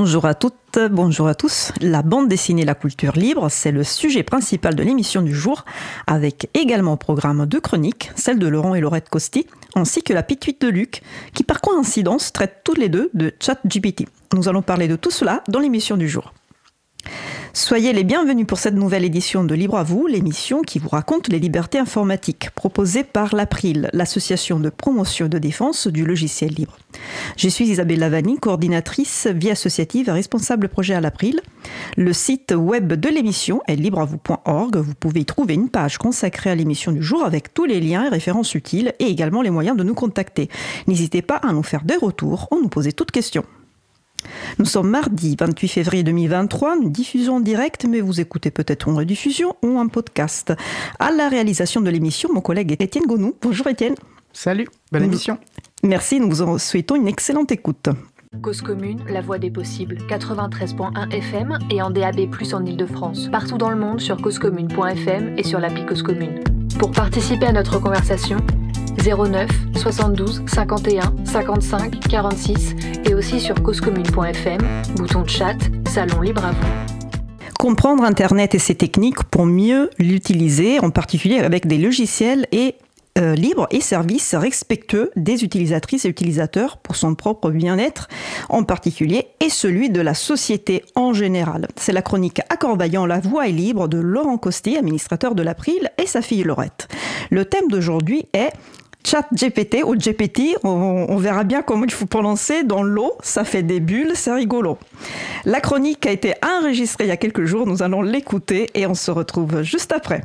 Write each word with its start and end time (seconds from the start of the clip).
Bonjour 0.00 0.26
à 0.26 0.34
toutes, 0.34 0.78
bonjour 0.92 1.26
à 1.26 1.34
tous. 1.34 1.72
La 1.80 2.02
bande 2.02 2.28
dessinée 2.28 2.64
La 2.64 2.76
culture 2.76 3.14
libre, 3.14 3.48
c'est 3.50 3.72
le 3.72 3.82
sujet 3.82 4.22
principal 4.22 4.76
de 4.76 4.84
l'émission 4.84 5.22
du 5.22 5.34
jour, 5.34 5.64
avec 6.06 6.48
également 6.54 6.92
au 6.92 6.96
programme 6.96 7.46
deux 7.46 7.60
chroniques, 7.60 8.12
celle 8.14 8.38
de 8.38 8.46
Laurent 8.46 8.76
et 8.76 8.80
Laurette 8.80 9.08
Costi, 9.08 9.48
ainsi 9.74 10.04
que 10.04 10.12
la 10.12 10.22
pituite 10.22 10.60
de 10.60 10.68
Luc, 10.68 11.02
qui 11.34 11.42
par 11.42 11.60
coïncidence 11.60 12.32
traite 12.32 12.60
toutes 12.62 12.78
les 12.78 12.88
deux 12.88 13.10
de 13.12 13.34
ChatGPT. 13.40 14.06
Nous 14.34 14.48
allons 14.48 14.62
parler 14.62 14.86
de 14.86 14.94
tout 14.94 15.10
cela 15.10 15.42
dans 15.48 15.58
l'émission 15.58 15.96
du 15.96 16.08
jour. 16.08 16.32
Soyez 17.52 17.92
les 17.92 18.04
bienvenus 18.04 18.46
pour 18.46 18.58
cette 18.58 18.74
nouvelle 18.74 19.04
édition 19.04 19.42
de 19.42 19.54
Libre 19.54 19.78
à 19.78 19.82
vous, 19.82 20.06
l'émission 20.06 20.62
qui 20.62 20.78
vous 20.78 20.88
raconte 20.88 21.28
les 21.28 21.38
libertés 21.38 21.78
informatiques, 21.78 22.50
proposée 22.54 23.02
par 23.02 23.34
l'April, 23.34 23.90
l'association 23.92 24.60
de 24.60 24.68
promotion 24.70 25.26
et 25.26 25.28
de 25.28 25.38
défense 25.38 25.88
du 25.88 26.04
logiciel 26.04 26.52
libre. 26.52 26.76
Je 27.36 27.48
suis 27.48 27.66
Isabelle 27.66 27.98
Lavani, 27.98 28.38
coordinatrice 28.38 29.26
vie 29.26 29.50
associative 29.50 30.08
et 30.08 30.12
responsable 30.12 30.68
projet 30.68 30.94
à 30.94 31.00
l'April. 31.00 31.40
Le 31.96 32.12
site 32.12 32.54
web 32.56 32.92
de 32.92 33.08
l'émission 33.08 33.60
est 33.66 33.76
libreavou.org. 33.76 34.76
Vous 34.76 34.94
pouvez 34.94 35.20
y 35.20 35.24
trouver 35.24 35.54
une 35.54 35.68
page 35.68 35.98
consacrée 35.98 36.50
à 36.50 36.54
l'émission 36.54 36.92
du 36.92 37.02
jour 37.02 37.24
avec 37.24 37.54
tous 37.54 37.64
les 37.64 37.80
liens 37.80 38.04
et 38.04 38.08
références 38.08 38.54
utiles 38.54 38.92
et 38.98 39.06
également 39.06 39.42
les 39.42 39.50
moyens 39.50 39.76
de 39.76 39.82
nous 39.82 39.94
contacter. 39.94 40.48
N'hésitez 40.86 41.22
pas 41.22 41.36
à 41.36 41.52
nous 41.52 41.62
faire 41.62 41.82
des 41.82 41.96
retours 41.96 42.48
ou 42.52 42.60
nous 42.60 42.68
poser 42.68 42.92
toutes 42.92 43.10
questions. 43.10 43.44
Nous 44.58 44.64
sommes 44.64 44.90
mardi 44.90 45.36
28 45.38 45.68
février 45.68 46.02
2023, 46.02 46.76
nous 46.76 46.90
diffusons 46.90 47.36
en 47.36 47.40
direct, 47.40 47.86
mais 47.88 48.00
vous 48.00 48.20
écoutez 48.20 48.50
peut-être 48.50 48.88
en 48.88 48.94
rediffusion 48.94 49.54
ou 49.62 49.78
en 49.78 49.88
podcast. 49.88 50.52
À 50.98 51.10
la 51.10 51.28
réalisation 51.28 51.80
de 51.80 51.90
l'émission, 51.90 52.30
mon 52.32 52.40
collègue 52.40 52.76
Étienne 52.78 53.06
Gonou. 53.06 53.34
Bonjour 53.40 53.66
Étienne. 53.68 53.94
Salut, 54.32 54.68
bonne 54.92 55.04
émission. 55.04 55.38
Merci, 55.82 56.20
nous 56.20 56.30
vous 56.30 56.58
souhaitons 56.58 56.96
une 56.96 57.08
excellente 57.08 57.52
écoute. 57.52 57.88
Cause 58.42 58.60
commune, 58.60 59.00
la 59.08 59.22
voix 59.22 59.38
des 59.38 59.50
possibles, 59.50 59.96
93.1 60.08 61.10
FM 61.10 61.58
et 61.70 61.80
en 61.80 61.90
DAB+, 61.90 62.28
en 62.52 62.64
Ile-de-France. 62.64 63.28
Partout 63.32 63.56
dans 63.56 63.70
le 63.70 63.76
monde 63.76 64.00
sur 64.00 64.20
causecommune.fm 64.20 65.38
et 65.38 65.42
sur 65.42 65.58
l'appli 65.58 65.86
Cause 65.86 66.02
Commune. 66.02 66.40
Pour 66.78 66.90
participer 66.90 67.46
à 67.46 67.52
notre 67.52 67.80
conversation, 67.80 68.36
09 69.04 69.48
72 69.76 70.42
51 70.46 71.14
55 71.24 72.00
46 72.08 72.74
et 73.04 73.14
aussi 73.14 73.40
sur 73.40 73.62
causecommune.fm, 73.62 74.58
bouton 74.96 75.22
de 75.22 75.28
chat, 75.28 75.56
salon 75.88 76.20
libre 76.20 76.44
à 76.44 76.52
vous. 76.52 76.66
Comprendre 77.58 78.04
Internet 78.04 78.54
et 78.54 78.58
ses 78.58 78.74
techniques 78.74 79.24
pour 79.24 79.46
mieux 79.46 79.90
l'utiliser, 79.98 80.78
en 80.80 80.90
particulier 80.90 81.38
avec 81.38 81.66
des 81.66 81.78
logiciels 81.78 82.46
et 82.52 82.76
euh, 83.18 83.34
libres 83.34 83.66
et 83.72 83.80
services 83.80 84.34
respectueux 84.36 85.10
des 85.16 85.42
utilisatrices 85.42 86.04
et 86.04 86.08
utilisateurs 86.08 86.76
pour 86.76 86.94
son 86.94 87.16
propre 87.16 87.50
bien-être 87.50 88.06
en 88.48 88.62
particulier 88.62 89.26
et 89.40 89.48
celui 89.48 89.90
de 89.90 90.00
la 90.00 90.14
société 90.14 90.84
en 90.94 91.12
général. 91.12 91.66
C'est 91.74 91.92
la 91.92 92.02
chronique 92.02 92.40
Accordaillant 92.48 93.06
la 93.06 93.18
voix 93.18 93.48
est 93.48 93.52
libre 93.52 93.88
de 93.88 93.98
Laurent 93.98 94.38
Costi, 94.38 94.76
administrateur 94.76 95.34
de 95.34 95.42
l'April, 95.42 95.90
et 96.00 96.06
sa 96.06 96.22
fille 96.22 96.44
Laurette. 96.44 96.86
Le 97.30 97.44
thème 97.44 97.68
d'aujourd'hui 97.68 98.26
est 98.34 98.52
Chat 99.04 99.26
GPT 99.32 99.84
ou 99.84 99.94
GPT, 99.94 100.56
on, 100.64 101.06
on, 101.08 101.16
verra 101.16 101.44
bien 101.44 101.62
comment 101.62 101.84
il 101.84 101.90
faut 101.90 102.06
prononcer. 102.06 102.62
Dans 102.62 102.82
l'eau, 102.82 103.12
ça 103.22 103.44
fait 103.44 103.62
des 103.62 103.80
bulles, 103.80 104.12
c'est 104.14 104.32
rigolo. 104.32 104.78
La 105.44 105.60
chronique 105.60 106.04
a 106.06 106.10
été 106.10 106.34
enregistrée 106.44 107.04
il 107.04 107.08
y 107.08 107.12
a 107.12 107.16
quelques 107.16 107.44
jours, 107.44 107.66
nous 107.66 107.82
allons 107.82 108.02
l'écouter 108.02 108.68
et 108.74 108.86
on 108.86 108.94
se 108.94 109.10
retrouve 109.10 109.62
juste 109.62 109.92
après. 109.92 110.24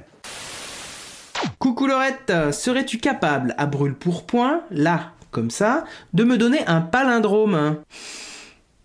Coucou 1.59 1.88
Laurette, 1.88 2.34
serais-tu 2.52 2.98
capable, 2.98 3.56
à 3.58 3.66
brûle 3.66 3.96
pour 3.96 4.25
point, 4.25 4.62
là, 4.72 5.12
comme 5.31 5.52
ça, 5.52 5.86
de 6.14 6.24
me 6.24 6.38
donner 6.38 6.66
un 6.68 6.81
palindrome? 6.81 7.78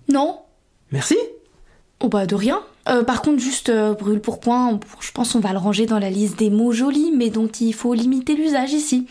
Non. 0.08 0.40
Merci. 0.90 1.16
Oh 2.00 2.08
bah 2.08 2.26
de 2.26 2.34
rien. 2.34 2.62
Euh, 2.88 3.02
par 3.02 3.20
contre, 3.22 3.40
juste 3.40 3.68
euh, 3.68 3.92
brûle 3.92 4.20
pour 4.20 4.40
point, 4.40 4.80
je 5.00 5.12
pense 5.12 5.34
on 5.34 5.40
va 5.40 5.52
le 5.52 5.58
ranger 5.58 5.84
dans 5.84 5.98
la 5.98 6.10
liste 6.10 6.38
des 6.38 6.48
mots 6.48 6.72
jolis, 6.72 7.12
mais 7.14 7.28
dont 7.28 7.48
il 7.48 7.74
faut 7.74 7.92
limiter 7.92 8.34
l'usage 8.34 8.72
ici. 8.72 9.06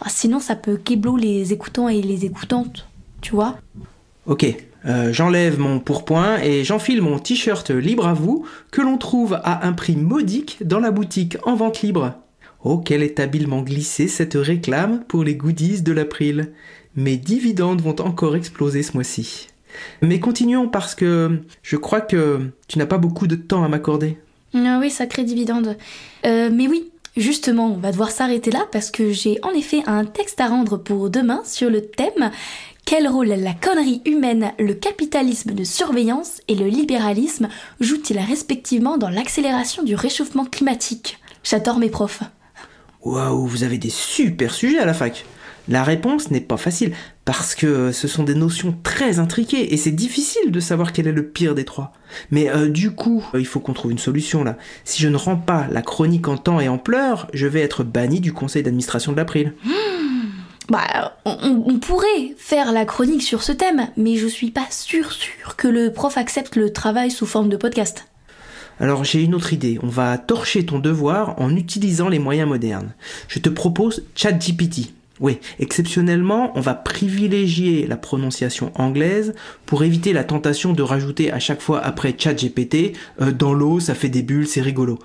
Ah, 0.00 0.08
sinon, 0.08 0.40
ça 0.40 0.56
peut 0.56 0.76
kéblo 0.76 1.16
les 1.16 1.52
écoutants 1.52 1.88
et 1.88 2.02
les 2.02 2.24
écoutantes, 2.24 2.86
tu 3.20 3.32
vois 3.32 3.58
Ok, 4.26 4.46
euh, 4.86 5.12
j'enlève 5.12 5.58
mon 5.58 5.78
pourpoint 5.78 6.38
et 6.38 6.64
j'enfile 6.64 7.02
mon 7.02 7.18
t-shirt 7.18 7.70
libre 7.70 8.06
à 8.06 8.14
vous 8.14 8.44
que 8.70 8.82
l'on 8.82 8.98
trouve 8.98 9.34
à 9.34 9.66
un 9.66 9.72
prix 9.72 9.96
modique 9.96 10.58
dans 10.64 10.80
la 10.80 10.90
boutique 10.90 11.36
en 11.44 11.54
vente 11.54 11.82
libre. 11.82 12.14
Oh, 12.64 12.78
quelle 12.78 13.02
est 13.02 13.20
habilement 13.20 13.62
glissée 13.62 14.08
cette 14.08 14.34
réclame 14.34 15.04
pour 15.04 15.22
les 15.22 15.36
goodies 15.36 15.82
de 15.82 15.92
l'April. 15.92 16.52
Mes 16.96 17.16
dividendes 17.16 17.80
vont 17.80 18.00
encore 18.00 18.36
exploser 18.36 18.82
ce 18.82 18.94
mois-ci. 18.94 19.48
Mais 20.02 20.20
continuons 20.20 20.68
parce 20.68 20.94
que 20.94 21.40
je 21.62 21.76
crois 21.76 22.00
que 22.00 22.40
tu 22.68 22.78
n'as 22.78 22.86
pas 22.86 22.98
beaucoup 22.98 23.26
de 23.26 23.36
temps 23.36 23.62
à 23.62 23.68
m'accorder. 23.68 24.18
Ah 24.54 24.78
oui, 24.80 24.90
sacré 24.90 25.24
dividende. 25.24 25.76
Euh, 26.24 26.50
mais 26.52 26.66
oui, 26.66 26.90
justement, 27.16 27.66
on 27.68 27.78
va 27.78 27.92
devoir 27.92 28.10
s'arrêter 28.10 28.50
là 28.50 28.66
parce 28.72 28.90
que 28.90 29.12
j'ai 29.12 29.38
en 29.42 29.50
effet 29.50 29.82
un 29.86 30.04
texte 30.04 30.40
à 30.40 30.48
rendre 30.48 30.76
pour 30.76 31.10
demain 31.10 31.42
sur 31.44 31.70
le 31.70 31.82
thème 31.82 32.30
quel 32.86 33.08
rôle 33.08 33.26
la 33.26 33.52
connerie 33.52 34.00
humaine, 34.04 34.52
le 34.60 34.72
capitalisme 34.72 35.54
de 35.54 35.64
surveillance 35.64 36.40
et 36.46 36.54
le 36.54 36.68
libéralisme 36.68 37.48
jouent-ils 37.80 38.20
respectivement 38.20 38.96
dans 38.96 39.08
l'accélération 39.08 39.82
du 39.82 39.96
réchauffement 39.96 40.44
climatique? 40.44 41.18
J'adore 41.42 41.80
mes 41.80 41.90
profs. 41.90 42.22
Waouh, 43.02 43.44
vous 43.44 43.64
avez 43.64 43.78
des 43.78 43.90
super 43.90 44.54
sujets 44.54 44.78
à 44.78 44.84
la 44.84 44.94
fac. 44.94 45.24
La 45.68 45.82
réponse 45.82 46.30
n'est 46.30 46.40
pas 46.40 46.56
facile, 46.56 46.92
parce 47.24 47.54
que 47.54 47.90
ce 47.90 48.06
sont 48.06 48.22
des 48.22 48.34
notions 48.34 48.76
très 48.84 49.18
intriquées, 49.18 49.74
et 49.74 49.76
c'est 49.76 49.90
difficile 49.90 50.52
de 50.52 50.60
savoir 50.60 50.92
quel 50.92 51.08
est 51.08 51.12
le 51.12 51.26
pire 51.26 51.54
des 51.54 51.64
trois. 51.64 51.92
Mais 52.30 52.48
euh, 52.48 52.68
du 52.68 52.92
coup, 52.92 53.24
il 53.34 53.46
faut 53.46 53.58
qu'on 53.58 53.72
trouve 53.72 53.90
une 53.90 53.98
solution 53.98 54.44
là. 54.44 54.56
Si 54.84 55.02
je 55.02 55.08
ne 55.08 55.16
rends 55.16 55.36
pas 55.36 55.66
la 55.70 55.82
chronique 55.82 56.28
en 56.28 56.36
temps 56.36 56.60
et 56.60 56.68
en 56.68 56.78
pleurs, 56.78 57.28
je 57.34 57.46
vais 57.46 57.62
être 57.62 57.82
banni 57.82 58.20
du 58.20 58.32
conseil 58.32 58.62
d'administration 58.62 59.12
de 59.12 59.16
l'April. 59.16 59.54
Bah, 60.68 61.16
on, 61.24 61.62
on, 61.64 61.78
pourrait 61.78 62.34
faire 62.36 62.72
la 62.72 62.84
chronique 62.84 63.22
sur 63.22 63.44
ce 63.44 63.52
thème, 63.52 63.86
mais 63.96 64.16
je 64.16 64.26
suis 64.26 64.50
pas 64.50 64.66
sûre, 64.68 65.12
sûre 65.12 65.54
que 65.54 65.68
le 65.68 65.92
prof 65.92 66.18
accepte 66.18 66.56
le 66.56 66.72
travail 66.72 67.12
sous 67.12 67.24
forme 67.24 67.48
de 67.48 67.56
podcast. 67.56 68.08
Alors 68.80 69.04
j'ai 69.04 69.22
une 69.22 69.36
autre 69.36 69.52
idée, 69.52 69.78
on 69.84 69.88
va 69.88 70.18
torcher 70.18 70.66
ton 70.66 70.80
devoir 70.80 71.40
en 71.40 71.54
utilisant 71.54 72.08
les 72.08 72.18
moyens 72.18 72.48
modernes. 72.48 72.94
Je 73.28 73.38
te 73.38 73.48
propose 73.48 74.04
ChatGPT. 74.16 74.95
Oui, 75.18 75.38
exceptionnellement, 75.58 76.52
on 76.56 76.60
va 76.60 76.74
privilégier 76.74 77.86
la 77.86 77.96
prononciation 77.96 78.70
anglaise 78.74 79.34
pour 79.64 79.82
éviter 79.82 80.12
la 80.12 80.24
tentation 80.24 80.72
de 80.72 80.82
rajouter 80.82 81.32
à 81.32 81.38
chaque 81.38 81.62
fois 81.62 81.80
après 81.80 82.14
ChatGPT 82.16 82.92
euh, 83.20 83.32
dans 83.32 83.54
l'eau, 83.54 83.80
ça 83.80 83.94
fait 83.94 84.10
des 84.10 84.22
bulles, 84.22 84.46
c'est 84.46 84.60
rigolo. 84.60 84.98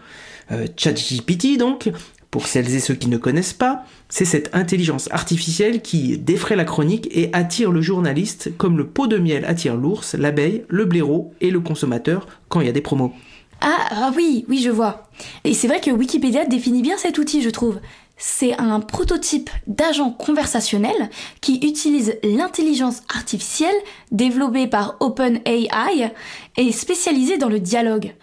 Euh, 0.51 0.67
ChatGPT 0.75 1.57
donc, 1.57 1.89
pour 2.29 2.47
celles 2.47 2.75
et 2.75 2.79
ceux 2.79 2.95
qui 2.95 3.07
ne 3.07 3.17
connaissent 3.17 3.53
pas, 3.53 3.85
c'est 4.09 4.25
cette 4.25 4.53
intelligence 4.53 5.07
artificielle 5.11 5.81
qui 5.81 6.17
défraie 6.17 6.57
la 6.57 6.65
chronique 6.65 7.07
et 7.11 7.29
attire 7.31 7.71
le 7.71 7.81
journaliste 7.81 8.51
comme 8.57 8.77
le 8.77 8.87
pot 8.87 9.07
de 9.07 9.17
miel 9.17 9.45
attire 9.45 9.75
l'ours, 9.75 10.15
l'abeille, 10.15 10.63
le 10.67 10.85
blaireau 10.85 11.33
et 11.39 11.51
le 11.51 11.61
consommateur 11.61 12.27
quand 12.49 12.59
il 12.59 12.67
y 12.67 12.69
a 12.69 12.73
des 12.73 12.81
promos. 12.81 13.13
Ah, 13.61 13.87
ah 13.91 14.11
oui, 14.15 14.43
oui, 14.49 14.59
je 14.63 14.71
vois. 14.71 15.07
Et 15.43 15.53
c'est 15.53 15.67
vrai 15.67 15.79
que 15.79 15.91
Wikipédia 15.91 16.45
définit 16.45 16.81
bien 16.81 16.97
cet 16.97 17.19
outil, 17.19 17.41
je 17.43 17.49
trouve. 17.49 17.79
C'est 18.23 18.53
un 18.59 18.79
prototype 18.81 19.49
d'agent 19.65 20.11
conversationnel 20.11 21.09
qui 21.41 21.55
utilise 21.55 22.19
l'intelligence 22.23 23.01
artificielle 23.11 23.73
développée 24.11 24.67
par 24.67 24.95
OpenAI 24.99 26.13
et 26.55 26.71
spécialisé 26.71 27.39
dans 27.39 27.49
le 27.49 27.59
dialogue. 27.59 28.13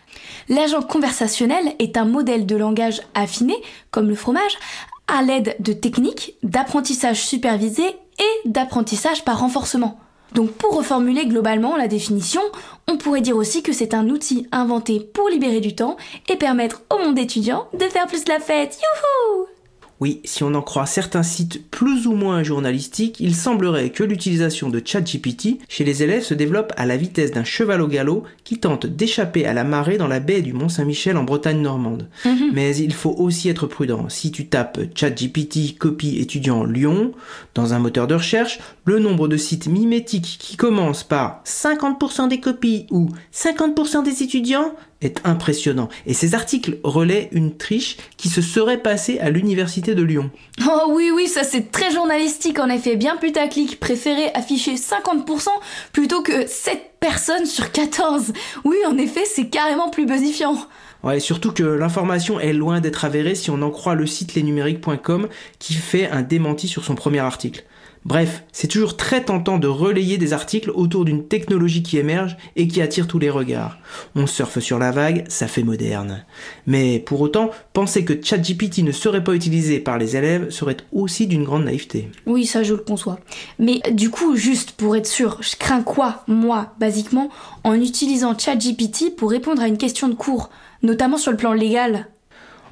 L'agent 0.48 0.82
conversationnel 0.82 1.74
est 1.80 1.96
un 1.96 2.04
modèle 2.04 2.46
de 2.46 2.54
langage 2.54 3.02
affiné, 3.14 3.56
comme 3.90 4.08
le 4.08 4.14
fromage, 4.14 4.56
à 5.08 5.20
l'aide 5.22 5.56
de 5.58 5.72
techniques 5.72 6.36
d'apprentissage 6.44 7.20
supervisé 7.20 7.82
et 7.84 8.48
d'apprentissage 8.48 9.24
par 9.24 9.40
renforcement. 9.40 9.98
Donc 10.32 10.52
pour 10.52 10.76
reformuler 10.76 11.26
globalement 11.26 11.76
la 11.76 11.88
définition, 11.88 12.42
on 12.86 12.98
pourrait 12.98 13.20
dire 13.20 13.36
aussi 13.36 13.64
que 13.64 13.72
c'est 13.72 13.94
un 13.94 14.08
outil 14.10 14.46
inventé 14.52 15.00
pour 15.00 15.28
libérer 15.28 15.58
du 15.58 15.74
temps 15.74 15.96
et 16.28 16.36
permettre 16.36 16.82
au 16.94 16.98
monde 16.98 17.18
étudiant 17.18 17.66
de 17.74 17.84
faire 17.86 18.06
plus 18.06 18.28
la 18.28 18.38
fête. 18.38 18.78
Youhou 18.78 19.57
Oui, 20.00 20.20
si 20.24 20.44
on 20.44 20.54
en 20.54 20.62
croit 20.62 20.86
certains 20.86 21.24
sites 21.24 21.68
plus 21.70 22.06
ou 22.06 22.12
moins 22.12 22.44
journalistiques, 22.44 23.18
il 23.18 23.34
semblerait 23.34 23.90
que 23.90 24.04
l'utilisation 24.04 24.68
de 24.68 24.80
ChatGPT 24.84 25.58
chez 25.68 25.84
les 25.84 26.04
élèves 26.04 26.22
se 26.22 26.34
développe 26.34 26.72
à 26.76 26.86
la 26.86 26.96
vitesse 26.96 27.32
d'un 27.32 27.42
cheval 27.42 27.82
au 27.82 27.88
galop 27.88 28.22
qui 28.44 28.58
tente 28.58 28.86
d'échapper 28.86 29.44
à 29.44 29.52
la 29.52 29.64
marée 29.64 29.98
dans 29.98 30.06
la 30.06 30.20
baie 30.20 30.40
du 30.40 30.52
Mont-Saint-Michel 30.52 31.16
en 31.16 31.24
Bretagne 31.24 31.60
normande. 31.60 32.08
Mhm. 32.24 32.50
Mais 32.52 32.76
il 32.76 32.92
faut 32.92 33.14
aussi 33.18 33.48
être 33.48 33.66
prudent. 33.66 34.08
Si 34.08 34.30
tu 34.30 34.46
tapes 34.46 34.80
ChatGPT 34.94 35.76
copie 35.76 36.18
étudiant 36.18 36.64
Lyon 36.64 37.12
dans 37.54 37.74
un 37.74 37.80
moteur 37.80 38.06
de 38.06 38.14
recherche, 38.14 38.60
le 38.84 39.00
nombre 39.00 39.26
de 39.26 39.36
sites 39.36 39.66
mimétiques 39.66 40.36
qui 40.38 40.56
commencent 40.56 41.04
par 41.04 41.42
50% 41.44 42.28
des 42.28 42.40
copies 42.40 42.86
ou 42.90 43.08
50% 43.34 44.04
des 44.04 44.22
étudiants 44.22 44.72
est 45.00 45.20
impressionnant. 45.24 45.88
Et 46.06 46.14
ces 46.14 46.34
articles 46.34 46.78
relaient 46.82 47.28
une 47.32 47.56
triche 47.56 47.96
qui 48.16 48.28
se 48.28 48.42
serait 48.42 48.82
passée 48.82 49.18
à 49.20 49.30
l'université 49.30 49.94
de 49.94 50.02
Lyon. 50.02 50.30
Oh 50.66 50.90
oui, 50.90 51.10
oui, 51.14 51.28
ça 51.28 51.44
c'est 51.44 51.70
très 51.70 51.92
journalistique 51.92 52.58
en 52.58 52.68
effet, 52.68 52.96
bien 52.96 53.16
putaclic. 53.16 53.78
Préféré 53.78 54.30
afficher 54.34 54.74
50% 54.74 55.48
plutôt 55.92 56.22
que 56.22 56.46
7 56.46 56.88
personnes 57.00 57.46
sur 57.46 57.70
14. 57.70 58.32
Oui, 58.64 58.76
en 58.86 58.96
effet, 58.98 59.24
c'est 59.24 59.48
carrément 59.48 59.90
plus 59.90 60.06
buzzifiant. 60.06 60.56
Ouais, 61.04 61.20
surtout 61.20 61.52
que 61.52 61.62
l'information 61.62 62.40
est 62.40 62.52
loin 62.52 62.80
d'être 62.80 63.04
avérée 63.04 63.34
si 63.34 63.50
on 63.50 63.62
en 63.62 63.70
croit 63.70 63.94
le 63.94 64.06
site 64.06 64.34
lesnumériques.com 64.34 65.28
qui 65.58 65.74
fait 65.74 66.08
un 66.10 66.22
démenti 66.22 66.66
sur 66.66 66.84
son 66.84 66.94
premier 66.94 67.20
article. 67.20 67.64
Bref, 68.04 68.44
c'est 68.52 68.68
toujours 68.68 68.96
très 68.96 69.24
tentant 69.24 69.58
de 69.58 69.66
relayer 69.66 70.18
des 70.18 70.32
articles 70.32 70.70
autour 70.70 71.04
d'une 71.04 71.26
technologie 71.26 71.82
qui 71.82 71.98
émerge 71.98 72.36
et 72.56 72.68
qui 72.68 72.80
attire 72.80 73.06
tous 73.06 73.18
les 73.18 73.28
regards. 73.28 73.78
On 74.14 74.26
surfe 74.26 74.60
sur 74.60 74.78
la 74.78 74.92
vague, 74.92 75.24
ça 75.28 75.46
fait 75.46 75.62
moderne. 75.62 76.24
Mais 76.66 77.00
pour 77.00 77.20
autant, 77.20 77.50
penser 77.72 78.04
que 78.04 78.14
ChatGPT 78.22 78.78
ne 78.78 78.92
serait 78.92 79.24
pas 79.24 79.34
utilisé 79.34 79.80
par 79.80 79.98
les 79.98 80.16
élèves 80.16 80.50
serait 80.50 80.78
aussi 80.92 81.26
d'une 81.26 81.44
grande 81.44 81.64
naïveté. 81.64 82.10
Oui, 82.24 82.46
ça 82.46 82.62
je 82.62 82.74
le 82.74 82.80
conçois. 82.80 83.18
Mais 83.58 83.80
du 83.92 84.10
coup, 84.10 84.36
juste 84.36 84.72
pour 84.72 84.96
être 84.96 85.06
sûr, 85.06 85.38
je 85.42 85.56
crains 85.56 85.82
quoi, 85.82 86.24
moi, 86.28 86.74
basiquement, 86.78 87.30
en 87.64 87.74
utilisant 87.74 88.38
ChatGPT 88.38 89.16
pour 89.16 89.30
répondre 89.30 89.60
à 89.60 89.68
une 89.68 89.78
question 89.78 90.08
de 90.08 90.14
cours, 90.14 90.50
notamment 90.82 91.18
sur 91.18 91.30
le 91.30 91.36
plan 91.36 91.52
légal 91.52 92.08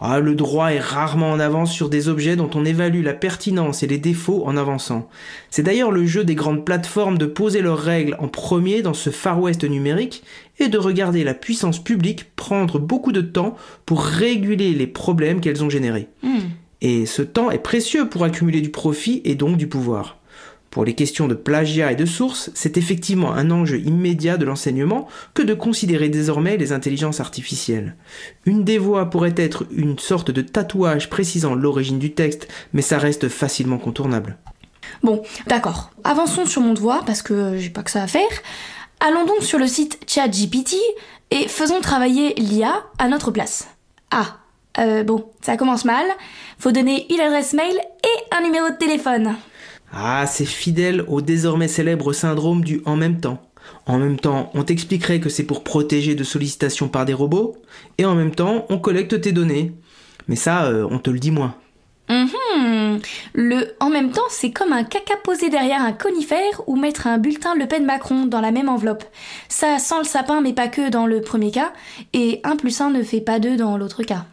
ah, 0.00 0.20
le 0.20 0.34
droit 0.34 0.72
est 0.72 0.80
rarement 0.80 1.30
en 1.30 1.40
avance 1.40 1.72
sur 1.72 1.88
des 1.88 2.08
objets 2.08 2.36
dont 2.36 2.50
on 2.54 2.66
évalue 2.66 3.02
la 3.02 3.14
pertinence 3.14 3.82
et 3.82 3.86
les 3.86 3.98
défauts 3.98 4.42
en 4.44 4.56
avançant. 4.56 5.08
C'est 5.50 5.62
d'ailleurs 5.62 5.90
le 5.90 6.04
jeu 6.04 6.22
des 6.22 6.34
grandes 6.34 6.64
plateformes 6.64 7.16
de 7.16 7.24
poser 7.24 7.62
leurs 7.62 7.78
règles 7.78 8.16
en 8.20 8.28
premier 8.28 8.82
dans 8.82 8.94
ce 8.94 9.08
Far 9.08 9.40
West 9.40 9.64
numérique 9.64 10.22
et 10.58 10.68
de 10.68 10.78
regarder 10.78 11.24
la 11.24 11.34
puissance 11.34 11.82
publique 11.82 12.26
prendre 12.36 12.78
beaucoup 12.78 13.12
de 13.12 13.22
temps 13.22 13.56
pour 13.86 14.04
réguler 14.04 14.74
les 14.74 14.86
problèmes 14.86 15.40
qu'elles 15.40 15.64
ont 15.64 15.70
générés. 15.70 16.08
Hmm. 16.22 16.40
Et 16.82 17.06
ce 17.06 17.22
temps 17.22 17.50
est 17.50 17.58
précieux 17.58 18.08
pour 18.08 18.22
accumuler 18.24 18.60
du 18.60 18.70
profit 18.70 19.22
et 19.24 19.34
donc 19.34 19.56
du 19.56 19.66
pouvoir. 19.66 20.18
Pour 20.76 20.84
les 20.84 20.94
questions 20.94 21.26
de 21.26 21.32
plagiat 21.32 21.92
et 21.92 21.96
de 21.96 22.04
source, 22.04 22.50
c'est 22.52 22.76
effectivement 22.76 23.32
un 23.32 23.50
enjeu 23.50 23.78
immédiat 23.78 24.36
de 24.36 24.44
l'enseignement 24.44 25.08
que 25.32 25.40
de 25.40 25.54
considérer 25.54 26.10
désormais 26.10 26.58
les 26.58 26.70
intelligences 26.72 27.18
artificielles. 27.18 27.96
Une 28.44 28.62
des 28.62 28.76
voies 28.76 29.08
pourrait 29.08 29.32
être 29.38 29.64
une 29.70 29.98
sorte 29.98 30.30
de 30.30 30.42
tatouage 30.42 31.08
précisant 31.08 31.54
l'origine 31.54 31.98
du 31.98 32.12
texte, 32.12 32.48
mais 32.74 32.82
ça 32.82 32.98
reste 32.98 33.30
facilement 33.30 33.78
contournable. 33.78 34.36
Bon, 35.02 35.22
d'accord. 35.46 35.92
Avançons 36.04 36.44
sur 36.44 36.60
mon 36.60 36.74
devoir 36.74 37.06
parce 37.06 37.22
que 37.22 37.56
j'ai 37.56 37.70
pas 37.70 37.82
que 37.82 37.90
ça 37.90 38.02
à 38.02 38.06
faire. 38.06 38.28
Allons 39.00 39.24
donc 39.24 39.44
sur 39.44 39.58
le 39.58 39.68
site 39.68 39.98
ChatGPT 40.06 40.76
et 41.30 41.48
faisons 41.48 41.80
travailler 41.80 42.34
l'IA 42.34 42.84
à 42.98 43.08
notre 43.08 43.30
place. 43.30 43.66
Ah, 44.10 44.40
euh, 44.78 45.04
bon, 45.04 45.24
ça 45.40 45.56
commence 45.56 45.86
mal. 45.86 46.04
Faut 46.58 46.70
donner 46.70 47.06
une 47.10 47.20
adresse 47.20 47.54
mail 47.54 47.80
et 48.04 48.36
un 48.36 48.42
numéro 48.42 48.68
de 48.68 48.76
téléphone. 48.76 49.36
Ah, 49.92 50.26
c'est 50.26 50.44
fidèle 50.44 51.04
au 51.08 51.20
désormais 51.20 51.68
célèbre 51.68 52.12
syndrome 52.12 52.64
du 52.64 52.82
en 52.84 52.96
même 52.96 53.20
temps. 53.20 53.42
En 53.86 53.98
même 53.98 54.18
temps, 54.18 54.50
on 54.54 54.62
t'expliquerait 54.62 55.20
que 55.20 55.28
c'est 55.28 55.44
pour 55.44 55.64
protéger 55.64 56.14
de 56.14 56.24
sollicitations 56.24 56.88
par 56.88 57.04
des 57.04 57.14
robots, 57.14 57.56
et 57.98 58.04
en 58.04 58.14
même 58.14 58.34
temps, 58.34 58.66
on 58.68 58.78
collecte 58.78 59.20
tes 59.20 59.32
données. 59.32 59.72
Mais 60.28 60.36
ça, 60.36 60.66
euh, 60.66 60.86
on 60.90 60.98
te 60.98 61.10
le 61.10 61.18
dit 61.18 61.30
moins. 61.30 61.54
Mhm. 62.08 63.00
Le 63.34 63.74
en 63.80 63.90
même 63.90 64.12
temps, 64.12 64.22
c'est 64.28 64.52
comme 64.52 64.72
un 64.72 64.84
caca 64.84 65.16
posé 65.24 65.50
derrière 65.50 65.82
un 65.82 65.92
conifère 65.92 66.62
ou 66.68 66.76
mettre 66.76 67.06
un 67.08 67.18
bulletin 67.18 67.54
Le 67.56 67.66
Pen 67.66 67.84
Macron 67.84 68.26
dans 68.26 68.40
la 68.40 68.52
même 68.52 68.68
enveloppe. 68.68 69.04
Ça 69.48 69.78
sent 69.78 69.98
le 69.98 70.04
sapin, 70.04 70.40
mais 70.40 70.52
pas 70.52 70.68
que 70.68 70.88
dans 70.88 71.06
le 71.06 71.20
premier 71.20 71.50
cas, 71.50 71.72
et 72.12 72.40
1 72.44 72.56
plus 72.56 72.80
1 72.80 72.90
ne 72.90 73.02
fait 73.02 73.20
pas 73.20 73.40
2 73.40 73.56
dans 73.56 73.76
l'autre 73.76 74.04
cas. 74.04 74.26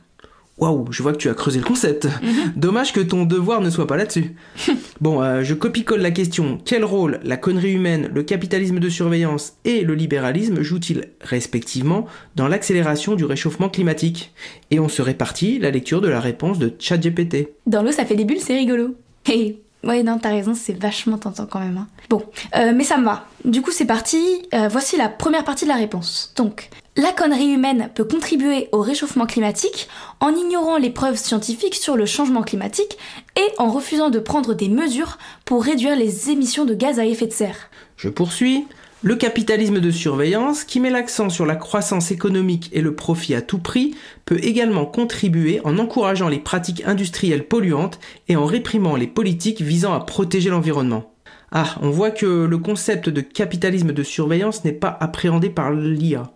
Waouh, 0.59 0.85
je 0.91 1.01
vois 1.01 1.13
que 1.13 1.17
tu 1.17 1.29
as 1.29 1.33
creusé 1.33 1.59
le 1.59 1.65
concept. 1.65 2.07
Dommage 2.55 2.93
que 2.93 2.99
ton 2.99 3.25
devoir 3.25 3.59
ne 3.59 3.69
soit 3.71 3.87
pas 3.87 3.97
là-dessus. 3.97 4.35
bon, 5.01 5.21
euh, 5.21 5.41
je 5.43 5.55
copie-colle 5.55 6.01
la 6.01 6.11
question. 6.11 6.59
Quel 6.63 6.85
rôle 6.85 7.19
la 7.23 7.37
connerie 7.37 7.73
humaine, 7.73 8.11
le 8.13 8.21
capitalisme 8.23 8.79
de 8.79 8.87
surveillance 8.87 9.53
et 9.65 9.81
le 9.81 9.95
libéralisme 9.95 10.61
jouent-ils 10.61 11.09
respectivement 11.21 12.05
dans 12.35 12.47
l'accélération 12.47 13.15
du 13.15 13.25
réchauffement 13.25 13.67
climatique? 13.67 14.31
Et 14.69 14.79
on 14.79 14.89
se 14.89 15.01
répartit 15.01 15.57
la 15.57 15.71
lecture 15.71 16.01
de 16.01 16.07
la 16.07 16.19
réponse 16.19 16.59
de 16.59 16.71
ChatGPT. 16.77 17.49
Dans 17.65 17.81
l'eau, 17.81 17.91
ça 17.91 18.05
fait 18.05 18.15
des 18.15 18.25
bulles, 18.25 18.39
c'est 18.39 18.55
rigolo. 18.55 18.95
Hey, 19.25 19.59
ouais, 19.83 20.03
non, 20.03 20.19
t'as 20.19 20.29
raison, 20.29 20.53
c'est 20.53 20.79
vachement 20.79 21.17
tentant 21.17 21.47
quand 21.47 21.59
même. 21.61 21.77
hein. 21.77 21.87
Bon, 22.09 22.21
euh, 22.55 22.73
mais 22.75 22.83
ça 22.83 22.97
me 22.97 23.05
va. 23.05 23.25
Du 23.43 23.63
coup, 23.63 23.71
c'est 23.71 23.85
parti. 23.85 24.19
Euh, 24.53 24.67
voici 24.67 24.97
la 24.97 25.09
première 25.09 25.43
partie 25.45 25.65
de 25.65 25.69
la 25.69 25.77
réponse. 25.77 26.31
Donc, 26.37 26.69
la 26.95 27.11
connerie 27.11 27.51
humaine 27.51 27.89
peut 27.95 28.03
contribuer 28.03 28.69
au 28.71 28.81
réchauffement 28.81 29.25
climatique 29.25 29.87
en 30.19 30.35
ignorant 30.35 30.77
les 30.77 30.91
preuves 30.91 31.17
scientifiques 31.17 31.75
sur 31.75 31.95
le 31.95 32.05
changement 32.05 32.43
climatique 32.43 32.97
et 33.35 33.51
en 33.57 33.71
refusant 33.71 34.11
de 34.11 34.19
prendre 34.19 34.53
des 34.53 34.69
mesures 34.69 35.17
pour 35.43 35.63
réduire 35.63 35.95
les 35.95 36.29
émissions 36.29 36.65
de 36.65 36.75
gaz 36.75 36.99
à 36.99 37.05
effet 37.05 37.25
de 37.25 37.33
serre. 37.33 37.69
Je 37.97 38.09
poursuis. 38.09 38.65
Le 39.01 39.17
capitalisme 39.17 39.81
de 39.81 39.91
surveillance, 39.91 40.63
qui 40.63 40.79
met 40.79 40.89
l'accent 40.89 41.29
sur 41.29 41.45
la 41.45 41.57
croissance 41.57 42.11
économique 42.11 42.69
et 42.71 42.79
le 42.79 42.95
profit 42.95 43.35
à 43.35 43.41
tout 43.41 43.57
prix, 43.57 43.95
peut 44.23 44.39
également 44.41 44.85
contribuer 44.85 45.59
en 45.65 45.77
encourageant 45.77 46.29
les 46.29 46.39
pratiques 46.39 46.83
industrielles 46.85 47.45
polluantes 47.45 47.99
et 48.29 48.37
en 48.37 48.45
réprimant 48.45 48.95
les 48.95 49.07
politiques 49.07 49.61
visant 49.61 49.93
à 49.93 49.99
protéger 49.99 50.49
l'environnement. 50.49 51.11
Ah, 51.51 51.75
on 51.81 51.89
voit 51.89 52.11
que 52.11 52.45
le 52.45 52.57
concept 52.59 53.09
de 53.09 53.19
capitalisme 53.19 53.91
de 53.91 54.03
surveillance 54.03 54.63
n'est 54.63 54.71
pas 54.71 54.97
appréhendé 55.01 55.49
par 55.49 55.73
l'IA. 55.73 56.31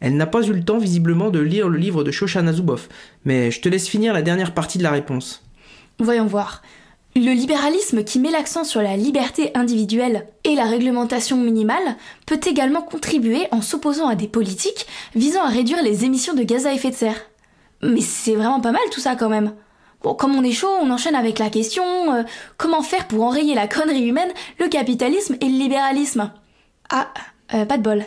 Elle 0.00 0.16
n'a 0.16 0.26
pas 0.26 0.42
eu 0.42 0.52
le 0.52 0.64
temps 0.64 0.78
visiblement 0.78 1.30
de 1.30 1.40
lire 1.40 1.68
le 1.68 1.78
livre 1.78 2.04
de 2.04 2.10
Shoshana 2.10 2.52
Zuboff, 2.52 2.88
mais 3.24 3.50
je 3.50 3.60
te 3.60 3.68
laisse 3.68 3.88
finir 3.88 4.12
la 4.12 4.22
dernière 4.22 4.54
partie 4.54 4.78
de 4.78 4.82
la 4.82 4.90
réponse. 4.90 5.42
Voyons 5.98 6.26
voir. 6.26 6.62
Le 7.14 7.32
libéralisme 7.32 8.04
qui 8.04 8.18
met 8.18 8.30
l'accent 8.30 8.62
sur 8.62 8.82
la 8.82 8.94
liberté 8.94 9.50
individuelle 9.54 10.26
et 10.44 10.54
la 10.54 10.64
réglementation 10.64 11.38
minimale 11.38 11.96
peut 12.26 12.40
également 12.46 12.82
contribuer 12.82 13.46
en 13.52 13.62
s'opposant 13.62 14.06
à 14.06 14.14
des 14.14 14.28
politiques 14.28 14.86
visant 15.14 15.42
à 15.42 15.48
réduire 15.48 15.82
les 15.82 16.04
émissions 16.04 16.34
de 16.34 16.42
gaz 16.42 16.66
à 16.66 16.74
effet 16.74 16.90
de 16.90 16.94
serre. 16.94 17.30
Mais 17.82 18.02
c'est 18.02 18.34
vraiment 18.34 18.60
pas 18.60 18.72
mal 18.72 18.82
tout 18.92 19.00
ça 19.00 19.16
quand 19.16 19.30
même. 19.30 19.54
Bon, 20.02 20.14
comme 20.14 20.36
on 20.36 20.44
est 20.44 20.52
chaud, 20.52 20.68
on 20.82 20.90
enchaîne 20.90 21.14
avec 21.14 21.38
la 21.38 21.48
question 21.48 21.84
euh, 22.12 22.22
comment 22.58 22.82
faire 22.82 23.08
pour 23.08 23.24
enrayer 23.24 23.54
la 23.54 23.66
connerie 23.66 24.06
humaine, 24.06 24.30
le 24.60 24.68
capitalisme 24.68 25.36
et 25.40 25.46
le 25.46 25.58
libéralisme? 25.58 26.30
Ah, 26.90 27.08
euh, 27.54 27.64
pas 27.64 27.78
de 27.78 27.82
bol. 27.82 28.04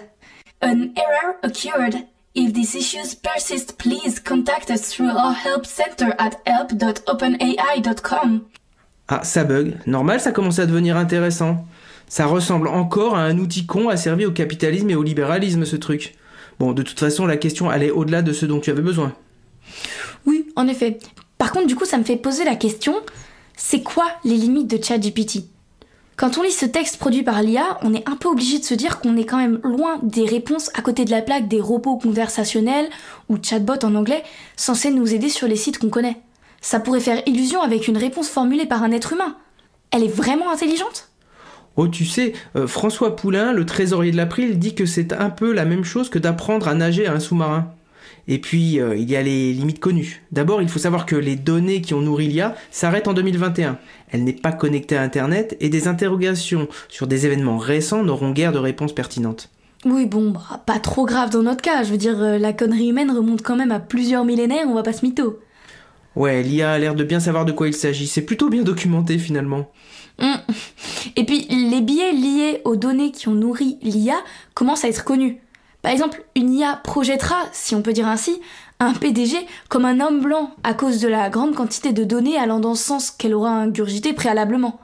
An 0.62 0.94
error 0.96 1.38
occurred. 1.44 2.06
If 2.36 2.54
these 2.54 2.76
issues 2.76 3.16
persist, 3.16 3.78
please 3.78 4.20
contact 4.20 4.70
us 4.70 4.90
through 4.90 5.10
our 5.10 5.34
help 5.34 5.66
center 5.66 6.14
at 6.20 6.42
help.openai.com. 6.46 8.42
Ah, 9.08 9.24
ça 9.24 9.44
bug. 9.44 9.78
Normal, 9.88 10.20
ça 10.20 10.32
commence 10.32 10.60
à 10.60 10.66
devenir 10.66 10.98
intéressant. 10.98 11.66
Ça 12.08 12.26
ressemble 12.26 12.68
encore 12.68 13.16
à 13.16 13.22
un 13.22 13.38
outil 13.38 13.66
con 13.66 13.90
asservi 13.90 14.26
au 14.26 14.32
capitalisme 14.32 14.90
et 14.90 14.96
au 14.96 15.04
libéralisme, 15.04 15.66
ce 15.66 15.76
truc. 15.76 16.16
Bon, 16.60 16.74
de 16.74 16.84
toute 16.84 17.00
façon, 17.00 17.26
la 17.26 17.38
question 17.38 17.70
allait 17.70 17.92
au-delà 17.92 18.22
de 18.22 18.34
ce 18.34 18.46
dont 18.46 18.60
tu 18.60 18.70
avais 18.70 18.82
besoin. 18.82 19.14
Oui, 20.26 20.48
en 20.56 20.68
effet. 20.68 21.00
Par 21.38 21.52
contre, 21.52 21.68
du 21.68 21.76
coup, 21.76 21.86
ça 21.86 21.98
me 21.98 22.04
fait 22.04 22.18
poser 22.18 22.44
la 22.44 22.56
question 22.56 22.96
c'est 23.60 23.84
quoi 23.84 24.08
les 24.24 24.38
limites 24.38 24.68
de 24.68 24.82
ChatGPT? 24.82 25.44
Quand 26.20 26.38
on 26.38 26.42
lit 26.42 26.52
ce 26.52 26.66
texte 26.66 26.98
produit 26.98 27.24
par 27.24 27.42
l'IA, 27.42 27.78
on 27.82 27.94
est 27.94 28.06
un 28.06 28.18
peu 28.18 28.28
obligé 28.28 28.60
de 28.60 28.66
se 28.66 28.74
dire 28.74 29.00
qu'on 29.00 29.16
est 29.16 29.24
quand 29.24 29.38
même 29.38 29.62
loin 29.64 30.02
des 30.04 30.26
réponses 30.26 30.70
à 30.74 30.82
côté 30.82 31.06
de 31.06 31.12
la 31.12 31.22
plaque 31.22 31.48
des 31.48 31.62
robots 31.62 31.96
conversationnels 31.96 32.90
ou 33.30 33.38
chatbots 33.42 33.86
en 33.86 33.96
anglais 33.96 34.24
censés 34.58 34.92
nous 34.92 35.14
aider 35.14 35.30
sur 35.30 35.48
les 35.48 35.56
sites 35.56 35.80
qu'on 35.80 35.88
connaît. 35.88 36.18
Ça 36.60 36.82
pourrait 36.82 37.00
faire 37.00 37.22
illusion 37.26 37.62
avec 37.62 37.88
une 37.88 37.96
réponse 37.96 38.28
formulée 38.28 38.66
par 38.66 38.84
un 38.84 38.92
être 38.92 39.14
humain. 39.14 39.38
Elle 39.92 40.04
est 40.04 40.14
vraiment 40.14 40.52
intelligente? 40.52 41.10
Oh, 41.78 41.88
tu 41.88 42.04
sais, 42.04 42.34
euh, 42.58 42.68
François 42.68 43.16
Poulain, 43.16 43.54
le 43.54 43.66
trésorier 43.66 44.12
de 44.12 44.18
l'April, 44.18 44.60
dit 44.60 44.76
que 44.76 44.86
c'est 44.86 45.14
un 45.14 45.30
peu 45.30 45.54
la 45.54 45.64
même 45.64 45.86
chose 45.86 46.10
que 46.10 46.20
d'apprendre 46.20 46.68
à 46.68 46.74
nager 46.74 47.08
à 47.08 47.14
un 47.14 47.22
sous-marin. 47.22 47.72
Et 48.32 48.38
puis, 48.38 48.80
euh, 48.80 48.96
il 48.96 49.10
y 49.10 49.16
a 49.16 49.24
les 49.24 49.52
limites 49.52 49.80
connues. 49.80 50.22
D'abord, 50.32 50.62
il 50.62 50.70
faut 50.70 50.78
savoir 50.78 51.08
que 51.08 51.16
les 51.16 51.36
données 51.36 51.82
qui 51.82 51.96
ont 51.96 52.02
nourri 52.02 52.28
l'IA 52.28 52.56
s'arrêtent 52.70 53.08
en 53.08 53.14
2021. 53.14 53.80
Elle 54.12 54.24
n'est 54.24 54.34
pas 54.34 54.52
connectée 54.52 54.96
à 54.96 55.02
Internet 55.02 55.58
et 55.60 55.70
des 55.70 55.88
interrogations 55.88 56.68
sur 56.90 57.08
des 57.08 57.26
événements 57.26 57.58
récents 57.58 58.04
n'auront 58.04 58.30
guère 58.30 58.52
de 58.52 58.60
réponse 58.60 58.94
pertinente. 58.94 59.50
Oui, 59.84 60.06
bon, 60.06 60.30
bah, 60.30 60.62
pas 60.64 60.78
trop 60.78 61.08
grave 61.08 61.32
dans 61.32 61.42
notre 61.42 61.64
cas. 61.64 61.82
Je 61.84 61.90
veux 61.90 61.98
dire, 61.98 62.22
euh, 62.22 62.38
la 62.38 62.54
connerie 62.54 62.90
humaine 62.90 63.10
remonte 63.10 63.42
quand 63.42 63.56
même 63.56 63.72
à 63.72 63.80
plusieurs 63.80 64.26
millénaires, 64.26 64.68
on 64.68 64.76
va 64.76 64.84
pas 64.84 64.94
se 64.94 65.04
mytho. 65.04 65.40
Ouais, 66.16 66.44
l'IA 66.44 66.74
a 66.74 66.78
l'air 66.78 66.94
de 66.94 67.04
bien 67.04 67.20
savoir 67.20 67.46
de 67.46 67.52
quoi 67.52 67.68
il 67.68 67.74
s'agit. 67.74 68.06
C'est 68.06 68.22
plutôt 68.22 68.50
bien 68.50 68.62
documenté 68.62 69.18
finalement. 69.18 69.72
Hmm. 70.20 70.36
Et 71.16 71.24
puis, 71.24 71.48
les 71.50 71.82
biais 71.82 72.12
liés 72.12 72.62
aux 72.64 72.76
données 72.76 73.12
qui 73.12 73.28
ont 73.28 73.34
nourri 73.34 73.80
l'IA 73.82 74.18
commencent 74.54 74.84
à 74.84 74.90
être 74.90 75.04
connus. 75.04 75.40
Par 75.82 75.92
exemple, 75.92 76.24
une 76.36 76.54
IA 76.54 76.76
projettera, 76.84 77.38
si 77.54 77.74
on 77.74 77.82
peut 77.82 77.94
dire 77.94 78.08
ainsi, 78.08 78.42
un 78.80 78.94
PDG 78.94 79.38
comme 79.70 79.86
un 79.86 80.00
homme 80.00 80.22
blanc 80.22 80.52
à 80.64 80.74
cause 80.74 81.00
de 81.00 81.08
la 81.08 81.30
grande 81.30 81.56
quantité 81.56 81.94
de 81.94 82.04
données 82.04 82.38
allant 82.38 82.60
dans 82.60 82.76
ce 82.76 82.84
sens 82.84 83.12
qu'elle 83.12 83.34
aura 83.34 83.52
ingurgité 83.52 84.14
préalablement. 84.14 84.80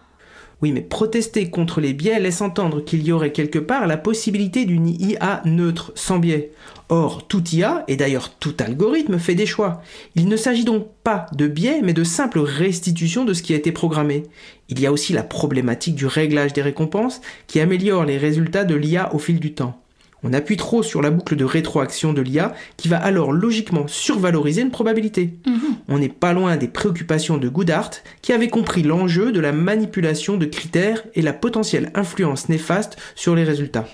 Oui, 0.62 0.72
mais 0.72 0.82
protester 0.82 1.50
contre 1.50 1.82
les 1.82 1.94
biais 1.94 2.20
laisse 2.20 2.42
entendre 2.42 2.84
qu'il 2.84 3.04
y 3.04 3.12
aurait 3.12 3.34
quelque 3.34 3.60
part 3.60 3.88
la 3.88 3.98
possibilité 3.98 4.64
d'une 4.64 4.88
IA 4.88 5.42
neutre, 5.44 5.92
sans 5.96 6.18
biais. 6.18 6.54
Or, 6.88 7.28
tout 7.28 7.44
IA, 7.50 7.84
et 7.88 7.98
d'ailleurs 7.98 8.30
tout 8.30 8.56
algorithme, 8.60 9.20
fait 9.20 9.36
des 9.36 9.46
choix. 9.46 9.82
Il 10.16 10.30
ne 10.30 10.38
s'agit 10.38 10.64
donc 10.64 10.88
pas 11.04 11.26
de 11.34 11.48
biais, 11.48 11.82
mais 11.84 11.94
de 11.94 12.06
simple 12.06 12.40
restitution 12.40 13.26
de 13.26 13.34
ce 13.34 13.44
qui 13.44 13.54
a 13.54 13.58
été 13.58 13.74
programmé. 13.74 14.24
Il 14.70 14.80
y 14.80 14.86
a 14.86 14.94
aussi 14.94 15.12
la 15.12 15.24
problématique 15.24 15.96
du 15.96 16.06
réglage 16.06 16.54
des 16.54 16.62
récompenses 16.62 17.20
qui 17.48 17.60
améliore 17.60 18.06
les 18.06 18.18
résultats 18.18 18.64
de 18.64 18.76
l'IA 18.76 19.14
au 19.14 19.20
fil 19.20 19.42
du 19.42 19.54
temps. 19.54 19.82
On 20.28 20.34
appuie 20.34 20.58
trop 20.58 20.82
sur 20.82 21.04
la 21.04 21.12
boucle 21.12 21.36
de 21.36 21.46
rétroaction 21.46 22.12
de 22.12 22.22
l'IA 22.22 22.56
qui 22.78 22.88
va 22.88 22.98
alors 22.98 23.32
logiquement 23.32 23.88
survaloriser 23.88 24.64
une 24.64 24.72
probabilité. 24.72 25.36
Mhm. 25.46 25.76
On 25.88 26.00
n'est 26.00 26.10
pas 26.10 26.34
loin 26.34 26.58
des 26.58 26.68
préoccupations 26.68 27.38
de 27.38 27.48
Goodhart 27.48 27.92
qui 28.24 28.34
avait 28.34 28.48
compris 28.48 28.82
l'enjeu 28.82 29.32
de 29.32 29.40
la 29.40 29.52
manipulation 29.52 30.38
de 30.38 30.48
critères 30.48 31.04
et 31.14 31.22
la 31.22 31.32
potentielle 31.32 31.92
influence 31.94 32.50
néfaste 32.50 32.98
sur 33.14 33.36
les 33.36 33.44
résultats. 33.44 33.88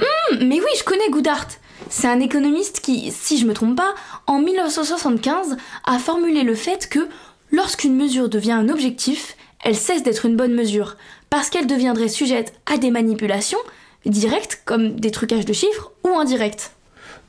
Hmm, 0.00 0.44
mais 0.46 0.60
oui, 0.60 0.70
je 0.78 0.84
connais 0.84 1.08
Goodhart. 1.10 1.48
C'est 1.88 2.08
un 2.08 2.20
économiste 2.20 2.80
qui, 2.80 3.10
si 3.10 3.38
je 3.38 3.46
me 3.46 3.54
trompe 3.54 3.76
pas, 3.76 3.94
en 4.26 4.38
1975 4.38 5.56
a 5.86 5.98
formulé 5.98 6.42
le 6.42 6.54
fait 6.54 6.90
que 6.90 7.08
lorsqu'une 7.52 7.96
mesure 7.96 8.28
devient 8.28 8.52
un 8.52 8.68
objectif, 8.68 9.34
elle 9.64 9.76
cesse 9.76 10.02
d'être 10.02 10.26
une 10.26 10.36
bonne 10.36 10.54
mesure, 10.54 10.98
parce 11.30 11.48
qu'elle 11.48 11.66
deviendrait 11.66 12.08
sujette 12.08 12.52
à 12.70 12.76
des 12.76 12.90
manipulations, 12.90 13.58
directes 14.06 14.62
comme 14.64 14.98
des 14.98 15.10
trucages 15.10 15.44
de 15.44 15.52
chiffres 15.52 15.92
ou 16.04 16.08
indirects. 16.18 16.70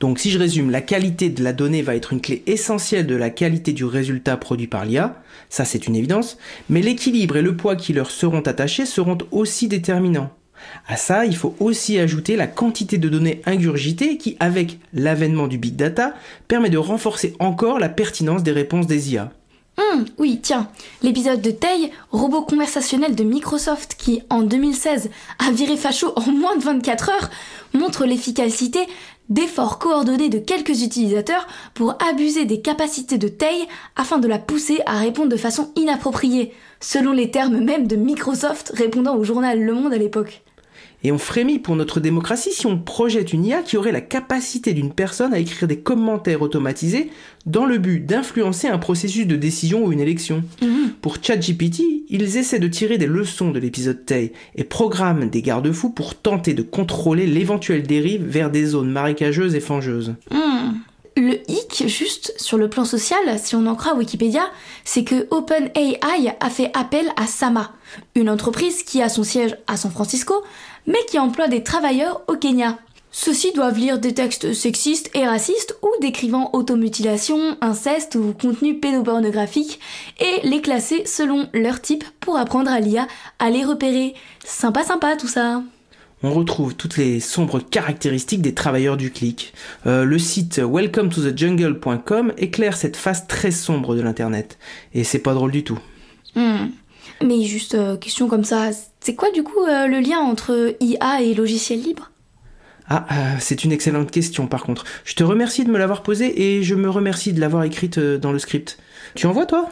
Donc 0.00 0.18
si 0.18 0.30
je 0.30 0.38
résume, 0.38 0.70
la 0.70 0.80
qualité 0.80 1.28
de 1.28 1.44
la 1.44 1.52
donnée 1.52 1.82
va 1.82 1.94
être 1.94 2.12
une 2.12 2.20
clé 2.20 2.42
essentielle 2.46 3.06
de 3.06 3.14
la 3.14 3.30
qualité 3.30 3.72
du 3.72 3.84
résultat 3.84 4.36
produit 4.36 4.66
par 4.66 4.84
l'IA, 4.84 5.22
ça 5.48 5.64
c'est 5.64 5.86
une 5.86 5.94
évidence, 5.94 6.38
mais 6.68 6.82
l'équilibre 6.82 7.36
et 7.36 7.42
le 7.42 7.56
poids 7.56 7.76
qui 7.76 7.92
leur 7.92 8.10
seront 8.10 8.40
attachés 8.40 8.86
seront 8.86 9.18
aussi 9.30 9.68
déterminants. 9.68 10.30
À 10.86 10.96
ça, 10.96 11.24
il 11.24 11.36
faut 11.36 11.54
aussi 11.60 11.98
ajouter 11.98 12.36
la 12.36 12.46
quantité 12.46 12.98
de 12.98 13.08
données 13.08 13.42
ingurgitées 13.46 14.16
qui, 14.16 14.36
avec 14.40 14.78
l'avènement 14.92 15.48
du 15.48 15.58
big 15.58 15.76
data, 15.76 16.14
permet 16.48 16.70
de 16.70 16.78
renforcer 16.78 17.34
encore 17.38 17.78
la 17.78 17.88
pertinence 17.88 18.42
des 18.42 18.52
réponses 18.52 18.86
des 18.86 19.12
IA. 19.12 19.32
Hum, 19.78 20.04
oui, 20.18 20.40
tiens, 20.42 20.68
l'épisode 21.02 21.40
de 21.40 21.50
Tay, 21.50 21.92
robot 22.10 22.42
conversationnel 22.42 23.14
de 23.14 23.24
Microsoft 23.24 23.94
qui, 23.96 24.22
en 24.28 24.42
2016, 24.42 25.10
a 25.38 25.50
viré 25.50 25.78
facho 25.78 26.12
en 26.14 26.30
moins 26.30 26.56
de 26.56 26.62
24 26.62 27.08
heures, 27.08 27.30
montre 27.72 28.04
l'efficacité 28.04 28.80
d'efforts 29.30 29.78
coordonnés 29.78 30.28
de 30.28 30.38
quelques 30.38 30.82
utilisateurs 30.82 31.46
pour 31.72 31.96
abuser 32.06 32.44
des 32.44 32.60
capacités 32.60 33.16
de 33.16 33.28
Tay 33.28 33.66
afin 33.96 34.18
de 34.18 34.28
la 34.28 34.38
pousser 34.38 34.80
à 34.84 34.98
répondre 34.98 35.30
de 35.30 35.36
façon 35.38 35.72
inappropriée, 35.74 36.52
selon 36.80 37.12
les 37.12 37.30
termes 37.30 37.58
même 37.58 37.86
de 37.86 37.96
Microsoft 37.96 38.72
répondant 38.74 39.16
au 39.16 39.24
journal 39.24 39.58
Le 39.58 39.72
Monde 39.72 39.94
à 39.94 39.98
l'époque. 39.98 40.42
Et 41.04 41.12
on 41.12 41.18
frémit 41.18 41.58
pour 41.58 41.76
notre 41.76 42.00
démocratie 42.00 42.52
si 42.52 42.66
on 42.66 42.78
projette 42.78 43.32
une 43.32 43.44
IA 43.44 43.62
qui 43.62 43.76
aurait 43.76 43.92
la 43.92 44.00
capacité 44.00 44.72
d'une 44.72 44.92
personne 44.92 45.34
à 45.34 45.38
écrire 45.38 45.68
des 45.68 45.80
commentaires 45.80 46.42
automatisés 46.42 47.10
dans 47.46 47.66
le 47.66 47.78
but 47.78 48.06
d'influencer 48.06 48.68
un 48.68 48.78
processus 48.78 49.26
de 49.26 49.36
décision 49.36 49.84
ou 49.84 49.92
une 49.92 50.00
élection. 50.00 50.44
Pour 51.00 51.16
ChatGPT, 51.20 52.04
ils 52.08 52.36
essaient 52.36 52.60
de 52.60 52.68
tirer 52.68 52.98
des 52.98 53.06
leçons 53.06 53.50
de 53.50 53.58
l'épisode 53.58 54.04
Tay 54.06 54.32
et 54.54 54.64
programment 54.64 55.28
des 55.28 55.42
garde-fous 55.42 55.90
pour 55.90 56.14
tenter 56.14 56.54
de 56.54 56.62
contrôler 56.62 57.26
l'éventuelle 57.26 57.82
dérive 57.82 58.24
vers 58.24 58.50
des 58.50 58.66
zones 58.66 58.90
marécageuses 58.90 59.54
et 59.54 59.60
fangeuses. 59.60 60.14
Hmm. 60.30 60.72
Le 61.16 61.38
hic, 61.50 61.84
juste 61.88 62.32
sur 62.38 62.56
le 62.56 62.70
plan 62.70 62.86
social, 62.86 63.38
si 63.38 63.54
on 63.54 63.66
en 63.66 63.74
croit 63.74 63.94
Wikipédia, 63.94 64.44
c'est 64.84 65.04
que 65.04 65.26
OpenAI 65.30 66.36
a 66.40 66.48
fait 66.48 66.70
appel 66.74 67.06
à 67.16 67.26
Sama, 67.26 67.72
une 68.14 68.30
entreprise 68.30 68.82
qui 68.82 69.02
a 69.02 69.10
son 69.10 69.22
siège 69.22 69.54
à 69.66 69.76
San 69.76 69.90
Francisco, 69.90 70.42
mais 70.86 71.04
qui 71.08 71.18
emploie 71.18 71.48
des 71.48 71.62
travailleurs 71.62 72.22
au 72.28 72.36
Kenya. 72.36 72.78
Ceux-ci 73.14 73.52
doivent 73.52 73.78
lire 73.78 73.98
des 73.98 74.14
textes 74.14 74.54
sexistes 74.54 75.10
et 75.14 75.26
racistes 75.26 75.76
ou 75.82 75.88
décrivant 76.00 76.48
automutilation, 76.54 77.58
inceste 77.60 78.14
ou 78.14 78.32
contenu 78.32 78.80
pédopornographique 78.80 79.80
et 80.18 80.46
les 80.46 80.62
classer 80.62 81.04
selon 81.04 81.46
leur 81.52 81.82
type 81.82 82.04
pour 82.20 82.38
apprendre 82.38 82.70
à 82.70 82.80
l'IA 82.80 83.06
à 83.38 83.50
les 83.50 83.64
repérer. 83.64 84.14
Sympa 84.44 84.82
sympa 84.82 85.16
tout 85.16 85.28
ça. 85.28 85.62
On 86.22 86.32
retrouve 86.32 86.74
toutes 86.74 86.96
les 86.96 87.20
sombres 87.20 87.60
caractéristiques 87.60 88.42
des 88.42 88.54
travailleurs 88.54 88.96
du 88.96 89.10
clic. 89.10 89.52
Euh, 89.86 90.04
le 90.04 90.18
site 90.18 90.58
welcometothejungle.com 90.58 92.32
éclaire 92.38 92.76
cette 92.76 92.96
face 92.96 93.26
très 93.26 93.50
sombre 93.50 93.94
de 93.94 94.00
l'internet. 94.00 94.58
Et 94.94 95.04
c'est 95.04 95.18
pas 95.18 95.34
drôle 95.34 95.50
du 95.50 95.64
tout. 95.64 95.78
Hmm. 96.34 96.68
Mais 97.24 97.42
juste 97.42 97.74
euh, 97.74 97.96
question 97.96 98.28
comme 98.28 98.44
ça, 98.44 98.70
c'est 99.00 99.14
quoi 99.14 99.30
du 99.30 99.42
coup 99.42 99.60
euh, 99.60 99.86
le 99.86 100.00
lien 100.00 100.18
entre 100.18 100.74
IA 100.80 101.22
et 101.22 101.34
logiciel 101.34 101.80
libre? 101.80 102.10
Ah, 102.88 103.06
euh, 103.10 103.36
c'est 103.38 103.64
une 103.64 103.72
excellente 103.72 104.10
question 104.10 104.46
par 104.46 104.64
contre. 104.64 104.84
Je 105.04 105.14
te 105.14 105.24
remercie 105.24 105.64
de 105.64 105.70
me 105.70 105.78
l'avoir 105.78 106.02
posée 106.02 106.56
et 106.56 106.62
je 106.62 106.74
me 106.74 106.90
remercie 106.90 107.32
de 107.32 107.40
l'avoir 107.40 107.64
écrite 107.64 107.98
dans 107.98 108.32
le 108.32 108.38
script. 108.38 108.78
Tu 109.14 109.26
en 109.26 109.32
vois 109.32 109.46
toi? 109.46 109.68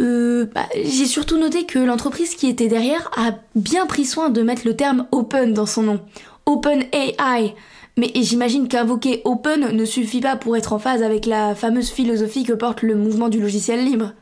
Euh, 0.00 0.46
bah, 0.52 0.66
j'ai 0.74 1.06
surtout 1.06 1.38
noté 1.38 1.66
que 1.66 1.78
l'entreprise 1.78 2.34
qui 2.34 2.48
était 2.48 2.68
derrière 2.68 3.10
a 3.16 3.32
bien 3.54 3.86
pris 3.86 4.04
soin 4.04 4.28
de 4.28 4.42
mettre 4.42 4.62
le 4.64 4.74
terme 4.74 5.06
open 5.12 5.52
dans 5.52 5.66
son 5.66 5.82
nom. 5.82 6.00
Open 6.46 6.84
AI. 6.92 7.54
Mais 7.96 8.10
j'imagine 8.14 8.66
qu'invoquer 8.66 9.22
open 9.24 9.70
ne 9.70 9.84
suffit 9.84 10.20
pas 10.20 10.34
pour 10.34 10.56
être 10.56 10.72
en 10.72 10.80
phase 10.80 11.02
avec 11.02 11.26
la 11.26 11.54
fameuse 11.54 11.90
philosophie 11.90 12.42
que 12.42 12.52
porte 12.52 12.82
le 12.82 12.96
mouvement 12.96 13.28
du 13.28 13.40
logiciel 13.40 13.84
libre. 13.84 14.12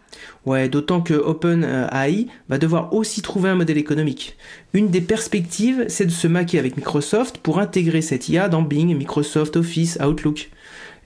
Ouais, 0.44 0.68
d'autant 0.68 1.00
que 1.00 1.14
OpenAI 1.14 2.26
va 2.48 2.58
devoir 2.58 2.92
aussi 2.92 3.22
trouver 3.22 3.50
un 3.50 3.54
modèle 3.54 3.78
économique. 3.78 4.36
Une 4.74 4.88
des 4.88 5.00
perspectives, 5.00 5.84
c'est 5.86 6.06
de 6.06 6.10
se 6.10 6.26
maquer 6.26 6.58
avec 6.58 6.76
Microsoft 6.76 7.38
pour 7.38 7.60
intégrer 7.60 8.02
cette 8.02 8.28
IA 8.28 8.48
dans 8.48 8.62
Bing, 8.62 8.96
Microsoft 8.96 9.56
Office, 9.56 9.98
Outlook. 10.04 10.50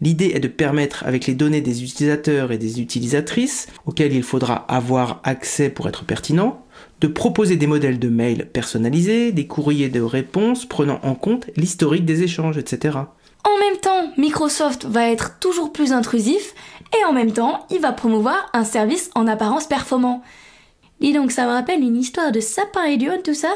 L'idée 0.01 0.33
est 0.35 0.41
de 0.41 0.49
permettre, 0.49 1.05
avec 1.07 1.27
les 1.27 1.35
données 1.35 1.61
des 1.61 1.83
utilisateurs 1.83 2.53
et 2.53 2.59
des 2.59 2.81
utilisatrices, 2.81 3.67
auxquelles 3.87 4.15
il 4.15 4.23
faudra 4.23 4.55
avoir 4.69 5.21
accès 5.25 5.71
pour 5.71 5.89
être 5.89 6.05
pertinent, 6.05 6.65
de 7.01 7.07
proposer 7.07 7.57
des 7.57 7.67
modèles 7.67 7.99
de 7.99 8.09
mail 8.09 8.49
personnalisés, 8.53 9.33
des 9.33 9.47
courriers 9.47 9.89
de 9.89 10.01
réponse 10.01 10.67
prenant 10.67 11.01
en 11.03 11.15
compte 11.15 11.47
l'historique 11.57 12.05
des 12.05 12.23
échanges, 12.23 12.59
etc. 12.59 12.99
En 13.45 13.59
même 13.61 13.81
temps, 13.81 14.13
Microsoft 14.19 14.87
va 14.87 15.09
être 15.09 15.39
toujours 15.39 15.73
plus 15.73 15.93
intrusif 15.93 16.55
et 16.95 17.05
en 17.05 17.13
même 17.13 17.33
temps, 17.33 17.67
il 17.71 17.81
va 17.81 17.93
promouvoir 17.93 18.51
un 18.53 18.65
service 18.65 19.11
en 19.15 19.27
apparence 19.27 19.67
performant. 19.67 20.23
Dis 21.01 21.13
donc, 21.13 21.31
ça 21.31 21.47
me 21.47 21.53
rappelle 21.53 21.81
une 21.81 21.97
histoire 21.97 22.33
de 22.33 22.41
sapin 22.41 22.85
et 22.85 22.97
lion, 22.97 23.19
tout 23.23 23.35
ça? 23.35 23.53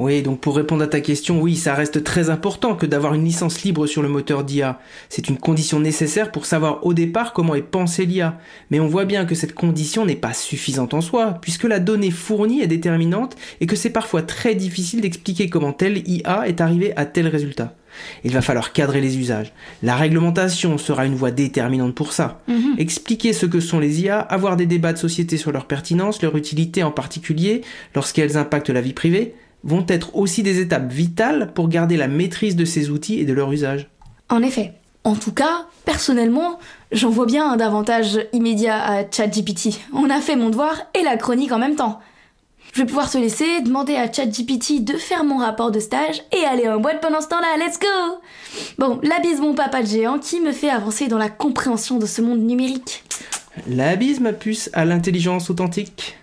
Oui, 0.00 0.22
donc 0.22 0.40
pour 0.40 0.56
répondre 0.56 0.82
à 0.82 0.88
ta 0.88 1.00
question, 1.00 1.40
oui, 1.40 1.54
ça 1.54 1.74
reste 1.74 2.02
très 2.02 2.28
important 2.28 2.74
que 2.74 2.84
d'avoir 2.84 3.14
une 3.14 3.24
licence 3.24 3.62
libre 3.62 3.86
sur 3.86 4.02
le 4.02 4.08
moteur 4.08 4.42
d'IA. 4.42 4.80
C'est 5.08 5.28
une 5.28 5.38
condition 5.38 5.78
nécessaire 5.78 6.32
pour 6.32 6.46
savoir 6.46 6.84
au 6.84 6.94
départ 6.94 7.32
comment 7.32 7.54
est 7.54 7.62
pensée 7.62 8.04
l'IA. 8.04 8.36
Mais 8.70 8.80
on 8.80 8.88
voit 8.88 9.04
bien 9.04 9.24
que 9.24 9.36
cette 9.36 9.54
condition 9.54 10.04
n'est 10.04 10.16
pas 10.16 10.32
suffisante 10.32 10.94
en 10.94 11.00
soi, 11.00 11.38
puisque 11.40 11.62
la 11.62 11.78
donnée 11.78 12.10
fournie 12.10 12.60
est 12.60 12.66
déterminante 12.66 13.36
et 13.60 13.66
que 13.66 13.76
c'est 13.76 13.90
parfois 13.90 14.22
très 14.22 14.56
difficile 14.56 15.00
d'expliquer 15.00 15.48
comment 15.48 15.72
telle 15.72 16.02
IA 16.08 16.48
est 16.48 16.60
arrivée 16.60 16.92
à 16.96 17.06
tel 17.06 17.28
résultat. 17.28 17.76
Il 18.24 18.32
va 18.32 18.42
falloir 18.42 18.72
cadrer 18.72 19.00
les 19.00 19.18
usages. 19.18 19.52
La 19.82 19.96
réglementation 19.96 20.78
sera 20.78 21.06
une 21.06 21.14
voie 21.14 21.30
déterminante 21.30 21.94
pour 21.94 22.12
ça. 22.12 22.42
Mhm. 22.48 22.74
Expliquer 22.78 23.32
ce 23.32 23.46
que 23.46 23.60
sont 23.60 23.78
les 23.78 24.00
IA, 24.00 24.20
avoir 24.20 24.56
des 24.56 24.66
débats 24.66 24.92
de 24.92 24.98
société 24.98 25.36
sur 25.36 25.52
leur 25.52 25.66
pertinence, 25.66 26.22
leur 26.22 26.36
utilité 26.36 26.82
en 26.82 26.90
particulier, 26.90 27.62
lorsqu'elles 27.94 28.36
impactent 28.36 28.70
la 28.70 28.80
vie 28.80 28.92
privée, 28.92 29.34
vont 29.62 29.84
être 29.88 30.14
aussi 30.14 30.42
des 30.42 30.60
étapes 30.60 30.92
vitales 30.92 31.52
pour 31.54 31.68
garder 31.68 31.96
la 31.96 32.08
maîtrise 32.08 32.56
de 32.56 32.64
ces 32.64 32.90
outils 32.90 33.18
et 33.18 33.24
de 33.24 33.32
leur 33.32 33.50
usage. 33.50 33.88
En 34.28 34.42
effet. 34.42 34.72
En 35.06 35.16
tout 35.16 35.32
cas, 35.32 35.66
personnellement, 35.84 36.58
j'en 36.90 37.10
vois 37.10 37.26
bien 37.26 37.50
un 37.50 37.60
avantage 37.60 38.18
immédiat 38.32 38.82
à 38.82 39.02
ChatGPT. 39.10 39.78
On 39.92 40.08
a 40.08 40.18
fait 40.20 40.34
mon 40.34 40.48
devoir 40.48 40.74
et 40.98 41.02
la 41.02 41.18
chronique 41.18 41.52
en 41.52 41.58
même 41.58 41.76
temps. 41.76 42.00
Je 42.74 42.80
vais 42.80 42.86
pouvoir 42.86 43.08
te 43.08 43.16
laisser, 43.16 43.60
demander 43.60 43.94
à 43.94 44.12
ChatGPT 44.12 44.82
de 44.82 44.94
faire 44.94 45.22
mon 45.22 45.38
rapport 45.38 45.70
de 45.70 45.78
stage 45.78 46.22
et 46.32 46.44
aller 46.44 46.68
en 46.68 46.80
boîte 46.80 47.00
pendant 47.00 47.20
ce 47.20 47.28
temps-là, 47.28 47.56
let's 47.56 47.78
go 47.78 48.18
Bon, 48.78 48.98
la 49.04 49.20
bise 49.20 49.40
mon 49.40 49.54
papa 49.54 49.80
de 49.82 49.86
géant 49.86 50.18
qui 50.18 50.40
me 50.40 50.50
fait 50.50 50.70
avancer 50.70 51.06
dans 51.06 51.16
la 51.18 51.28
compréhension 51.28 51.98
de 51.98 52.06
ce 52.06 52.20
monde 52.20 52.40
numérique. 52.40 53.04
La 53.68 53.94
bise, 53.94 54.18
ma 54.18 54.32
puce, 54.32 54.70
à 54.72 54.84
l'intelligence 54.84 55.50
authentique. 55.50 56.16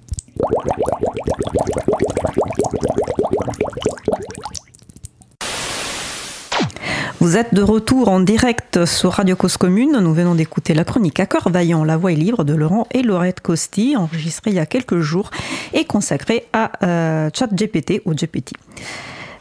Vous 7.22 7.38
êtes 7.38 7.54
de 7.54 7.62
retour 7.62 8.10
en 8.10 8.20
direct 8.20 8.84
sur 8.86 9.12
Radio 9.12 9.36
Cause 9.36 9.56
Commune. 9.56 10.00
Nous 10.02 10.12
venons 10.12 10.34
d'écouter 10.34 10.74
la 10.74 10.84
chronique 10.84 11.20
à 11.20 11.28
vaillant, 11.52 11.84
La 11.84 11.96
voix 11.96 12.12
est 12.12 12.16
libre 12.16 12.44
de 12.44 12.56
Laurent 12.56 12.88
et 12.90 13.04
Laurette 13.04 13.42
Costi, 13.42 13.96
enregistrée 13.96 14.50
il 14.50 14.56
y 14.56 14.60
a 14.60 14.66
quelques 14.66 15.02
jours 15.02 15.30
et 15.74 15.86
consacrée 15.86 16.48
à 16.52 16.72
euh, 16.84 17.30
ChatGPT 17.32 18.02
ou 18.06 18.16
GPT. 18.16 18.54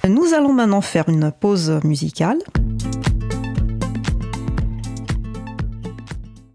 Nous 0.06 0.34
allons 0.34 0.52
maintenant 0.52 0.82
faire 0.82 1.08
une 1.08 1.32
pause 1.32 1.80
musicale. 1.82 2.36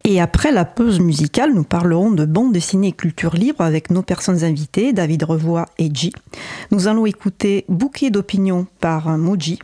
Et 0.04 0.22
après 0.22 0.52
la 0.52 0.64
pause 0.64 1.00
musicale, 1.00 1.56
nous 1.56 1.64
parlerons 1.64 2.12
de 2.12 2.26
bande 2.26 2.54
dessinée 2.54 2.90
et 2.90 2.92
culture 2.92 3.34
libre 3.34 3.62
avec 3.62 3.90
nos 3.90 4.04
personnes 4.04 4.44
invitées, 4.44 4.94
David 4.94 5.24
Revoix 5.24 5.66
et 5.80 5.90
G. 5.92 6.12
Nous 6.70 6.88
allons 6.88 7.08
écouter 7.08 7.66
Bouquet 7.68 8.12
d'opinion 8.12 8.68
par 8.80 9.18
Moji, 9.18 9.58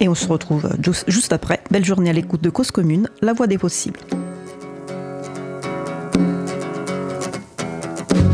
et 0.00 0.08
on 0.08 0.14
se 0.14 0.26
retrouve 0.28 0.68
juste 1.06 1.32
après. 1.32 1.60
Belle 1.70 1.84
journée 1.84 2.10
à 2.10 2.12
l'écoute 2.12 2.40
de 2.40 2.50
Cause 2.50 2.70
Commune, 2.70 3.08
la 3.22 3.32
voix 3.32 3.46
des 3.46 3.58
possibles. 3.58 4.00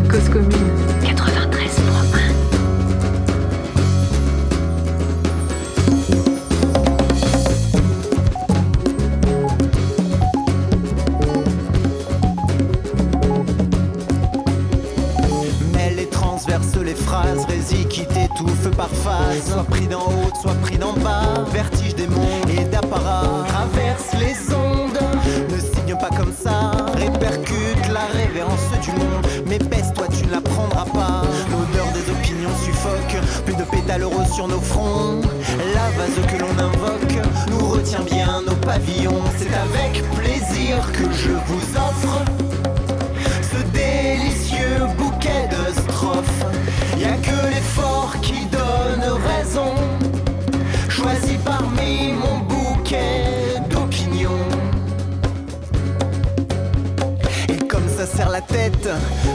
Cause 0.09 0.28
Commune 0.33 0.83
les 16.94 17.02
phrases, 17.02 17.46
qui 17.88 18.06
t'étouffe 18.06 18.70
par 18.76 18.88
phase. 18.88 19.52
Soit 19.52 19.64
pris 19.64 19.86
d'en 19.86 20.00
haut, 20.00 20.32
soit 20.40 20.54
pris 20.62 20.78
d'en 20.78 20.92
bas. 20.92 21.44
Vertige 21.52 21.94
des 21.94 22.06
mondes 22.06 22.50
et 22.50 22.64
d'apparat. 22.64 23.44
Traverse 23.48 24.12
les 24.20 24.54
ondes, 24.54 25.00
ne 25.50 25.58
signe 25.58 25.96
pas 25.98 26.10
comme 26.16 26.32
ça. 26.32 26.72
Répercute 26.94 27.88
la 27.92 28.06
révérence 28.18 28.70
du 28.82 28.90
monde. 28.92 29.26
Mais 29.46 29.58
baisse, 29.58 29.92
toi 29.94 30.06
tu 30.08 30.26
ne 30.26 30.32
la 30.32 30.40
prendras 30.40 30.84
pas. 30.84 31.22
L'odeur 31.50 31.86
des 31.92 32.10
opinions 32.10 32.56
suffoque. 32.64 33.16
Plus 33.44 33.56
de 33.56 33.64
pétales 33.64 34.04
roses 34.04 34.32
sur 34.32 34.48
nos 34.48 34.60
fronts. 34.60 35.20
La 35.74 35.90
vase 35.96 36.26
que 36.30 36.40
l'on 36.40 36.58
invoque 36.58 37.18
nous 37.50 37.66
retient 37.68 38.02
bien 38.02 38.42
nos 38.46 38.56
pavillons. 38.56 39.22
C'est 39.38 39.52
avec 39.54 40.02
plaisir 40.12 40.92
que 40.92 41.12
je 41.12 41.30
vous 41.30 41.76
offre 41.76 42.33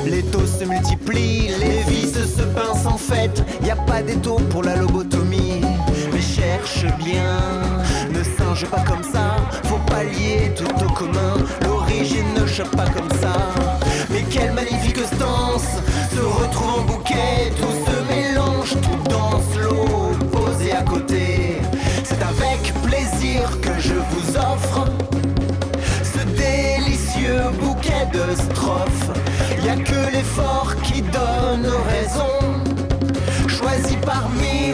les 0.05 0.23
taux 0.23 0.45
se 0.45 0.65
multiplient, 0.65 1.49
les 1.59 1.83
vis 1.91 2.13
se 2.13 2.43
pincent 2.43 2.85
en 2.85 2.97
fait. 2.97 3.43
Y 3.63 3.71
a 3.71 3.75
pas 3.75 4.01
d'étau 4.01 4.35
pour 4.49 4.63
la 4.63 4.75
lobotomie. 4.75 5.61
Mais 6.11 6.21
cherche 6.21 6.85
bien, 6.97 7.39
ne 8.11 8.23
singe 8.23 8.65
pas 8.65 8.81
comme 8.81 9.03
ça. 9.03 9.37
Faut 9.63 9.79
pas 9.87 10.03
lier 10.03 10.53
tout 10.55 10.85
au 10.85 10.89
commun. 10.91 11.33
L'origine 11.65 12.33
ne 12.39 12.45
choque 12.45 12.75
pas 12.75 12.89
comme 12.89 13.09
ça. 13.19 13.33
Y 29.69 29.71
a 29.71 29.75
que 29.75 30.11
l'effort 30.11 30.75
qui 30.81 31.03
donne 31.03 31.67
raison. 31.87 32.39
Choisi 33.47 33.97
parmi 33.97 34.73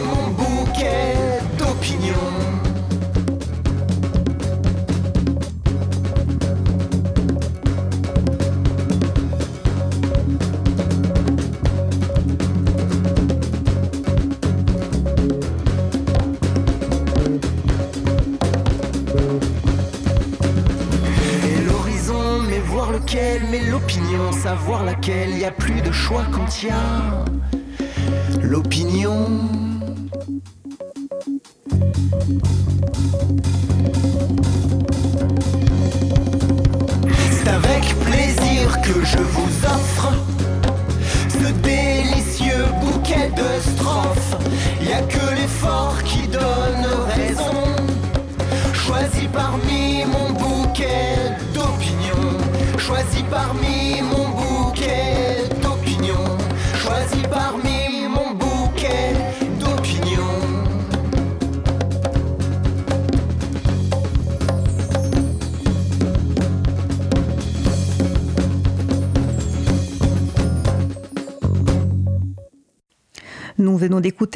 savoir 24.32 24.84
laquelle, 24.84 25.36
y 25.38 25.44
a 25.44 25.50
plus 25.50 25.80
de 25.80 25.92
choix 25.92 26.24
quand 26.32 26.62
y 26.62 26.70
a 26.70 27.24
l'opinion. 28.42 29.65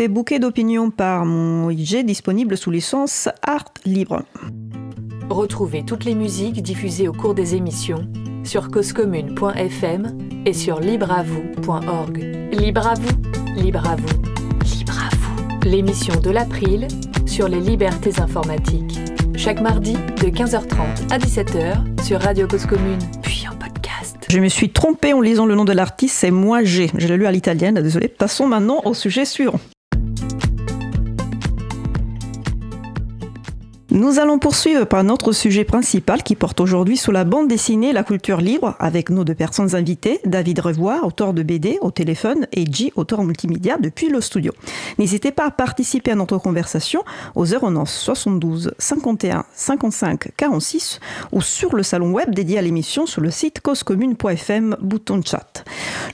Bouquet 0.09 0.39
d'opinion 0.39 0.91
par 0.91 1.27
mon 1.27 1.69
IG 1.71 2.05
disponible 2.05 2.57
sous 2.57 2.71
licence 2.71 3.29
Art 3.43 3.73
Libre. 3.85 4.23
Retrouvez 5.29 5.85
toutes 5.85 6.05
les 6.05 6.15
musiques 6.15 6.63
diffusées 6.63 7.09
au 7.09 7.13
cours 7.13 7.35
des 7.35 7.55
émissions 7.55 8.09
sur 8.45 8.71
causecommune.fm 8.71 10.17
et 10.47 10.53
sur 10.53 10.81
libreavoue.org. 10.81 12.19
Libre 12.53 12.87
à 12.87 12.95
vous, 12.95 13.61
libre 13.61 13.87
à 13.87 13.97
vous, 13.97 14.23
libre 14.65 14.99
à 14.99 15.15
vous. 15.17 15.69
L'émission 15.69 16.15
de 16.21 16.31
l'April 16.31 16.89
sur 17.27 17.49
les 17.49 17.61
libertés 17.61 18.21
informatiques. 18.21 18.99
Chaque 19.37 19.61
mardi 19.61 19.95
de 19.95 20.29
15h30 20.29 21.13
à 21.13 21.19
17h 21.19 22.03
sur 22.05 22.21
Radio 22.21 22.47
Cause 22.47 22.67
Commune, 22.67 22.99
puis 23.23 23.45
en 23.51 23.57
podcast. 23.57 24.17
Je 24.29 24.39
me 24.39 24.49
suis 24.49 24.71
trompée 24.71 25.13
en 25.13 25.21
lisant 25.21 25.47
le 25.47 25.55
nom 25.55 25.65
de 25.65 25.73
l'artiste, 25.73 26.17
c'est 26.17 26.31
Moi 26.31 26.65
J'ai. 26.65 26.91
Je 26.97 27.07
l'ai 27.07 27.17
lu 27.17 27.27
à 27.27 27.33
l'italienne, 27.33 27.81
désolé. 27.81 28.09
Passons 28.09 28.47
maintenant 28.47 28.81
au 28.85 28.95
sujet 28.95 29.25
suivant. 29.25 29.61
Nous 33.93 34.21
allons 34.21 34.39
poursuivre 34.39 34.85
par 34.85 35.03
notre 35.03 35.33
sujet 35.33 35.65
principal 35.65 36.23
qui 36.23 36.37
porte 36.37 36.61
aujourd'hui 36.61 36.97
sur 36.97 37.11
la 37.11 37.25
bande 37.25 37.49
dessinée 37.49 37.93
La 37.93 38.05
culture 38.05 38.41
libre 38.41 38.77
avec 38.79 39.11
nos 39.11 39.25
deux 39.25 39.35
personnes 39.35 39.75
invitées, 39.75 40.21
David 40.25 40.61
Revoix, 40.61 41.05
auteur 41.05 41.35
de 41.35 41.43
BD 41.43 41.77
au 41.81 41.91
téléphone 41.91 42.47
et 42.53 42.71
G, 42.71 42.93
auteur 42.95 43.25
multimédia 43.25 43.79
depuis 43.79 44.09
le 44.09 44.21
studio. 44.21 44.53
N'hésitez 45.01 45.33
pas 45.33 45.47
à 45.47 45.51
participer 45.51 46.13
à 46.13 46.15
notre 46.15 46.39
conversation 46.39 47.03
au 47.35 47.45
09 47.45 47.89
72 47.89 48.75
51 48.79 49.45
55 49.53 50.37
46 50.37 51.01
ou 51.33 51.43
sur 51.43 51.75
le 51.75 51.83
salon 51.83 52.13
web 52.13 52.33
dédié 52.33 52.59
à 52.59 52.63
l'émission 52.63 53.07
sur 53.07 53.23
le 53.23 53.33
site 53.33 53.61
causecommune.fm, 53.61 54.77
bouton 54.81 55.21
chat. 55.21 55.65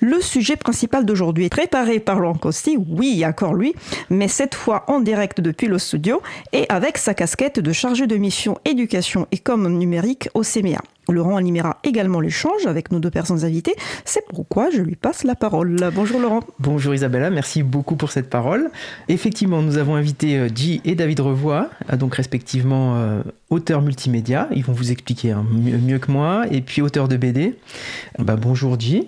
Le 0.01 0.23
sujet 0.23 0.57
principal 0.57 1.05
d'aujourd'hui 1.05 1.45
est 1.45 1.51
préparé 1.51 2.01
par 2.01 2.21
Laurent 2.21 2.39
Costi, 2.39 2.79
oui, 2.89 3.23
encore 3.27 3.53
lui, 3.53 3.75
mais 4.09 4.29
cette 4.29 4.55
fois 4.55 4.85
en 4.89 5.01
direct 5.01 5.43
depuis 5.43 5.67
le 5.67 5.79
studio 5.79 6.23
et 6.55 6.65
avec 6.71 6.97
sa 6.97 7.13
casquette 7.13 7.66
chargé 7.73 8.07
de 8.07 8.17
mission 8.17 8.59
éducation 8.65 9.27
et 9.33 9.39
com 9.39 9.67
numérique 9.79 10.29
au 10.35 10.43
CMEA. 10.43 10.81
Laurent 11.09 11.37
animera 11.37 11.79
également 11.85 12.19
l'échange 12.21 12.67
avec 12.67 12.91
nos 12.91 12.99
deux 12.99 13.11
personnes 13.11 13.45
invitées. 13.45 13.77
C'est 14.05 14.25
pourquoi 14.29 14.71
je 14.71 14.83
lui 14.83 14.97
passe 14.97 15.23
la 15.23 15.37
parole. 15.37 15.77
Bonjour 15.95 16.19
Laurent. 16.19 16.41
Bonjour 16.59 16.95
Isabella, 16.95 17.31
merci 17.31 17.63
beaucoup 17.63 17.95
pour 17.95 18.11
cette 18.11 18.29
parole. 18.29 18.71
Effectivement, 19.09 19.63
nous 19.63 19.77
avons 19.79 19.95
invité 19.95 20.37
euh, 20.37 20.49
Guy 20.49 20.81
et 20.85 20.97
David 20.97 21.21
Revoix, 21.21 21.71
euh, 21.93 21.97
donc 21.97 22.17
respectivement 22.17 22.97
euh, 22.97 23.23
auteurs 23.51 23.83
multimédia. 23.83 24.49
Ils 24.53 24.65
vont 24.65 24.73
vous 24.73 24.91
expliquer 24.91 25.31
hein, 25.31 25.45
mieux, 25.53 25.99
que 26.01 26.11
moi. 26.11 26.45
Et 26.51 26.61
puis 26.61 26.83
auteur 26.83 27.07
de 27.07 27.17
BD. 27.17 27.55
Bah, 28.19 28.35
bonjour 28.35 28.77
Guy. 28.77 29.07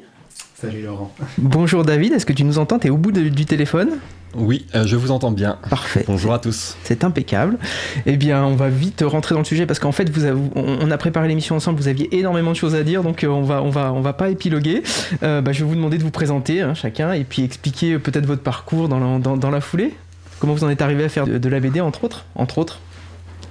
Salut 0.54 0.82
Laurent. 0.82 1.12
Bonjour 1.38 1.84
David, 1.84 2.12
est-ce 2.12 2.26
que 2.26 2.32
tu 2.32 2.44
nous 2.44 2.58
entends? 2.58 2.78
Tu 2.78 2.86
es 2.86 2.90
au 2.90 2.96
bout 2.96 3.12
de- 3.12 3.28
du 3.28 3.44
téléphone? 3.44 3.98
Oui, 4.34 4.66
euh, 4.74 4.86
je 4.86 4.96
vous 4.96 5.10
entends 5.10 5.30
bien. 5.30 5.58
Parfait. 5.70 6.04
Bonjour 6.06 6.32
à 6.34 6.38
tous. 6.38 6.76
C'est 6.84 7.02
impeccable. 7.04 7.58
Eh 8.06 8.16
bien, 8.16 8.44
on 8.44 8.54
va 8.56 8.68
vite 8.68 9.02
rentrer 9.06 9.34
dans 9.34 9.40
le 9.40 9.44
sujet 9.46 9.66
parce 9.66 9.78
qu'en 9.78 9.92
fait, 9.92 10.10
vous 10.10 10.24
avez- 10.24 10.40
on 10.54 10.90
a 10.90 10.98
préparé 10.98 11.28
l'émission 11.28 11.56
ensemble. 11.56 11.78
Vous 11.80 11.88
aviez 11.88 12.14
énormément 12.16 12.50
de 12.50 12.56
choses 12.56 12.74
à 12.74 12.82
dire, 12.82 13.02
donc 13.02 13.24
euh, 13.24 13.28
on 13.28 13.42
va, 13.42 13.62
on 13.62 13.70
va, 13.70 13.92
on 13.92 14.00
va 14.00 14.12
pas 14.12 14.28
épiloguer. 14.30 14.82
Euh, 15.22 15.40
bah, 15.40 15.52
je 15.52 15.60
vais 15.64 15.68
vous 15.68 15.74
demander 15.74 15.98
de 15.98 16.02
vous 16.02 16.10
présenter 16.10 16.60
hein, 16.60 16.74
chacun 16.74 17.12
et 17.12 17.24
puis 17.24 17.42
expliquer 17.42 17.98
peut-être 17.98 18.26
votre 18.26 18.42
parcours 18.42 18.88
dans 18.88 18.98
la, 19.00 19.18
dans, 19.18 19.36
dans 19.36 19.50
la 19.50 19.60
foulée. 19.60 19.94
Comment 20.40 20.54
vous 20.54 20.62
en 20.64 20.68
êtes 20.70 20.82
arrivé 20.82 21.04
à 21.04 21.08
faire 21.08 21.26
de, 21.26 21.38
de 21.38 21.48
la 21.48 21.58
BD 21.58 21.80
entre 21.80 22.04
autres, 22.04 22.24
entre 22.36 22.58
autres. 22.58 22.78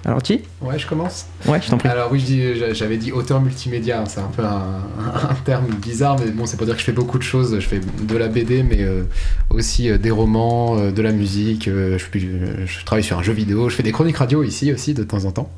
Alors, 0.06 0.22
Thi 0.22 0.42
Ouais, 0.62 0.80
je 0.80 0.88
commence. 0.88 1.26
Ouais, 1.48 1.60
je 1.62 1.70
t'en 1.70 1.78
prie. 1.78 1.90
Alors 1.90 2.12
oui, 2.12 2.24
j'avais 2.74 2.98
dit 2.98 3.12
auteur 3.12 3.42
multimédia, 3.42 4.02
hein, 4.02 4.06
c'est 4.08 4.20
un 4.20 4.32
peu 4.36 4.44
un, 4.44 4.82
un 5.30 5.34
terme 5.46 5.68
bizarre, 5.68 6.18
mais 6.20 6.32
bon, 6.32 6.46
c'est 6.46 6.58
pour 6.58 6.66
dire 6.66 6.76
que 6.76 6.80
je 6.80 6.86
fais 6.86 6.92
beaucoup 6.94 7.18
de 7.18 7.24
choses. 7.24 7.60
Je 7.60 7.68
fais 7.68 7.80
de 7.80 8.18
la 8.18 8.28
BD, 8.28 8.64
mais 8.64 8.82
euh, 8.82 9.04
aussi 9.50 9.90
euh, 9.90 9.98
des 9.98 10.12
romans, 10.12 10.78
euh, 10.78 10.92
de 10.92 11.02
la 11.02 11.12
musique. 11.12 11.68
euh, 11.68 11.98
je, 12.14 12.86
travaille 12.86 13.04
sur 13.04 13.18
un 13.18 13.24
jeu 13.24 13.34
vidéo, 13.34 13.70
je 13.70 13.76
fais 13.76 13.84
des 13.84 13.92
chroniques 13.92 14.18
radio 14.18 14.44
ici 14.44 14.72
aussi 14.72 14.94
de 14.94 15.04
temps 15.04 15.26
en 15.26 15.32
temps. 15.32 15.50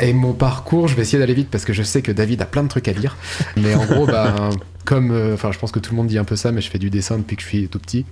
Et 0.00 0.12
mon 0.12 0.32
parcours, 0.32 0.88
je 0.88 0.94
vais 0.94 1.02
essayer 1.02 1.18
d'aller 1.18 1.34
vite 1.34 1.48
parce 1.50 1.64
que 1.64 1.72
je 1.72 1.82
sais 1.82 2.02
que 2.02 2.12
David 2.12 2.42
a 2.42 2.46
plein 2.46 2.62
de 2.62 2.68
trucs 2.68 2.88
à 2.88 2.92
dire. 2.92 3.16
Mais 3.56 3.74
en 3.74 3.84
gros, 3.84 4.06
bah, 4.06 4.50
comme, 4.86 5.10
euh, 5.10 5.34
enfin, 5.34 5.52
je 5.52 5.58
pense 5.58 5.72
que 5.72 5.80
tout 5.80 5.90
le 5.90 5.96
monde 5.96 6.06
dit 6.06 6.16
un 6.16 6.24
peu 6.24 6.36
ça, 6.36 6.52
mais 6.52 6.62
je 6.62 6.70
fais 6.70 6.78
du 6.78 6.88
dessin 6.88 7.18
depuis 7.18 7.36
que 7.36 7.42
je 7.42 7.48
suis 7.48 7.68
tout 7.68 7.80
petit. 7.80 8.06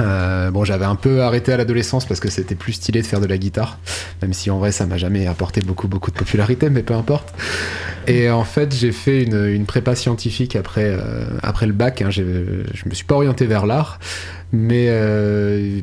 Euh, 0.00 0.50
bon, 0.50 0.64
j'avais 0.64 0.84
un 0.84 0.94
peu 0.94 1.22
arrêté 1.22 1.52
à 1.52 1.56
l'adolescence 1.56 2.04
parce 2.04 2.20
que 2.20 2.28
c'était 2.28 2.54
plus 2.54 2.74
stylé 2.74 3.02
de 3.02 3.06
faire 3.06 3.20
de 3.20 3.26
la 3.26 3.38
guitare, 3.38 3.78
même 4.22 4.32
si 4.32 4.50
en 4.50 4.58
vrai 4.58 4.70
ça 4.70 4.86
m'a 4.86 4.98
jamais 4.98 5.26
apporté 5.26 5.62
beaucoup 5.62 5.88
beaucoup 5.88 6.10
de 6.10 6.16
popularité, 6.16 6.70
mais 6.70 6.82
peu 6.82 6.94
importe. 6.94 7.34
Et 8.06 8.30
en 8.30 8.44
fait, 8.44 8.74
j'ai 8.74 8.92
fait 8.92 9.22
une, 9.22 9.64
prépa 9.64 9.96
scientifique 9.96 10.56
après 10.56 10.84
euh, 10.86 11.24
après 11.42 11.66
le 11.66 11.72
bac. 11.72 12.02
Hein, 12.02 12.10
je 12.10 12.22
me 12.22 12.94
suis 12.94 13.06
pas 13.06 13.14
orienté 13.14 13.46
vers 13.46 13.64
l'art, 13.64 13.98
mais 14.52 14.88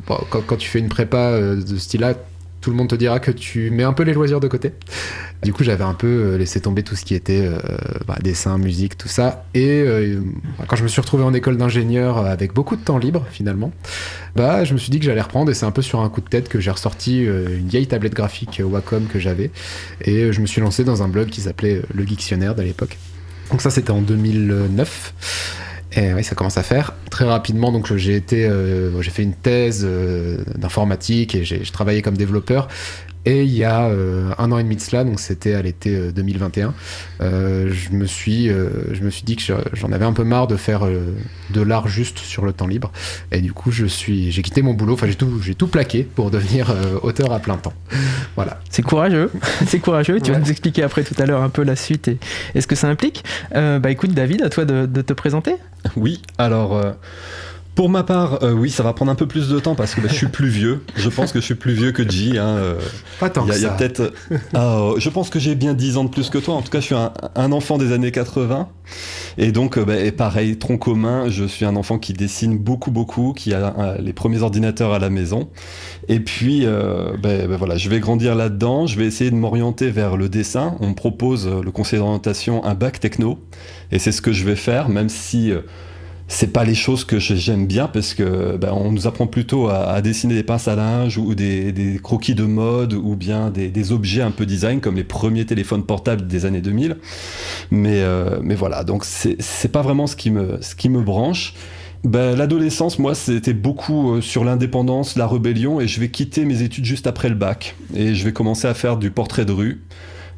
quand, 0.06 0.42
quand 0.46 0.56
tu 0.56 0.68
fais 0.68 0.78
une 0.78 0.88
prépa 0.88 1.38
de 1.38 1.64
ce 1.66 1.78
style-là, 1.78 2.14
tout 2.62 2.70
le 2.70 2.76
monde 2.76 2.88
te 2.88 2.94
dira 2.94 3.18
que 3.18 3.32
tu 3.32 3.70
mets 3.70 3.82
un 3.82 3.92
peu 3.92 4.04
les 4.04 4.14
loisirs 4.14 4.40
de 4.40 4.46
côté. 4.46 4.72
Du 5.42 5.52
coup, 5.52 5.64
j'avais 5.64 5.82
un 5.82 5.94
peu 5.94 6.06
euh, 6.06 6.38
laissé 6.38 6.60
tomber 6.60 6.84
tout 6.84 6.94
ce 6.94 7.04
qui 7.04 7.16
était 7.16 7.44
euh, 7.44 7.58
bah, 8.06 8.16
dessin, 8.22 8.56
musique, 8.56 8.96
tout 8.96 9.08
ça. 9.08 9.44
Et 9.52 9.82
euh, 9.82 10.20
quand 10.68 10.76
je 10.76 10.84
me 10.84 10.88
suis 10.88 11.00
retrouvé 11.00 11.24
en 11.24 11.34
école 11.34 11.56
d'ingénieur 11.56 12.18
avec 12.18 12.54
beaucoup 12.54 12.76
de 12.76 12.80
temps 12.80 12.98
libre, 12.98 13.26
finalement, 13.30 13.72
bah, 14.36 14.64
je 14.64 14.74
me 14.74 14.78
suis 14.78 14.90
dit 14.90 15.00
que 15.00 15.04
j'allais 15.04 15.20
reprendre. 15.20 15.50
Et 15.50 15.54
c'est 15.54 15.66
un 15.66 15.72
peu 15.72 15.82
sur 15.82 16.00
un 16.00 16.08
coup 16.08 16.20
de 16.20 16.28
tête 16.28 16.48
que 16.48 16.60
j'ai 16.60 16.70
ressorti 16.70 17.24
une 17.24 17.66
vieille 17.66 17.88
tablette 17.88 18.14
graphique 18.14 18.62
Wacom 18.64 19.06
que 19.06 19.18
j'avais. 19.18 19.50
Et 20.02 20.32
je 20.32 20.40
me 20.40 20.46
suis 20.46 20.60
lancé 20.60 20.84
dans 20.84 21.02
un 21.02 21.08
blog 21.08 21.28
qui 21.30 21.40
s'appelait 21.40 21.82
Le 21.92 22.04
Dictionnaire 22.04 22.54
à 22.56 22.62
l'époque. 22.62 22.96
Donc 23.50 23.60
ça, 23.60 23.70
c'était 23.70 23.90
en 23.90 24.00
2009. 24.00 25.14
Et 25.94 26.14
oui, 26.14 26.24
ça 26.24 26.34
commence 26.34 26.56
à 26.56 26.62
faire 26.62 26.94
très 27.10 27.24
rapidement. 27.24 27.70
Donc 27.72 27.94
j'ai 27.94 28.16
été, 28.16 28.46
euh, 28.46 29.00
j'ai 29.02 29.10
fait 29.10 29.22
une 29.22 29.34
thèse 29.34 29.82
euh, 29.84 30.38
d'informatique 30.56 31.34
et 31.34 31.44
j'ai 31.44 31.62
j'ai 31.64 31.72
travaillé 31.72 32.02
comme 32.02 32.16
développeur. 32.16 32.68
Et 33.24 33.44
il 33.44 33.54
y 33.54 33.62
a 33.62 33.84
euh, 33.86 34.32
un 34.38 34.50
an 34.50 34.58
et 34.58 34.64
demi 34.64 34.74
de 34.76 34.80
cela, 34.80 35.04
donc 35.04 35.20
c'était 35.20 35.54
à 35.54 35.62
l'été 35.62 35.94
euh, 35.96 36.10
2021, 36.12 36.74
euh, 37.20 37.70
je 37.72 37.90
me 37.94 38.04
suis, 38.06 38.48
euh, 38.48 38.68
je 38.92 39.02
me 39.02 39.10
suis 39.10 39.22
dit 39.22 39.36
que 39.36 39.42
je- 39.42 39.52
j'en 39.74 39.92
avais 39.92 40.04
un 40.04 40.12
peu 40.12 40.24
marre 40.24 40.48
de 40.48 40.56
faire 40.56 40.84
euh, 40.84 41.14
de 41.50 41.60
l'art 41.60 41.86
juste 41.86 42.18
sur 42.18 42.44
le 42.44 42.52
temps 42.52 42.66
libre. 42.66 42.90
Et 43.30 43.40
du 43.40 43.52
coup, 43.52 43.70
je 43.70 43.86
suis, 43.86 44.32
j'ai 44.32 44.42
quitté 44.42 44.60
mon 44.62 44.74
boulot. 44.74 44.94
Enfin, 44.94 45.06
j'ai 45.06 45.14
tout, 45.14 45.40
j'ai 45.40 45.54
tout 45.54 45.68
plaqué 45.68 46.02
pour 46.02 46.32
devenir 46.32 46.70
euh, 46.70 46.98
auteur 47.02 47.32
à 47.32 47.38
plein 47.38 47.56
temps. 47.58 47.74
Voilà. 48.34 48.58
C'est 48.70 48.82
courageux, 48.82 49.30
c'est 49.66 49.78
courageux. 49.78 50.20
Tu 50.20 50.32
vas 50.32 50.38
nous 50.40 50.50
expliquer 50.50 50.82
après 50.82 51.04
tout 51.04 51.14
à 51.18 51.24
l'heure 51.26 51.42
un 51.42 51.48
peu 51.50 51.62
la 51.62 51.76
suite 51.76 52.08
et, 52.08 52.18
et 52.56 52.60
ce 52.60 52.66
que 52.66 52.74
ça 52.74 52.88
implique. 52.88 53.22
Euh, 53.54 53.78
bah 53.78 53.90
écoute, 53.92 54.10
David, 54.14 54.42
à 54.42 54.48
toi 54.50 54.64
de, 54.64 54.86
de 54.86 55.00
te 55.02 55.12
présenter. 55.12 55.54
Oui, 55.96 56.22
alors 56.38 56.76
euh, 56.76 56.92
pour 57.74 57.88
ma 57.88 58.02
part, 58.02 58.42
euh, 58.42 58.52
oui, 58.52 58.70
ça 58.70 58.82
va 58.82 58.92
prendre 58.92 59.10
un 59.10 59.14
peu 59.14 59.26
plus 59.26 59.48
de 59.48 59.58
temps 59.58 59.74
parce 59.74 59.94
que 59.94 60.00
bah, 60.00 60.08
je 60.10 60.14
suis 60.14 60.28
plus 60.28 60.48
vieux. 60.48 60.82
Je 60.96 61.08
pense 61.08 61.32
que 61.32 61.40
je 61.40 61.44
suis 61.44 61.54
plus 61.54 61.72
vieux 61.72 61.92
que 61.92 62.08
J. 62.08 62.36
hein, 62.38 62.44
euh, 62.58 62.78
Pas 63.18 63.30
tant 63.30 63.46
y 63.46 63.50
a, 63.50 63.54
que 63.54 63.58
il 63.58 63.62
y 63.62 63.66
a 63.66 63.70
ça. 63.70 63.74
peut-être. 63.76 64.12
Euh, 64.54 64.94
je 64.98 65.08
pense 65.08 65.30
que 65.30 65.38
j'ai 65.38 65.54
bien 65.54 65.72
10 65.72 65.96
ans 65.96 66.04
de 66.04 66.10
plus 66.10 66.28
que 66.28 66.38
toi. 66.38 66.54
En 66.54 66.62
tout 66.62 66.70
cas, 66.70 66.80
je 66.80 66.84
suis 66.86 66.94
un, 66.94 67.12
un 67.34 67.50
enfant 67.52 67.78
des 67.78 67.92
années 67.92 68.10
80. 68.12 68.68
Et 69.38 69.52
donc, 69.52 69.78
euh, 69.78 69.84
bah, 69.86 69.96
et 69.96 70.12
pareil, 70.12 70.58
tronc 70.58 70.76
commun, 70.76 71.30
je 71.30 71.44
suis 71.44 71.64
un 71.64 71.76
enfant 71.76 71.98
qui 71.98 72.12
dessine 72.12 72.58
beaucoup, 72.58 72.90
beaucoup, 72.90 73.32
qui 73.32 73.54
a 73.54 73.96
les 74.00 74.12
premiers 74.12 74.42
ordinateurs 74.42 74.92
à 74.92 74.98
la 74.98 75.08
maison. 75.08 75.48
Et 76.08 76.20
puis, 76.20 76.66
euh, 76.66 77.16
bah, 77.22 77.46
bah, 77.48 77.56
voilà, 77.56 77.76
je 77.78 77.88
vais 77.88 78.00
grandir 78.00 78.34
là-dedans. 78.34 78.86
Je 78.86 78.98
vais 78.98 79.06
essayer 79.06 79.30
de 79.30 79.36
m'orienter 79.36 79.90
vers 79.90 80.16
le 80.18 80.28
dessin. 80.28 80.76
On 80.80 80.90
me 80.90 80.94
propose, 80.94 81.46
euh, 81.46 81.62
le 81.62 81.70
conseil 81.70 82.00
d'orientation, 82.00 82.64
un 82.64 82.74
bac 82.74 83.00
techno. 83.00 83.38
Et 83.92 83.98
c'est 83.98 84.12
ce 84.12 84.20
que 84.20 84.32
je 84.32 84.44
vais 84.44 84.56
faire, 84.56 84.88
même 84.90 85.08
si. 85.08 85.52
C'est 86.28 86.52
pas 86.52 86.64
les 86.64 86.74
choses 86.74 87.04
que 87.04 87.18
j'aime 87.18 87.66
bien 87.66 87.88
parce 87.88 88.14
que 88.14 88.56
ben, 88.56 88.72
on 88.72 88.92
nous 88.92 89.06
apprend 89.06 89.26
plutôt 89.26 89.68
à, 89.68 90.00
dessiner 90.00 90.34
des 90.34 90.42
pinces 90.42 90.68
à 90.68 90.76
linge 90.76 91.18
ou 91.18 91.34
des, 91.34 92.00
croquis 92.02 92.34
de 92.34 92.44
mode 92.44 92.94
ou 92.94 93.16
bien 93.16 93.50
des, 93.50 93.92
objets 93.92 94.22
un 94.22 94.30
peu 94.30 94.46
design 94.46 94.80
comme 94.80 94.96
les 94.96 95.04
premiers 95.04 95.44
téléphones 95.44 95.84
portables 95.84 96.26
des 96.26 96.46
années 96.46 96.60
2000 96.60 96.96
mais, 97.70 98.00
euh, 98.02 98.38
mais 98.42 98.54
voilà 98.54 98.84
donc 98.84 99.04
c'est 99.04 99.36
c'est 99.40 99.70
pas 99.70 99.82
vraiment 99.82 100.06
ce 100.06 100.16
qui 100.16 100.30
me, 100.30 100.58
ce 100.60 100.74
qui 100.74 100.88
me 100.88 101.02
branche. 101.02 101.54
Ben, 102.04 102.34
L'adolescence, 102.36 102.98
moi, 102.98 103.14
c'était 103.14 103.52
beaucoup 103.52 104.14
euh, 104.14 104.20
sur 104.20 104.42
l'indépendance, 104.44 105.16
la 105.16 105.28
rébellion, 105.28 105.80
et 105.80 105.86
je 105.86 106.00
vais 106.00 106.08
quitter 106.08 106.44
mes 106.44 106.62
études 106.62 106.84
juste 106.84 107.06
après 107.06 107.28
le 107.28 107.36
bac. 107.36 107.76
Et 107.94 108.14
je 108.14 108.24
vais 108.24 108.32
commencer 108.32 108.66
à 108.66 108.74
faire 108.74 108.96
du 108.96 109.12
portrait 109.12 109.44
de 109.44 109.52
rue, 109.52 109.82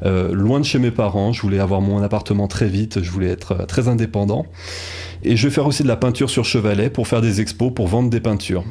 euh, 0.03 0.33
loin 0.33 0.61
de 0.61 0.65
chez 0.65 0.79
mes 0.79 0.91
parents. 0.91 1.33
Je 1.33 1.43
voulais 1.43 1.59
avoir 1.59 1.81
mon 1.81 2.03
appartement 2.03 2.49
très 2.49 2.67
vite, 2.67 3.03
je 3.03 3.11
voulais 3.11 3.31
être 3.31 3.53
euh, 3.53 3.67
très 3.67 3.89
indépendant. 3.89 4.47
Et 5.23 5.37
je 5.37 5.49
vais 5.49 5.55
faire 5.55 5.67
aussi 5.67 5.83
de 5.83 5.89
la 5.89 5.97
peinture 5.97 6.31
sur 6.31 6.45
chevalet 6.45 6.91
pour 6.91 7.09
faire 7.09 7.21
des 7.21 7.41
expos, 7.41 7.73
pour 7.73 7.89
vendre 7.89 8.11
des 8.11 8.21
peintures. 8.21 8.65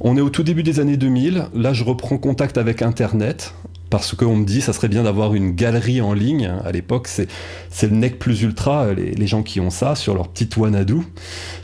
On 0.00 0.16
est 0.16 0.20
au 0.20 0.30
tout 0.30 0.44
début 0.44 0.62
des 0.62 0.78
années 0.78 0.96
2000. 0.96 1.46
Là, 1.54 1.72
je 1.72 1.82
reprends 1.82 2.18
contact 2.18 2.56
avec 2.56 2.82
Internet 2.82 3.54
parce 3.90 4.14
qu'on 4.14 4.36
me 4.36 4.44
dit 4.44 4.60
ça 4.60 4.72
serait 4.72 4.88
bien 4.88 5.02
d'avoir 5.02 5.34
une 5.34 5.54
galerie 5.54 6.00
en 6.00 6.12
ligne. 6.12 6.52
À 6.64 6.72
l'époque, 6.72 7.08
c'est 7.08 7.28
c'est 7.70 7.90
le 7.90 7.96
nec 7.96 8.18
plus 8.18 8.42
ultra, 8.42 8.92
les, 8.92 9.26
gens 9.26 9.42
qui 9.42 9.60
ont 9.60 9.70
ça 9.70 9.94
sur 9.94 10.14
leur 10.14 10.28
petite 10.28 10.56
Wanadu. 10.56 10.96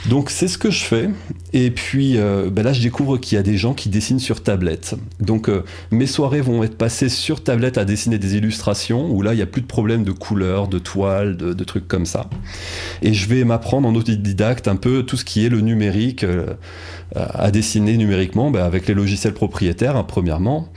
Donc 0.08 0.30
c'est 0.30 0.48
ce 0.48 0.58
que 0.58 0.70
je 0.70 0.84
fais. 0.84 1.10
Et 1.52 1.70
puis 1.70 2.18
euh, 2.18 2.50
ben 2.50 2.62
là, 2.62 2.72
je 2.72 2.82
découvre 2.82 3.16
qu'il 3.18 3.36
y 3.36 3.38
a 3.38 3.42
des 3.42 3.56
gens 3.56 3.74
qui 3.74 3.88
dessinent 3.88 4.18
sur 4.18 4.42
tablette. 4.42 4.94
Donc 5.20 5.48
euh, 5.48 5.64
mes 5.90 6.06
soirées 6.06 6.40
vont 6.40 6.62
être 6.62 6.76
passées 6.76 7.08
sur 7.08 7.42
tablette 7.42 7.78
à 7.78 7.84
dessiner 7.84 8.18
des 8.18 8.36
illustrations 8.36 9.10
où 9.10 9.22
là, 9.22 9.32
il 9.32 9.36
n'y 9.36 9.42
a 9.42 9.46
plus 9.46 9.62
de 9.62 9.66
problème 9.66 10.04
de 10.04 10.12
couleurs, 10.12 10.68
de 10.68 10.78
toiles, 10.78 11.36
de, 11.36 11.52
de 11.52 11.64
trucs 11.64 11.88
comme 11.88 12.06
ça. 12.06 12.28
Et 13.02 13.14
je 13.14 13.28
vais 13.28 13.44
m'apprendre 13.44 13.88
en 13.88 13.94
autodidacte 13.94 14.68
un 14.68 14.76
peu 14.76 15.02
tout 15.02 15.16
ce 15.16 15.24
qui 15.24 15.44
est 15.44 15.48
le 15.48 15.60
numérique. 15.60 16.24
euh, 16.24 16.54
à 17.14 17.50
dessiner 17.50 17.96
numériquement 17.96 18.50
ben, 18.50 18.64
avec 18.64 18.88
les 18.88 18.94
logiciels 18.94 19.34
propriétaires, 19.34 19.96
hein, 19.96 20.04
premièrement. 20.06 20.68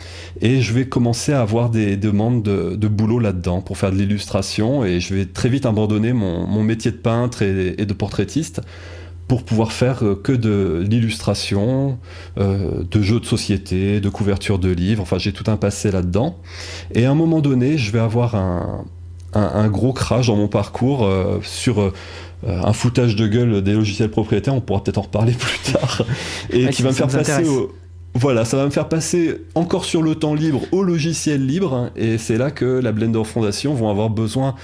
Et 0.41 0.61
je 0.61 0.73
vais 0.73 0.85
commencer 0.85 1.33
à 1.33 1.41
avoir 1.41 1.69
des 1.69 1.97
demandes 1.97 2.43
de, 2.43 2.87
boulot 2.87 3.19
là-dedans 3.19 3.61
pour 3.61 3.77
faire 3.77 3.91
de 3.91 3.97
l'illustration. 3.97 4.85
Et 4.85 4.99
je 4.99 5.15
vais 5.15 5.25
très 5.25 5.49
vite 5.49 5.65
abandonner 5.65 6.13
mon, 6.13 6.63
métier 6.63 6.91
de 6.91 6.97
peintre 6.97 7.41
et, 7.41 7.85
de 7.85 7.93
portraitiste 7.93 8.61
pour 9.27 9.43
pouvoir 9.43 9.71
faire 9.73 10.05
euh, 10.05 10.15
que 10.15 10.31
de 10.31 10.85
l'illustration, 10.87 11.97
euh, 12.37 12.83
de 12.89 13.01
jeux 13.01 13.19
de 13.19 13.25
société, 13.25 13.99
de 13.99 14.09
couverture 14.09 14.57
de 14.57 14.69
livres. 14.69 15.01
Enfin, 15.01 15.17
j'ai 15.17 15.33
tout 15.33 15.43
un 15.51 15.57
passé 15.57 15.91
là-dedans. 15.91 16.37
Et 16.93 17.05
à 17.05 17.11
un 17.11 17.15
moment 17.15 17.41
donné, 17.41 17.77
je 17.77 17.91
vais 17.91 17.99
avoir 17.99 18.35
un, 18.35 18.85
gros 19.67 19.93
crash 19.93 20.27
dans 20.27 20.35
mon 20.35 20.47
parcours 20.47 21.05
euh, 21.05 21.39
sur 21.43 21.91
un 22.45 22.73
foutage 22.73 23.15
de 23.15 23.27
gueule 23.27 23.61
des 23.61 23.73
logiciels 23.73 24.09
propriétaires. 24.11 24.53
On 24.53 24.61
pourra 24.61 24.83
peut-être 24.83 24.97
en 24.97 25.01
reparler 25.03 25.33
plus 25.39 25.71
tard. 25.73 26.03
Et 26.49 26.65
Ouais, 26.65 26.71
qui 26.71 26.81
va 26.83 26.89
me 26.89 26.95
faire 26.95 27.07
passer 27.07 27.47
au. 27.47 27.71
Voilà, 28.13 28.45
ça 28.45 28.57
va 28.57 28.65
me 28.65 28.71
faire 28.71 28.89
passer 28.89 29.41
encore 29.53 29.85
sur 29.85 30.01
le 30.01 30.15
temps 30.15 30.33
libre 30.33 30.61
au 30.71 30.81
logiciel 30.83 31.45
libre. 31.45 31.73
hein, 31.73 31.91
Et 31.95 32.17
c'est 32.17 32.37
là 32.37 32.49
que 32.51 32.65
la 32.65 32.91
Blender 32.91 33.23
Foundation 33.23 33.73
vont 33.75 33.89
avoir 33.89 34.09
besoin 34.09 34.55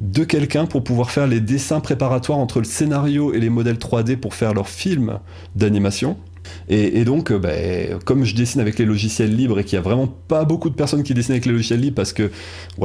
de 0.00 0.22
quelqu'un 0.24 0.64
pour 0.66 0.84
pouvoir 0.84 1.10
faire 1.10 1.26
les 1.26 1.40
dessins 1.40 1.80
préparatoires 1.80 2.38
entre 2.38 2.58
le 2.58 2.64
scénario 2.64 3.34
et 3.34 3.40
les 3.40 3.50
modèles 3.50 3.76
3D 3.78 4.16
pour 4.16 4.34
faire 4.34 4.54
leur 4.54 4.68
film 4.68 5.18
d'animation. 5.56 6.16
Et, 6.68 7.04
donc, 7.04 7.32
euh, 7.32 7.38
ben, 7.38 7.98
comme 8.04 8.24
je 8.24 8.34
dessine 8.34 8.60
avec 8.60 8.78
les 8.78 8.84
logiciels 8.84 9.34
libres 9.34 9.58
et 9.58 9.64
qu'il 9.64 9.78
n'y 9.78 9.84
a 9.84 9.88
vraiment 9.88 10.06
pas 10.06 10.44
beaucoup 10.44 10.70
de 10.70 10.74
personnes 10.74 11.02
qui 11.02 11.14
dessinent 11.14 11.32
avec 11.32 11.46
les 11.46 11.52
logiciels 11.52 11.80
libres 11.80 11.96
parce 11.96 12.12
que 12.12 12.30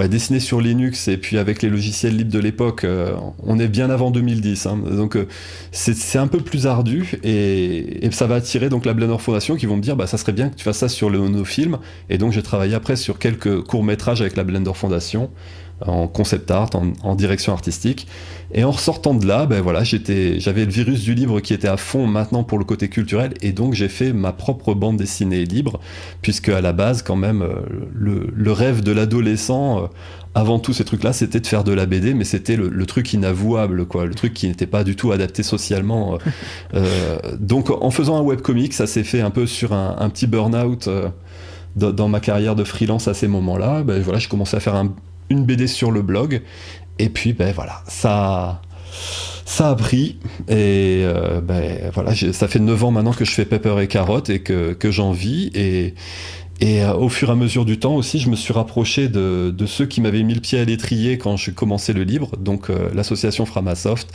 dessiner 0.09 0.39
sur 0.39 0.59
Linux 0.59 1.07
et 1.07 1.17
puis 1.17 1.37
avec 1.37 1.61
les 1.61 1.69
logiciels 1.69 2.15
libres 2.15 2.31
de 2.31 2.39
l'époque, 2.39 2.83
euh, 2.83 3.13
on 3.43 3.59
est 3.59 3.67
bien 3.67 3.89
avant 3.89 4.11
2010. 4.11 4.65
hein. 4.65 4.79
donc, 4.91 5.15
euh, 5.15 5.27
c'est 5.71 6.17
un 6.17 6.27
peu 6.27 6.39
plus 6.39 6.67
ardu 6.67 7.11
et, 7.23 8.05
et 8.05 8.11
ça 8.11 8.27
va 8.27 8.35
attirer 8.35 8.69
donc 8.69 8.85
la 8.85 8.93
Blender 8.93 9.17
Foundation 9.19 9.55
qui 9.55 9.65
vont 9.65 9.77
me 9.77 9.81
dire 9.81 9.95
bah, 9.95 10.07
ça 10.07 10.17
serait 10.17 10.33
bien 10.33 10.49
que 10.49 10.55
tu 10.55 10.63
fasses 10.63 10.77
ça 10.77 10.89
sur 10.89 11.09
le, 11.09 11.19
nos 11.19 11.45
films. 11.45 11.77
Et 12.09 12.17
donc, 12.17 12.31
j'ai 12.31 12.43
travaillé 12.43 12.73
après 12.75 12.95
sur 12.95 13.19
quelques 13.19 13.61
courts-métrages 13.61 14.21
avec 14.21 14.35
la 14.35 14.43
Blender 14.43 14.73
Foundation 14.73 15.29
en 15.81 16.07
concept 16.07 16.49
art, 16.51 16.69
en, 17.03 17.15
direction 17.15 17.53
artistique. 17.53 18.07
Et 18.53 18.63
en 18.63 18.71
ressortant 18.71 19.13
de 19.13 19.25
là, 19.25 19.45
ben 19.45 19.61
voilà, 19.61 19.83
j'étais, 19.83 20.39
j'avais 20.39 20.65
le 20.65 20.71
virus 20.71 21.03
du 21.03 21.13
livre 21.13 21.39
qui 21.41 21.53
était 21.53 21.67
à 21.67 21.77
fond 21.77 22.07
maintenant 22.07 22.43
pour 22.43 22.57
le 22.57 22.63
côté 22.63 22.87
culturel, 22.87 23.33
et 23.41 23.51
donc 23.51 23.73
j'ai 23.73 23.89
fait 23.89 24.13
ma 24.13 24.31
propre 24.31 24.73
bande 24.73 24.97
dessinée 24.97 25.43
libre, 25.43 25.79
puisque 26.21 26.49
à 26.49 26.61
la 26.61 26.71
base, 26.71 27.01
quand 27.01 27.17
même, 27.17 27.41
euh, 27.41 27.55
le, 27.93 28.51
rêve 28.51 28.81
de 28.81 28.91
l'adolescent, 28.91 29.83
euh, 29.83 29.87
avant 30.33 30.59
tout 30.59 30.73
ces 30.73 30.85
trucs-là, 30.85 31.11
c'était 31.11 31.39
de 31.39 31.47
faire 31.47 31.63
de 31.63 31.73
la 31.73 31.85
BD, 31.85 32.13
mais 32.13 32.23
c'était 32.23 32.55
le, 32.55 32.85
truc 32.85 33.11
inavouable, 33.13 33.85
quoi, 33.85 34.05
le 34.05 34.13
truc 34.13 34.33
qui 34.33 34.47
n'était 34.47 34.67
pas 34.67 34.83
du 34.83 34.95
tout 34.95 35.11
adapté 35.11 35.43
socialement. 35.43 36.17
Euh, 36.73 37.17
donc 37.39 37.69
en 37.69 37.91
faisant 37.91 38.17
un 38.17 38.21
webcomic, 38.21 38.73
ça 38.73 38.87
s'est 38.87 39.03
fait 39.03 39.21
un 39.21 39.31
peu 39.31 39.45
sur 39.47 39.73
un, 39.73 40.09
petit 40.09 40.27
burn-out 40.27 40.89
dans, 41.75 42.07
ma 42.07 42.19
carrière 42.19 42.55
de 42.55 42.63
freelance 42.63 43.07
à 43.07 43.13
ces 43.13 43.27
moments-là. 43.27 43.83
Ben 43.83 44.01
voilà, 44.01 44.19
j'ai 44.19 44.29
commencé 44.29 44.55
à 44.55 44.59
faire 44.59 44.75
un, 44.75 44.93
une 45.29 45.45
BD 45.45 45.67
sur 45.67 45.91
le 45.91 46.01
blog. 46.01 46.41
Et 46.99 47.09
puis, 47.09 47.33
ben 47.33 47.51
voilà, 47.53 47.83
ça, 47.87 48.61
ça 49.45 49.69
a 49.69 49.75
pris. 49.75 50.17
Et 50.47 51.03
euh, 51.03 51.41
ben 51.41 51.91
voilà, 51.93 52.13
ça 52.15 52.47
fait 52.47 52.59
9 52.59 52.83
ans 52.83 52.91
maintenant 52.91 53.13
que 53.13 53.25
je 53.25 53.31
fais 53.31 53.45
Pepper 53.45 53.81
et 53.81 53.87
Carotte 53.87 54.29
et 54.29 54.39
que, 54.39 54.73
que 54.73 54.91
j'en 54.91 55.11
vis. 55.11 55.51
Et, 55.53 55.93
et 56.61 56.83
euh, 56.83 56.93
au 56.93 57.09
fur 57.09 57.29
et 57.29 57.31
à 57.31 57.35
mesure 57.35 57.65
du 57.65 57.79
temps 57.79 57.95
aussi, 57.95 58.19
je 58.19 58.29
me 58.29 58.35
suis 58.35 58.53
rapproché 58.53 59.07
de, 59.07 59.53
de 59.55 59.65
ceux 59.65 59.85
qui 59.85 60.01
m'avaient 60.01 60.23
mis 60.23 60.33
le 60.33 60.41
pied 60.41 60.59
à 60.59 60.65
l'étrier 60.65 61.17
quand 61.17 61.37
je 61.37 61.51
commençais 61.51 61.93
le 61.93 62.03
livre, 62.03 62.37
donc 62.37 62.69
euh, 62.69 62.89
l'association 62.93 63.45
Framasoft. 63.45 64.09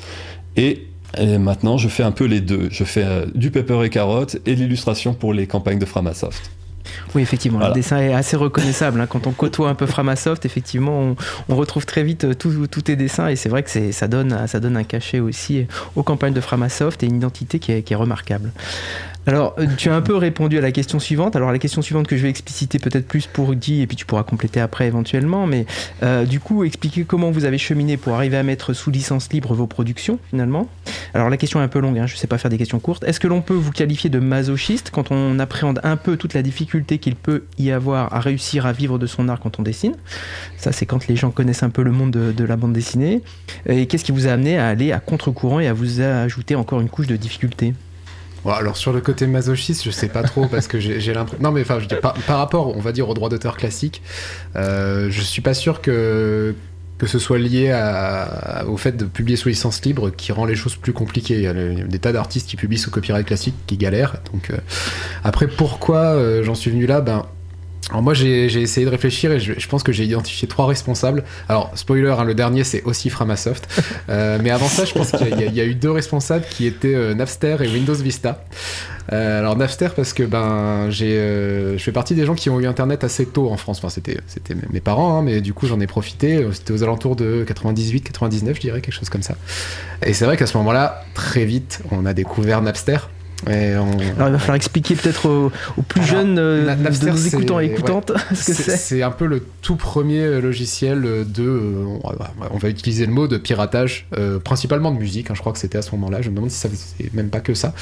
Et, 0.56 0.86
et, 1.18 1.38
maintenant, 1.38 1.76
je 1.76 1.88
fais 1.88 2.02
un 2.02 2.12
peu 2.12 2.24
les 2.24 2.40
deux. 2.40 2.68
Je 2.70 2.84
fais 2.84 3.26
du 3.34 3.50
Pepper 3.50 3.84
et 3.84 3.90
Carotte 3.90 4.38
et 4.46 4.54
l'illustration 4.54 5.12
pour 5.12 5.34
les 5.34 5.46
campagnes 5.46 5.78
de 5.78 5.86
Framasoft. 5.86 6.50
Oui, 7.14 7.22
effectivement, 7.22 7.58
le 7.58 7.72
dessin 7.72 7.98
est 7.98 8.14
assez 8.14 8.36
reconnaissable. 8.36 9.00
Hein. 9.00 9.06
Quand 9.06 9.26
on 9.26 9.32
côtoie 9.32 9.68
un 9.68 9.74
peu 9.74 9.86
Framasoft, 9.86 10.44
effectivement, 10.44 11.14
on, 11.48 11.54
retrouve 11.54 11.84
très 11.84 12.02
vite 12.02 12.24
euh, 12.24 12.34
tous 12.34 12.82
tes 12.82 12.96
dessins 12.96 13.28
et 13.28 13.36
c'est 13.36 13.48
vrai 13.48 13.62
que 13.62 13.92
ça 13.92 14.08
donne, 14.08 14.46
ça 14.46 14.60
donne 14.60 14.76
un 14.76 14.84
cachet 14.84 15.20
aussi 15.20 15.66
aux 15.94 16.02
campagnes 16.02 16.32
de 16.32 16.40
Framasoft 16.40 17.02
et 17.02 17.06
une 17.06 17.16
identité 17.16 17.58
qui 17.58 17.72
est 17.72 17.94
remarquable. 17.94 18.52
Alors, 19.26 19.54
euh, 19.58 19.66
tu 19.76 19.90
as 19.90 19.94
un 19.94 20.00
peu 20.00 20.16
répondu 20.16 20.56
à 20.56 20.60
la 20.60 20.72
question 20.72 20.98
suivante. 20.98 21.36
Alors, 21.36 21.52
la 21.52 21.58
question 21.58 21.82
suivante 21.82 22.06
que 22.06 22.16
je 22.16 22.22
vais 22.22 22.30
expliciter 22.30 22.78
peut-être 22.78 23.06
plus 23.06 23.26
pour 23.26 23.54
Guy, 23.54 23.82
et 23.82 23.86
puis 23.86 23.96
tu 23.96 24.06
pourras 24.06 24.22
compléter 24.22 24.60
après 24.60 24.86
éventuellement. 24.86 25.46
Mais 25.46 25.66
euh, 26.02 26.24
du 26.24 26.40
coup, 26.40 26.64
expliquer 26.64 27.04
comment 27.04 27.30
vous 27.30 27.44
avez 27.44 27.58
cheminé 27.58 27.96
pour 27.96 28.14
arriver 28.14 28.38
à 28.38 28.42
mettre 28.42 28.72
sous 28.72 28.90
licence 28.90 29.30
libre 29.30 29.52
vos 29.54 29.66
productions, 29.66 30.18
finalement. 30.30 30.68
Alors, 31.12 31.28
la 31.28 31.36
question 31.36 31.60
est 31.60 31.64
un 31.64 31.68
peu 31.68 31.80
longue, 31.80 31.98
hein, 31.98 32.06
je 32.06 32.14
ne 32.14 32.18
sais 32.18 32.26
pas 32.26 32.38
faire 32.38 32.50
des 32.50 32.58
questions 32.58 32.80
courtes. 32.80 33.04
Est-ce 33.04 33.20
que 33.20 33.28
l'on 33.28 33.42
peut 33.42 33.54
vous 33.54 33.72
qualifier 33.72 34.08
de 34.08 34.18
masochiste 34.18 34.90
quand 34.90 35.10
on 35.10 35.38
appréhende 35.38 35.80
un 35.82 35.96
peu 35.96 36.16
toute 36.16 36.34
la 36.34 36.42
difficulté 36.42 36.69
qu'il 36.98 37.16
peut 37.16 37.44
y 37.58 37.70
avoir 37.70 38.12
à 38.14 38.20
réussir 38.20 38.66
à 38.66 38.72
vivre 38.72 38.98
de 38.98 39.06
son 39.06 39.28
art 39.28 39.40
quand 39.40 39.58
on 39.58 39.62
dessine 39.62 39.94
Ça, 40.56 40.72
c'est 40.72 40.86
quand 40.86 41.06
les 41.08 41.16
gens 41.16 41.30
connaissent 41.30 41.62
un 41.62 41.70
peu 41.70 41.82
le 41.82 41.92
monde 41.92 42.10
de, 42.10 42.44
la 42.44 42.56
bande 42.56 42.72
dessinée. 42.72 43.22
Et 43.66 43.86
qu'est-ce 43.86 44.04
qui 44.04 44.12
vous 44.12 44.26
a 44.26 44.32
amené 44.32 44.58
à 44.58 44.68
aller 44.68 44.92
à 44.92 45.00
contre-courant 45.00 45.60
et 45.60 45.66
à 45.66 45.72
vous 45.72 46.00
ajouter 46.00 46.54
encore 46.54 46.80
une 46.80 46.88
couche 46.88 47.06
de 47.06 47.16
difficulté? 47.16 47.74
Alors 48.46 48.76
sur 48.76 48.92
le 48.92 49.02
côté 49.02 49.26
masochiste, 49.26 49.84
je 49.84 49.90
sais 49.90 50.08
pas 50.08 50.22
trop 50.22 50.46
parce 50.46 50.66
que 50.66 50.80
j'ai 50.80 51.12
l'impression. 51.12 51.42
Non 51.42 51.50
mais 51.50 51.64
par, 51.64 52.38
rapport, 52.38 52.74
on 52.74 52.80
va 52.80 52.92
dire 52.92 53.08
au 53.08 53.14
droit 53.14 53.28
d'auteur 53.28 53.56
classique, 53.56 54.02
euh, 54.56 55.08
je 55.10 55.20
suis 55.20 55.42
pas 55.42 55.52
sûr 55.52 55.82
que 55.82 56.54
que 57.00 57.06
ce 57.06 57.18
soit 57.18 57.38
lié 57.38 57.72
au 58.68 58.76
fait 58.76 58.94
de 58.94 59.06
publier 59.06 59.38
sous 59.38 59.48
licence 59.48 59.82
libre 59.86 60.10
qui 60.10 60.32
rend 60.32 60.44
les 60.44 60.54
choses 60.54 60.76
plus 60.76 60.92
compliquées. 60.92 61.36
Il 61.36 61.40
y 61.40 61.46
a, 61.46 61.54
des 61.54 61.98
tas 61.98 62.12
d'artistes 62.12 62.46
qui 62.46 62.56
publient 62.56 62.76
sous 62.76 62.90
copyright 62.90 63.26
classique 63.26 63.54
qui 63.66 63.78
galèrent. 63.78 64.18
Donc 64.30 64.50
euh, 64.50 64.58
après, 65.24 65.48
pourquoi 65.48 66.00
euh, 66.00 66.44
j'en 66.44 66.54
suis 66.54 66.70
venu 66.70 66.84
là? 66.84 67.00
Ben 67.00 67.24
alors 67.88 68.02
moi 68.02 68.14
j'ai 68.14 68.44
essayé 68.60 68.84
de 68.84 68.90
réfléchir 68.90 69.32
et 69.32 69.40
je, 69.40 69.68
pense 69.68 69.82
que 69.82 69.90
j'ai 69.90 70.04
identifié 70.04 70.46
trois 70.46 70.66
responsables. 70.66 71.24
Alors 71.48 71.72
spoiler, 71.74 72.14
hein, 72.16 72.24
le 72.24 72.34
dernier 72.34 72.62
c'est 72.62 72.82
aussi 72.84 73.10
Framasoft. 73.10 73.68
Euh, 74.08 74.38
mais 74.42 74.50
avant 74.50 74.66
ça 74.66 74.84
je 74.84 74.92
pense 74.92 75.12
qu'il 75.12 75.54
y, 75.54 75.60
a 75.60 75.64
eu 75.64 75.74
deux 75.74 75.90
responsables 75.90 76.44
qui 76.48 76.66
étaient 76.66 76.94
euh, 76.94 77.14
Napster 77.14 77.56
et 77.60 77.68
Windows 77.68 77.94
Vista. 77.94 78.44
Euh, 79.12 79.38
alors 79.38 79.56
Napster 79.56 79.88
parce 79.94 80.12
que 80.12 80.22
ben 80.22 80.90
j'ai 80.90 81.14
je 81.76 81.82
fais 81.82 81.92
partie 81.92 82.14
des 82.14 82.24
gens 82.24 82.34
qui 82.34 82.50
ont 82.50 82.58
eu 82.60 82.66
internet 82.66 83.04
assez 83.04 83.26
tôt 83.26 83.50
en 83.50 83.56
France. 83.56 83.78
Enfin 83.78 83.88
c'était 83.88 84.18
c'était 84.26 84.54
mes 84.70 84.80
parents 84.80 85.18
hein, 85.18 85.22
mais 85.22 85.40
du 85.40 85.52
coup 85.52 85.66
j'en 85.66 85.80
ai 85.80 85.86
profité. 85.86 86.44
C'était 86.52 86.72
aux 86.72 86.82
alentours 86.82 87.14
de 87.14 87.44
98 87.46 88.00
99 88.02 88.56
je 88.56 88.60
dirais 88.60 88.80
quelque 88.80 88.94
chose 88.94 89.10
comme 89.10 89.22
ça. 89.22 89.36
Et 90.04 90.12
c'est 90.12 90.24
vrai 90.24 90.36
qu'à 90.36 90.46
ce 90.46 90.56
moment-là 90.58 91.04
très 91.14 91.44
vite 91.44 91.82
on 91.90 92.06
a 92.06 92.14
découvert 92.14 92.62
Napster. 92.62 92.98
Alors 93.46 93.88
il 93.98 94.12
va 94.14 94.38
falloir 94.38 94.56
expliquer 94.56 94.94
peut-être 94.94 95.26
aux, 95.28 95.82
plus 95.82 96.02
jeunes 96.02 96.38
euh, 96.38 96.74
de 96.74 97.08
nos 97.08 97.16
écoutants 97.16 97.60
et 97.60 97.66
écoutantes 97.66 98.12
ce 98.34 98.46
que 98.46 98.52
c'est. 98.52 98.76
C'est 98.76 99.02
un 99.02 99.10
peu 99.10 99.26
le 99.26 99.42
tout 99.62 99.76
premier 99.76 100.20
euh, 100.20 100.40
logiciel 100.40 101.02
de, 101.02 101.42
euh, 101.42 101.98
on 102.50 102.58
va 102.58 102.68
utiliser 102.68 103.06
le 103.06 103.12
mot 103.12 103.28
de 103.28 103.38
piratage, 103.38 104.06
principalement 104.44 104.90
de 104.90 104.98
musique. 104.98 105.30
Hein, 105.30 105.34
je 105.34 105.40
crois 105.40 105.52
que 105.52 105.58
c'était 105.58 105.78
à 105.78 105.82
ce 105.82 105.92
moment-là. 105.92 106.22
Je 106.22 106.30
me 106.30 106.36
demande 106.36 106.50
si 106.50 106.58
ça 106.58 106.68
c'est 106.70 107.12
même 107.14 107.30
pas 107.30 107.40
que 107.40 107.54
ça. 107.54 107.74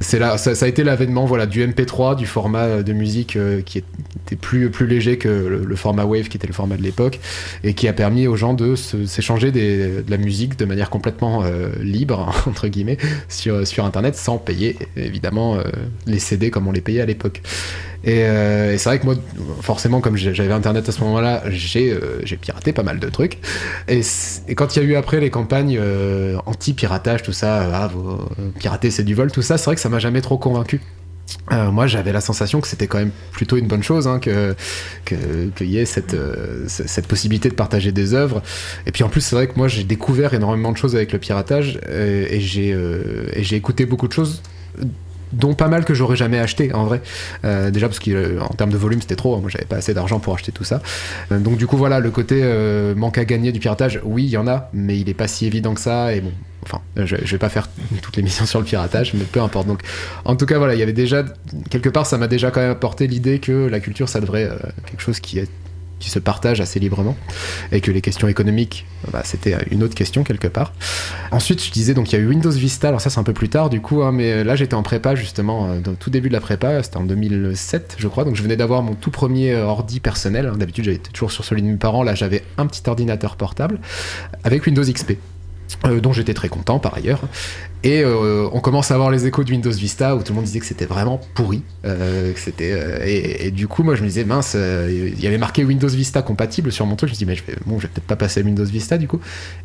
C'est 0.00 0.18
là, 0.18 0.36
ça, 0.38 0.50
a 0.50 0.68
été 0.68 0.84
l'avènement, 0.84 1.24
voilà, 1.24 1.46
du 1.46 1.66
MP3, 1.66 2.16
du 2.16 2.26
format 2.26 2.82
de 2.82 2.92
musique 2.92 3.38
qui 3.64 3.78
était 3.78 4.36
plus 4.36 4.70
plus 4.70 4.86
léger 4.86 5.18
que 5.18 5.28
le, 5.28 5.76
format 5.76 6.04
Wave, 6.04 6.28
qui 6.28 6.36
était 6.36 6.46
le 6.46 6.52
format 6.52 6.76
de 6.76 6.82
l'époque, 6.82 7.20
et 7.64 7.74
qui 7.74 7.88
a 7.88 7.92
permis 7.92 8.26
aux 8.26 8.36
gens 8.36 8.54
de 8.54 8.74
s'échanger 8.76 9.50
de 9.50 10.04
la 10.08 10.16
musique 10.16 10.58
de 10.58 10.64
manière 10.64 10.90
complètement 10.90 11.44
libre 11.80 12.32
entre 12.46 12.68
guillemets 12.68 12.98
sur 13.28 13.66
sur 13.66 13.84
Internet 13.84 14.16
sans 14.16 14.38
payer 14.38 14.76
évidemment 15.06 15.56
euh, 15.56 15.62
les 16.06 16.18
CD 16.18 16.50
comme 16.50 16.68
on 16.68 16.72
les 16.72 16.80
payait 16.80 17.00
à 17.00 17.06
l'époque. 17.06 17.42
Euh, 18.06 18.74
et, 18.74 18.78
c'est 18.78 18.88
vrai 18.88 18.98
que 18.98 19.04
moi, 19.04 19.14
forcément, 19.62 20.00
comme 20.00 20.16
j'avais 20.16 20.52
internet 20.52 20.88
à 20.88 20.92
ce 20.92 21.00
moment-là, 21.02 21.42
j'ai 21.48 21.92
euh, 21.92 22.22
piraté 22.40 22.72
pas 22.72 22.82
mal 22.82 22.98
de 23.00 23.08
trucs. 23.08 23.38
Et, 23.88 24.02
quand 24.54 24.76
il 24.76 24.82
y 24.82 24.84
a 24.84 24.88
eu 24.88 24.94
après 24.96 25.20
les 25.20 25.30
campagnes 25.30 25.80
anti-piratage, 26.46 27.22
tout 27.22 27.32
ça, 27.32 27.68
ah, 27.72 27.90
pirater 28.58 28.90
c'est 28.90 29.04
du 29.04 29.14
vol, 29.14 29.30
tout 29.32 29.42
ça, 29.42 29.58
c'est 29.58 29.64
vrai 29.64 29.74
que 29.74 29.80
ça 29.80 29.88
m'a 29.88 29.98
jamais 29.98 30.20
trop 30.20 30.38
convaincu. 30.38 30.80
moi, 31.50 31.86
j'avais 31.86 32.12
la 32.12 32.20
sensation 32.20 32.60
que 32.60 32.68
c'était 32.68 32.86
quand 32.86 32.98
même 32.98 33.12
plutôt 33.32 33.56
une 33.56 33.66
bonne 33.66 33.82
chose, 33.82 34.06
hein, 34.06 34.20
que 34.20 34.54
qu'il 35.04 35.70
y 35.70 35.78
ait 35.78 35.86
cette, 35.86 36.16
cette 36.68 37.06
possibilité 37.08 37.48
de 37.48 37.54
partager 37.54 37.90
des 37.92 38.14
œuvres. 38.14 38.42
Et 38.86 38.92
puis 38.92 39.02
en 39.02 39.08
plus, 39.08 39.20
c'est 39.20 39.34
vrai 39.34 39.48
que 39.48 39.56
moi, 39.56 39.66
j'ai 39.68 39.84
découvert 39.84 40.34
énormément 40.34 40.70
de 40.70 40.76
choses 40.76 40.94
avec 40.94 41.12
le 41.12 41.18
piratage 41.18 41.80
et 41.88 42.40
j'ai 42.40 43.56
écouté 43.56 43.86
beaucoup 43.86 44.06
de 44.06 44.12
choses 44.12 44.42
dont 45.32 45.54
pas 45.54 45.68
mal 45.68 45.84
que 45.84 45.94
j'aurais 45.94 46.16
jamais 46.16 46.38
acheté 46.38 46.72
en 46.72 46.84
vrai. 46.84 47.02
Euh, 47.44 47.70
déjà 47.70 47.88
parce 47.88 47.98
qu'en 47.98 48.10
euh, 48.10 48.40
termes 48.56 48.70
de 48.70 48.76
volume 48.76 49.00
c'était 49.00 49.16
trop. 49.16 49.38
Moi 49.40 49.50
j'avais 49.50 49.64
pas 49.64 49.76
assez 49.76 49.94
d'argent 49.94 50.18
pour 50.18 50.34
acheter 50.34 50.52
tout 50.52 50.64
ça. 50.64 50.80
Euh, 51.32 51.38
donc 51.38 51.56
du 51.56 51.66
coup 51.66 51.76
voilà 51.76 52.00
le 52.00 52.10
côté 52.10 52.42
manque 52.96 53.18
à 53.18 53.24
gagner 53.24 53.52
du 53.52 53.60
piratage 53.60 54.00
oui 54.04 54.24
il 54.24 54.30
y 54.30 54.36
en 54.36 54.46
a 54.46 54.70
mais 54.72 54.98
il 54.98 55.08
est 55.08 55.14
pas 55.14 55.28
si 55.28 55.46
évident 55.46 55.74
que 55.74 55.80
ça. 55.80 56.14
Et 56.14 56.20
bon 56.20 56.32
enfin 56.62 56.80
je, 56.96 57.16
je 57.22 57.30
vais 57.30 57.38
pas 57.38 57.48
faire 57.48 57.68
toutes 58.02 58.16
les 58.16 58.22
missions 58.22 58.46
sur 58.46 58.58
le 58.58 58.64
piratage 58.64 59.14
mais 59.14 59.24
peu 59.24 59.40
importe. 59.40 59.66
Donc 59.66 59.82
en 60.24 60.36
tout 60.36 60.46
cas 60.46 60.58
voilà 60.58 60.74
il 60.74 60.80
y 60.80 60.82
avait 60.82 60.92
déjà 60.92 61.24
quelque 61.70 61.88
part 61.88 62.06
ça 62.06 62.18
m'a 62.18 62.28
déjà 62.28 62.50
quand 62.50 62.60
même 62.60 62.70
apporté 62.70 63.06
l'idée 63.06 63.38
que 63.38 63.66
la 63.66 63.80
culture 63.80 64.08
ça 64.08 64.20
devrait 64.20 64.50
quelque 64.86 65.00
chose 65.00 65.20
qui 65.20 65.38
est 65.38 65.50
qui 65.98 66.10
se 66.10 66.18
partagent 66.18 66.60
assez 66.60 66.78
librement 66.78 67.16
et 67.72 67.80
que 67.80 67.90
les 67.90 68.00
questions 68.00 68.28
économiques, 68.28 68.86
bah, 69.12 69.22
c'était 69.24 69.56
une 69.70 69.82
autre 69.82 69.94
question 69.94 70.24
quelque 70.24 70.48
part. 70.48 70.72
Ensuite, 71.30 71.64
je 71.64 71.70
disais 71.70 71.94
donc 71.94 72.12
il 72.12 72.16
y 72.16 72.18
a 72.18 72.22
eu 72.22 72.26
Windows 72.26 72.50
Vista, 72.50 72.88
alors 72.88 73.00
ça 73.00 73.10
c'est 73.10 73.18
un 73.18 73.24
peu 73.24 73.32
plus 73.32 73.48
tard 73.48 73.70
du 73.70 73.80
coup, 73.80 74.02
hein, 74.02 74.12
mais 74.12 74.44
là 74.44 74.56
j'étais 74.56 74.74
en 74.74 74.82
prépa 74.82 75.14
justement, 75.14 75.70
euh, 75.70 75.80
dans 75.80 75.94
tout 75.94 76.10
début 76.10 76.28
de 76.28 76.34
la 76.34 76.40
prépa, 76.40 76.82
c'était 76.82 76.98
en 76.98 77.04
2007 77.04 77.96
je 77.98 78.08
crois, 78.08 78.24
donc 78.24 78.36
je 78.36 78.42
venais 78.42 78.56
d'avoir 78.56 78.82
mon 78.82 78.94
tout 78.94 79.10
premier 79.10 79.52
euh, 79.52 79.64
ordi 79.64 80.00
personnel. 80.00 80.46
Hein. 80.46 80.56
D'habitude 80.58 80.84
j'étais 80.84 81.10
toujours 81.10 81.32
sur 81.32 81.44
celui 81.44 81.62
de 81.62 81.68
mes 81.68 81.76
parents, 81.76 82.02
là 82.02 82.14
j'avais 82.14 82.44
un 82.58 82.66
petit 82.66 82.82
ordinateur 82.88 83.36
portable 83.36 83.80
avec 84.44 84.66
Windows 84.66 84.84
XP. 84.84 85.14
Euh, 85.84 86.00
dont 86.00 86.12
j'étais 86.12 86.34
très 86.34 86.48
content 86.48 86.78
par 86.78 86.94
ailleurs. 86.94 87.20
Et 87.86 88.02
euh, 88.02 88.48
on 88.50 88.58
commence 88.58 88.90
à 88.90 88.94
avoir 88.94 89.12
les 89.12 89.28
échos 89.28 89.44
de 89.44 89.50
Windows 89.52 89.70
Vista 89.70 90.16
où 90.16 90.22
tout 90.24 90.32
le 90.32 90.34
monde 90.34 90.44
disait 90.44 90.58
que 90.58 90.66
c'était 90.66 90.86
vraiment 90.86 91.20
pourri. 91.34 91.62
Euh, 91.84 92.32
que 92.32 92.40
c'était, 92.40 93.46
et, 93.46 93.52
du 93.52 93.68
coup, 93.68 93.84
moi 93.84 93.94
je 93.94 94.02
me 94.02 94.08
disais, 94.08 94.24
mince, 94.24 94.56
il 94.56 95.20
y 95.20 95.26
avait 95.28 95.38
marqué 95.38 95.64
Windows 95.64 95.86
Vista 95.86 96.20
compatible 96.20 96.72
sur 96.72 96.84
mon 96.84 96.96
truc. 96.96 97.10
Je 97.10 97.14
me 97.14 97.18
dis, 97.18 97.26
mais 97.26 97.36
je 97.36 97.44
vais, 97.44 97.54
bon, 97.64 97.78
je 97.78 97.86
vais 97.86 97.92
peut-être 97.94 98.08
pas 98.08 98.16
passer 98.16 98.40
à 98.40 98.42
Windows 98.42 98.64
Vista 98.64 98.98
du 98.98 99.06
coup. 99.06 99.20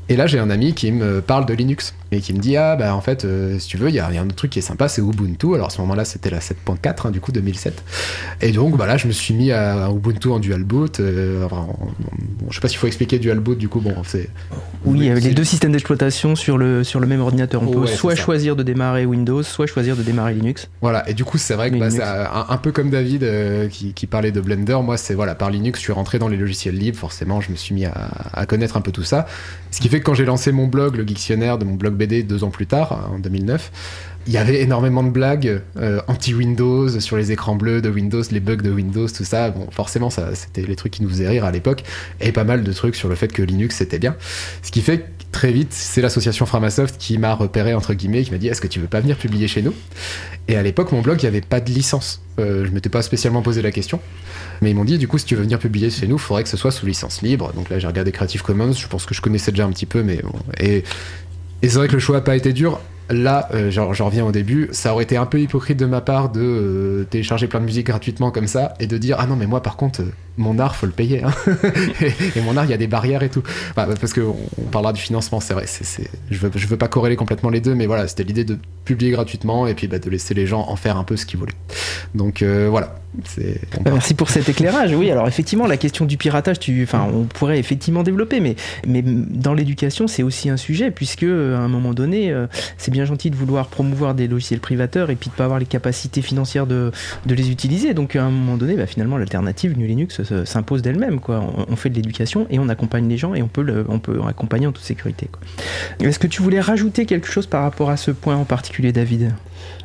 Et 0.07 0.15
là, 0.15 0.27
j'ai 0.27 0.37
un 0.37 0.51
ami 0.51 0.75
qui 0.75 0.91
me 0.91 1.21
parle 1.21 1.47
de 1.47 1.55
Linux 1.55 1.95
et 2.11 2.19
qui 2.19 2.33
me 2.33 2.37
dit, 2.37 2.55
ah 2.57 2.75
bah 2.75 2.93
en 2.93 3.01
fait, 3.01 3.25
si 3.57 3.67
tu 3.67 3.77
veux, 3.77 3.89
il 3.89 3.95
y, 3.95 3.99
a 3.99 4.05
un 4.05 4.25
autre 4.25 4.35
truc 4.35 4.51
qui 4.51 4.59
est 4.59 4.61
sympa, 4.61 4.87
c'est 4.87 5.01
Ubuntu. 5.01 5.55
Alors 5.55 5.67
à 5.67 5.71
ce 5.71 5.81
moment-là, 5.81 6.05
c'était 6.05 6.29
la 6.29 6.41
7.4, 6.41 7.07
hein, 7.07 7.09
du 7.11 7.21
coup 7.21 7.31
2007. 7.31 7.83
Et 8.41 8.51
donc, 8.51 8.77
bah 8.77 8.85
là, 8.85 8.97
je 8.97 9.07
me 9.07 9.13
suis 9.13 9.33
mis 9.33 9.51
à, 9.51 9.89
Ubuntu 9.89 10.27
en 10.27 10.37
dual 10.37 10.63
boot. 10.63 10.97
je 10.99 12.53
sais 12.53 12.61
pas 12.61 12.67
s'il 12.67 12.77
faut 12.77 12.87
expliquer 12.87 13.17
dual 13.17 13.39
boot, 13.39 13.57
du 13.57 13.67
coup, 13.67 13.79
bon, 13.79 13.95
c'est. 14.05 14.29
Oui, 14.85 14.99
il 14.99 15.05
y 15.05 15.09
avait 15.09 15.21
les 15.21 15.33
deux 15.33 15.43
systèmes 15.43 15.71
d'exploitation 15.71 16.35
sur 16.35 16.59
le, 16.59 16.83
sur 16.83 16.99
le 16.99 17.07
même 17.07 17.21
ordinateur. 17.21 17.63
On 17.63 17.67
peut 17.67 17.87
soit 17.87 18.10
soit 18.15 18.23
choisir 18.23 18.55
de 18.55 18.63
démarrer 18.63 19.05
Windows, 19.05 19.43
soit 19.43 19.67
choisir 19.67 19.95
de 19.95 20.03
démarrer 20.03 20.33
Linux. 20.33 20.69
Voilà, 20.81 21.07
et 21.09 21.13
du 21.13 21.23
coup, 21.23 21.37
c'est 21.37 21.53
vrai 21.53 21.71
que 21.71 21.77
bah, 21.77 22.31
un, 22.33 22.53
un, 22.53 22.57
peu 22.57 22.71
comme 22.71 22.89
David 22.89 23.23
euh, 23.23 23.67
qui, 23.67 23.93
qui, 23.93 24.07
parlait 24.07 24.31
de 24.31 24.41
Blender, 24.41 24.77
moi, 24.83 24.97
c'est 24.97 25.13
voilà, 25.13 25.35
par 25.35 25.49
Linux, 25.49 25.79
je 25.79 25.83
suis 25.83 25.93
rentré 25.93 26.19
dans 26.19 26.27
les 26.27 26.37
logiciels 26.37 26.75
libres, 26.75 26.97
forcément, 26.97 27.41
je 27.41 27.51
me 27.51 27.55
suis 27.55 27.73
mis 27.73 27.85
à, 27.85 27.93
à 28.33 28.45
connaître 28.45 28.77
un 28.77 28.81
peu 28.81 28.91
tout 28.91 29.03
ça. 29.03 29.25
Ce 29.71 29.79
qui 29.79 29.89
fait 29.89 29.99
que 29.99 30.05
quand 30.05 30.13
j'ai 30.13 30.25
lancé 30.25 30.51
mon 30.51 30.67
blog, 30.67 30.95
le 30.95 31.05
Dictionnaire 31.05 31.57
de 31.57 31.65
mon 31.65 31.75
blog 31.75 31.95
BD 31.95 32.23
deux 32.23 32.43
ans 32.43 32.49
plus 32.49 32.67
tard, 32.67 33.09
en 33.13 33.19
2009, 33.19 33.71
il 34.27 34.33
y 34.33 34.37
avait 34.37 34.61
énormément 34.61 35.03
de 35.03 35.09
blagues 35.09 35.61
euh, 35.77 35.99
anti-Windows 36.07 36.99
sur 36.99 37.17
les 37.17 37.31
écrans 37.31 37.55
bleus 37.55 37.81
de 37.81 37.89
Windows, 37.89 38.21
les 38.31 38.39
bugs 38.39 38.57
de 38.57 38.69
Windows, 38.69 39.07
tout 39.07 39.23
ça. 39.23 39.49
Bon, 39.49 39.67
forcément, 39.71 40.09
ça, 40.09 40.35
c'était 40.35 40.61
les 40.61 40.75
trucs 40.75 40.93
qui 40.93 41.03
nous 41.03 41.09
faisaient 41.09 41.27
rire 41.27 41.45
à 41.45 41.51
l'époque, 41.51 41.83
et 42.19 42.31
pas 42.31 42.43
mal 42.43 42.63
de 42.63 42.73
trucs 42.73 42.95
sur 42.95 43.09
le 43.09 43.15
fait 43.15 43.29
que 43.29 43.41
Linux 43.41 43.77
c'était 43.77 43.99
bien. 43.99 44.15
Ce 44.61 44.71
qui 44.71 44.81
fait 44.81 44.99
que 44.99 45.05
très 45.31 45.51
vite, 45.51 45.71
c'est 45.71 46.01
l'association 46.01 46.45
Framasoft 46.45 46.97
qui 46.97 47.17
m'a 47.17 47.33
repéré 47.33 47.73
entre 47.73 47.93
guillemets, 47.93 48.23
qui 48.23 48.31
m'a 48.31 48.37
dit 48.37 48.47
est-ce 48.47 48.61
que 48.61 48.67
tu 48.67 48.79
veux 48.79 48.87
pas 48.87 48.99
venir 48.99 49.17
publier 49.17 49.47
chez 49.47 49.61
nous? 49.61 49.73
Et 50.47 50.55
à 50.55 50.63
l'époque, 50.63 50.91
mon 50.91 51.01
blog, 51.01 51.19
il 51.21 51.25
n'y 51.25 51.29
avait 51.29 51.41
pas 51.41 51.59
de 51.59 51.71
licence. 51.71 52.21
Euh, 52.39 52.65
je 52.65 52.71
m'étais 52.71 52.89
pas 52.89 53.01
spécialement 53.01 53.41
posé 53.41 53.61
la 53.61 53.71
question, 53.71 53.99
mais 54.61 54.71
ils 54.71 54.75
m'ont 54.75 54.85
dit 54.85 54.97
du 54.97 55.07
coup, 55.07 55.17
si 55.17 55.25
tu 55.25 55.35
veux 55.35 55.43
venir 55.43 55.59
publier 55.59 55.89
chez 55.89 56.07
nous, 56.07 56.15
il 56.15 56.21
faudrait 56.21 56.43
que 56.43 56.49
ce 56.49 56.57
soit 56.57 56.71
sous 56.71 56.85
licence 56.85 57.21
libre. 57.21 57.53
Donc 57.53 57.69
là, 57.69 57.79
j'ai 57.79 57.87
regardé 57.87 58.11
Creative 58.11 58.41
Commons. 58.41 58.73
Je 58.73 58.87
pense 58.87 59.05
que 59.05 59.13
je 59.13 59.21
connaissais 59.21 59.51
déjà 59.51 59.65
un 59.65 59.71
petit 59.71 59.85
peu, 59.85 60.03
mais 60.03 60.17
bon. 60.17 60.33
Et, 60.59 60.83
et 61.61 61.69
c'est 61.69 61.77
vrai 61.77 61.87
que 61.87 61.93
le 61.93 61.99
choix 61.99 62.17
n'a 62.17 62.21
pas 62.21 62.35
été 62.35 62.53
dur 62.53 62.79
là, 63.11 63.49
euh, 63.53 63.71
j'en 63.71 64.05
reviens 64.05 64.25
au 64.25 64.31
début, 64.31 64.69
ça 64.71 64.93
aurait 64.93 65.03
été 65.03 65.17
un 65.17 65.25
peu 65.25 65.39
hypocrite 65.39 65.77
de 65.77 65.85
ma 65.85 66.01
part 66.01 66.29
de 66.29 66.41
euh, 66.41 67.03
télécharger 67.05 67.47
plein 67.47 67.59
de 67.59 67.65
musique 67.65 67.87
gratuitement 67.87 68.31
comme 68.31 68.47
ça 68.47 68.73
et 68.79 68.87
de 68.87 68.97
dire 68.97 69.17
ah 69.19 69.27
non 69.27 69.35
mais 69.35 69.47
moi 69.47 69.61
par 69.61 69.77
contre 69.77 70.01
euh, 70.01 70.11
mon 70.37 70.59
art 70.59 70.75
faut 70.75 70.85
le 70.85 70.91
payer 70.91 71.23
hein. 71.23 71.31
et, 72.35 72.41
mon 72.41 72.55
art 72.57 72.65
il 72.65 72.71
y 72.71 72.73
a 72.73 72.77
des 72.77 72.87
barrières 72.87 73.23
et 73.23 73.29
tout 73.29 73.43
parce 73.75 74.13
que 74.13 74.21
on, 74.21 74.61
parlera 74.71 74.93
du 74.93 75.01
financement 75.01 75.39
c'est 75.39 75.53
vrai 75.53 75.65
je 76.29 76.37
veux 76.39 76.49
veux 76.49 76.77
pas 76.77 76.87
corréler 76.87 77.15
complètement 77.15 77.49
les 77.49 77.59
deux 77.59 77.75
mais 77.75 77.85
voilà 77.85 78.07
c'était 78.07 78.23
l'idée 78.23 78.45
de 78.45 78.57
publier 78.85 79.11
gratuitement 79.11 79.67
et 79.67 79.73
puis 79.73 79.87
bah, 79.87 79.99
de 79.99 80.09
laisser 80.09 80.33
les 80.33 80.47
gens 80.47 80.65
en 80.67 80.75
faire 80.75 80.97
un 80.97 81.03
peu 81.03 81.17
ce 81.17 81.25
qu'ils 81.25 81.39
voulaient 81.39 81.53
donc 82.15 82.43
voilà 82.43 82.95
bah, 83.13 83.91
merci 83.91 84.13
pour 84.13 84.29
cet 84.29 84.47
éclairage. 84.47 84.93
Oui, 84.93 85.11
alors 85.11 85.27
effectivement, 85.27 85.67
la 85.67 85.75
question 85.75 86.05
du 86.05 86.15
piratage, 86.15 86.57
on 86.93 87.25
pourrait 87.25 87.59
effectivement 87.59 88.03
développer, 88.03 88.39
mais, 88.39 88.55
mais 88.87 89.01
dans 89.03 89.53
l'éducation, 89.53 90.07
c'est 90.07 90.23
aussi 90.23 90.49
un 90.49 90.55
sujet, 90.55 90.91
puisque 90.91 91.23
à 91.23 91.59
un 91.59 91.67
moment 91.67 91.93
donné, 91.93 92.33
c'est 92.77 92.89
bien 92.89 93.00
gentil 93.05 93.29
de 93.29 93.35
vouloir 93.35 93.67
promouvoir 93.67 94.15
des 94.15 94.27
logiciels 94.27 94.59
privateurs 94.59 95.09
et 95.09 95.15
puis 95.15 95.29
de 95.29 95.35
pas 95.35 95.45
avoir 95.45 95.59
les 95.59 95.65
capacités 95.65 96.21
financières 96.21 96.67
de, 96.67 96.91
de 97.25 97.35
les 97.35 97.51
utiliser. 97.51 97.93
Donc 97.93 98.15
à 98.15 98.23
un 98.23 98.29
moment 98.29 98.57
donné, 98.57 98.75
bah, 98.75 98.87
finalement, 98.87 99.17
l'alternative 99.17 99.73
GNU 99.73 99.87
Linux 99.87 100.21
s'impose 100.45 100.81
d'elle-même. 100.81 101.19
Quoi. 101.19 101.43
On, 101.69 101.75
fait 101.75 101.89
de 101.89 101.95
l'éducation 101.95 102.47
et 102.49 102.59
on 102.59 102.69
accompagne 102.69 103.07
les 103.07 103.17
gens 103.17 103.33
et 103.33 103.41
on 103.41 103.47
peut, 103.47 103.63
le, 103.63 103.85
on 103.89 103.99
peut 103.99 104.19
accompagner 104.27 104.67
en 104.67 104.71
toute 104.71 104.83
sécurité. 104.83 105.29
Est-ce 105.99 106.19
que 106.19 106.27
tu 106.27 106.41
voulais 106.41 106.61
rajouter 106.61 107.05
quelque 107.05 107.27
chose 107.27 107.47
par 107.47 107.63
rapport 107.63 107.89
à 107.89 107.97
ce 107.97 108.11
point 108.11 108.35
en 108.35 108.45
particulier, 108.45 108.91
David? 108.91 109.33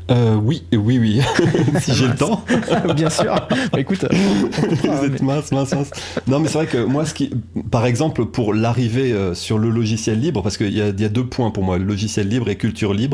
Euh, 0.08 0.36
oui, 0.36 0.62
oui, 0.72 0.98
oui, 0.98 1.20
si 1.80 1.92
j'ai 1.92 2.06
le 2.06 2.14
temps. 2.14 2.44
Bien 2.94 3.10
sûr. 3.10 3.34
Bah, 3.72 3.80
écoute, 3.80 4.06
vous 4.84 5.04
êtes 5.04 5.20
mince, 5.20 5.50
mince, 5.50 5.74
mince. 5.74 5.90
Non, 6.28 6.38
mais 6.38 6.48
c'est 6.48 6.58
vrai 6.58 6.66
que 6.66 6.78
moi, 6.84 7.04
ce 7.04 7.12
qui, 7.12 7.30
par 7.70 7.86
exemple, 7.86 8.24
pour 8.26 8.54
l'arrivée 8.54 9.12
euh, 9.12 9.34
sur 9.34 9.58
le 9.58 9.68
logiciel 9.68 10.20
libre, 10.20 10.42
parce 10.42 10.56
qu'il 10.56 10.72
y, 10.72 10.76
y, 10.76 11.04
a 11.04 11.08
deux 11.08 11.26
points 11.26 11.50
pour 11.50 11.64
moi, 11.64 11.78
le 11.78 11.84
logiciel 11.84 12.28
libre 12.28 12.48
et 12.48 12.56
culture 12.56 12.94
libre, 12.94 13.05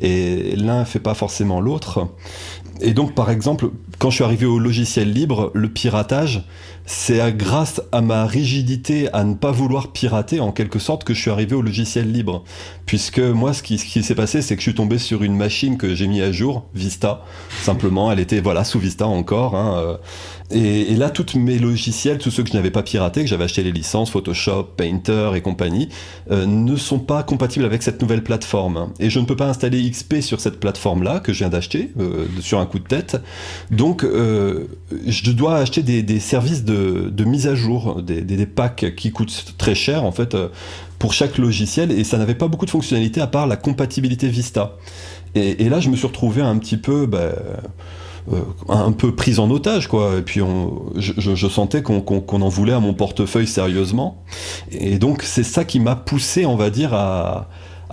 et 0.00 0.54
l'un 0.56 0.84
fait 0.84 1.00
pas 1.00 1.14
forcément 1.14 1.60
l'autre. 1.60 2.08
Et 2.80 2.94
donc, 2.94 3.14
par 3.14 3.30
exemple, 3.30 3.70
quand 3.98 4.10
je 4.10 4.16
suis 4.16 4.24
arrivé 4.24 4.46
au 4.46 4.58
logiciel 4.58 5.12
libre, 5.12 5.52
le 5.54 5.68
piratage, 5.68 6.44
c'est 6.84 7.36
grâce 7.36 7.80
à 7.92 8.00
ma 8.00 8.26
rigidité 8.26 9.08
à 9.12 9.22
ne 9.22 9.34
pas 9.34 9.52
vouloir 9.52 9.92
pirater, 9.92 10.40
en 10.40 10.50
quelque 10.50 10.80
sorte, 10.80 11.04
que 11.04 11.14
je 11.14 11.20
suis 11.20 11.30
arrivé 11.30 11.54
au 11.54 11.62
logiciel 11.62 12.10
libre. 12.10 12.42
Puisque 12.86 13.20
moi, 13.20 13.52
ce 13.52 13.62
qui, 13.62 13.78
s'est 13.78 14.14
passé, 14.16 14.42
c'est 14.42 14.56
que 14.56 14.60
je 14.60 14.68
suis 14.70 14.74
tombé 14.74 14.98
sur 14.98 15.22
une 15.22 15.36
machine 15.36 15.78
que 15.78 15.94
j'ai 15.94 16.08
mis 16.08 16.20
à 16.20 16.32
jour, 16.32 16.66
Vista, 16.74 17.24
simplement. 17.60 18.10
Elle 18.10 18.18
était, 18.18 18.40
voilà, 18.40 18.64
sous 18.64 18.80
Vista 18.80 19.06
encore. 19.06 19.54
Hein, 19.54 19.76
euh, 19.76 19.96
et, 20.52 20.94
là, 20.94 21.10
tous 21.10 21.38
mes 21.38 21.58
logiciels, 21.58 22.18
tous 22.18 22.30
ceux 22.30 22.42
que 22.42 22.50
je 22.50 22.54
n'avais 22.54 22.70
pas 22.70 22.82
piratés, 22.82 23.22
que 23.22 23.26
j'avais 23.28 23.44
acheté 23.44 23.62
les 23.62 23.72
licences, 23.72 24.10
Photoshop, 24.10 24.68
Painter 24.76 25.30
et 25.34 25.40
compagnie, 25.40 25.88
euh, 26.30 26.46
ne 26.46 26.76
sont 26.76 26.98
pas 26.98 27.22
compatibles 27.22 27.64
avec 27.64 27.82
cette 27.82 28.00
nouvelle 28.00 28.22
plateforme. 28.22 28.92
Et 29.00 29.10
je 29.10 29.18
ne 29.20 29.24
peux 29.24 29.36
pas 29.36 29.48
installer 29.48 29.90
XP 29.90 30.20
sur 30.20 30.40
cette 30.40 30.60
plateforme-là, 30.60 31.20
que 31.20 31.32
je 31.32 31.38
viens 31.38 31.48
d'acheter, 31.48 31.92
euh, 31.98 32.26
sur 32.40 32.60
un 32.60 32.66
coup 32.66 32.78
de 32.78 32.86
tête. 32.86 33.20
Donc, 33.70 34.04
euh, 34.04 34.66
je 35.06 35.30
dois 35.32 35.56
acheter 35.56 35.82
des, 35.82 36.20
services 36.20 36.64
de, 36.64 37.24
mise 37.24 37.46
à 37.46 37.54
jour, 37.54 38.02
des, 38.02 38.46
packs 38.46 38.94
qui 38.96 39.10
coûtent 39.10 39.54
très 39.58 39.74
cher, 39.74 40.04
en 40.04 40.12
fait, 40.12 40.36
pour 40.98 41.12
chaque 41.12 41.38
logiciel. 41.38 41.90
Et 41.90 42.04
ça 42.04 42.18
n'avait 42.18 42.34
pas 42.34 42.48
beaucoup 42.48 42.66
de 42.66 42.70
fonctionnalités 42.70 43.20
à 43.20 43.26
part 43.26 43.46
la 43.46 43.56
compatibilité 43.56 44.28
Vista. 44.28 44.76
Et, 45.34 45.68
là, 45.68 45.80
je 45.80 45.88
me 45.88 45.96
suis 45.96 46.06
retrouvé 46.06 46.42
un 46.42 46.56
petit 46.58 46.76
peu... 46.76 47.06
Bah, 47.06 47.18
euh, 47.18 47.56
un 48.68 48.92
peu 48.92 49.14
prise 49.14 49.38
en 49.38 49.50
otage, 49.50 49.88
quoi. 49.88 50.18
Et 50.18 50.22
puis 50.22 50.40
je, 50.96 51.46
sentais 51.46 51.82
qu'on 51.82 52.42
en 52.42 52.48
voulait 52.48 52.72
à 52.72 52.80
mon 52.80 52.94
portefeuille 52.94 53.46
sérieusement. 53.46 54.22
Et 54.70 54.98
donc 54.98 55.22
c'est 55.22 55.42
ça 55.42 55.64
qui 55.64 55.80
m'a 55.80 55.96
poussé, 55.96 56.46
on 56.46 56.56
va 56.56 56.70
dire, 56.70 56.94
à, 56.94 57.48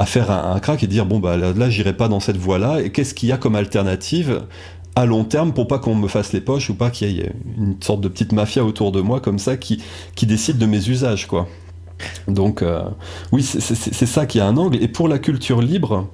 faire 0.05 0.31
un, 0.31 0.59
crack 0.59 0.83
et 0.83 0.87
dire 0.87 1.05
bon 1.05 1.19
bah 1.19 1.35
là, 1.37 1.69
j'irai 1.69 1.93
pas 1.93 2.07
dans 2.07 2.19
cette 2.19 2.37
voie-là. 2.37 2.81
Et 2.81 2.91
qu'est-ce 2.91 3.13
qu'il 3.13 3.29
y 3.29 3.31
a 3.31 3.37
comme 3.37 3.55
alternative 3.55 4.43
à 4.95 5.05
long 5.05 5.23
terme 5.23 5.53
pour 5.53 5.67
pas 5.67 5.79
qu'on 5.79 5.95
me 5.95 6.07
fasse 6.07 6.33
les 6.33 6.41
poches 6.41 6.69
ou 6.69 6.75
pas 6.75 6.89
qu'il 6.89 7.11
y 7.11 7.21
ait 7.21 7.31
une 7.57 7.77
sorte 7.81 8.01
de 8.01 8.07
petite 8.07 8.31
mafia 8.31 8.63
autour 8.63 8.91
de 8.91 9.01
moi 9.01 9.19
comme 9.19 9.39
ça 9.39 9.55
qui, 9.55 9.81
qui 10.15 10.25
décide 10.25 10.57
de 10.57 10.65
mes 10.65 10.89
usages, 10.89 11.27
quoi. 11.27 11.47
Donc 12.27 12.61
euh, 12.61 12.83
oui, 13.31 13.43
c'est 13.43 14.05
ça 14.05 14.25
qui 14.25 14.39
a 14.39 14.45
un 14.45 14.57
angle. 14.57 14.81
Et 14.81 14.87
pour 14.87 15.07
la 15.07 15.19
culture 15.19 15.61
libre, 15.61 16.07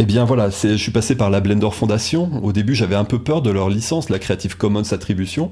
eh 0.00 0.04
bien 0.04 0.24
voilà, 0.24 0.48
je 0.50 0.76
suis 0.76 0.92
passé 0.92 1.16
par 1.16 1.28
la 1.28 1.40
Blender 1.40 1.70
Foundation. 1.72 2.30
Au 2.44 2.52
début, 2.52 2.76
j'avais 2.76 2.94
un 2.94 3.04
peu 3.04 3.18
peur 3.18 3.42
de 3.42 3.50
leur 3.50 3.68
licence, 3.68 4.10
la 4.10 4.20
Creative 4.20 4.56
Commons 4.56 4.92
Attribution. 4.92 5.50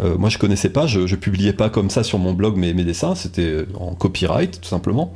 Euh, 0.00 0.16
moi, 0.16 0.28
je 0.28 0.38
connaissais 0.38 0.68
pas, 0.68 0.86
je, 0.86 1.08
je 1.08 1.16
publiais 1.16 1.52
pas 1.52 1.70
comme 1.70 1.90
ça 1.90 2.04
sur 2.04 2.20
mon 2.20 2.32
blog 2.32 2.56
mes, 2.56 2.72
mes 2.72 2.84
dessins, 2.84 3.16
c'était 3.16 3.64
en 3.78 3.96
copyright 3.96 4.60
tout 4.60 4.68
simplement. 4.68 5.12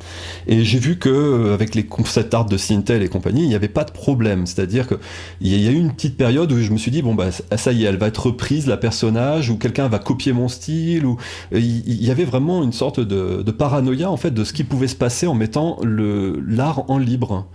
Et 0.47 0.65
j'ai 0.65 0.79
vu 0.79 0.99
que 0.99 1.07
euh, 1.07 1.53
avec 1.53 1.73
les 1.73 1.85
concept 1.85 2.33
art 2.33 2.45
de 2.45 2.57
Sintel 2.57 3.01
et 3.01 3.07
compagnie, 3.07 3.43
il 3.43 3.47
n'y 3.47 3.55
avait 3.55 3.69
pas 3.69 3.85
de 3.85 3.91
problème. 3.91 4.45
C'est-à-dire 4.45 4.87
qu'il 4.87 5.57
y 5.57 5.67
a 5.69 5.71
eu 5.71 5.77
une 5.77 5.93
petite 5.93 6.17
période 6.17 6.51
où 6.51 6.59
je 6.59 6.71
me 6.71 6.77
suis 6.77 6.91
dit 6.91 7.01
bon 7.01 7.15
bah 7.15 7.29
ça 7.31 7.71
y 7.71 7.85
est, 7.85 7.87
elle 7.87 7.97
va 7.97 8.07
être 8.07 8.25
reprise 8.25 8.67
la 8.67 8.77
personnage, 8.77 9.49
ou 9.49 9.57
quelqu'un 9.57 9.87
va 9.87 9.99
copier 9.99 10.33
mon 10.33 10.49
style, 10.49 11.05
ou 11.05 11.17
euh, 11.53 11.59
il 11.59 12.03
y, 12.03 12.11
avait 12.11 12.25
vraiment 12.25 12.61
une 12.61 12.73
sorte 12.73 12.99
de, 12.99 13.41
de 13.41 13.51
paranoïa 13.51 14.11
en 14.11 14.17
fait 14.17 14.31
de 14.31 14.43
ce 14.43 14.51
qui 14.51 14.65
pouvait 14.65 14.89
se 14.89 14.95
passer 14.97 15.27
en 15.27 15.33
mettant 15.33 15.77
l'art 15.81 16.89
en 16.89 16.97
libre. 16.97 17.47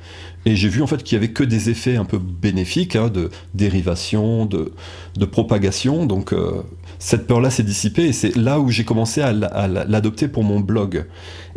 Et 0.46 0.57
j'ai 0.57 0.68
vu 0.68 0.83
en 0.83 0.87
fait 0.87 1.03
qu'il 1.03 1.16
y 1.16 1.18
avait 1.18 1.33
que 1.33 1.44
des 1.44 1.68
effets 1.68 1.96
un 1.96 2.05
peu 2.05 2.18
bénéfiques, 2.18 2.96
hein, 2.96 3.09
de 3.09 3.31
dérivation, 3.55 4.46
de, 4.46 4.72
de 5.16 5.24
propagation. 5.26 6.07
Donc 6.07 6.33
euh, 6.33 6.62
cette 6.98 7.26
peur-là 7.26 7.50
s'est 7.50 7.62
dissipée 7.62 8.07
et 8.07 8.12
c'est 8.12 8.35
là 8.37 8.59
où 8.59 8.70
j'ai 8.70 8.85
commencé 8.85 9.20
à 9.20 9.33
l'adopter 9.33 10.29
pour 10.29 10.44
mon 10.44 10.61
blog. 10.61 11.05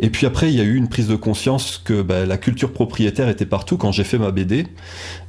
Et 0.00 0.10
puis 0.10 0.26
après, 0.26 0.52
il 0.52 0.56
y 0.56 0.60
a 0.60 0.64
eu 0.64 0.74
une 0.74 0.88
prise 0.88 1.08
de 1.08 1.16
conscience 1.16 1.80
que 1.82 2.02
bah, 2.02 2.26
la 2.26 2.36
culture 2.36 2.72
propriétaire 2.72 3.28
était 3.28 3.46
partout 3.46 3.78
quand 3.78 3.92
j'ai 3.92 4.04
fait 4.04 4.18
ma 4.18 4.30
BD. 4.30 4.66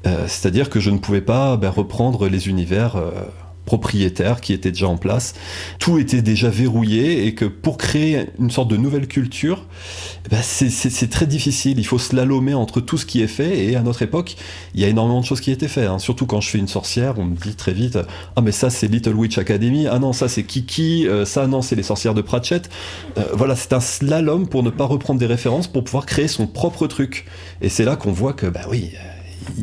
Euh, 0.05 0.25
c'est-à-dire 0.27 0.69
que 0.69 0.79
je 0.79 0.89
ne 0.89 0.97
pouvais 0.97 1.21
pas 1.21 1.55
bah, 1.55 1.69
reprendre 1.69 2.27
les 2.27 2.49
univers. 2.49 2.97
Euh, 2.97 3.11
propriétaires 3.65 4.41
qui 4.41 4.53
étaient 4.53 4.71
déjà 4.71 4.87
en 4.87 4.97
place. 4.97 5.33
Tout 5.79 5.99
était 5.99 6.21
déjà 6.21 6.49
verrouillé 6.49 7.25
et 7.25 7.35
que 7.35 7.45
pour 7.45 7.77
créer 7.77 8.27
une 8.39 8.51
sorte 8.51 8.69
de 8.69 8.77
nouvelle 8.77 9.07
culture, 9.07 9.65
ben, 10.29 10.41
c'est 10.41 11.09
très 11.09 11.27
difficile. 11.27 11.79
Il 11.79 11.85
faut 11.85 11.99
slalomer 11.99 12.53
entre 12.53 12.81
tout 12.81 12.97
ce 12.97 13.05
qui 13.05 13.21
est 13.21 13.27
fait 13.27 13.65
et 13.65 13.75
à 13.75 13.81
notre 13.81 14.01
époque, 14.01 14.35
il 14.73 14.81
y 14.81 14.85
a 14.85 14.87
énormément 14.87 15.21
de 15.21 15.25
choses 15.25 15.41
qui 15.41 15.51
étaient 15.51 15.67
faites. 15.67 15.87
Hein. 15.87 15.99
Surtout 15.99 16.25
quand 16.25 16.41
je 16.41 16.49
fais 16.49 16.57
une 16.57 16.67
sorcière, 16.67 17.17
on 17.17 17.25
me 17.25 17.35
dit 17.35 17.55
très 17.55 17.73
vite 17.73 17.97
Ah, 18.35 18.41
mais 18.41 18.51
ça 18.51 18.69
c'est 18.69 18.87
Little 18.87 19.13
Witch 19.13 19.37
Academy, 19.37 19.87
ah 19.87 19.99
non, 19.99 20.13
ça 20.13 20.27
c'est 20.27 20.43
Kiki, 20.43 21.07
euh, 21.07 21.25
ça 21.25 21.47
non, 21.47 21.61
c'est 21.61 21.75
les 21.75 21.83
sorcières 21.83 22.13
de 22.13 22.21
Pratchett. 22.21 22.69
Euh, 23.17 23.23
voilà, 23.33 23.55
c'est 23.55 23.73
un 23.73 23.79
slalom 23.79 24.47
pour 24.47 24.63
ne 24.63 24.69
pas 24.69 24.85
reprendre 24.85 25.19
des 25.19 25.25
références 25.25 25.67
pour 25.67 25.83
pouvoir 25.83 26.05
créer 26.05 26.27
son 26.27 26.47
propre 26.47 26.87
truc. 26.87 27.25
Et 27.61 27.69
c'est 27.69 27.85
là 27.85 27.95
qu'on 27.95 28.11
voit 28.11 28.33
que, 28.33 28.47
bah 28.47 28.61
oui, 28.69 28.91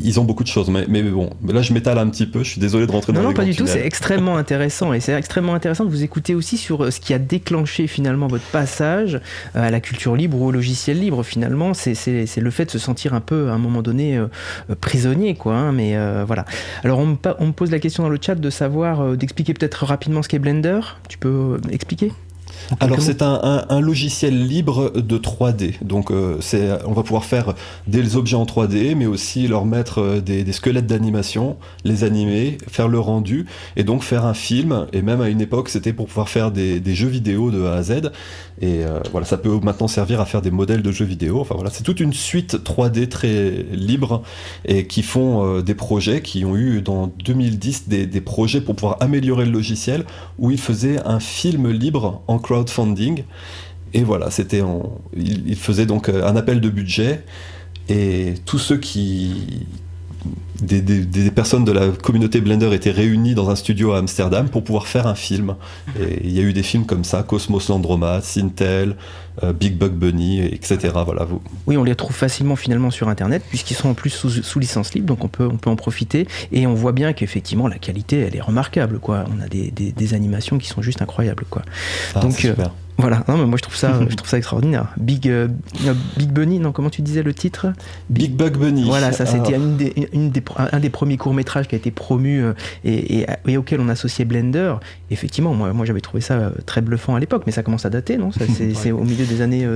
ils 0.01 0.19
ont 0.19 0.23
beaucoup 0.23 0.43
de 0.43 0.47
choses. 0.47 0.69
Mais, 0.69 0.85
mais 0.87 1.03
bon, 1.03 1.29
là 1.47 1.61
je 1.61 1.73
m'étale 1.73 1.97
un 1.97 2.09
petit 2.09 2.25
peu. 2.25 2.43
Je 2.43 2.49
suis 2.49 2.61
désolé 2.61 2.87
de 2.87 2.91
rentrer 2.91 3.13
dans 3.13 3.21
non, 3.21 3.29
Non, 3.29 3.33
pas 3.33 3.45
du 3.45 3.55
tout. 3.55 3.67
C'est 3.67 3.85
extrêmement 3.85 4.37
intéressant 4.37 4.93
et 4.93 4.99
c'est 4.99 5.13
extrêmement 5.13 5.53
intéressant 5.53 5.85
de 5.85 5.89
vous 5.89 6.03
écouter 6.03 6.35
aussi 6.35 6.57
sur 6.57 6.83
euh, 6.83 6.91
ce 6.91 6.99
qui 6.99 7.13
a 7.13 7.19
déclenché 7.19 7.87
finalement 7.87 8.27
votre 8.27 8.45
passage 8.45 9.15
euh, 9.55 9.67
à 9.67 9.71
la 9.71 9.79
culture 9.79 10.15
libre 10.15 10.41
ou 10.41 10.47
au 10.47 10.51
logiciel 10.51 10.99
libre. 10.99 11.23
Finalement, 11.23 11.73
c'est 11.73 12.37
le 12.37 12.51
fait 12.51 12.65
de 12.65 12.71
se 12.71 12.79
sentir 12.79 13.13
un 13.13 13.21
peu 13.21 13.49
à 13.49 13.53
un 13.53 13.57
moment 13.57 13.81
donné 13.81 14.17
euh, 14.17 14.27
prisonnier, 14.79 15.35
quoi. 15.35 15.55
Hein, 15.55 15.71
mais 15.71 15.95
voilà. 16.25 16.45
Alors 16.83 16.99
on 16.99 17.05
me, 17.05 17.17
on 17.39 17.47
me, 17.47 17.51
pose 17.51 17.71
la 17.71 17.79
question 17.79 18.03
dans 18.03 18.09
le 18.09 18.19
chat 18.21 18.35
de 18.35 18.49
savoir, 18.49 19.15
d'expliquer 19.17 19.53
peut-être 19.53 19.85
rapidement 19.85 20.21
ce 20.21 20.29
qu'est 20.29 20.39
Blender. 20.39 20.79
Tu 21.07 21.17
peux 21.17 21.59
expliquer? 21.71 22.11
Alors 22.79 23.01
c'est 23.01 23.21
un, 23.21 23.81
logiciel 23.81 24.47
libre 24.47 24.91
de 24.91 25.17
3D. 25.17 25.73
Donc 25.81 26.11
euh, 26.11 26.39
on 26.85 26.93
va 26.93 27.03
pouvoir 27.03 27.25
faire 27.25 27.53
des 27.87 28.15
objets 28.15 28.35
en 28.35 28.45
3D, 28.45 28.95
mais 28.95 29.05
aussi 29.05 29.47
leur 29.47 29.65
mettre 29.65 29.99
euh, 29.99 30.21
des, 30.21 30.51
squelettes 30.51 30.87
d'animation, 30.87 31.57
les 31.83 32.03
animer, 32.03 32.57
faire 32.67 32.87
le 32.87 32.99
rendu, 32.99 33.45
et 33.75 33.83
donc 33.83 34.03
faire 34.03 34.25
un 34.25 34.33
film. 34.33 34.87
Et 34.93 35.01
même 35.01 35.21
à 35.21 35.29
une 35.29 35.41
époque, 35.41 35.69
c'était 35.69 35.93
pour 35.93 36.07
pouvoir 36.07 36.29
faire 36.29 36.51
des, 36.51 36.81
jeux 36.93 37.07
vidéo 37.07 37.51
de 37.51 37.65
A 37.65 37.75
à 37.75 37.83
Z. 37.83 38.11
Et 38.61 38.83
euh, 38.85 38.99
voilà, 39.11 39.25
ça 39.25 39.37
peut 39.37 39.59
maintenant 39.61 39.87
servir 39.87 40.21
à 40.21 40.25
faire 40.25 40.41
des 40.41 40.51
modèles 40.51 40.81
de 40.81 40.91
jeux 40.91 41.05
vidéo. 41.05 41.39
Enfin 41.41 41.55
voilà, 41.55 41.69
c'est 41.71 41.83
toute 41.83 41.99
une 41.99 42.13
suite 42.13 42.55
3D 42.63 43.07
très 43.07 43.65
libre 43.71 44.23
et 44.65 44.87
qui 44.87 45.03
font 45.03 45.61
des 45.61 45.75
projets, 45.75 46.21
qui 46.21 46.45
ont 46.45 46.55
eu 46.55 46.81
dans 46.81 47.07
2010 47.25 47.89
des, 47.89 48.05
des 48.05 48.21
projets 48.21 48.61
pour 48.61 48.75
pouvoir 48.75 48.97
améliorer 49.01 49.45
le 49.45 49.51
logiciel, 49.51 50.05
où 50.37 50.51
ils 50.51 50.59
faisaient 50.59 50.99
un 51.05 51.19
film 51.19 51.69
libre 51.71 52.21
en 52.27 52.39
crowdfunding. 52.43 53.23
Et 53.93 54.03
voilà, 54.03 54.31
c'était 54.31 54.61
il, 55.15 55.55
faisait 55.55 55.85
donc 55.85 56.09
euh, 56.09 56.25
un 56.25 56.35
appel 56.35 56.61
de 56.61 56.69
budget 56.69 57.23
et 57.89 58.33
tous 58.45 58.59
ceux 58.59 58.77
qui 58.77 59.65
des, 60.61 60.81
des, 60.81 61.31
personnes 61.31 61.65
de 61.65 61.71
la 61.71 61.89
communauté 61.89 62.39
Blender 62.39 62.73
étaient 62.73 62.91
réunies 62.91 63.35
dans 63.35 63.49
un 63.49 63.55
studio 63.55 63.91
à 63.91 63.97
Amsterdam 63.97 64.47
pour 64.47 64.63
pouvoir 64.63 64.87
faire 64.87 65.05
un 65.07 65.15
film. 65.15 65.55
Et 65.99 66.21
il 66.23 66.31
y 66.31 66.39
a 66.39 66.43
eu 66.43 66.53
des 66.53 66.63
films 66.63 66.85
comme 66.85 67.03
ça, 67.03 67.23
Cosmos 67.23 67.67
Landroma, 67.67 68.21
Sintel, 68.21 68.95
Big 69.59 69.77
Bug 69.77 69.93
Bunny, 69.93 70.41
etc. 70.41 70.91
Voilà, 71.05 71.23
vous. 71.23 71.41
Oui, 71.65 71.75
on 71.77 71.83
les 71.83 71.95
trouve 71.95 72.15
facilement 72.15 72.55
finalement 72.55 72.91
sur 72.91 73.09
Internet 73.09 73.43
puisqu'ils 73.49 73.75
sont 73.75 73.89
en 73.89 73.93
plus 73.93 74.09
sous, 74.09 74.59
licence 74.59 74.93
libre, 74.93 75.07
donc 75.07 75.23
on 75.23 75.27
peut, 75.27 75.47
on 75.47 75.57
peut 75.57 75.69
en 75.69 75.75
profiter. 75.75 76.27
Et 76.51 76.67
on 76.67 76.73
voit 76.73 76.91
bien 76.91 77.13
qu'effectivement 77.13 77.67
la 77.67 77.77
qualité, 77.77 78.19
elle 78.19 78.35
est 78.35 78.41
remarquable. 78.41 78.99
Quoi. 78.99 79.25
On 79.35 79.41
a 79.41 79.47
des, 79.47 79.71
des 79.71 80.13
animations 80.13 80.57
qui 80.57 80.67
sont 80.67 80.81
juste 80.81 81.01
incroyables. 81.01 81.45
Quoi. 81.49 81.63
Ah, 82.15 82.19
donc, 82.19 82.45
euh, 82.45 82.53
voilà, 82.97 83.23
non, 83.27 83.37
mais 83.37 83.45
moi 83.45 83.57
je 83.57 83.63
trouve 83.63 83.75
ça, 83.75 83.99
je 84.09 84.15
trouve 84.15 84.29
ça 84.29 84.37
extraordinaire. 84.37 84.93
Big, 84.97 85.27
euh, 85.27 85.47
Big 86.17 86.29
Bunny, 86.29 86.59
non, 86.59 86.71
comment 86.71 86.89
tu 86.89 87.01
disais 87.01 87.23
le 87.23 87.33
titre? 87.33 87.67
Big, 88.09 88.35
Bug 88.35 88.57
Bunny. 88.57 88.85
Voilà, 88.85 89.11
ça 89.11 89.25
c'était 89.25 89.55
une 89.55 89.77
des, 89.77 89.93
un 90.57 90.79
des 90.79 90.89
premiers 90.89 91.17
courts 91.17 91.33
métrages 91.33 91.67
qui 91.67 91.75
a 91.75 91.77
été 91.77 91.91
promu 91.91 92.41
euh, 92.41 92.53
et, 92.85 93.25
et, 93.47 93.57
auquel 93.57 93.79
on 93.79 93.89
associait 93.89 94.25
Blender. 94.25 94.75
Effectivement, 95.09 95.53
moi, 95.53 95.73
moi 95.73 95.85
j'avais 95.85 96.01
trouvé 96.01 96.21
ça 96.21 96.35
euh, 96.35 96.49
très 96.65 96.81
bluffant 96.81 97.15
à 97.15 97.19
l'époque, 97.19 97.43
mais 97.45 97.51
ça 97.51 97.63
commence 97.63 97.85
à 97.85 97.89
dater, 97.89 98.17
non? 98.17 98.29
C'est 98.73 98.91
au 98.91 99.03
milieu 99.03 99.25
des 99.25 99.41
années. 99.41 99.67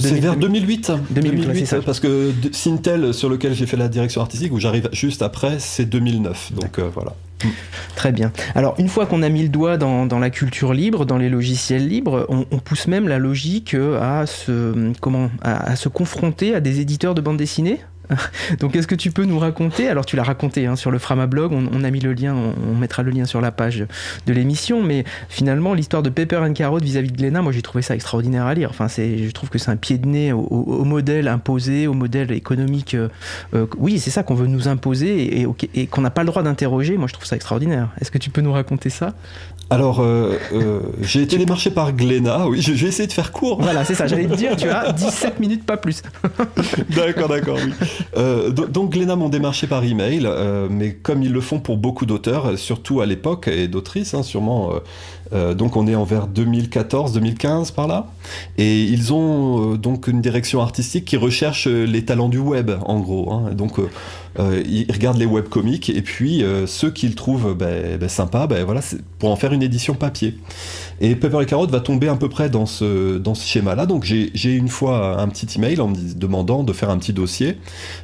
c'est 0.00 0.20
vers 0.20 0.36
2008. 0.36 0.92
2008, 1.10 1.76
parce 1.84 2.00
que 2.00 2.32
Sintel, 2.52 3.14
sur 3.14 3.28
lequel 3.28 3.54
j'ai 3.54 3.66
fait 3.66 3.76
la 3.76 3.88
direction 3.88 4.20
artistique, 4.20 4.52
où 4.52 4.58
j'arrive 4.58 4.88
juste 4.92 5.22
après, 5.22 5.56
c'est 5.58 5.84
2009. 5.84 6.52
Donc 6.54 6.80
voilà. 6.92 7.14
Très 7.96 8.12
bien. 8.12 8.32
Alors, 8.54 8.74
une 8.78 8.88
fois 8.88 9.06
qu'on 9.06 9.22
a 9.22 9.28
mis 9.28 9.42
le 9.42 9.48
doigt 9.48 9.76
dans, 9.76 10.18
la 10.18 10.30
culture 10.30 10.72
libre, 10.74 11.04
dans 11.04 11.18
les 11.18 11.28
logiciels 11.28 11.86
libres, 11.86 12.26
on, 12.28 12.58
pousse 12.58 12.86
même 12.86 13.08
la 13.08 13.18
logique 13.18 13.74
à 14.00 14.26
se, 14.26 14.92
comment, 15.00 15.30
à 15.42 15.76
se 15.76 15.88
confronter 15.88 16.54
à 16.54 16.60
des 16.60 16.80
éditeurs 16.80 17.14
de 17.14 17.20
bande 17.20 17.36
dessinée? 17.36 17.80
Donc, 18.60 18.76
est-ce 18.76 18.86
que 18.86 18.94
tu 18.94 19.10
peux 19.10 19.24
nous 19.24 19.38
raconter 19.38 19.88
Alors, 19.88 20.06
tu 20.06 20.16
l'as 20.16 20.22
raconté 20.22 20.66
hein, 20.66 20.76
sur 20.76 20.90
le 20.90 20.98
Frama 20.98 21.26
blog, 21.26 21.52
on, 21.52 21.84
a 21.84 21.90
mis 21.90 22.00
le 22.00 22.12
lien, 22.12 22.34
on, 22.34 22.74
mettra 22.74 23.02
le 23.02 23.10
lien 23.10 23.24
sur 23.24 23.40
la 23.40 23.52
page 23.52 23.86
de 24.26 24.32
l'émission, 24.32 24.82
mais 24.82 25.04
finalement, 25.28 25.74
l'histoire 25.74 26.02
de 26.02 26.10
Pepper 26.10 26.38
and 26.38 26.52
Carrot 26.52 26.78
vis-à-vis 26.78 27.10
de 27.10 27.16
Glenna, 27.16 27.42
moi 27.42 27.52
j'ai 27.52 27.62
trouvé 27.62 27.82
ça 27.82 27.94
extraordinaire 27.94 28.46
à 28.46 28.54
lire. 28.54 28.70
Enfin, 28.70 28.88
je 28.88 29.30
trouve 29.30 29.48
que 29.48 29.58
c'est 29.58 29.70
un 29.70 29.76
pied 29.76 29.98
de 29.98 30.06
nez 30.06 30.32
au, 30.32 30.84
modèle 30.84 31.28
imposé, 31.28 31.86
au 31.86 31.94
modèle 31.94 32.32
économique. 32.32 32.94
Euh, 32.94 33.08
euh, 33.54 33.66
oui, 33.78 33.98
c'est 33.98 34.10
ça 34.10 34.22
qu'on 34.22 34.34
veut 34.34 34.46
nous 34.46 34.68
imposer 34.68 35.46
et 35.74 35.86
qu'on 35.86 36.00
n'a 36.00 36.10
pas 36.10 36.22
le 36.22 36.28
droit 36.28 36.42
d'interroger. 36.42 36.96
Moi, 36.96 37.08
je 37.08 37.14
trouve 37.14 37.26
ça 37.26 37.36
extraordinaire. 37.36 37.88
Est-ce 38.00 38.10
que 38.10 38.18
tu 38.18 38.30
peux 38.30 38.40
nous 38.40 38.52
raconter 38.52 38.90
ça? 38.90 39.14
Alors, 39.70 40.00
euh, 40.00 40.38
euh, 40.52 40.80
j'ai 41.00 41.22
été 41.22 41.38
démarché 41.38 41.70
par 41.70 41.92
Glénat, 41.92 42.46
oui, 42.48 42.60
je, 42.60 42.72
vais 42.72 42.88
essayer 42.88 43.06
de 43.06 43.12
faire 43.12 43.32
court. 43.32 43.60
Voilà, 43.62 43.84
c'est 43.84 43.94
ça, 43.94 44.06
j'allais 44.06 44.26
te 44.26 44.34
dire, 44.34 44.56
tu 44.56 44.68
as 44.68 44.92
17 44.92 45.40
minutes, 45.40 45.64
pas 45.64 45.76
plus. 45.76 46.02
d'accord, 46.94 47.28
d'accord, 47.28 47.58
oui. 47.64 47.72
Euh, 48.16 48.50
donc, 48.50 48.92
Glénat 48.92 49.16
m'ont 49.16 49.30
démarché 49.30 49.66
par 49.66 49.82
email, 49.82 50.28
mais 50.70 50.92
comme 50.92 51.22
ils 51.22 51.32
le 51.32 51.40
font 51.40 51.60
pour 51.60 51.76
beaucoup 51.76 52.06
d'auteurs, 52.06 52.58
surtout 52.58 53.00
à 53.00 53.06
l'époque, 53.06 53.48
et 53.48 53.68
d'autrices, 53.68 54.14
hein, 54.14 54.22
sûrement. 54.22 54.72
donc, 55.32 55.76
on 55.76 55.86
est 55.86 55.94
envers 55.94 56.28
2014-2015 56.28 57.72
par 57.72 57.88
là. 57.88 58.06
Et 58.58 58.82
ils 58.82 59.12
ont 59.12 59.74
donc 59.74 60.06
une 60.08 60.20
direction 60.20 60.60
artistique 60.60 61.06
qui 61.06 61.16
recherche 61.16 61.66
les 61.66 62.04
talents 62.04 62.28
du 62.28 62.38
web, 62.38 62.70
en 62.84 63.00
gros. 63.00 63.32
Hein. 63.32 63.52
Donc, 63.52 63.78
euh, 63.78 63.88
ils 64.38 64.90
regardent 64.90 65.18
les 65.18 65.26
webcomics 65.26 65.90
et 65.90 66.02
puis 66.02 66.42
euh, 66.42 66.66
ceux 66.66 66.90
qu'ils 66.90 67.14
trouvent 67.14 67.54
ben, 67.54 67.98
ben, 67.98 68.08
sympas, 68.08 68.46
ben, 68.46 68.64
voilà, 68.64 68.80
pour 69.18 69.30
en 69.30 69.36
faire 69.36 69.52
une 69.52 69.62
édition 69.62 69.94
papier. 69.94 70.38
Et 71.00 71.14
Pepper 71.14 71.42
et 71.42 71.46
Carotte 71.46 71.70
va 71.70 71.80
tomber 71.80 72.08
à 72.08 72.16
peu 72.16 72.28
près 72.28 72.48
dans 72.48 72.66
ce, 72.66 73.18
dans 73.18 73.34
ce 73.34 73.46
schéma-là. 73.46 73.86
Donc 73.86 74.04
j'ai 74.04 74.54
une 74.54 74.68
fois 74.68 75.20
un 75.20 75.28
petit 75.28 75.46
email 75.56 75.80
en 75.80 75.88
me 75.88 76.14
demandant 76.14 76.64
de 76.64 76.72
faire 76.72 76.90
un 76.90 76.98
petit 76.98 77.12
dossier 77.12 77.58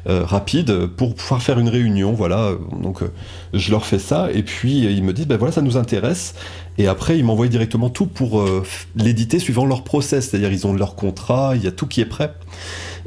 euh, 0.09 0.25
rapide 0.25 0.87
pour 0.87 1.15
pouvoir 1.15 1.43
faire 1.43 1.59
une 1.59 1.69
réunion. 1.69 2.13
Voilà, 2.13 2.53
donc 2.81 3.01
je 3.53 3.71
leur 3.71 3.85
fais 3.85 3.99
ça 3.99 4.29
et 4.33 4.43
puis 4.43 4.81
ils 4.81 5.03
me 5.03 5.13
disent 5.13 5.27
ben 5.27 5.37
voilà 5.37 5.53
ça 5.53 5.63
nous 5.63 5.77
intéresse. 5.77 6.35
Et 6.79 6.87
après 6.87 7.19
ils 7.19 7.25
m'envoient 7.25 7.49
directement 7.49 7.91
tout 7.91 8.07
pour 8.07 8.45
l'éditer 8.97 9.39
suivant 9.39 9.67
leur 9.67 9.85
process, 9.85 10.31
c'est-à-dire 10.31 10.53
ils 10.53 10.67
ont 10.67 10.73
leur 10.73 10.95
contrat, 10.95 11.53
il 11.57 11.65
y 11.65 11.67
a 11.67 11.73
tout 11.73 11.87
qui 11.87 12.01
est 12.01 12.07
prêt. 12.07 12.33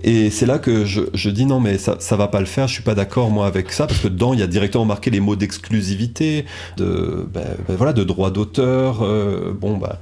Et 0.04 0.30
c'est 0.30 0.46
là 0.46 0.60
que 0.60 0.86
je, 0.86 1.30
dis 1.30 1.46
non, 1.46 1.60
mais 1.60 1.78
ça, 1.78 1.98
va 2.16 2.28
pas 2.28 2.40
le 2.40 2.46
faire, 2.46 2.68
je 2.68 2.74
suis 2.74 2.84
pas 2.84 2.96
d'accord 2.96 3.30
moi 3.30 3.48
avec 3.48 3.72
ça, 3.72 3.88
parce 3.88 4.00
que 4.00 4.08
dedans 4.08 4.34
il 4.34 4.40
y 4.40 4.44
a 4.44 4.48
directement 4.48 4.86
marqué 4.86 5.10
les 5.10 5.20
mots 5.20 5.36
d'exclusivité, 5.36 6.46
de, 6.78 7.28
ben, 7.34 7.46
ben 7.68 7.76
voilà, 7.76 7.94
de 7.94 8.04
droit 8.04 8.30
d'auteur. 8.30 9.02
Euh, 9.02 9.54
bon, 9.54 9.78
bah, 9.78 10.00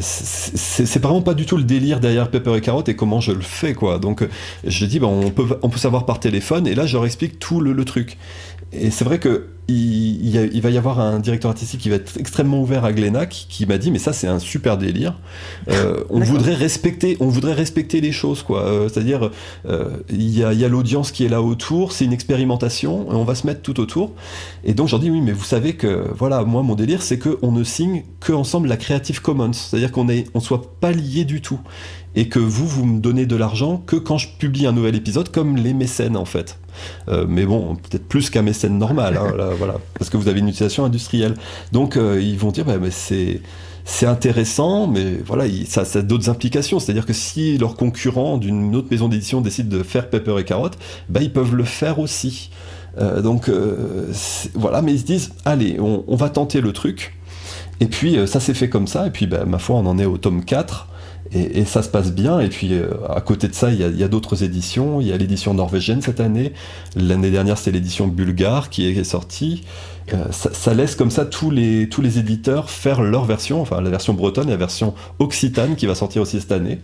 c'est 0.00 1.02
vraiment 1.02 1.22
pas 1.22 1.34
du 1.34 1.46
tout 1.46 1.56
le 1.56 1.64
délire 1.64 2.00
derrière 2.00 2.30
Pepper 2.30 2.56
et 2.56 2.60
Carotte 2.60 2.88
et 2.88 2.96
comment 2.96 3.20
je 3.20 3.32
le 3.32 3.40
fais, 3.40 3.74
quoi. 3.74 3.98
Donc 3.98 4.26
je 4.64 4.84
dis, 4.84 5.00
on, 5.02 5.30
peut, 5.30 5.46
savoir 5.76 6.04
par 6.04 6.20
téléphone, 6.20 6.66
et 6.66 6.74
là 6.74 6.86
je 6.86 6.94
leur 6.94 7.06
explique 7.06 7.38
tout 7.38 7.60
le 7.60 7.84
truc. 7.84 8.18
Et 8.72 8.90
c'est 8.90 9.04
vrai 9.04 9.18
que 9.18 9.48
il, 9.70 10.60
va 10.62 10.70
y 10.70 10.78
avoir 10.78 10.98
un 10.98 11.18
directeur 11.18 11.50
artistique 11.50 11.80
qui 11.80 11.90
va 11.90 11.96
être 11.96 12.16
extrêmement 12.16 12.62
ouvert 12.62 12.86
à 12.86 12.92
Glenac 12.92 13.46
qui, 13.48 13.66
m'a 13.66 13.76
dit 13.76 13.90
mais 13.90 13.98
ça 13.98 14.14
c'est 14.14 14.26
un 14.26 14.38
super 14.38 14.78
délire. 14.78 15.18
Euh, 15.68 16.04
on 16.10 16.20
voudrait 16.20 16.54
respecter, 16.54 17.18
on 17.20 17.28
voudrait 17.28 17.52
respecter 17.52 18.00
les 18.00 18.12
choses 18.12 18.42
quoi. 18.42 18.62
Euh, 18.62 18.88
c'est-à-dire 18.88 19.30
euh, 19.66 19.98
il 20.08 20.30
y 20.30 20.42
a, 20.42 20.68
l'audience 20.68 21.12
qui 21.12 21.26
est 21.26 21.28
là 21.28 21.42
autour, 21.42 21.92
c'est 21.92 22.06
une 22.06 22.12
expérimentation, 22.14 23.12
et 23.12 23.14
on 23.14 23.24
va 23.24 23.34
se 23.34 23.46
mettre 23.46 23.60
tout 23.60 23.78
autour. 23.78 24.12
Et 24.64 24.72
donc 24.72 24.88
j'en 24.88 24.98
dis 24.98 25.10
oui 25.10 25.20
mais 25.20 25.32
vous 25.32 25.44
savez 25.44 25.74
que 25.74 26.06
voilà 26.16 26.44
moi 26.44 26.62
mon 26.62 26.74
délire 26.74 27.02
c'est 27.02 27.18
que 27.18 27.38
on 27.42 27.52
ne 27.52 27.62
signe 27.62 28.04
que 28.20 28.32
ensemble 28.32 28.68
la 28.68 28.78
Creative 28.78 29.20
Commons, 29.20 29.52
c'est-à-dire 29.52 29.92
qu'on 29.92 30.08
est 30.08 30.26
on 30.32 30.40
soit 30.40 30.78
pas 30.80 30.92
lié 30.92 31.24
du 31.24 31.42
tout 31.42 31.60
et 32.14 32.28
que 32.28 32.38
vous 32.38 32.66
vous 32.66 32.86
me 32.86 33.00
donnez 33.00 33.26
de 33.26 33.36
l'argent 33.36 33.82
que 33.86 33.96
quand 33.96 34.18
je 34.18 34.28
publie 34.38 34.66
un 34.66 34.72
nouvel 34.72 34.96
épisode 34.96 35.30
comme 35.30 35.56
les 35.56 35.74
mécènes 35.74 36.16
en 36.16 36.24
fait. 36.24 36.58
Euh, 37.08 37.26
mais 37.28 37.44
bon, 37.44 37.76
peut-être 37.76 38.06
plus 38.06 38.30
qu'un 38.30 38.42
mécène 38.42 38.78
normal, 38.78 39.16
hein, 39.16 39.32
voilà, 39.56 39.74
parce 39.98 40.10
que 40.10 40.16
vous 40.16 40.28
avez 40.28 40.40
une 40.40 40.48
utilisation 40.48 40.84
industrielle. 40.84 41.34
Donc 41.72 41.96
euh, 41.96 42.20
ils 42.20 42.38
vont 42.38 42.50
dire, 42.50 42.64
bah, 42.64 42.78
mais 42.80 42.90
c'est 42.90 43.40
c'est 43.84 44.06
intéressant, 44.06 44.86
mais 44.86 45.14
voilà, 45.24 45.44
ça, 45.66 45.86
ça 45.86 46.00
a 46.00 46.02
d'autres 46.02 46.28
implications. 46.28 46.78
C'est-à-dire 46.78 47.06
que 47.06 47.14
si 47.14 47.56
leurs 47.56 47.74
concurrents 47.74 48.36
d'une 48.36 48.76
autre 48.76 48.88
maison 48.90 49.08
d'édition 49.08 49.40
décident 49.40 49.74
de 49.78 49.82
faire 49.82 50.10
Pepper 50.10 50.36
et 50.38 50.44
Carotte, 50.44 50.76
bah, 51.08 51.20
ils 51.22 51.32
peuvent 51.32 51.54
le 51.54 51.64
faire 51.64 51.98
aussi. 51.98 52.50
Euh, 52.98 53.22
donc 53.22 53.50
voilà, 54.54 54.82
mais 54.82 54.92
ils 54.92 55.00
se 55.00 55.04
disent, 55.04 55.32
allez, 55.46 55.78
on, 55.80 56.16
va 56.16 56.28
tenter 56.28 56.60
le 56.60 56.72
truc. 56.72 57.16
Et 57.80 57.86
puis 57.86 58.18
ça 58.26 58.40
s'est 58.40 58.54
fait 58.54 58.68
comme 58.68 58.86
ça, 58.86 59.06
et 59.06 59.10
puis 59.10 59.26
bah, 59.26 59.46
ma 59.46 59.58
foi, 59.58 59.76
on 59.76 59.86
en 59.86 59.98
est 59.98 60.04
au 60.04 60.18
tome 60.18 60.44
4. 60.44 60.88
Et, 61.32 61.64
ça 61.64 61.82
se 61.82 61.88
passe 61.88 62.12
bien. 62.12 62.40
Et 62.40 62.48
puis 62.48 62.74
euh, 62.74 62.90
à 63.08 63.20
côté 63.20 63.48
de 63.48 63.54
ça, 63.54 63.70
il 63.70 63.78
y 63.78 64.04
a, 64.04 64.08
d'autres 64.08 64.42
éditions. 64.42 65.00
Il 65.00 65.08
y 65.08 65.12
a 65.12 65.16
l'édition 65.16 65.54
norvégienne 65.54 66.00
cette 66.02 66.20
année. 66.20 66.52
L'année 66.96 67.30
dernière, 67.30 67.58
c'est 67.58 67.70
l'édition 67.70 68.06
bulgare 68.06 68.70
qui 68.70 68.86
est, 68.86 69.04
sortie. 69.04 69.64
Euh, 70.14 70.24
ça, 70.30 70.74
laisse 70.74 70.94
comme 70.94 71.10
ça 71.10 71.26
tous 71.26 71.50
les, 71.50 71.88
tous 71.88 72.00
les 72.00 72.18
éditeurs 72.18 72.70
faire 72.70 73.02
leur 73.02 73.26
version, 73.26 73.60
enfin 73.60 73.82
la 73.82 73.90
version 73.90 74.14
bretonne 74.14 74.48
et 74.48 74.52
la 74.52 74.56
version 74.56 74.94
occitane 75.18 75.76
qui 75.76 75.84
va 75.84 75.94
sortir 75.94 76.22
aussi 76.22 76.40
cette 76.40 76.52
année. 76.52 76.78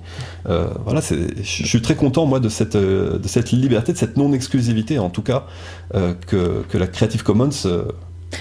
Euh, 0.46 0.68
voilà, 0.84 1.00
je 1.00 1.66
suis 1.66 1.80
très 1.80 1.96
content 1.96 2.26
moi 2.26 2.38
de 2.38 2.50
cette, 2.50 2.76
de 2.76 3.26
cette 3.26 3.50
liberté, 3.50 3.94
de 3.94 3.98
cette 3.98 4.18
non-exclusivité 4.18 4.98
en 4.98 5.08
tout 5.08 5.22
cas 5.22 5.46
que, 5.92 6.64
que, 6.68 6.76
la 6.76 6.86
Creative 6.86 7.22
Commons 7.22 7.50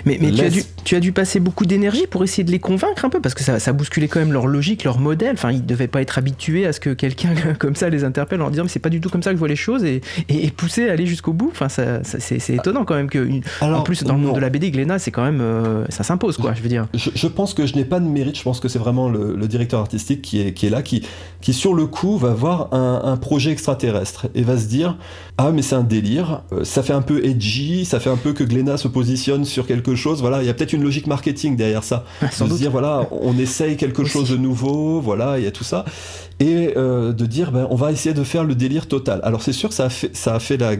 mais, 0.05 0.17
mais 0.19 0.31
tu, 0.31 0.41
as 0.41 0.49
dû, 0.49 0.63
tu, 0.83 0.95
as 0.95 0.99
dû, 0.99 1.11
passer 1.11 1.39
beaucoup 1.39 1.65
d'énergie 1.65 2.07
pour 2.07 2.23
essayer 2.23 2.43
de 2.43 2.51
les 2.51 2.59
convaincre 2.59 3.05
un 3.05 3.09
peu, 3.09 3.19
parce 3.19 3.35
que 3.35 3.43
ça, 3.43 3.59
ça 3.59 3.73
bousculait 3.73 4.07
quand 4.07 4.19
même 4.19 4.33
leur 4.33 4.47
logique, 4.47 4.83
leur 4.83 4.99
modèle. 4.99 5.33
Enfin, 5.33 5.51
ils 5.51 5.61
ne 5.61 5.67
devaient 5.67 5.87
pas 5.87 6.01
être 6.01 6.17
habitués 6.17 6.65
à 6.65 6.73
ce 6.73 6.79
que 6.79 6.91
quelqu'un 6.91 7.33
comme 7.59 7.75
ça 7.75 7.89
les 7.89 8.03
interpelle 8.03 8.39
en 8.39 8.45
leur 8.45 8.51
disant 8.51 8.63
mais 8.63 8.69
c'est 8.69 8.79
pas 8.79 8.89
du 8.89 9.01
tout 9.01 9.09
comme 9.09 9.23
ça 9.23 9.31
que 9.31 9.35
je 9.35 9.39
vois 9.39 9.47
les 9.47 9.55
choses 9.55 9.83
et, 9.83 10.01
et, 10.29 10.51
pousser 10.51 10.89
à 10.89 10.93
aller 10.93 11.05
jusqu'au 11.05 11.33
bout. 11.33 11.49
Enfin, 11.51 11.69
ça, 11.69 12.01
c'est 12.03 12.49
étonnant 12.49 12.85
quand 12.85 12.95
même 12.95 13.09
que. 13.09 13.27
en 13.61 13.81
plus, 13.81 14.03
dans 14.03 14.13
le 14.13 14.19
monde 14.19 14.35
de 14.35 14.41
la 14.41 14.49
BD, 14.49 14.71
Glénat, 14.71 14.99
c'est 14.99 15.11
quand 15.11 15.23
même. 15.23 15.41
Euh, 15.41 15.85
ça 15.89 16.03
s'impose, 16.03 16.37
quoi, 16.37 16.53
je 16.53 16.61
veux 16.61 16.69
dire. 16.69 16.87
Je, 16.93 17.27
pense 17.27 17.53
que 17.53 17.65
je 17.65 17.75
n'ai 17.75 17.85
pas 17.85 17.99
de 17.99 18.05
mérite, 18.05 18.37
je 18.37 18.43
pense 18.43 18.59
que 18.59 18.67
c'est 18.67 18.79
vraiment 18.79 19.09
le, 19.09 19.47
directeur 19.47 19.81
artistique 19.81 20.21
qui 20.21 20.41
est, 20.41 20.53
qui 20.53 20.65
est 20.65 20.69
là, 20.69 20.81
qui, 20.81 21.03
qui 21.41 21.53
sur 21.53 21.73
le 21.73 21.85
coup 21.85 22.17
va 22.17 22.33
voir 22.33 22.73
un, 22.73 23.01
un 23.03 23.17
projet 23.17 23.51
extraterrestre 23.51 24.27
et 24.35 24.41
va 24.41 24.57
se 24.57 24.65
dire 24.65 24.97
Ah, 25.37 25.51
mais 25.51 25.61
c'est 25.61 25.75
un 25.75 25.83
délire, 25.83 26.43
euh, 26.51 26.63
ça 26.63 26.83
fait 26.83 26.93
un 26.93 27.01
peu 27.01 27.23
edgy, 27.25 27.85
ça 27.85 27.99
fait 27.99 28.09
un 28.09 28.17
peu 28.17 28.33
que 28.33 28.43
Glénat 28.43 28.77
se 28.77 28.87
positionne 28.87 29.45
sur 29.45 29.67
quelque 29.67 29.82
quelque 29.83 29.95
chose. 29.95 30.21
Voilà, 30.21 30.41
il 30.41 30.45
y 30.45 30.49
a 30.49 30.53
peut-être 30.53 30.73
une 30.73 30.83
logique 30.83 31.07
marketing 31.07 31.55
derrière 31.55 31.83
ça. 31.83 32.05
Ah, 32.21 32.31
sans 32.31 32.45
de 32.47 32.53
se 32.53 32.57
dire 32.57 32.71
voilà, 32.71 33.07
on 33.11 33.37
essaye 33.37 33.77
quelque 33.77 34.03
chose 34.05 34.29
de 34.29 34.37
nouveau, 34.37 35.01
voilà, 35.01 35.37
il 35.39 35.43
y 35.43 35.47
a 35.47 35.51
tout 35.51 35.63
ça, 35.63 35.85
et 36.39 36.73
euh, 36.77 37.11
de 37.13 37.25
dire 37.25 37.51
ben, 37.51 37.67
on 37.69 37.75
va 37.75 37.91
essayer 37.91 38.13
de 38.15 38.23
faire 38.23 38.43
le 38.43 38.55
délire 38.55 38.87
total. 38.87 39.19
Alors 39.23 39.41
c'est 39.41 39.53
sûr, 39.53 39.73
ça 39.73 39.85
a 39.85 39.89
fait, 39.89 40.15
ça 40.15 40.35
a 40.35 40.39
fait 40.39 40.57
la 40.57 40.71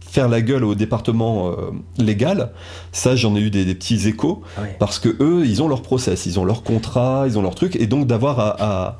faire 0.00 0.28
la 0.28 0.42
gueule 0.42 0.64
au 0.64 0.74
département 0.74 1.48
euh, 1.52 1.54
légal. 1.96 2.50
Ça, 2.92 3.16
j'en 3.16 3.34
ai 3.34 3.40
eu 3.40 3.50
des, 3.50 3.64
des 3.64 3.74
petits 3.74 4.06
échos 4.08 4.42
Ouais. 4.60 4.76
parce 4.78 4.98
que 4.98 5.08
eux, 5.20 5.44
ils 5.46 5.62
ont 5.62 5.68
leur 5.68 5.80
process, 5.82 6.26
ils 6.26 6.38
ont 6.38 6.44
leur 6.44 6.62
contrat, 6.62 7.24
ils 7.26 7.38
ont 7.38 7.42
leur 7.42 7.54
truc, 7.54 7.76
et 7.76 7.86
donc 7.86 8.06
d'avoir 8.06 8.38
à- 8.38 8.98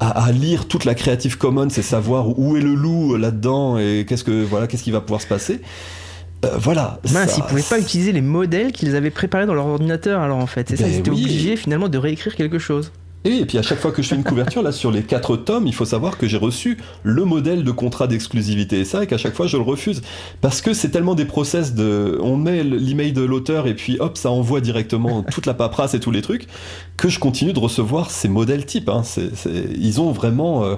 à 0.00 0.32
lire 0.32 0.66
toute 0.66 0.84
la 0.84 0.96
Creative 0.96 1.38
Commons 1.38 1.68
et 1.68 1.82
savoir 1.82 2.36
où 2.36 2.56
est 2.56 2.60
le 2.60 2.74
loup 2.74 3.14
là-dedans 3.16 3.78
et 3.78 4.04
qu'est-ce 4.08 4.24
que 4.24 4.42
voilà, 4.42 4.66
qu'est-ce 4.66 4.82
qui 4.82 4.90
va 4.90 5.00
pouvoir 5.00 5.20
se 5.20 5.28
passer. 5.28 5.60
Euh, 6.44 6.56
voilà. 6.58 6.98
Mince, 7.12 7.30
ça- 7.30 7.36
ils 7.38 7.44
pouvaient 7.48 7.62
pas 7.62 7.78
utiliser 7.78 8.12
les 8.12 8.20
modèles 8.20 8.72
qu'ils 8.72 8.96
avaient 8.96 9.10
préparés 9.10 9.46
dans 9.46 9.54
leur 9.54 9.66
ordinateur 9.66 10.20
alors 10.20 10.38
en 10.38 10.46
fait. 10.46 10.68
C'est 10.68 10.76
ça, 10.76 10.84
Ben 10.84 10.92
ils 10.92 10.98
étaient 10.98 11.10
oui. 11.10 11.22
obligés 11.22 11.56
finalement 11.56 11.88
de 11.88 11.98
réécrire 11.98 12.34
quelque 12.34 12.58
chose. 12.58 12.90
Et, 13.24 13.30
oui, 13.30 13.38
et 13.42 13.46
puis 13.46 13.56
à 13.56 13.62
chaque 13.62 13.78
fois 13.78 13.92
que 13.92 14.02
je 14.02 14.08
fais 14.08 14.16
une 14.16 14.24
couverture, 14.24 14.64
là 14.64 14.72
sur 14.72 14.90
les 14.90 15.02
quatre 15.04 15.36
tomes, 15.36 15.68
il 15.68 15.74
faut 15.74 15.84
savoir 15.84 16.18
que 16.18 16.26
j'ai 16.26 16.38
reçu 16.38 16.78
le 17.04 17.24
modèle 17.24 17.62
de 17.62 17.70
contrat 17.70 18.08
d'exclusivité 18.08 18.80
et 18.80 18.84
ça, 18.84 19.04
et 19.04 19.06
qu'à 19.06 19.16
chaque 19.18 19.34
fois 19.36 19.46
je 19.46 19.56
le 19.56 19.62
refuse. 19.62 20.02
Parce 20.40 20.60
que 20.60 20.74
c'est 20.74 20.88
tellement 20.88 21.14
des 21.14 21.24
process 21.24 21.74
de. 21.74 22.18
On 22.20 22.36
met 22.36 22.64
l'email 22.64 23.12
de 23.12 23.22
l'auteur 23.22 23.68
et 23.68 23.74
puis 23.74 23.96
hop, 24.00 24.18
ça 24.18 24.32
envoie 24.32 24.60
directement 24.60 25.22
toute 25.30 25.46
la 25.46 25.54
paperasse 25.54 25.94
et 25.94 26.00
tous 26.00 26.10
les 26.10 26.22
trucs, 26.22 26.48
que 26.96 27.08
je 27.08 27.20
continue 27.20 27.52
de 27.52 27.60
recevoir 27.60 28.10
ces 28.10 28.28
modèles 28.28 28.66
types. 28.66 28.88
hein. 28.88 29.02
Ils 29.78 30.00
ont 30.00 30.10
vraiment 30.10 30.64
euh, 30.64 30.74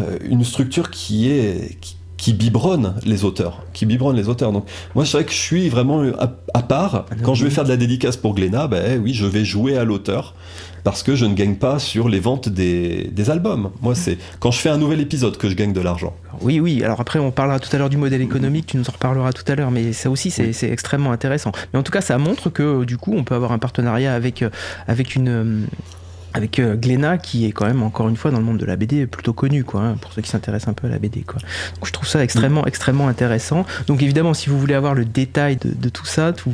euh, 0.00 0.18
une 0.28 0.42
structure 0.42 0.90
qui 0.90 1.30
est. 1.30 1.78
Qui, 1.80 1.96
qui 2.16 2.32
biberonne 2.32 2.94
les 3.04 3.24
auteurs, 3.24 3.62
qui 3.72 3.86
biberonne 3.86 4.16
les 4.16 4.28
auteurs. 4.28 4.52
Donc 4.52 4.66
moi, 4.94 5.04
c'est 5.04 5.18
vrai 5.18 5.24
que 5.24 5.32
je 5.32 5.36
suis 5.36 5.68
vraiment 5.68 6.02
à, 6.18 6.32
à 6.54 6.62
part. 6.62 7.06
Quand 7.22 7.34
je 7.34 7.44
vais 7.44 7.50
faire 7.50 7.64
de 7.64 7.68
la 7.68 7.76
dédicace 7.76 8.16
pour 8.16 8.34
Glénat, 8.34 8.68
ben 8.68 9.00
oui, 9.02 9.12
je 9.12 9.26
vais 9.26 9.44
jouer 9.44 9.76
à 9.76 9.84
l'auteur 9.84 10.34
parce 10.84 11.02
que 11.02 11.16
je 11.16 11.26
ne 11.26 11.34
gagne 11.34 11.56
pas 11.56 11.80
sur 11.80 12.08
les 12.08 12.20
ventes 12.20 12.48
des, 12.48 13.10
des 13.12 13.30
albums. 13.30 13.70
Moi, 13.82 13.96
c'est 13.96 14.18
quand 14.38 14.52
je 14.52 14.58
fais 14.58 14.68
un 14.68 14.78
nouvel 14.78 15.00
épisode 15.00 15.36
que 15.36 15.48
je 15.48 15.54
gagne 15.54 15.72
de 15.72 15.80
l'argent. 15.80 16.14
Oui, 16.40 16.60
oui, 16.60 16.84
alors 16.84 17.00
après 17.00 17.18
on 17.18 17.32
parlera 17.32 17.58
tout 17.58 17.74
à 17.74 17.78
l'heure 17.78 17.90
du 17.90 17.96
modèle 17.96 18.22
économique, 18.22 18.66
tu 18.66 18.76
nous 18.76 18.88
en 18.88 18.92
reparleras 18.92 19.32
tout 19.32 19.50
à 19.50 19.56
l'heure, 19.56 19.70
mais 19.72 19.92
ça 19.92 20.10
aussi 20.10 20.30
c'est 20.30 20.70
extrêmement 20.70 21.10
intéressant. 21.10 21.50
Mais 21.72 21.78
en 21.78 21.82
tout 21.82 21.92
cas, 21.92 22.02
ça 22.02 22.18
montre 22.18 22.50
que 22.50 22.84
du 22.84 22.98
coup 22.98 23.14
on 23.16 23.24
peut 23.24 23.34
avoir 23.34 23.52
un 23.52 23.58
partenariat 23.58 24.14
avec, 24.14 24.42
euh, 24.42 24.50
avec 24.86 25.16
une. 25.16 25.66
Avec 26.36 26.58
euh, 26.58 26.76
Glénat 26.76 27.16
qui 27.16 27.46
est 27.46 27.52
quand 27.52 27.64
même 27.64 27.82
encore 27.82 28.08
une 28.10 28.16
fois 28.16 28.30
dans 28.30 28.38
le 28.38 28.44
monde 28.44 28.58
de 28.58 28.66
la 28.66 28.76
BD 28.76 29.06
plutôt 29.06 29.32
connu 29.32 29.64
quoi 29.64 29.80
hein, 29.80 29.96
pour 29.98 30.12
ceux 30.12 30.20
qui 30.20 30.28
s'intéressent 30.28 30.68
un 30.68 30.74
peu 30.74 30.86
à 30.86 30.90
la 30.90 30.98
BD 30.98 31.22
quoi. 31.22 31.40
Donc 31.76 31.86
je 31.86 31.92
trouve 31.92 32.06
ça 32.06 32.22
extrêmement 32.22 32.66
extrêmement 32.66 33.08
intéressant. 33.08 33.64
Donc 33.86 34.02
évidemment 34.02 34.34
si 34.34 34.50
vous 34.50 34.58
voulez 34.58 34.74
avoir 34.74 34.94
le 34.94 35.06
détail 35.06 35.56
de, 35.56 35.70
de 35.72 35.88
tout 35.88 36.04
ça, 36.04 36.34
tout, 36.34 36.52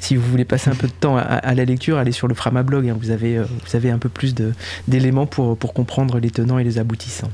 si 0.00 0.16
vous 0.16 0.28
voulez 0.28 0.46
passer 0.46 0.70
un 0.70 0.74
peu 0.74 0.86
de 0.86 0.92
temps 0.92 1.18
à, 1.18 1.20
à 1.20 1.54
la 1.54 1.64
lecture, 1.66 1.98
allez 1.98 2.12
sur 2.12 2.26
le 2.26 2.34
Frama 2.34 2.62
blog, 2.62 2.88
hein, 2.88 2.96
vous 2.98 3.10
avez 3.10 3.36
euh, 3.36 3.44
vous 3.66 3.76
avez 3.76 3.90
un 3.90 3.98
peu 3.98 4.08
plus 4.08 4.34
de 4.34 4.52
d'éléments 4.88 5.26
pour 5.26 5.58
pour 5.58 5.74
comprendre 5.74 6.18
les 6.18 6.30
tenants 6.30 6.58
et 6.58 6.64
les 6.64 6.78
aboutissants. 6.78 7.30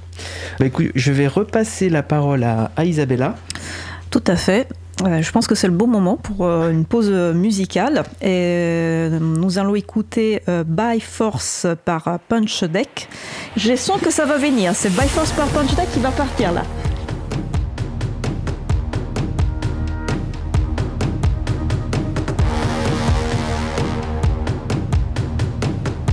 Bah 0.58 0.66
écoute, 0.66 0.90
je 0.96 1.12
vais 1.12 1.28
repasser 1.28 1.88
la 1.90 2.02
parole 2.02 2.42
à, 2.42 2.72
à 2.76 2.84
Isabella. 2.84 3.36
Tout 4.10 4.24
à 4.26 4.36
fait. 4.36 4.68
Euh, 5.04 5.22
je 5.22 5.30
pense 5.30 5.46
que 5.46 5.54
c'est 5.54 5.68
le 5.68 5.72
bon 5.72 5.86
moment 5.86 6.16
pour 6.16 6.44
euh, 6.44 6.70
une 6.70 6.84
pause 6.84 7.10
musicale. 7.10 8.02
Et 8.20 8.26
euh, 8.28 9.18
nous 9.20 9.58
allons 9.58 9.74
écouter 9.74 10.42
euh, 10.48 10.64
By 10.64 11.00
Force 11.00 11.66
par 11.84 12.08
euh, 12.08 12.16
Punch 12.28 12.64
Deck. 12.64 13.08
J'ai 13.56 13.76
sens 13.76 14.00
que 14.00 14.10
ça 14.10 14.24
va 14.24 14.38
venir. 14.38 14.72
C'est 14.74 14.90
By 14.90 15.08
Force 15.08 15.30
par 15.32 15.46
Punch 15.48 15.74
Deck 15.74 15.90
qui 15.92 16.00
va 16.00 16.10
partir 16.10 16.52
là. 16.52 16.62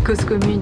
Cause 0.05 0.23
commune 0.23 0.61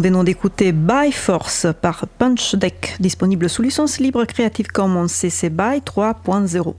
Nous 0.00 0.04
venons 0.04 0.24
d'écouter 0.24 0.72
By 0.72 1.12
Force 1.12 1.66
par 1.82 2.06
Punch 2.06 2.54
Deck, 2.54 2.96
disponible 3.00 3.50
sous 3.50 3.60
licence 3.60 3.98
libre 3.98 4.24
Creative 4.24 4.68
Commons 4.68 5.08
CC 5.08 5.50
BY 5.50 5.82
3.0. 5.84 6.74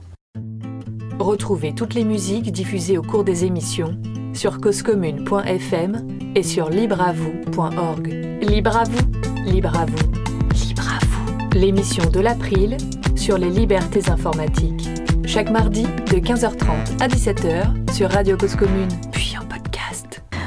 Retrouvez 1.20 1.72
toutes 1.72 1.94
les 1.94 2.02
musiques 2.02 2.50
diffusées 2.50 2.98
au 2.98 3.02
cours 3.02 3.22
des 3.22 3.44
émissions 3.44 3.96
sur 4.34 4.60
causecommune.fm 4.60 6.04
et 6.34 6.42
sur 6.42 6.68
libreavoue.org. 6.68 8.08
Libre 8.42 8.76
à 8.76 8.82
vous, 8.82 9.12
libre 9.48 9.78
à 9.78 9.86
vous, 9.86 10.10
libre 10.66 10.88
à 10.88 10.98
vous. 11.06 11.56
L'émission 11.56 12.10
de 12.10 12.18
l'April 12.18 12.76
sur 13.14 13.38
les 13.38 13.50
libertés 13.50 14.10
informatiques. 14.10 14.88
Chaque 15.26 15.52
mardi 15.52 15.84
de 15.84 16.16
15h30 16.16 17.00
à 17.00 17.06
17h 17.06 17.92
sur 17.92 18.10
Radio 18.10 18.36
Cause 18.36 18.56
Commune. 18.56 18.88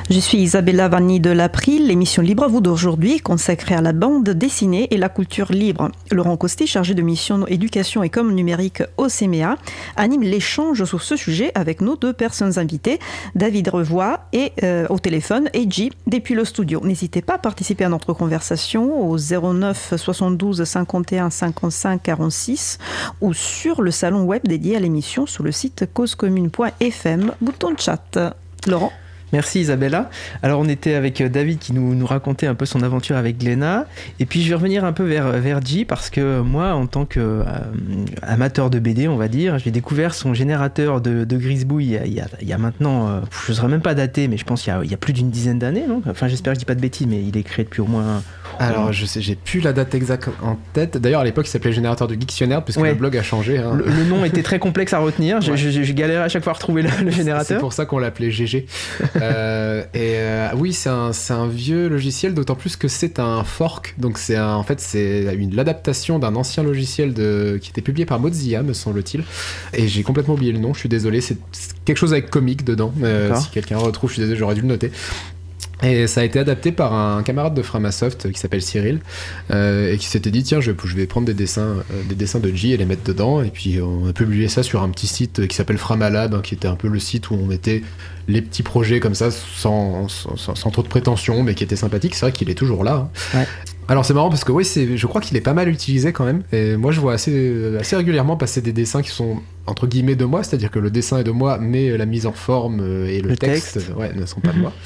Je 0.07 0.19
suis 0.19 0.37
Isabella 0.37 0.87
Vanni 0.87 1.19
de 1.19 1.31
l'April. 1.31 1.87
L'émission 1.87 2.21
Libre 2.21 2.43
à 2.43 2.47
vous 2.47 2.61
d'aujourd'hui 2.61 3.21
consacrée 3.21 3.73
à 3.73 3.81
la 3.81 3.91
bande 3.91 4.29
dessinée 4.29 4.87
et 4.91 4.97
la 4.97 5.09
culture 5.09 5.51
libre. 5.51 5.89
Laurent 6.11 6.37
Costi, 6.37 6.67
chargé 6.67 6.93
de 6.93 7.01
mission 7.01 7.47
éducation 7.47 8.03
et 8.03 8.11
com 8.11 8.31
numérique 8.31 8.83
au 8.97 9.07
CMA, 9.07 9.57
anime 9.95 10.21
l'échange 10.21 10.83
sur 10.83 11.01
ce 11.01 11.15
sujet 11.15 11.51
avec 11.55 11.81
nos 11.81 11.95
deux 11.95 12.13
personnes 12.13 12.59
invitées, 12.59 12.99
David 13.33 13.69
Revoix 13.69 14.27
et 14.31 14.53
euh, 14.61 14.85
au 14.91 14.99
téléphone 14.99 15.49
et 15.55 15.67
depuis 16.05 16.35
le 16.35 16.45
studio. 16.45 16.81
N'hésitez 16.83 17.23
pas 17.23 17.35
à 17.35 17.39
participer 17.39 17.83
à 17.83 17.89
notre 17.89 18.13
conversation 18.13 19.09
au 19.09 19.17
09 19.17 19.95
72 19.97 20.63
51 20.65 21.31
55 21.31 22.03
46 22.03 22.77
ou 23.21 23.33
sur 23.33 23.81
le 23.81 23.89
salon 23.89 24.21
web 24.25 24.43
dédié 24.47 24.75
à 24.75 24.79
l'émission 24.79 25.25
sur 25.25 25.43
le 25.43 25.51
site 25.51 25.91
causecommune.fm, 25.91 27.31
bouton 27.41 27.73
chat. 27.75 28.19
Laurent? 28.67 28.91
Merci 29.35 29.59
Isabella. 29.59 30.09
Alors 30.43 30.61
on 30.61 30.69
était 30.69 30.93
avec 30.93 31.19
euh, 31.19 31.27
David 31.27 31.59
qui 31.59 31.73
nous, 31.73 32.05
racontait 32.05 32.47
un 32.47 32.55
peu 32.55 32.65
son 32.65 32.83
aventure 32.83 33.17
avec 33.17 33.37
Glenna. 33.37 33.85
Et 34.21 34.25
puis 34.25 34.41
je 34.41 34.47
vais 34.47 34.55
revenir 34.55 34.85
un 34.85 34.93
peu 34.93 35.03
vers, 35.03 35.29
vers 35.41 35.59
G 35.61 35.83
parce 35.83 36.09
que 36.09 36.39
moi, 36.39 36.71
en 36.73 36.87
tant 36.87 37.03
qu'amateur 37.05 38.67
euh, 38.67 38.69
de 38.69 38.79
BD, 38.79 39.09
on 39.09 39.17
va 39.17 39.27
dire, 39.27 39.59
j'ai 39.59 39.71
découvert 39.71 40.13
son 40.13 40.33
générateur 40.33 41.01
de, 41.01 41.25
de 41.25 41.37
grisbouille 41.37 41.99
il 42.05 42.13
y, 42.13 42.21
a, 42.21 42.27
il 42.41 42.57
maintenant, 42.57 43.09
euh, 43.09 43.19
je 43.45 43.51
ne 43.51 43.57
serais 43.57 43.67
même 43.67 43.81
pas 43.81 43.93
daté, 43.93 44.29
mais 44.29 44.37
je 44.37 44.45
pense 44.45 44.61
qu'il 44.61 44.71
y 44.71 44.75
a, 44.77 44.81
il 44.85 44.89
y 44.89 44.93
a 44.93 44.97
plus 44.97 45.11
d'une 45.11 45.31
dizaine 45.31 45.59
d'années. 45.59 45.83
Enfin 46.09 46.29
j'espère 46.29 46.53
que 46.53 46.55
je 46.55 46.59
dis 46.59 46.65
pas 46.65 46.75
de 46.75 46.79
bêtises, 46.81 47.07
mais 47.07 47.21
il 47.21 47.35
est 47.35 47.43
créé 47.43 47.65
depuis 47.65 47.81
au 47.81 47.87
moins 47.87 48.23
alors, 48.59 48.91
je 48.91 49.05
sais, 49.05 49.21
j'ai 49.21 49.35
plus 49.35 49.61
la 49.61 49.73
date 49.73 49.93
exacte 49.95 50.29
en 50.41 50.57
tête. 50.73 50.97
D'ailleurs, 50.97 51.21
à 51.21 51.23
l'époque, 51.23 51.47
il 51.47 51.49
s'appelait 51.49 51.71
Générateur 51.71 52.07
de 52.07 52.15
Dictionnaire, 52.15 52.63
puisque 52.63 52.81
le 52.81 52.93
blog 52.93 53.15
a 53.17 53.23
changé. 53.23 53.57
Hein. 53.57 53.73
Le, 53.75 54.03
nom 54.05 54.23
était 54.25 54.43
très 54.43 54.59
complexe 54.59 54.93
à 54.93 54.99
retenir. 54.99 55.41
J'ai 55.41 55.93
galéré 55.93 56.23
à 56.23 56.29
chaque 56.29 56.43
fois 56.43 56.51
à 56.51 56.55
retrouver 56.55 56.83
le, 56.83 57.11
générateur. 57.11 57.45
C'est 57.45 57.59
pour 57.59 57.73
ça 57.73 57.85
qu'on 57.85 57.99
l'appelait 57.99 58.31
GG. 58.31 58.65
euh, 59.15 59.83
et 59.93 60.15
euh, 60.17 60.49
oui, 60.55 60.73
c'est 60.73 60.89
un, 60.89 61.11
un, 61.29 61.47
vieux 61.47 61.87
logiciel, 61.87 62.33
d'autant 62.33 62.55
plus 62.55 62.75
que 62.75 62.87
c'est 62.87 63.19
un 63.19 63.43
fork. 63.43 63.95
Donc, 63.97 64.17
c'est 64.17 64.39
en 64.39 64.63
fait, 64.63 64.79
c'est 64.79 65.35
l'adaptation 65.51 66.19
d'un 66.19 66.35
ancien 66.35 66.63
logiciel 66.63 67.13
de, 67.13 67.59
qui 67.61 67.69
était 67.71 67.81
publié 67.81 68.05
par 68.05 68.19
Mozilla, 68.19 68.63
me 68.63 68.73
semble-t-il. 68.73 69.23
Et 69.73 69.87
j'ai 69.87 70.03
complètement 70.03 70.35
oublié 70.35 70.51
le 70.51 70.59
nom, 70.59 70.73
je 70.73 70.79
suis 70.79 70.89
désolé. 70.89 71.21
C'est 71.21 71.37
quelque 71.85 71.97
chose 71.97 72.13
avec 72.13 72.29
comique 72.29 72.63
dedans. 72.63 72.93
Euh, 73.03 73.35
si 73.35 73.49
quelqu'un 73.49 73.77
retrouve, 73.77 74.09
je 74.09 74.15
suis 74.15 74.21
désolé, 74.21 74.37
j'aurais 74.37 74.55
dû 74.55 74.61
le 74.61 74.67
noter. 74.67 74.91
Et 75.83 76.07
ça 76.07 76.21
a 76.21 76.23
été 76.23 76.39
adapté 76.39 76.71
par 76.71 76.93
un 76.93 77.21
camarade 77.23 77.53
de 77.53 77.61
Framasoft 77.61 78.31
qui 78.31 78.39
s'appelle 78.39 78.61
Cyril 78.61 78.99
euh, 79.51 79.91
et 79.91 79.97
qui 79.97 80.05
s'était 80.05 80.31
dit 80.31 80.43
tiens 80.43 80.61
je, 80.61 80.71
je, 80.83 80.95
vais 80.95 81.05
prendre 81.05 81.27
des 81.27 81.33
dessins, 81.33 81.83
euh, 81.91 82.03
des 82.07 82.15
dessins 82.15 82.39
de 82.39 82.49
J 82.49 82.73
et 82.73 82.77
les 82.77 82.85
mettre 82.85 83.03
dedans 83.03 83.41
et 83.41 83.49
puis 83.49 83.81
on 83.81 84.07
a 84.07 84.13
publié 84.13 84.47
ça 84.47 84.63
sur 84.63 84.81
un 84.83 84.89
petit 84.89 85.07
site 85.07 85.47
qui 85.47 85.55
s'appelle 85.55 85.77
Framalab 85.77 86.33
hein, 86.33 86.41
qui 86.41 86.53
était 86.53 86.67
un 86.67 86.75
peu 86.75 86.87
le 86.87 86.99
site 86.99 87.29
où 87.29 87.35
on 87.35 87.45
mettait 87.45 87.83
les 88.27 88.41
petits 88.41 88.63
projets 88.63 88.99
comme 88.99 89.15
ça 89.15 89.29
sans, 89.31 90.07
sans, 90.07 90.71
trop 90.71 90.81
de 90.81 90.87
prétention 90.87 91.43
mais 91.43 91.55
qui 91.55 91.63
était 91.63 91.75
sympathique 91.75 92.15
c'est 92.15 92.25
vrai 92.25 92.31
qu'il 92.31 92.49
est 92.49 92.55
toujours 92.55 92.83
là 92.83 93.09
hein. 93.33 93.43
Alors 93.87 94.03
c'est 94.03 94.15
marrant 94.15 94.29
parce 94.29 94.43
que 94.43 94.51
oui, 94.51 94.65
je 94.65 95.05
crois 95.05 95.21
qu'il 95.21 95.37
est 95.37 95.41
pas 95.41 95.53
mal 95.53 95.69
utilisé 95.69 96.11
quand 96.11 96.25
même. 96.25 96.41
Et 96.51 96.75
moi 96.75 96.91
je 96.91 96.99
vois 96.99 97.13
assez, 97.13 97.75
assez 97.79 97.95
régulièrement 97.95 98.35
passer 98.35 98.59
des 98.59 98.73
dessins 98.73 99.03
qui 99.03 99.11
sont 99.11 99.41
entre 99.67 99.85
guillemets 99.85 100.15
de 100.15 100.25
moi, 100.25 100.41
c'est-à-dire 100.41 100.71
que 100.71 100.79
le 100.79 100.89
dessin 100.89 101.19
est 101.19 101.23
de 101.23 101.29
moi, 101.29 101.59
mais 101.59 101.95
la 101.95 102.07
mise 102.07 102.25
en 102.25 102.31
forme 102.31 102.79
et 103.07 103.21
le, 103.21 103.37
texte, 103.37 103.79
Ouais, 103.95 104.11
ne 104.11 104.25
sont 104.25 104.41
pas 104.41 104.53
de 104.53 104.57
moi. 104.57 104.73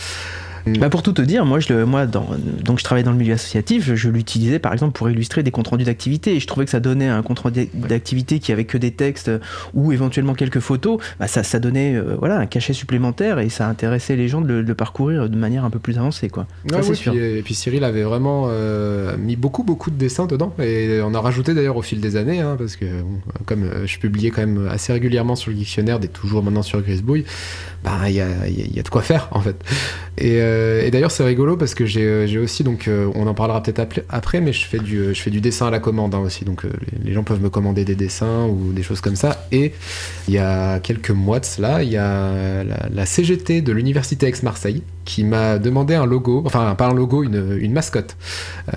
Bah 0.80 0.90
pour 0.90 1.04
tout 1.04 1.14
te 1.14 1.22
dire, 1.22 1.46
moi, 1.46 1.60
je, 1.60 1.74
moi 1.84 2.06
donc 2.06 2.80
je 2.80 2.84
travaille 2.84 3.04
dans 3.04 3.12
le 3.12 3.18
milieu 3.18 3.34
associatif, 3.34 3.94
je, 3.94 4.10
l'utilisais 4.10 4.60
par 4.60 4.74
exemple 4.74 4.94
pour 4.94 5.10
illustrer 5.10 5.44
des 5.44 5.52
comptes 5.52 5.68
rendus 5.68 5.86
d'activité 5.86 6.36
et 6.36 6.40
je 6.40 6.48
trouvais 6.48 6.66
que 6.66 6.72
ça 6.72 6.80
donnait 6.80 7.08
un 7.08 7.22
compte 7.22 7.40
rendu 7.40 7.70
d'activité 7.74 8.40
qui 8.40 8.52
avait 8.52 8.66
que 8.66 8.78
des 8.78 8.92
textes 8.92 9.32
ou 9.74 9.92
éventuellement 9.92 10.34
quelques 10.34 10.60
photos, 10.60 11.00
bah 11.20 11.28
ça, 11.28 11.44
ça 11.44 11.60
donnait 11.60 11.96
euh, 11.96 12.16
voilà, 12.18 12.38
un 12.38 12.46
cachet 12.46 12.74
supplémentaire 12.74 13.40
et 13.40 13.50
ça 13.50 13.68
intéressait 13.68 14.16
les 14.16 14.28
gens 14.28 14.42
de 14.42 14.54
le, 14.54 14.76
parcourir 14.76 15.30
de 15.30 15.38
manière 15.38 15.66
un 15.66 15.70
peu 15.70 15.80
plus 15.80 15.98
avancée. 15.98 16.30
Quoi. 16.30 16.48
sûr. 16.96 17.14
et 17.14 17.42
puis 17.44 17.54
Cyril 17.54 17.84
avait 17.84 18.04
vraiment 18.04 18.46
euh, 18.48 19.18
mis 19.18 19.36
beaucoup 19.36 19.64
beaucoup 19.64 19.92
de 19.92 19.98
dessins 19.98 20.26
dedans 20.26 20.54
et 20.62 21.02
on 21.04 21.14
a 21.14 21.20
rajouté 21.20 21.54
d'ailleurs 21.54 21.78
au 21.78 21.82
fil 21.82 22.00
des 22.00 22.16
années 22.16 22.40
hein, 22.40 22.56
parce 22.58 22.76
que 22.76 22.86
comme 23.46 23.64
euh, 23.64 23.86
je 23.86 24.00
publiais 24.00 24.32
quand 24.32 24.42
même 24.42 24.68
assez 24.70 24.94
régulièrement 24.94 25.36
sur 25.36 25.52
le 25.52 25.58
dictionnaire, 25.58 26.00
des 26.00 26.08
toujours 26.08 26.44
maintenant 26.44 26.64
sur 26.64 26.82
Grisbouille, 26.82 27.26
bah 27.84 28.10
il 28.10 28.16
y, 28.16 28.22
a, 28.22 28.48
y, 28.48 28.80
a, 28.80 28.84
de 28.84 28.90
quoi 28.90 29.02
faire 29.02 29.30
en 29.32 29.42
fait. 29.42 29.56
Et 30.18 30.42
euh, 30.42 30.59
et 30.84 30.92
d'ailleurs, 30.92 31.12
c'est 31.12 31.24
rigolo 31.24 31.58
parce 31.58 31.74
que 31.74 31.86
j'ai 31.86 32.04
euh, 32.04 32.44
aussi, 32.44 32.64
donc, 32.64 32.88
euh, 32.88 33.12
on 33.16 33.28
en 33.28 33.34
parlera 33.34 33.62
peut-être 33.62 34.02
après, 34.10 34.42
mais 34.42 34.54
je 34.54 34.66
fais 34.66 34.80
du, 34.80 35.14
je 35.14 35.22
fais 35.22 35.30
du 35.30 35.42
dessin 35.42 35.68
à 35.68 35.72
la 35.72 35.80
commande 35.80 36.16
hein, 36.16 36.20
aussi. 36.20 36.46
Donc, 36.46 36.64
les, 37.04 37.14
gens 37.14 37.24
peuvent 37.24 37.42
me 37.42 37.50
commander 37.50 37.86
des 37.86 37.96
dessins 37.96 38.46
ou 38.46 38.74
des 38.74 38.84
choses 38.84 39.02
comme 39.02 39.16
ça. 39.16 39.48
Et 39.52 39.74
il 40.28 40.34
y 40.34 40.38
a 40.38 40.80
quelques 40.80 41.12
mois 41.12 41.40
de 41.40 41.46
cela, 41.46 41.84
il 41.84 41.90
y 41.92 41.98
a 41.98 42.64
la 42.64 43.06
CGT 43.06 43.62
de 43.62 43.72
l'Université 43.72 44.28
Aix-Marseille 44.28 44.84
qui 45.10 45.24
m'a 45.24 45.58
demandé 45.58 45.96
un 45.96 46.06
logo, 46.06 46.44
enfin 46.46 46.76
pas 46.76 46.86
un 46.86 46.94
logo, 46.94 47.24
une, 47.24 47.58
une 47.60 47.74
mascotte, 47.74 48.16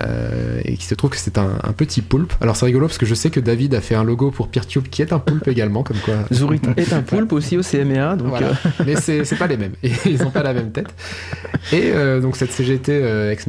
euh, 0.01 0.59
et 0.65 0.77
qui 0.77 0.85
se 0.85 0.95
trouve 0.95 1.11
que 1.11 1.17
c'est 1.17 1.37
un, 1.37 1.53
petit 1.77 2.01
poulpe. 2.01 2.33
Alors 2.41 2.55
c'est 2.55 2.65
rigolo 2.65 2.87
parce 2.87 2.97
que 2.97 3.05
je 3.05 3.13
sais 3.13 3.29
que 3.29 3.39
David 3.39 3.75
a 3.75 3.81
fait 3.81 3.93
un 3.93 4.03
logo 4.03 4.31
pour 4.31 4.47
PeerTube 4.47 4.87
qui 4.87 5.03
est 5.03 5.13
un 5.13 5.19
poulpe 5.19 5.47
également, 5.47 5.83
comme 5.83 5.97
quoi. 5.97 6.15
Zuri 6.33 6.59
est 6.75 6.91
un 6.91 7.03
poulpe 7.03 7.33
aussi 7.33 7.55
au 7.55 7.61
CMA, 7.61 8.15
donc. 8.15 8.29
Voilà. 8.29 8.47
Euh. 8.47 8.83
Mais 8.83 8.95
c'est 8.95 9.37
pas 9.37 9.45
les 9.45 9.57
mêmes, 9.57 9.73
ils 9.83 10.23
n'ont 10.23 10.31
pas 10.31 10.41
la 10.41 10.55
même 10.55 10.71
tête. 10.71 10.87
Et 11.71 11.91
euh, 11.93 12.19
donc 12.19 12.35
cette 12.35 12.51
CGT 12.51 13.29
ex 13.31 13.45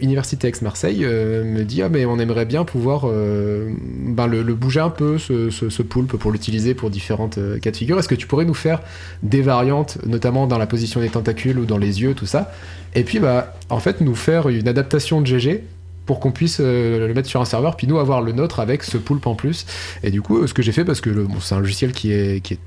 Université 0.00 0.46
Aix-Marseille 0.46 1.00
me 1.00 1.64
dit 1.64 1.82
ah 1.82 1.88
mais 1.88 2.04
on 2.04 2.20
aimerait 2.20 2.46
bien 2.46 2.64
pouvoir 2.64 3.02
ben, 3.02 4.26
le, 4.28 4.54
bouger 4.54 4.80
un 4.80 4.90
peu 4.90 5.18
ce, 5.18 5.50
ce, 5.50 5.70
ce 5.70 5.82
poulpe 5.82 6.16
pour 6.16 6.30
l'utiliser 6.30 6.74
pour 6.74 6.90
différentes 6.90 7.40
cas 7.60 7.72
de 7.72 7.76
figure. 7.76 7.98
Est-ce 7.98 8.08
que 8.08 8.14
tu 8.14 8.28
pourrais 8.28 8.44
nous 8.44 8.54
faire 8.54 8.80
des 9.24 9.42
variantes, 9.42 9.98
notamment 10.06 10.46
dans 10.46 10.58
la 10.58 10.68
position 10.68 11.00
des 11.00 11.08
tentacules 11.08 11.58
ou 11.58 11.64
dans 11.64 11.78
les 11.78 12.02
yeux, 12.02 12.14
tout 12.14 12.27
ça. 12.28 12.52
Et 12.94 13.04
puis, 13.04 13.18
bah, 13.18 13.54
en 13.68 13.80
fait, 13.80 14.00
nous 14.00 14.14
faire 14.14 14.48
une 14.48 14.68
adaptation 14.68 15.20
de 15.20 15.26
GG 15.26 15.64
pour 16.06 16.20
qu'on 16.20 16.30
puisse 16.30 16.58
euh, 16.60 17.06
le 17.06 17.14
mettre 17.14 17.28
sur 17.28 17.40
un 17.40 17.44
serveur, 17.44 17.76
puis 17.76 17.86
nous 17.86 17.98
avoir 17.98 18.22
le 18.22 18.32
nôtre 18.32 18.60
avec 18.60 18.82
ce 18.82 18.96
poulpe 18.96 19.26
en 19.26 19.34
plus. 19.34 19.66
Et 20.02 20.10
du 20.10 20.22
coup, 20.22 20.46
ce 20.46 20.54
que 20.54 20.62
j'ai 20.62 20.72
fait, 20.72 20.84
parce 20.84 21.00
que 21.00 21.10
c'est 21.40 21.54
un 21.54 21.60
logiciel 21.60 21.92
qui 21.92 22.12
est, 22.12 22.40
qui 22.40 22.54
est 22.54 22.58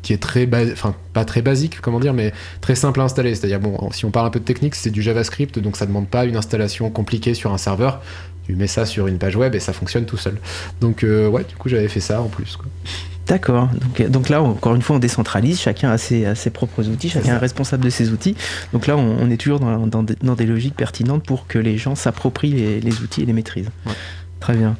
qui 0.00 0.12
est 0.12 0.18
très 0.18 0.48
enfin 0.72 0.94
pas 1.12 1.24
très 1.24 1.42
basique 1.42 1.80
comment 1.80 1.98
dire 1.98 2.14
mais 2.14 2.32
très 2.60 2.76
simple 2.76 3.00
à 3.00 3.02
installer 3.02 3.34
c'est 3.34 3.46
à 3.46 3.48
dire 3.48 3.58
bon 3.58 3.90
si 3.90 4.04
on 4.04 4.12
parle 4.12 4.28
un 4.28 4.30
peu 4.30 4.38
de 4.38 4.44
technique 4.44 4.76
c'est 4.76 4.90
du 4.90 5.02
JavaScript 5.02 5.58
donc 5.58 5.76
ça 5.76 5.86
demande 5.86 6.06
pas 6.06 6.24
une 6.24 6.36
installation 6.36 6.88
compliquée 6.88 7.34
sur 7.34 7.52
un 7.52 7.58
serveur 7.58 8.00
tu 8.46 8.54
mets 8.54 8.68
ça 8.68 8.86
sur 8.86 9.08
une 9.08 9.18
page 9.18 9.34
web 9.34 9.56
et 9.56 9.60
ça 9.60 9.72
fonctionne 9.72 10.06
tout 10.06 10.16
seul 10.16 10.38
donc 10.80 11.02
euh, 11.02 11.28
ouais 11.28 11.42
du 11.42 11.56
coup 11.56 11.68
j'avais 11.68 11.88
fait 11.88 12.00
ça 12.00 12.22
en 12.22 12.28
plus. 12.28 12.58
D'accord. 13.28 13.68
Donc, 13.80 14.10
donc, 14.10 14.28
là, 14.28 14.42
encore 14.42 14.74
une 14.74 14.82
fois, 14.82 14.96
on 14.96 14.98
décentralise. 14.98 15.60
Chacun 15.60 15.90
a 15.90 15.98
ses, 15.98 16.34
ses 16.34 16.50
propres 16.50 16.88
outils. 16.88 17.10
Chacun 17.10 17.34
est, 17.34 17.38
responsable 17.38 17.84
de 17.84 17.90
ses 17.90 18.10
outils. 18.10 18.34
Donc 18.72 18.86
là, 18.86 18.96
on, 18.96 19.30
est 19.30 19.36
toujours 19.36 19.60
dans, 19.60 19.86
dans, 19.86 20.02
dans, 20.02 20.34
des 20.34 20.46
logiques 20.46 20.74
pertinentes 20.74 21.24
pour 21.24 21.46
que 21.46 21.58
les 21.58 21.76
gens 21.76 21.94
s'approprient 21.94 22.80
les, 22.80 23.00
outils 23.02 23.22
et 23.22 23.26
les 23.26 23.32
maîtrisent. 23.34 23.70
Très 24.40 24.54
bien. 24.54 24.76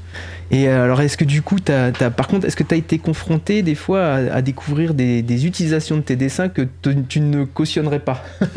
Et 0.50 0.68
euh, 0.68 0.84
alors, 0.84 1.00
est-ce 1.02 1.16
que 1.16 1.24
du 1.24 1.42
coup, 1.42 1.56
as, 1.68 1.92
par 2.10 2.26
contre, 2.26 2.46
est-ce 2.46 2.56
que 2.56 2.62
tu 2.62 2.74
as 2.74 2.78
été 2.78 2.98
confronté 2.98 3.62
des 3.62 3.74
fois 3.74 4.14
à, 4.14 4.40
découvrir 4.40 4.94
des, 4.94 5.22
des, 5.22 5.46
utilisations 5.46 5.96
de 5.96 6.02
tes 6.02 6.16
dessins 6.16 6.48
que 6.48 6.66
tu 7.08 7.20
ne 7.20 7.44
cautionnerais 7.44 8.00
pas? 8.00 8.24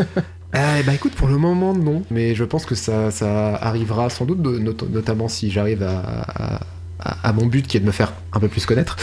Eh 0.53 0.83
bah 0.83 0.93
écoute, 0.93 1.13
pour 1.13 1.29
le 1.29 1.37
moment 1.37 1.73
non, 1.73 2.03
mais 2.11 2.35
je 2.35 2.43
pense 2.43 2.65
que 2.65 2.75
ça, 2.75 3.09
ça 3.09 3.55
arrivera 3.55 4.09
sans 4.09 4.25
doute, 4.25 4.39
notamment 4.39 5.29
si 5.29 5.49
j'arrive 5.49 5.81
à, 5.81 6.01
à, 6.27 6.59
mon 7.33 7.45
but 7.45 7.67
qui 7.67 7.77
est 7.77 7.79
de 7.79 7.85
me 7.85 7.91
faire 7.91 8.13
un 8.33 8.39
peu 8.39 8.47
plus 8.47 8.65
connaître. 8.65 8.97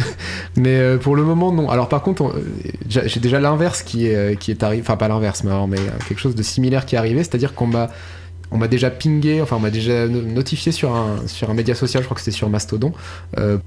mais 0.56 0.76
euh, 0.76 0.98
pour 0.98 1.16
le 1.16 1.22
moment, 1.22 1.52
non. 1.52 1.70
Alors 1.70 1.88
par 1.88 2.02
contre, 2.02 2.24
euh, 2.24 2.42
j'ai 2.88 3.20
déjà 3.20 3.40
l'inverse 3.40 3.82
qui 3.82 4.06
est, 4.06 4.14
euh, 4.14 4.34
qui 4.34 4.50
est 4.50 4.62
arrivé, 4.62 4.82
enfin 4.82 4.96
pas 4.96 5.08
l'inverse, 5.08 5.44
mais, 5.44 5.52
mais 5.68 5.78
quelque 6.08 6.20
chose 6.20 6.34
de 6.34 6.42
similaire 6.42 6.86
qui 6.86 6.94
est 6.94 6.98
arrivé, 6.98 7.18
c'est-à-dire 7.22 7.54
qu'on 7.54 7.66
m'a 7.66 7.88
on 8.50 8.58
m'a 8.58 8.68
déjà 8.68 8.90
pingé, 8.90 9.40
enfin 9.40 9.56
on 9.56 9.60
m'a 9.60 9.70
déjà 9.70 10.06
notifié 10.06 10.72
sur 10.72 10.94
un, 10.94 11.54
média 11.54 11.74
social, 11.74 12.02
je 12.02 12.06
crois 12.06 12.14
que 12.14 12.22
c'était 12.22 12.36
sur 12.36 12.48
Mastodon, 12.48 12.92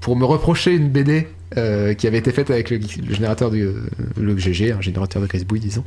pour 0.00 0.16
me 0.16 0.24
reprocher 0.24 0.72
une 0.72 0.88
BD 0.88 1.26
euh, 1.58 1.92
qui 1.92 2.06
avait 2.06 2.18
été 2.18 2.32
faite 2.32 2.50
avec 2.50 2.70
le, 2.70 2.80
générateur 3.10 3.50
du 3.50 3.68
le 4.18 4.36
GG, 4.38 4.72
un 4.72 4.80
générateur 4.80 5.20
de 5.20 5.26
Gracebouille, 5.26 5.60
disons. 5.60 5.84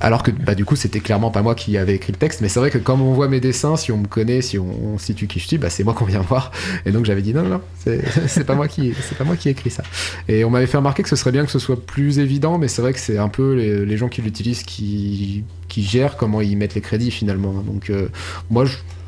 Alors 0.00 0.22
que 0.22 0.32
bah, 0.32 0.54
du 0.54 0.64
coup, 0.64 0.74
c'était 0.74 0.98
clairement 0.98 1.30
pas 1.30 1.42
moi 1.42 1.54
qui 1.54 1.78
avait 1.78 1.94
écrit 1.94 2.12
le 2.12 2.18
texte, 2.18 2.40
mais 2.40 2.48
c'est 2.48 2.58
vrai 2.58 2.70
que 2.70 2.78
quand 2.78 2.98
on 2.98 3.12
voit 3.12 3.28
mes 3.28 3.38
dessins, 3.38 3.76
si 3.76 3.92
on 3.92 3.98
me 3.98 4.06
connaît, 4.06 4.40
si 4.40 4.58
on, 4.58 4.98
situe 4.98 5.28
qui 5.28 5.38
je 5.38 5.46
suis, 5.46 5.58
bah, 5.58 5.70
c'est 5.70 5.84
moi 5.84 5.94
qu'on 5.94 6.06
vient 6.06 6.22
voir. 6.22 6.50
Et 6.86 6.90
donc 6.90 7.04
j'avais 7.04 7.22
dit 7.22 7.34
non, 7.34 7.44
non, 7.44 7.60
c'est 8.26 8.44
pas 8.44 8.54
moi 8.54 8.66
qui, 8.66 8.94
c'est 9.08 9.16
pas 9.16 9.24
moi 9.24 9.36
qui 9.36 9.48
ai 9.48 9.52
écrit 9.52 9.70
ça. 9.70 9.84
Et 10.28 10.44
on 10.44 10.50
m'avait 10.50 10.66
fait 10.66 10.78
remarquer 10.78 11.02
que 11.02 11.08
ce 11.08 11.16
serait 11.16 11.32
bien 11.32 11.44
que 11.44 11.52
ce 11.52 11.60
soit 11.60 11.80
plus 11.80 12.18
évident, 12.18 12.58
mais 12.58 12.66
c'est 12.66 12.82
vrai 12.82 12.92
que 12.92 13.00
c'est 13.00 13.18
un 13.18 13.28
peu 13.28 13.54
les 13.54 13.96
gens 13.96 14.08
qui 14.08 14.22
l'utilisent 14.22 14.64
qui, 14.64 15.44
qui 15.82 16.00
comment 16.16 16.40
ils 16.40 16.56
mettent 16.56 16.74
les 16.74 16.80
crédits 16.80 17.10
finalement. 17.10 17.52
Donc 17.52 17.90
euh, 17.90 18.08
moi, 18.50 18.64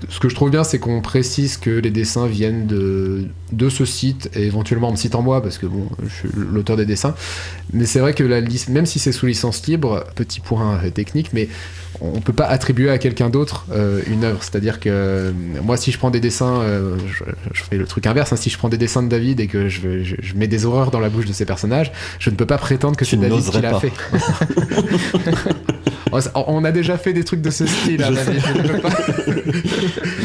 ce 0.09 0.21
que 0.21 0.29
je 0.29 0.35
trouve 0.35 0.51
bien, 0.51 0.65
c'est 0.65 0.79
qu'on 0.79 1.01
précise 1.01 1.57
que 1.57 1.71
les 1.71 1.91
dessins 1.91 2.27
viennent 2.27 2.67
de, 2.67 3.27
de 3.53 3.69
ce 3.69 3.85
site 3.85 4.31
et 4.35 4.43
éventuellement 4.43 4.89
en 4.89 4.93
me 4.93 4.97
citant 4.97 5.23
moi 5.23 5.43
parce 5.43 5.59
que 5.59 5.67
bon, 5.67 5.89
je 6.03 6.15
suis 6.15 6.29
l'auteur 6.35 6.77
des 6.77 6.87
dessins. 6.87 7.15
Mais 7.73 7.87
c'est 7.87 8.01
vrai 8.01 8.13
que 8.13 8.25
la 8.25 8.41
liste, 8.41 8.69
même 8.69 8.87
si 8.87 8.99
c'est 8.99 9.13
sous 9.13 9.27
licence 9.27 9.67
libre, 9.67 10.05
petit 10.15 10.41
point 10.41 10.79
technique, 10.95 11.31
mais 11.33 11.49
on 12.01 12.21
peut 12.21 12.33
pas 12.33 12.47
attribuer 12.47 12.91
à 12.91 12.99
quelqu'un 12.99 13.29
d'autre 13.29 13.67
euh, 13.73 14.01
une 14.07 14.25
œuvre. 14.25 14.43
C'est-à-dire 14.43 14.81
que 14.81 14.89
euh, 14.91 15.33
moi, 15.63 15.77
si 15.77 15.91
je 15.91 15.99
prends 15.99 16.11
des 16.11 16.21
dessins, 16.21 16.61
euh, 16.61 16.97
je, 17.53 17.63
fais 17.63 17.77
le 17.77 17.87
truc 17.87 18.07
inverse. 18.07 18.33
Hein. 18.33 18.37
si 18.37 18.51
je 18.51 18.59
prends 18.59 18.69
des 18.69 18.79
dessins 18.79 19.03
de 19.03 19.09
David 19.09 19.41
et 19.41 19.47
que 19.47 19.69
je, 19.69 20.03
je, 20.03 20.35
mets 20.35 20.47
des 20.47 20.65
horreurs 20.65 20.91
dans 20.91 21.01
la 21.01 21.09
bouche 21.09 21.27
de 21.27 21.33
ces 21.33 21.45
personnages, 21.45 21.93
je 22.19 22.31
ne 22.31 22.37
peux 22.37 22.47
pas 22.47 22.59
prétendre 22.59 22.97
que 22.97 23.05
c'est 23.05 23.17
David 23.17 23.45
qui 23.51 23.61
l'a 23.61 23.81
fait. 23.81 23.93
on 26.35 26.65
a 26.65 26.73
déjà 26.73 26.97
fait 26.99 27.13
des 27.13 27.25
trucs 27.25 27.43
de 27.43 27.51
ce 27.51 27.67
style. 27.67 28.03
Hein, 28.03 28.13
David, 28.13 28.43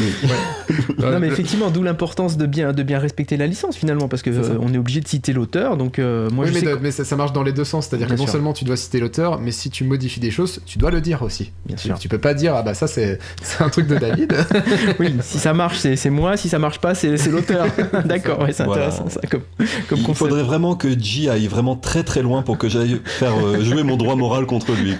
Non, 0.98 1.20
mais 1.20 1.28
effectivement, 1.28 1.70
d'où 1.70 1.82
l'importance 1.82 2.36
de 2.36 2.46
bien, 2.46 2.72
de 2.72 2.82
bien 2.82 2.98
respecter 2.98 3.36
la 3.36 3.46
licence 3.46 3.76
finalement, 3.76 4.08
parce 4.08 4.22
que 4.22 4.30
on 4.60 4.72
est 4.72 4.78
obligé 4.78 5.00
de 5.00 5.08
citer 5.08 5.32
l'auteur. 5.32 5.76
Donc 5.76 5.98
moi, 5.98 6.44
oui, 6.44 6.48
je 6.48 6.52
mais, 6.54 6.60
sais 6.60 6.76
mais 6.80 6.90
ça, 6.90 7.16
marche 7.16 7.32
dans 7.32 7.42
les 7.42 7.52
deux 7.52 7.64
sens. 7.64 7.86
C'est-à-dire 7.86 8.08
que 8.08 8.14
non 8.14 8.26
seulement 8.26 8.52
tu 8.52 8.64
dois 8.64 8.76
citer 8.76 9.00
l'auteur, 9.00 9.40
mais 9.40 9.52
si 9.52 9.70
tu 9.70 9.84
modifies 9.84 10.20
des 10.20 10.30
choses, 10.30 10.60
tu 10.66 10.78
dois 10.78 10.90
le 10.90 11.00
dire 11.00 11.22
aussi. 11.22 11.52
Bien 11.66 11.76
sûr. 11.76 11.98
Tu 11.98 12.08
peux 12.08 12.18
pas 12.18 12.34
dire, 12.34 12.54
ah 12.54 12.62
bah 12.62 12.74
ça 12.74 12.86
c'est 12.86 13.18
un 13.60 13.68
truc 13.68 13.86
de 13.86 13.96
David. 13.96 14.34
oui, 14.98 15.14
si 15.20 15.38
ça 15.38 15.54
marche, 15.54 15.78
c'est 15.78 16.10
moi, 16.10 16.36
si 16.36 16.48
ça 16.48 16.58
marche 16.58 16.80
pas, 16.80 16.94
c'est 16.94 17.16
l'auteur. 17.28 17.66
D'accord, 18.04 18.40
ouais, 18.40 18.52
c'est 18.52 18.62
intéressant 18.62 19.08
ça 19.08 19.20
comme, 19.30 19.42
comme 19.88 19.98
Il 20.06 20.14
faudrait 20.14 20.42
vraiment 20.42 20.74
que 20.76 20.98
G 20.98 21.28
aille 21.28 21.46
vraiment 21.46 21.76
très 21.76 22.02
très 22.02 22.22
loin 22.22 22.42
pour 22.42 22.58
que 22.58 22.68
j'aille 22.68 23.00
faire 23.04 23.34
euh, 23.36 23.62
jouer 23.62 23.82
mon 23.82 23.96
droit 23.96 24.16
moral 24.16 24.46
contre 24.46 24.72
lui. 24.72 24.96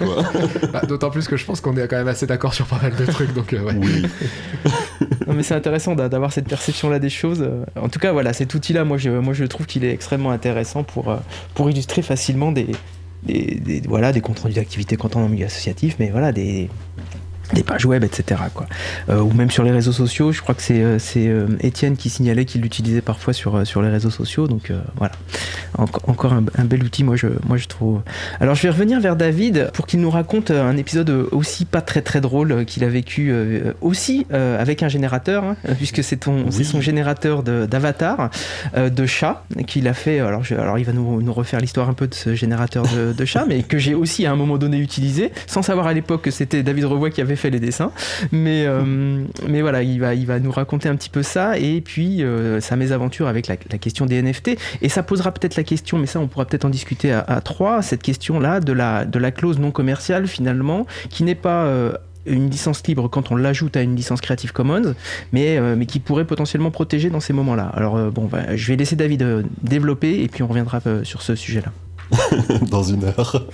Bah, 0.73 0.83
D'autant 0.87 1.11
plus 1.11 1.29
que 1.29 1.37
je 1.37 1.45
pense 1.45 1.61
qu'on 1.61 1.77
est 1.77 1.89
quand 1.89 1.97
même 1.97 2.09
assez 2.09 2.27
d'accord 2.27 2.55
sur 2.55 2.67
pas 2.67 2.79
mal 2.81 2.95
de 2.95 3.05
trucs. 3.07 3.33
Donc, 3.35 3.53
euh, 3.53 3.63
ouais. 3.63 3.75
Oui. 3.77 4.07
Non, 5.27 5.35
mais 5.35 5.43
c'est 5.43 5.55
intéressant 5.55 5.95
d'avoir 5.95 6.33
cette 6.33 6.49
perception-là 6.49 6.99
des 6.99 7.11
choses. 7.11 7.49
En 7.77 7.89
tout 7.89 7.99
cas, 7.99 8.13
voilà, 8.13 8.33
cet 8.33 8.55
outil-là, 8.55 8.85
moi 8.85 8.99
je, 8.99 9.11
moi 9.11 9.35
je 9.35 9.45
trouve 9.45 9.67
qu'il 9.67 9.85
est 9.85 9.93
extrêmement 9.93 10.31
intéressant 10.31 10.85
pour, 10.85 11.11
euh, 11.11 11.17
pour 11.55 11.71
illustrer 11.71 12.03
facilement 12.03 12.53
des, 12.53 12.69
des, 13.25 13.83
voilà, 13.87 14.13
des 14.13 14.21
comptes 14.21 14.41
rendus 14.41 14.55
d'activité 14.55 14.97
quand 14.97 15.17
on 15.17 15.21
est 15.21 15.25
en 15.25 15.29
milieu 15.29 15.47
associatif, 15.47 15.97
mais 15.99 16.11
voilà, 16.11 16.33
des 17.53 17.63
pages 17.63 17.85
web, 17.85 18.05
etc. 18.05 18.41
Quoi. 18.55 18.67
Euh, 19.09 19.21
ou 19.21 19.33
même 19.33 19.51
sur 19.51 19.65
les 19.65 19.71
réseaux 19.71 19.93
sociaux, 19.93 20.33
je 20.33 20.41
crois 20.41 20.55
que 20.55 20.63
c'est 20.63 20.83
euh, 20.83 20.99
euh, 21.17 21.47
Étienne 21.61 21.97
qui 21.97 22.09
signalait 22.09 22.45
qu'il 22.45 22.63
l'utilisait 22.63 23.03
parfois 23.03 23.33
sur, 23.33 23.67
sur 23.67 23.83
les 23.83 23.91
réseaux 23.91 24.11
sociaux, 24.11 24.47
donc 24.47 24.73
voilà. 24.97 25.15
encore 25.79 26.33
un, 26.33 26.65
bel 26.65 26.83
outil, 26.83 27.05
moi 27.05 27.17
je, 27.17 27.27
moi 27.47 27.57
je 27.57 27.67
trouve. 27.67 28.01
Alors 28.41 28.55
je 28.55 28.63
vais 28.63 28.71
revenir 28.71 29.01
vers 29.01 29.17
David 29.17 29.71
pour 29.73 29.87
qu'il 29.87 30.01
nous 30.01 30.11
raconte 30.11 30.51
un 30.51 30.77
épisode 30.77 31.11
aussi 31.33 31.65
pas 31.65 31.81
très 31.81 32.03
très 32.03 32.21
drôle 32.21 32.65
qu'il 32.65 32.85
a 32.85 32.89
vécu 32.89 33.33
aussi 33.81 34.27
avec 34.31 34.83
un 34.83 34.89
générateur, 34.89 35.45
hein, 35.45 35.57
puisque 35.77 36.03
c'est 36.03 36.23
son 36.25 36.81
générateur 36.81 37.43
d'avatar, 37.43 38.31
de, 38.75 38.89
de, 38.89 39.07
chat, 39.07 39.45
qu'il 39.67 39.89
a 39.89 39.95
fait. 39.95 40.21
Alors, 40.21 40.43
alors 40.51 40.79
il 40.79 40.85
va 40.85 40.93
nous, 40.93 41.21
nous 41.23 41.33
refaire 41.33 41.61
l'histoire 41.61 41.89
un 41.89 41.95
peu 41.95 42.07
de 42.07 42.15
ce 42.15 42.35
générateur 42.35 42.85
de, 42.85 43.13
de 43.13 43.25
chat, 43.25 43.45
mais 43.47 43.63
que 43.63 43.79
j'ai 43.79 43.95
aussi 43.95 44.27
à 44.27 44.33
un 44.33 44.37
moment 44.37 44.59
donné 44.59 44.79
utilisé, 44.79 45.33
sans 45.47 45.63
savoir 45.63 45.87
à 45.87 45.93
l'époque 45.93 46.23
que 46.23 46.31
c'était 46.31 46.63
David 46.63 46.85
Revoy 46.85 47.11
qui 47.11 47.21
avait 47.21 47.34
fait 47.37 47.51
les 47.51 47.61
dessins. 47.61 47.93
Mais, 48.33 48.65
euh, 48.67 49.25
mais 49.49 49.63
voilà, 49.63 49.83
il 49.83 50.01
va, 50.01 50.15
il 50.15 50.27
va 50.27 50.41
nous 50.41 50.51
raconter 50.51 50.89
un 50.89 50.97
petit 50.97 51.11
peu 51.11 51.23
ça 51.23 51.59
et 51.59 51.81
puis 51.81 52.23
euh, 52.23 52.61
sa 52.61 52.77
mésaventure 52.77 53.29
avec 53.29 53.47
la, 53.47 53.57
question 53.57 54.07
des 54.07 54.21
NFT. 54.23 54.57
Et 54.83 54.89
ça 54.89 55.03
posera 55.03 55.33
peut-être 55.33 55.57
la 55.57 55.65
question, 55.65 55.99
mais 55.99 56.07
ça 56.07 56.21
on 56.21 56.29
pourra 56.29 56.45
peut-être 56.45 56.65
en 56.65 56.71
discuter 56.71 57.13
à, 57.13 57.41
trois, 57.41 57.83
cette 57.83 58.03
question-là 58.03 58.61
de 58.61 58.73
la, 58.73 59.05
de 59.05 59.19
la 59.19 59.31
clause 59.31 59.59
non 59.59 59.71
commerciale 59.71 60.27
finalement, 60.27 60.87
qui 61.09 61.25
n'est 61.25 61.35
pas... 61.35 61.65
Euh, 61.65 61.93
une 62.27 62.49
licence 62.49 62.87
libre 62.87 63.07
quand 63.09 63.31
on 63.33 63.37
l'ajoute 63.37 63.77
à 63.77 63.83
une 63.83 63.95
licence 63.95 64.23
Creative 64.23 64.51
Commons, 64.51 64.95
mais, 65.33 65.61
mais 65.77 65.85
qui 65.85 66.01
pourrait 66.01 66.25
potentiellement 66.25 66.71
protéger 66.71 67.11
dans 67.11 67.21
ces 67.21 67.35
moments-là. 67.35 67.71
Alors 67.75 67.99
bon, 68.11 68.25
bah, 68.25 68.57
je 68.57 68.69
vais 68.69 68.77
laisser 68.77 68.97
David 68.97 69.45
développer 69.61 70.23
et 70.23 70.29
puis 70.29 70.43
on 70.43 70.47
reviendra 70.47 70.81
sur 71.03 71.21
ce 71.21 71.35
sujet-là. 71.35 71.71
dans 72.71 72.83
une 72.83 73.05
heure. 73.05 73.47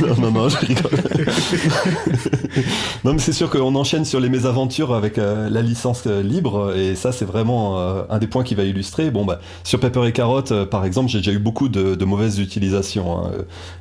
non, 0.18 0.30
non, 0.30 0.48
je 0.48 0.56
rigole. 0.58 0.90
non, 3.04 3.12
mais 3.12 3.18
c'est 3.18 3.32
sûr 3.32 3.50
qu'on 3.50 3.74
enchaîne 3.74 4.04
sur 4.04 4.20
les 4.20 4.28
mésaventures 4.28 4.94
avec 4.94 5.18
euh, 5.18 5.48
la 5.50 5.62
licence 5.62 6.04
euh, 6.06 6.22
libre, 6.22 6.74
et 6.76 6.94
ça, 6.94 7.12
c'est 7.12 7.24
vraiment 7.24 7.78
euh, 7.78 8.02
un 8.10 8.18
des 8.18 8.26
points 8.26 8.44
qui 8.44 8.54
va 8.54 8.64
illustrer. 8.64 9.10
Bon, 9.10 9.24
bah, 9.24 9.40
sur 9.64 9.80
Pepper 9.80 10.06
et 10.06 10.12
Carotte, 10.12 10.64
par 10.64 10.84
exemple, 10.84 11.08
j'ai 11.08 11.18
déjà 11.18 11.32
eu 11.32 11.38
beaucoup 11.38 11.68
de, 11.68 12.04
mauvaises 12.04 12.40
utilisations. 12.40 13.18
Hein. 13.18 13.30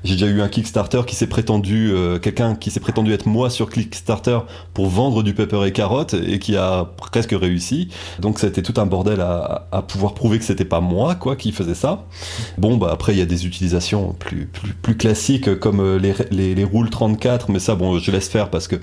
J'ai 0.04 0.14
déjà 0.14 0.28
eu 0.28 0.42
un 0.42 0.50
Kickstarter 0.50 1.02
qui 1.08 1.16
s'est 1.16 1.28
prétendu, 1.28 1.92
quelqu'un 2.22 2.56
qui 2.56 2.70
s'est 2.70 2.80
prétendu 2.80 3.12
être 3.12 3.26
moi 3.26 3.50
sur 3.50 3.70
Kickstarter 3.70 4.40
pour 4.74 4.88
vendre 4.88 5.24
du 5.24 5.34
Pepper 5.34 5.66
et 5.66 5.72
Carotte, 5.72 6.14
et 6.14 6.38
qui 6.38 6.56
a 6.58 6.86
presque 6.98 7.32
réussi. 7.32 7.90
Donc, 8.20 8.40
c'était 8.40 8.62
tout 8.62 8.80
un 8.80 8.86
bordel 8.86 9.22
à, 9.22 9.84
pouvoir 9.88 10.14
prouver 10.14 10.38
que 10.38 10.46
c'était 10.46 10.66
pas 10.66 10.80
moi, 10.80 11.16
quoi, 11.16 11.36
qui 11.36 11.52
faisait 11.52 11.74
ça. 11.74 12.06
Bon, 12.58 12.78
bah, 12.78 12.90
après, 12.92 13.14
il 13.14 13.20
y 13.20 13.22
a 13.22 13.26
des 13.26 13.48
utilisations 13.48 14.14
plus, 14.20 14.48
plus, 14.82 14.96
classiques 14.96 15.60
comme 15.60 15.98
les, 15.98 16.14
les, 16.30 16.54
les 16.54 16.64
roules 16.64 16.90
34, 16.90 17.50
mais 17.50 17.60
ça, 17.60 17.76
bon, 17.76 17.98
je 17.98 18.12
laisse 18.12 18.30
faire 18.30 18.50
parce 18.50 18.59
que 18.68 18.76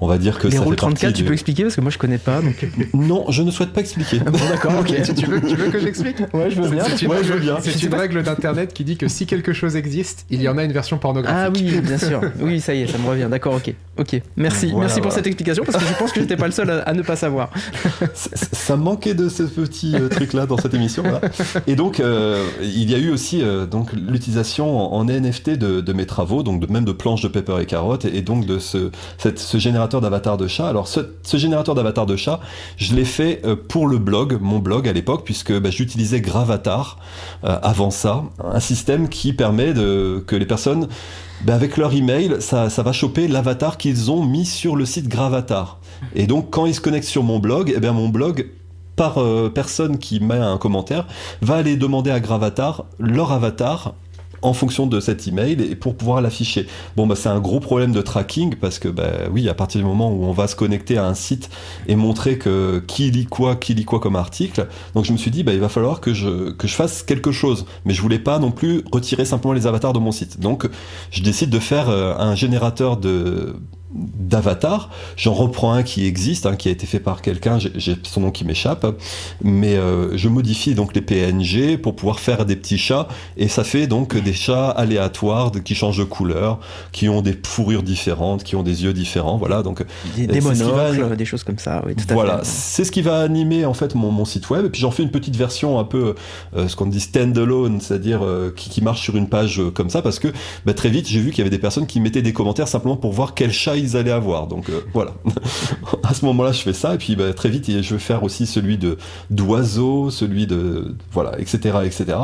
on 0.00 0.06
va 0.06 0.18
dire 0.18 0.38
que 0.38 0.48
les 0.48 0.56
ça 0.56 0.62
roules 0.62 0.76
34, 0.76 1.12
tu 1.14 1.24
peux 1.24 1.32
expliquer 1.32 1.62
parce 1.64 1.76
que 1.76 1.80
moi 1.80 1.90
je 1.90 1.98
connais 1.98 2.18
pas. 2.18 2.40
Donc... 2.40 2.66
Non, 2.94 3.26
je 3.30 3.42
ne 3.42 3.50
souhaite 3.50 3.72
pas 3.72 3.80
expliquer. 3.80 4.18
bon, 4.18 4.38
d'accord, 4.48 4.72
ok. 4.80 4.86
tu, 5.16 5.26
veux, 5.26 5.40
tu, 5.40 5.56
veux, 5.56 5.70
que 5.70 5.80
j'explique? 5.80 6.18
Ouais, 6.32 6.50
je 6.50 6.60
veux 6.60 6.68
bien. 6.68 6.84
C'est 6.84 7.02
une, 7.02 7.10
ouais, 7.10 7.22
je 7.22 7.32
veux 7.32 7.40
bien. 7.40 7.58
C'est 7.60 7.82
une 7.82 7.94
règle 7.94 8.22
d'internet 8.22 8.72
qui 8.72 8.84
dit 8.84 8.96
que 8.96 9.08
si 9.08 9.26
quelque 9.26 9.52
chose 9.52 9.76
existe, 9.76 10.26
il 10.30 10.42
y 10.42 10.48
en 10.48 10.58
a 10.58 10.64
une 10.64 10.72
version 10.72 10.98
pornographique. 10.98 11.64
Ah 11.66 11.74
oui, 11.74 11.80
bien 11.80 11.98
sûr. 11.98 12.20
Oui, 12.40 12.60
ça 12.60 12.74
y 12.74 12.82
est, 12.82 12.86
ça 12.86 12.96
me 12.98 13.06
revient. 13.06 13.28
D'accord, 13.30 13.54
ok. 13.54 13.74
Ok. 13.98 14.20
Merci, 14.36 14.72
merci 14.74 15.00
pour 15.00 15.12
cette 15.12 15.26
explication 15.26 15.62
parce 15.64 15.82
que 15.82 15.88
je 15.88 15.98
pense 15.98 16.12
que 16.12 16.20
j'étais 16.20 16.36
pas 16.36 16.46
le 16.46 16.52
seul 16.52 16.70
à, 16.70 16.92
ne 16.94 17.02
pas 17.02 17.16
savoir. 17.16 17.50
ça 18.14 18.76
manquait 18.76 19.14
de 19.14 19.28
ce 19.28 19.42
petit 19.42 19.94
euh, 19.94 20.08
truc 20.08 20.32
là 20.32 20.46
dans 20.46 20.56
cette 20.56 20.74
émission 20.74 21.02
là. 21.02 21.20
Et 21.66 21.76
donc, 21.76 22.00
euh, 22.00 22.46
il 22.62 22.90
y 22.90 22.94
a 22.94 22.98
eu 22.98 23.10
aussi 23.10 23.42
euh, 23.42 23.66
donc 23.66 23.92
l'utilisation 23.92 24.94
en 24.94 25.04
NFT 25.04 25.50
de, 25.50 25.92
mes 25.92 26.06
travaux, 26.06 26.42
donc 26.42 26.60
de, 26.60 26.72
même 26.72 26.84
de 26.84 26.92
planches 26.92 27.22
de 27.22 27.28
Pepper 27.28 27.56
et 27.60 27.66
Carotte, 27.66 28.04
et, 28.04 28.22
donc 28.22 28.46
de 28.46 28.58
ce, 28.58 28.90
ce 29.20 29.58
générateur 29.58 30.00
d'avatar 30.00 30.36
de 30.36 30.46
chat. 30.46 30.68
Alors 30.68 30.88
ce, 30.88 31.00
générateur 31.36 31.74
d'avatar 31.74 32.06
de 32.06 32.16
chat, 32.16 32.40
je 32.76 32.94
l'ai 32.94 33.04
fait 33.04 33.40
euh, 33.44 33.56
pour 33.56 33.86
le 33.86 33.98
blog, 33.98 34.38
mon 34.40 34.58
blog 34.58 34.88
à 34.88 34.92
l'époque, 34.92 35.22
puisque 35.24 35.52
bah, 35.58 35.70
j'utilisais 35.70 36.20
Gravatar 36.20 36.98
euh, 37.44 37.58
avant 37.62 37.90
ça, 37.90 38.24
un 38.42 38.60
système 38.60 39.08
qui 39.08 39.32
permet 39.32 39.72
que 39.72 40.36
les 40.36 40.46
personnes, 40.46 40.88
bah, 41.44 41.54
avec 41.54 41.76
leur 41.76 41.92
email, 41.92 42.36
ça, 42.40 42.70
ça 42.70 42.82
va 42.82 42.92
choper 42.92 43.28
l'avatar 43.28 43.76
qu'ils 43.78 44.10
ont 44.10 44.24
mis 44.24 44.46
sur 44.46 44.76
le 44.76 44.84
site 44.84 45.08
Gravatar. 45.08 45.78
Et 46.14 46.26
donc 46.26 46.50
quand 46.50 46.66
ils 46.66 46.74
se 46.74 46.80
connectent 46.80 47.08
sur 47.08 47.22
mon 47.22 47.38
blog, 47.38 47.72
eh 47.74 47.80
bien 47.80 47.92
mon 47.92 48.08
blog 48.08 48.46
par 49.00 49.16
euh, 49.16 49.48
personne 49.48 49.96
qui 49.96 50.20
met 50.20 50.36
un 50.36 50.58
commentaire, 50.58 51.06
va 51.40 51.56
aller 51.56 51.76
demander 51.76 52.10
à 52.10 52.20
Gravatar 52.20 52.84
leur 52.98 53.32
avatar 53.32 53.94
en 54.42 54.52
fonction 54.52 54.86
de 54.86 55.00
cet 55.00 55.26
email 55.28 55.52
et 55.52 55.76
pour 55.76 55.94
pouvoir 55.94 56.20
l'afficher. 56.20 56.66
Bon, 56.96 57.06
bah, 57.06 57.14
c'est 57.16 57.28
un 57.28 57.40
gros 57.40 57.60
problème 57.60 57.92
de 57.92 58.00
tracking 58.00 58.54
parce 58.56 58.78
que, 58.78 58.88
bah, 58.88 59.10
oui, 59.30 59.48
à 59.48 59.54
partir 59.54 59.80
du 59.80 59.86
moment 59.86 60.10
où 60.10 60.24
on 60.24 60.32
va 60.32 60.46
se 60.46 60.56
connecter 60.56 60.98
à 60.98 61.06
un 61.06 61.14
site 61.14 61.50
et 61.86 61.96
montrer 61.96 62.38
que 62.38 62.82
qui 62.86 63.10
lit 63.10 63.26
quoi, 63.26 63.56
qui 63.56 63.74
lit 63.74 63.84
quoi 63.84 64.00
comme 64.00 64.16
article, 64.16 64.68
donc 64.94 65.04
je 65.04 65.12
me 65.12 65.18
suis 65.18 65.30
dit, 65.30 65.42
bah, 65.42 65.52
il 65.52 65.60
va 65.60 65.68
falloir 65.68 66.00
que 66.00 66.14
je, 66.14 66.50
que 66.50 66.66
je 66.66 66.74
fasse 66.74 67.02
quelque 67.02 67.32
chose. 67.32 67.66
Mais 67.84 67.94
je 67.94 68.02
voulais 68.02 68.18
pas 68.18 68.38
non 68.38 68.50
plus 68.50 68.82
retirer 68.92 69.24
simplement 69.24 69.52
les 69.52 69.66
avatars 69.66 69.92
de 69.92 69.98
mon 69.98 70.12
site. 70.12 70.40
Donc, 70.40 70.68
je 71.10 71.22
décide 71.22 71.50
de 71.50 71.58
faire 71.58 71.88
euh, 71.88 72.14
un 72.18 72.34
générateur 72.34 72.96
de 72.96 73.56
d'avatar. 73.92 74.90
J'en 75.16 75.34
reprends 75.34 75.72
un 75.72 75.82
qui 75.82 76.06
existe, 76.06 76.46
hein, 76.46 76.56
qui 76.56 76.68
a 76.68 76.70
été 76.70 76.86
fait 76.86 77.00
par 77.00 77.22
quelqu'un, 77.22 77.58
j'ai 77.58 77.96
son 78.04 78.20
nom 78.20 78.30
qui 78.30 78.44
m'échappe, 78.44 78.86
mais 79.42 79.76
euh, 79.76 80.16
je 80.16 80.28
modifie 80.28 80.74
donc 80.74 80.94
les 80.94 81.00
PNG 81.00 81.76
pour 81.76 81.96
pouvoir 81.96 82.20
faire 82.20 82.46
des 82.46 82.56
petits 82.56 82.78
chats, 82.78 83.08
et 83.36 83.48
ça 83.48 83.64
fait 83.64 83.86
donc 83.86 84.16
des 84.16 84.32
chats 84.32 84.70
aléatoires 84.70 85.50
qui 85.64 85.74
changent 85.74 85.98
de 85.98 86.04
couleur, 86.04 86.60
qui 86.92 87.08
ont 87.08 87.20
des 87.20 87.36
fourrures 87.44 87.82
différentes, 87.82 88.44
qui 88.44 88.54
ont 88.54 88.62
des 88.62 88.84
yeux 88.84 88.92
différents, 88.92 89.36
voilà. 89.36 89.62
Donc 89.62 89.84
des, 90.16 90.26
des 90.26 90.40
monocles, 90.40 91.16
des 91.16 91.24
choses 91.24 91.42
comme 91.42 91.58
ça. 91.58 91.82
Oui, 91.86 91.94
tout 91.96 92.04
voilà, 92.10 92.40
c'est 92.44 92.84
ce 92.84 92.92
qui 92.92 93.02
va 93.02 93.20
animer 93.20 93.64
en 93.64 93.74
fait 93.74 93.94
mon, 93.94 94.12
mon 94.12 94.24
site 94.24 94.48
web, 94.50 94.66
et 94.66 94.70
puis 94.70 94.80
j'en 94.80 94.92
fais 94.92 95.02
une 95.02 95.10
petite 95.10 95.36
version 95.36 95.78
un 95.78 95.84
peu 95.84 96.14
euh, 96.56 96.68
ce 96.68 96.76
qu'on 96.76 96.86
dit 96.86 97.00
standalone, 97.00 97.80
c'est-à-dire 97.80 98.20
euh, 98.22 98.52
qui, 98.54 98.70
qui, 98.70 98.82
marche 98.82 99.02
sur 99.02 99.16
une 99.16 99.28
page 99.28 99.60
comme 99.74 99.90
ça, 99.90 100.00
parce 100.00 100.18
que 100.18 100.28
bah, 100.64 100.74
très 100.74 100.90
vite 100.90 101.08
j'ai 101.08 101.20
vu 101.20 101.30
qu'il 101.30 101.38
y 101.38 101.40
avait 101.40 101.50
des 101.50 101.58
personnes 101.58 101.86
qui 101.86 102.00
mettaient 102.00 102.22
des 102.22 102.32
commentaires 102.32 102.68
simplement 102.68 102.96
pour 102.96 103.12
voir 103.12 103.34
quel 103.34 103.52
chat 103.52 103.76
ils 103.80 103.96
allaient 103.96 104.10
avoir. 104.10 104.46
Donc 104.46 104.68
euh, 104.70 104.80
voilà. 104.92 105.12
à 106.02 106.14
ce 106.14 106.24
moment-là, 106.26 106.52
je 106.52 106.62
fais 106.62 106.72
ça 106.72 106.94
et 106.94 106.98
puis 106.98 107.16
bah, 107.16 107.32
très 107.32 107.48
vite, 107.48 107.82
je 107.82 107.94
vais 107.94 108.00
faire 108.00 108.22
aussi 108.22 108.46
celui 108.46 108.78
de 108.78 108.96
d'oiseaux, 109.30 110.10
celui 110.10 110.46
de 110.46 110.94
voilà, 111.12 111.38
etc., 111.38 111.78
etc. 111.84 112.16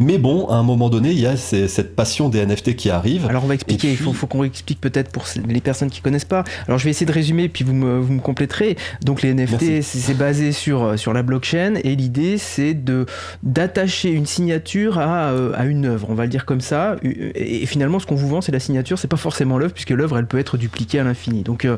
Mais 0.00 0.18
bon, 0.18 0.46
à 0.48 0.56
un 0.56 0.62
moment 0.62 0.88
donné, 0.88 1.10
il 1.10 1.20
y 1.20 1.26
a 1.26 1.36
cette 1.36 1.94
passion 1.94 2.28
des 2.28 2.44
NFT 2.44 2.76
qui 2.76 2.90
arrive. 2.90 3.26
Alors 3.26 3.44
on 3.44 3.48
va 3.48 3.54
expliquer, 3.54 3.90
il 3.90 3.96
faut, 3.96 4.26
qu'on 4.26 4.44
explique 4.44 4.80
peut-être 4.80 5.10
pour 5.10 5.24
les 5.46 5.60
personnes 5.60 5.90
qui 5.90 6.00
connaissent 6.00 6.24
pas. 6.24 6.44
Alors 6.66 6.78
je 6.78 6.84
vais 6.84 6.90
essayer 6.90 7.06
de 7.06 7.12
résumer, 7.12 7.48
puis 7.48 7.64
vous 7.64 7.74
me, 7.74 7.98
vous 7.98 8.12
me 8.12 8.20
compléterez. 8.20 8.76
Donc 9.04 9.22
les 9.22 9.34
NFT, 9.34 9.82
c'est 9.82 10.16
basé 10.16 10.52
sur, 10.52 10.98
sur 10.98 11.12
la 11.12 11.22
blockchain, 11.22 11.74
et 11.84 11.96
l'idée 11.96 12.38
c'est 12.38 12.74
de 12.74 13.06
d'attacher 13.42 14.10
une 14.10 14.26
signature 14.26 14.98
à, 14.98 15.30
euh, 15.30 15.52
à, 15.54 15.64
une 15.64 15.86
œuvre, 15.86 16.08
on 16.10 16.14
va 16.14 16.24
le 16.24 16.28
dire 16.28 16.44
comme 16.44 16.60
ça. 16.60 16.96
Et, 17.02 17.66
finalement, 17.66 17.98
ce 17.98 18.06
qu'on 18.06 18.14
vous 18.14 18.28
vend, 18.28 18.40
c'est 18.40 18.52
la 18.52 18.60
signature, 18.60 18.98
c'est 18.98 19.08
pas 19.08 19.16
forcément 19.16 19.58
l'œuvre, 19.58 19.72
puisque 19.72 19.90
l'œuvre, 19.90 20.18
elle 20.18 20.26
peut 20.26 20.38
être 20.38 20.56
dupliquée 20.56 20.98
à 20.98 21.04
l'infini. 21.04 21.42
Donc, 21.42 21.64
euh, 21.64 21.76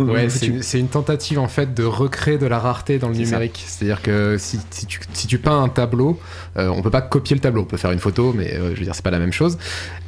euh, 0.00 0.04
ouais, 0.04 0.28
c'est 0.28 0.78
une, 0.78 0.88
tentative 0.88 1.38
en 1.38 1.48
fait 1.48 1.74
de 1.74 1.82
recréer 1.82 2.38
de 2.38 2.46
la 2.46 2.58
rareté 2.58 2.98
dans 2.98 3.08
le 3.08 3.16
numérique. 3.16 3.64
C'est-à-dire 3.66 4.02
que 4.02 4.36
si, 4.38 4.58
si, 4.70 4.86
tu, 4.86 5.00
si, 5.12 5.26
tu, 5.26 5.38
peins 5.38 5.62
un 5.62 5.68
tableau, 5.68 6.20
on 6.56 6.82
peut 6.82 6.90
pas 6.90 7.02
copier 7.02 7.23
le 7.32 7.40
tableau. 7.40 7.62
On 7.62 7.64
peut 7.64 7.78
faire 7.78 7.92
une 7.92 7.98
photo, 7.98 8.34
mais 8.36 8.54
je 8.54 8.78
veux 8.78 8.84
dire, 8.84 8.94
c'est 8.94 9.04
pas 9.04 9.10
la 9.10 9.18
même 9.18 9.32
chose. 9.32 9.56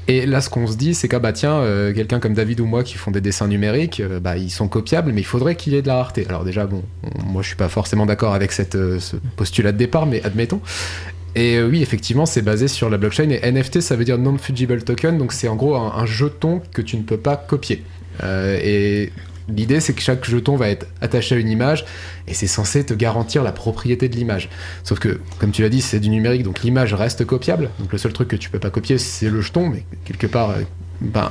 Et 0.08 0.26
là, 0.26 0.42
ce 0.42 0.50
qu'on 0.50 0.66
se 0.66 0.76
dit, 0.76 0.94
c'est 0.94 1.08
que 1.08 1.16
bah 1.16 1.32
tiens, 1.32 1.62
quelqu'un 1.94 2.20
comme 2.20 2.34
David 2.34 2.60
ou 2.60 2.66
moi 2.66 2.84
qui 2.84 2.94
font 2.94 3.10
des 3.10 3.22
dessins 3.22 3.48
numériques, 3.48 4.02
bah 4.20 4.36
ils 4.36 4.50
sont 4.50 4.68
copiables, 4.68 5.12
mais 5.12 5.22
il 5.22 5.24
faudrait 5.24 5.56
qu'il 5.56 5.72
y 5.72 5.76
ait 5.76 5.82
de 5.82 5.88
la 5.88 5.96
rareté. 5.96 6.26
Alors 6.28 6.44
déjà, 6.44 6.66
bon, 6.66 6.82
moi 7.24 7.42
je 7.42 7.48
suis 7.48 7.56
pas 7.56 7.68
forcément 7.68 8.04
d'accord 8.04 8.34
avec 8.34 8.52
cette, 8.52 8.74
ce 8.74 9.16
postulat 9.36 9.72
de 9.72 9.78
départ, 9.78 10.06
mais 10.06 10.22
admettons. 10.22 10.60
Et 11.36 11.62
oui, 11.62 11.82
effectivement, 11.82 12.24
c'est 12.24 12.40
basé 12.40 12.66
sur 12.66 12.88
la 12.88 12.96
blockchain. 12.96 13.28
Et 13.28 13.52
NFT, 13.52 13.82
ça 13.82 13.94
veut 13.94 14.04
dire 14.04 14.16
non-fungible 14.16 14.82
token. 14.82 15.18
Donc 15.18 15.34
c'est 15.34 15.48
en 15.48 15.54
gros 15.54 15.76
un, 15.76 16.06
jeton 16.06 16.62
que 16.72 16.80
tu 16.80 16.96
ne 16.96 17.02
peux 17.02 17.18
pas 17.18 17.36
copier. 17.36 17.84
Euh, 18.22 18.58
et 18.62 19.12
l'idée, 19.48 19.80
c'est 19.80 19.92
que 19.92 20.00
chaque 20.00 20.24
jeton 20.24 20.56
va 20.56 20.68
être 20.68 20.86
attaché 21.00 21.34
à 21.34 21.38
une 21.38 21.48
image. 21.48 21.84
Et 22.28 22.34
c'est 22.34 22.46
censé 22.46 22.84
te 22.84 22.94
garantir 22.94 23.42
la 23.42 23.52
propriété 23.52 24.08
de 24.08 24.16
l'image. 24.16 24.48
Sauf 24.84 24.98
que, 24.98 25.20
comme 25.38 25.52
tu 25.52 25.62
l'as 25.62 25.68
dit, 25.68 25.80
c'est 25.80 26.00
du 26.00 26.10
numérique. 26.10 26.42
Donc 26.42 26.62
l'image 26.62 26.94
reste 26.94 27.24
copiable. 27.24 27.70
Donc 27.78 27.92
le 27.92 27.98
seul 27.98 28.12
truc 28.12 28.28
que 28.28 28.36
tu 28.36 28.50
peux 28.50 28.58
pas 28.58 28.70
copier, 28.70 28.98
c'est 28.98 29.30
le 29.30 29.40
jeton. 29.40 29.68
Mais 29.68 29.84
quelque 30.04 30.26
part, 30.26 30.50
euh, 30.50 30.62
ben, 31.00 31.30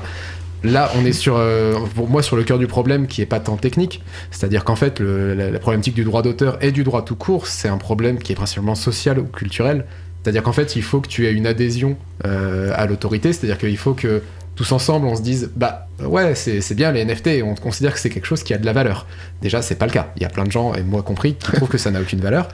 Là, 0.63 0.89
on 0.95 1.05
est 1.05 1.13
sur, 1.13 1.35
euh, 1.37 1.75
pour 1.93 2.09
moi, 2.09 2.23
sur 2.23 2.35
le 2.35 2.43
cœur 2.43 2.57
du 2.57 2.65
problème 2.65 3.05
qui 3.05 3.21
est 3.21 3.27
pas 3.27 3.39
tant 3.39 3.55
technique. 3.55 4.01
C'est-à-dire 4.31 4.63
qu'en 4.63 4.75
fait, 4.75 4.99
la, 4.99 5.59
problématique 5.59 5.93
du 5.93 6.03
droit 6.03 6.23
d'auteur 6.23 6.57
et 6.63 6.71
du 6.71 6.83
droit 6.83 7.03
tout 7.03 7.15
court, 7.15 7.45
c'est 7.45 7.67
un 7.67 7.77
problème 7.77 8.17
qui 8.17 8.31
est 8.31 8.35
principalement 8.35 8.73
social 8.73 9.19
ou 9.19 9.25
culturel. 9.25 9.85
C'est-à-dire 10.23 10.41
qu'en 10.41 10.53
fait, 10.53 10.75
il 10.75 10.81
faut 10.81 11.01
que 11.01 11.07
tu 11.07 11.27
aies 11.27 11.33
une 11.33 11.45
adhésion 11.45 11.97
euh, 12.25 12.71
à 12.75 12.87
l'autorité. 12.87 13.31
C'est-à-dire 13.31 13.59
qu'il 13.59 13.77
faut 13.77 13.93
que 13.93 14.23
tous 14.55 14.71
ensemble, 14.71 15.05
on 15.05 15.15
se 15.15 15.21
dise, 15.21 15.51
bah 15.55 15.87
ouais, 16.01 16.33
c'est 16.35 16.73
bien 16.75 16.91
les 16.91 17.03
NFT, 17.03 17.43
on 17.43 17.55
considère 17.55 17.93
que 17.93 17.99
c'est 17.99 18.09
quelque 18.09 18.25
chose 18.25 18.43
qui 18.43 18.53
a 18.53 18.57
de 18.57 18.65
la 18.65 18.73
valeur. 18.73 19.05
Déjà, 19.41 19.61
c'est 19.61 19.75
pas 19.75 19.85
le 19.85 19.91
cas. 19.91 20.13
Il 20.15 20.23
y 20.23 20.25
a 20.25 20.29
plein 20.29 20.45
de 20.45 20.51
gens, 20.51 20.73
et 20.73 20.81
moi 20.81 21.03
compris, 21.03 21.35
qui 21.35 21.51
trouvent 21.51 21.69
que 21.69 21.77
ça 21.77 21.91
n'a 21.91 22.01
aucune 22.01 22.21
valeur. 22.21 22.47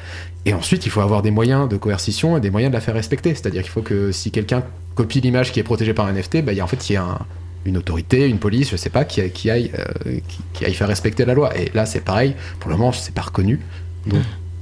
Et 0.45 0.53
ensuite, 0.53 0.85
il 0.85 0.89
faut 0.89 1.01
avoir 1.01 1.21
des 1.21 1.31
moyens 1.31 1.69
de 1.69 1.77
coercition 1.77 2.37
et 2.37 2.41
des 2.41 2.49
moyens 2.49 2.71
de 2.71 2.75
la 2.75 2.81
faire 2.81 2.95
respecter. 2.95 3.35
C'est-à-dire 3.35 3.61
qu'il 3.61 3.71
faut 3.71 3.83
que 3.83 4.11
si 4.11 4.31
quelqu'un 4.31 4.63
copie 4.95 5.21
l'image 5.21 5.51
qui 5.51 5.59
est 5.59 5.63
protégée 5.63 5.93
par 5.93 6.07
un 6.07 6.13
NFT, 6.13 6.43
bah, 6.43 6.53
il 6.53 6.57
y 6.57 6.61
a, 6.61 6.63
en 6.63 6.67
fait, 6.67 6.89
il 6.89 6.93
y 6.93 6.97
a 6.97 7.03
un, 7.03 7.19
une 7.65 7.77
autorité, 7.77 8.27
une 8.27 8.39
police, 8.39 8.71
je 8.71 8.77
sais 8.77 8.89
pas, 8.89 9.05
qui, 9.05 9.27
qui 9.29 9.51
aille, 9.51 9.71
euh, 9.77 10.19
qui, 10.53 10.65
aille 10.65 10.73
faire 10.73 10.87
respecter 10.87 11.25
la 11.25 11.35
loi. 11.35 11.55
Et 11.57 11.71
là, 11.73 11.85
c'est 11.85 12.01
pareil. 12.01 12.35
Pour 12.59 12.71
le 12.71 12.77
moment, 12.77 12.91
c'est 12.91 13.13
pas 13.13 13.21
reconnu. 13.21 13.59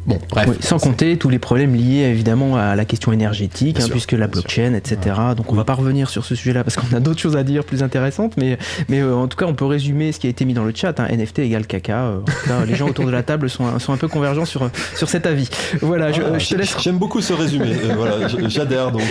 Bon, 0.09 0.17
bref. 0.27 0.49
sans 0.61 0.79
compter 0.79 1.17
tous 1.17 1.29
les 1.29 1.37
problèmes 1.37 1.75
liés 1.75 2.01
évidemment 2.01 2.57
à 2.57 2.75
la 2.75 2.83
question 2.83 3.11
énergétique, 3.11 3.79
hein, 3.79 3.85
puisque 3.91 4.13
la 4.13 4.25
blockchain, 4.25 4.73
etc. 4.73 5.15
Donc 5.37 5.51
on 5.51 5.55
va 5.55 5.65
pas 5.65 5.75
revenir 5.75 6.09
sur 6.09 6.25
ce 6.25 6.33
sujet-là 6.33 6.63
parce 6.63 6.77
qu'on 6.77 6.95
a 6.95 6.99
d'autres 6.99 7.19
choses 7.19 7.37
à 7.37 7.43
dire 7.43 7.63
plus 7.63 7.83
intéressantes, 7.83 8.33
mais, 8.35 8.57
mais 8.87 9.01
euh, 9.01 9.15
en 9.15 9.27
tout 9.27 9.37
cas 9.37 9.45
on 9.45 9.53
peut 9.53 9.65
résumer 9.65 10.11
ce 10.11 10.19
qui 10.19 10.25
a 10.25 10.31
été 10.31 10.45
mis 10.45 10.55
dans 10.55 10.63
le 10.63 10.73
chat. 10.73 10.99
Hein, 10.99 11.07
NFT 11.11 11.39
égale 11.39 11.67
caca. 11.67 12.05
Euh, 12.05 12.21
en 12.21 12.23
tout 12.23 12.47
cas, 12.47 12.65
les 12.65 12.73
gens 12.73 12.89
autour 12.89 13.05
de 13.05 13.11
la 13.11 13.21
table 13.21 13.51
sont, 13.51 13.77
sont 13.77 13.93
un 13.93 13.97
peu 13.97 14.07
convergents 14.07 14.45
sur, 14.45 14.71
sur 14.95 15.09
cet 15.09 15.27
avis. 15.27 15.47
Voilà, 15.81 16.11
je, 16.11 16.23
ah, 16.23 16.39
te 16.39 16.55
laisse. 16.55 16.75
J'aime 16.79 16.97
beaucoup 16.97 17.21
ce 17.21 17.33
résumé. 17.33 17.67
Euh, 17.67 17.93
voilà, 17.95 18.27
j'adhère 18.47 18.91
donc. 18.91 19.03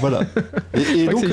voilà. 0.00 0.20
Et, 0.74 1.06
donc, 1.06 1.24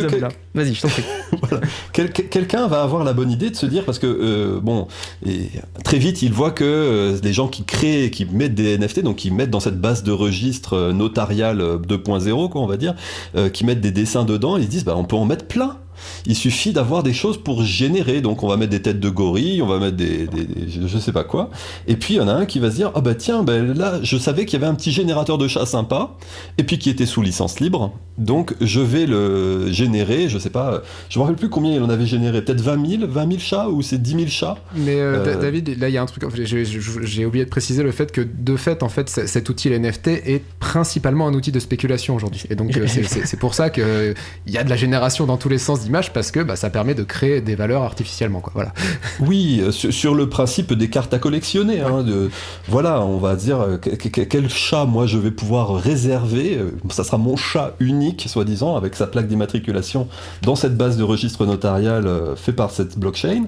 vas-y, 0.54 0.76
je 0.76 0.82
t'en 0.82 0.88
prie. 0.88 1.04
voilà. 1.41 1.60
Quelqu'un 1.91 2.68
va 2.68 2.84
avoir 2.84 3.04
la 3.04 3.12
bonne 3.12 3.32
idée 3.32 3.49
de 3.49 3.58
se 3.58 3.66
dire 3.66 3.84
parce 3.84 3.99
que 3.99 4.60
bon, 4.62 4.88
et 5.28 5.49
très 5.84 5.97
vite 5.97 6.22
il 6.22 6.32
voit 6.32 6.51
que 6.51 7.20
des 7.22 7.34
gens 7.34 7.49
qui 7.49 7.66
créent, 7.66 8.10
qui 8.10 8.26
mettent 8.26 8.56
des 8.56 8.78
NFT 8.78 8.93
donc 9.02 9.18
qui 9.18 9.32
mettent 9.32 9.50
dans 9.50 9.60
cette 9.60 9.80
base 9.80 10.04
de 10.04 10.12
registre 10.12 10.74
euh, 10.74 10.94
notarial 10.94 11.60
2.0, 11.60 12.46
euh, 12.46 12.48
quoi, 12.48 12.62
on 12.62 12.68
va 12.68 12.78
dire, 12.78 12.96
euh, 13.36 13.50
qui 13.50 13.66
mettent 13.66 13.82
des 13.82 13.91
dessins 13.91 14.26
dedans, 14.26 14.58
ils 14.58 14.68
disent, 14.68 14.86
bah, 14.86 14.96
on 14.96 15.06
peut 15.06 15.16
en 15.16 15.26
mettre 15.26 15.46
plein. 15.46 15.78
Il 16.26 16.36
suffit 16.36 16.74
d'avoir 16.74 17.04
des 17.04 17.14
choses 17.14 17.38
pour 17.38 17.64
générer. 17.64 18.22
Donc 18.22 18.44
on 18.44 18.48
va 18.48 18.58
mettre 18.58 18.72
des 18.72 18.82
têtes 18.82 19.00
de 19.00 19.10
gorille, 19.10 19.62
on 19.62 19.68
va 19.68 19.80
mettre 19.80 19.98
des, 19.98 20.28
je 20.68 20.98
sais 20.98 21.12
pas 21.12 21.24
quoi. 21.24 21.50
Et 21.88 21.96
puis 21.96 22.16
il 22.16 22.18
y 22.18 22.22
en 22.22 22.28
a 22.28 22.34
un 22.34 22.46
qui 22.46 22.60
va 22.60 22.72
se 22.72 22.76
dire 22.76 22.91
ah 22.96 23.02
bah 23.02 23.16
tiens 23.16 23.44
ben 23.44 23.74
là 23.74 24.00
je 24.02 24.18
savais 24.18 24.46
qu'il 24.46 24.60
y 24.60 24.64
avait 24.64 24.72
un 24.72 24.76
petit 24.76 24.91
générateur 24.91 25.38
de 25.38 25.48
chats 25.48 25.66
sympa 25.66 26.12
et 26.58 26.64
puis 26.64 26.78
qui 26.78 26.89
était 26.89 27.06
sous 27.06 27.22
licence 27.22 27.60
libre. 27.60 27.94
Donc 28.18 28.54
je 28.62 28.80
vais 28.80 29.06
le 29.06 29.72
générer. 29.72 30.30
Je 30.30 30.38
sais 30.38 30.50
pas, 30.50 30.82
je 31.10 31.18
me 31.18 31.24
rappelle 31.24 31.38
plus 31.38 31.50
combien 31.50 31.74
il 31.74 31.82
en 31.82 31.89
avait 31.89 32.06
généré. 32.06 32.44
Peut-être 32.44 32.62
20 32.62 33.00
000, 33.00 33.12
20 33.12 33.28
000 33.28 33.39
chats 33.39 33.70
ou 33.70 33.82
c'est 33.82 34.02
10 34.02 34.12
000 34.12 34.24
chats? 34.28 34.58
Mais 34.76 35.00
euh, 35.00 35.26
euh, 35.26 35.41
David, 35.41 35.80
là 35.80 35.89
il 35.89 35.94
y 35.94 35.98
a 35.98 36.02
un 36.02 36.06
truc. 36.06 36.24
J'ai 36.34 37.26
oublié 37.26 37.46
de 37.46 37.50
préciser 37.50 37.84
le 37.84 37.91
fait 37.91 38.12
que 38.12 38.22
de 38.22 38.56
fait 38.56 38.84
en 38.84 38.89
fait 38.89 39.10
cet 39.10 39.50
outil 39.50 39.70
NFT 39.70 40.08
est 40.08 40.44
principalement 40.60 41.28
un 41.28 41.34
outil 41.34 41.52
de 41.52 41.60
spéculation 41.60 42.16
aujourd'hui. 42.16 42.44
Et 42.50 42.56
donc 42.56 42.76
euh, 42.78 42.88
c'est 42.88 43.39
pour 43.39 43.54
ça 43.54 43.70
qu'il 43.70 44.16
y 44.48 44.58
a 44.58 44.64
de 44.64 44.70
la 44.70 44.76
génération 44.76 45.26
dans 45.26 45.38
tous 45.38 45.50
les 45.50 45.58
sens 45.58 45.84
parce 46.14 46.32
que 46.32 46.39
bah, 46.39 46.56
ça 46.56 46.70
permet 46.70 46.96
de 46.96 47.04
créer 47.04 47.41
des 47.41 47.56
valeurs 47.56 47.84
artificiellement. 47.84 48.39
Quoi. 48.39 48.52
Voilà. 48.56 48.74
Oui, 49.20 49.62
euh, 49.62 49.72
sur, 49.72 50.16
le 50.16 50.28
principe 50.28 50.74
des 50.74 50.89
cartes 50.89 51.14
à 51.14 51.20
collectionner. 51.20 51.82
Hein, 51.82 52.04
de, 52.04 52.30
voilà, 52.68 53.02
on 53.02 53.18
va 53.18 53.36
dire 53.36 53.62
euh, 53.62 53.78
quel 53.78 54.50
chat 54.50 54.86
moi 54.86 55.06
je 55.06 55.18
vais 55.18 55.32
pouvoir 55.32 55.76
réserver. 55.76 56.58
Euh, 56.58 56.72
ça 56.89 57.04
sera 57.04 57.18
mon 57.18 57.36
chat 57.36 57.76
unique, 57.80 58.26
soi-disant, 58.28 58.76
avec 58.76 58.96
sa 58.96 59.08
plaque 59.08 59.28
d'immatriculation 59.28 60.08
dans 60.41 60.56
cette 60.56 60.76
base 60.76 60.98
de 60.98 61.04
registre 61.04 61.46
notarial 61.46 62.10
fait 62.36 62.54
par 62.54 62.72
cette 62.72 62.98
blockchain. 62.98 63.46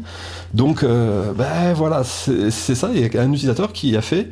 Donc, 0.54 0.84
ben 0.84 1.74
voilà, 1.74 2.04
c'est 2.04 2.76
ça. 2.76 2.90
Il 2.94 3.02
y 3.02 3.18
a 3.18 3.22
un 3.22 3.32
utilisateur 3.32 3.74
qui 3.74 3.96
a 3.98 4.02
fait 4.02 4.30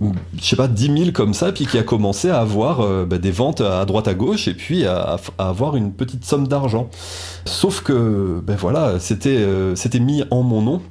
je 0.00 0.44
sais 0.44 0.56
pas, 0.56 0.68
10 0.68 0.98
000 0.98 1.10
comme 1.12 1.34
ça, 1.34 1.52
puis 1.52 1.66
qui 1.66 1.78
a 1.78 1.82
commencé 1.82 2.30
à 2.30 2.40
avoir 2.40 2.80
euh, 2.80 3.04
bah, 3.04 3.18
des 3.18 3.30
ventes 3.30 3.60
à 3.60 3.84
droite 3.84 4.08
à 4.08 4.14
gauche 4.14 4.48
et 4.48 4.54
puis 4.54 4.86
à, 4.86 5.18
avoir 5.38 5.76
une 5.76 5.92
petite 5.92 6.24
somme 6.24 6.48
d'argent. 6.48 6.88
Sauf 7.44 7.82
que, 7.82 8.40
ben 8.44 8.56
voilà, 8.56 8.98
c'était 8.98 9.36
euh, 9.38 9.74
mis 10.00 10.24
en 10.30 10.42
mon 10.42 10.62
nom 10.62 10.82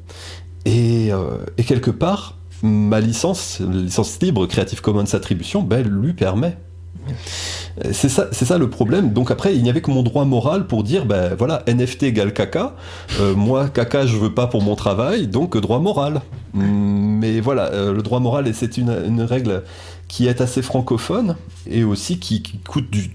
et, 0.66 1.12
euh, 1.12 1.38
et, 1.58 1.64
quelque 1.64 1.92
part, 1.92 2.38
ma 2.64 3.00
licence, 3.00 3.60
licence 3.60 4.20
libre 4.22 4.46
Creative 4.48 4.82
Commons 4.82 5.14
Attribution, 5.14 5.62
ben, 5.62 5.86
lui 5.88 6.14
permet 6.14 6.58
c'est 7.92 8.10
ça, 8.10 8.28
c'est 8.32 8.46
ça 8.46 8.58
le 8.58 8.70
problème. 8.70 9.12
Donc 9.12 9.32
après, 9.32 9.56
il 9.56 9.64
n'y 9.64 9.70
avait 9.70 9.82
que 9.82 9.92
mon 9.92 10.04
droit 10.04 10.26
moral 10.26 10.68
pour 10.68 10.84
dire, 10.84 11.06
ben 11.06 11.36
voilà, 11.38 11.64
NFT 11.68 12.04
égale 12.04 12.34
caca. 12.34 12.76
Euh, 13.20 13.36
moi, 13.36 13.68
caca, 13.70 14.06
je 14.06 14.18
veux 14.18 14.34
pas 14.34 14.48
pour 14.48 14.62
mon 14.62 14.76
travail, 14.76 15.28
donc 15.28 15.58
droit 15.58 15.80
moral. 15.80 16.22
Mais 16.54 17.42
voilà, 17.42 17.66
euh, 17.74 17.94
le 17.94 18.02
droit 18.02 18.20
moral, 18.20 18.50
c'est 18.54 18.78
une, 18.78 19.22
règle 19.22 19.64
qui 20.08 20.28
est 20.28 20.40
assez 20.40 20.62
francophone 20.62 21.36
et 21.70 21.84
aussi 21.84 22.20
qui, 22.20 22.44
coûte 22.68 22.90
du 22.90 23.12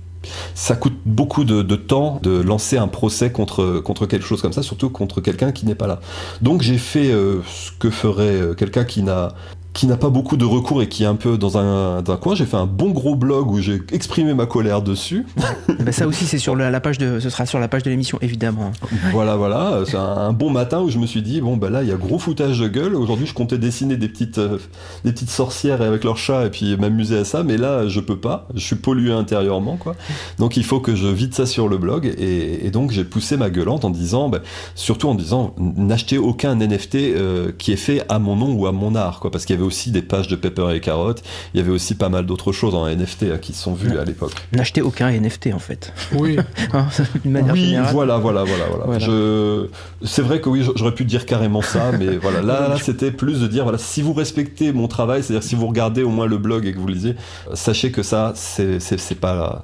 ça 0.55 0.77
coûte 0.77 0.99
beaucoup 1.07 1.45
de, 1.45 1.63
temps 1.77 2.21
de 2.23 2.43
lancer 2.43 2.77
un 2.77 2.89
procès 2.89 3.33
contre, 3.33 3.81
contre 3.81 4.05
quelque 4.05 4.27
chose 4.27 4.43
comme 4.43 4.53
ça, 4.53 4.63
surtout 4.63 4.91
contre 4.91 5.23
quelqu'un 5.23 5.51
qui 5.51 5.65
n'est 5.65 5.75
pas 5.75 5.87
là. 5.87 6.01
Donc 6.43 6.61
j'ai 6.61 6.77
fait 6.77 7.11
euh, 7.11 7.41
ce 7.47 7.71
que 7.79 7.89
ferait 7.89 8.55
quelqu'un 8.59 8.85
qui 8.85 9.03
n'a 9.03 9.33
qui 9.73 9.87
n'a 9.87 9.97
pas 9.97 10.11
beaucoup 10.11 10.37
de 10.37 10.45
recours 10.45 10.83
et 10.83 10.89
qui 10.89 11.05
est 11.05 11.07
un 11.07 11.15
peu 11.15 11.39
dans 11.39 11.57
un, 11.57 12.03
coin. 12.21 12.35
J'ai 12.35 12.45
fait 12.45 12.57
un 12.57 12.67
bon 12.67 12.91
gros 12.91 13.15
blog 13.15 13.51
où 13.51 13.61
j'ai 13.61 13.81
exprimé 13.93 14.35
ma 14.35 14.47
colère 14.47 14.83
dessus. 14.83 15.27
ben 15.69 15.93
ça 15.93 16.07
aussi, 16.07 16.27
c'est 16.27 16.39
sur 16.39 16.57
la, 16.57 16.81
page 16.81 16.99
de, 16.99 17.21
ce 17.21 17.31
sera 17.31 17.47
sur 17.47 17.61
la 17.61 17.69
page 17.69 17.85
de 17.85 17.91
l'émission, 17.91 18.19
évidemment. 18.21 18.73
Voilà, 19.13 19.37
voilà. 19.37 19.83
C'est 19.87 19.97
un, 19.97 20.33
bon 20.33 20.51
matin 20.51 20.81
où 20.81 20.91
je 20.91 20.99
me 20.99 21.07
suis 21.07 21.23
dit 21.23 21.41
bon 21.41 21.57
ben 21.57 21.71
là, 21.71 21.83
il 21.83 21.89
y 21.89 21.93
a 21.93 21.97
gros 21.97 22.19
foutage 22.19 22.59
de 22.59 22.69
gueule. 22.69 22.95
Aujourd'hui, 22.95 23.27
je 23.27 23.35
comptais 23.35 23.59
dessiner 23.59 23.97
des 23.97 24.09
petites, 24.09 24.39
euh, 24.39 24.59
des 25.05 25.13
petites 25.13 25.31
sorcières 25.31 25.83
avec 25.83 26.05
leurs 26.05 26.19
chats 26.19 26.47
et 26.47 26.51
puis 26.51 26.77
m'amuser 26.77 27.19
à 27.19 27.25
ça, 27.25 27.43
mais 27.43 27.57
là, 27.57 27.87
je 27.87 28.01
peux 28.01 28.19
pas. 28.19 28.49
Je 28.55 28.61
suis 28.61 28.77
pollué 28.77 29.13
intérieurement, 29.13 29.77
quoi. 29.77 29.95
Donc 30.39 30.57
il 30.57 30.65
faut 30.65 30.81
que 30.81 30.97
je 30.97 31.07
vide 31.07 31.35
ça 31.35 31.47
sur 31.47 31.69
le 31.69 31.79
blog 31.79 32.13
et, 32.19 32.71
donc 32.71 32.91
j'ai 32.91 33.05
poussé 33.05 33.37
ma 33.37 33.51
gueulante 33.51 33.85
en 33.85 33.91
disant, 33.91 34.29
ben, 34.29 34.41
surtout 34.75 35.09
en 35.09 35.15
disant, 35.15 35.55
n'achetez 35.59 36.19
aucun 36.19 36.55
NFT 36.57 36.95
euh, 36.95 37.53
qui 37.57 37.73
est 37.73 37.77
fait 37.77 38.05
à 38.09 38.19
mon 38.19 38.37
nom 38.37 38.53
ou 38.53 38.67
à 38.67 38.73
mon 38.73 38.95
art, 38.95 39.21
quoi, 39.21 39.31
parce 39.31 39.45
qu'il 39.45 39.60
avait 39.61 39.67
aussi 39.67 39.91
des 39.91 40.03
pages 40.03 40.29
de 40.29 40.37
Pepper 40.37 40.75
et 40.75 40.81
Carotte. 40.81 41.23
Il 41.55 41.59
y 41.59 41.63
avait 41.63 41.73
aussi 41.73 41.95
pas 41.95 42.09
mal 42.09 42.27
d'autres 42.27 42.53
choses 42.53 42.75
en 42.75 42.87
NFT 42.89 43.25
hein, 43.25 43.39
qui 43.41 43.53
sont 43.53 43.75
vues 43.75 43.99
à 43.99 44.05
l'époque. 44.05 44.33
N'achetez 44.53 44.83
aucun 44.83 45.11
NFT 45.11 45.49
en 45.55 45.59
fait. 45.59 45.93
Oui. 46.13 46.39
Hein, 46.73 46.87
oui, 47.25 47.77
voilà, 47.91 48.19
voilà, 48.19 48.45
voilà, 48.45 48.67
voilà. 48.73 48.99
Je... 48.99 49.67
C'est 50.05 50.23
vrai 50.23 50.41
que 50.41 50.49
oui, 50.49 50.65
j'aurais 50.77 50.95
pu 50.95 51.05
dire 51.05 51.27
carrément 51.27 51.63
ça, 51.63 51.91
mais 51.99 52.17
voilà. 52.17 52.43
Là, 52.43 52.69
là 52.69 52.77
c'était 52.81 53.11
plus 53.11 53.41
de 53.41 53.49
dire 53.49 53.65
voilà, 53.65 53.79
si 53.79 54.03
vous 54.03 54.13
respectez 54.13 54.73
mon 54.73 54.87
travail, 54.87 55.23
c'est-à-dire 55.23 55.43
si 55.43 55.57
vous 55.57 55.67
regardez 55.67 56.03
au 56.03 56.11
moins 56.11 56.27
le 56.27 56.39
blog 56.39 56.67
et 56.67 56.73
que 56.73 56.79
vous 56.79 56.87
lisez, 56.87 57.17
sachez 57.55 57.91
que 57.91 58.03
ça, 58.03 58.35
c'est 58.37 59.21
pas 59.21 59.63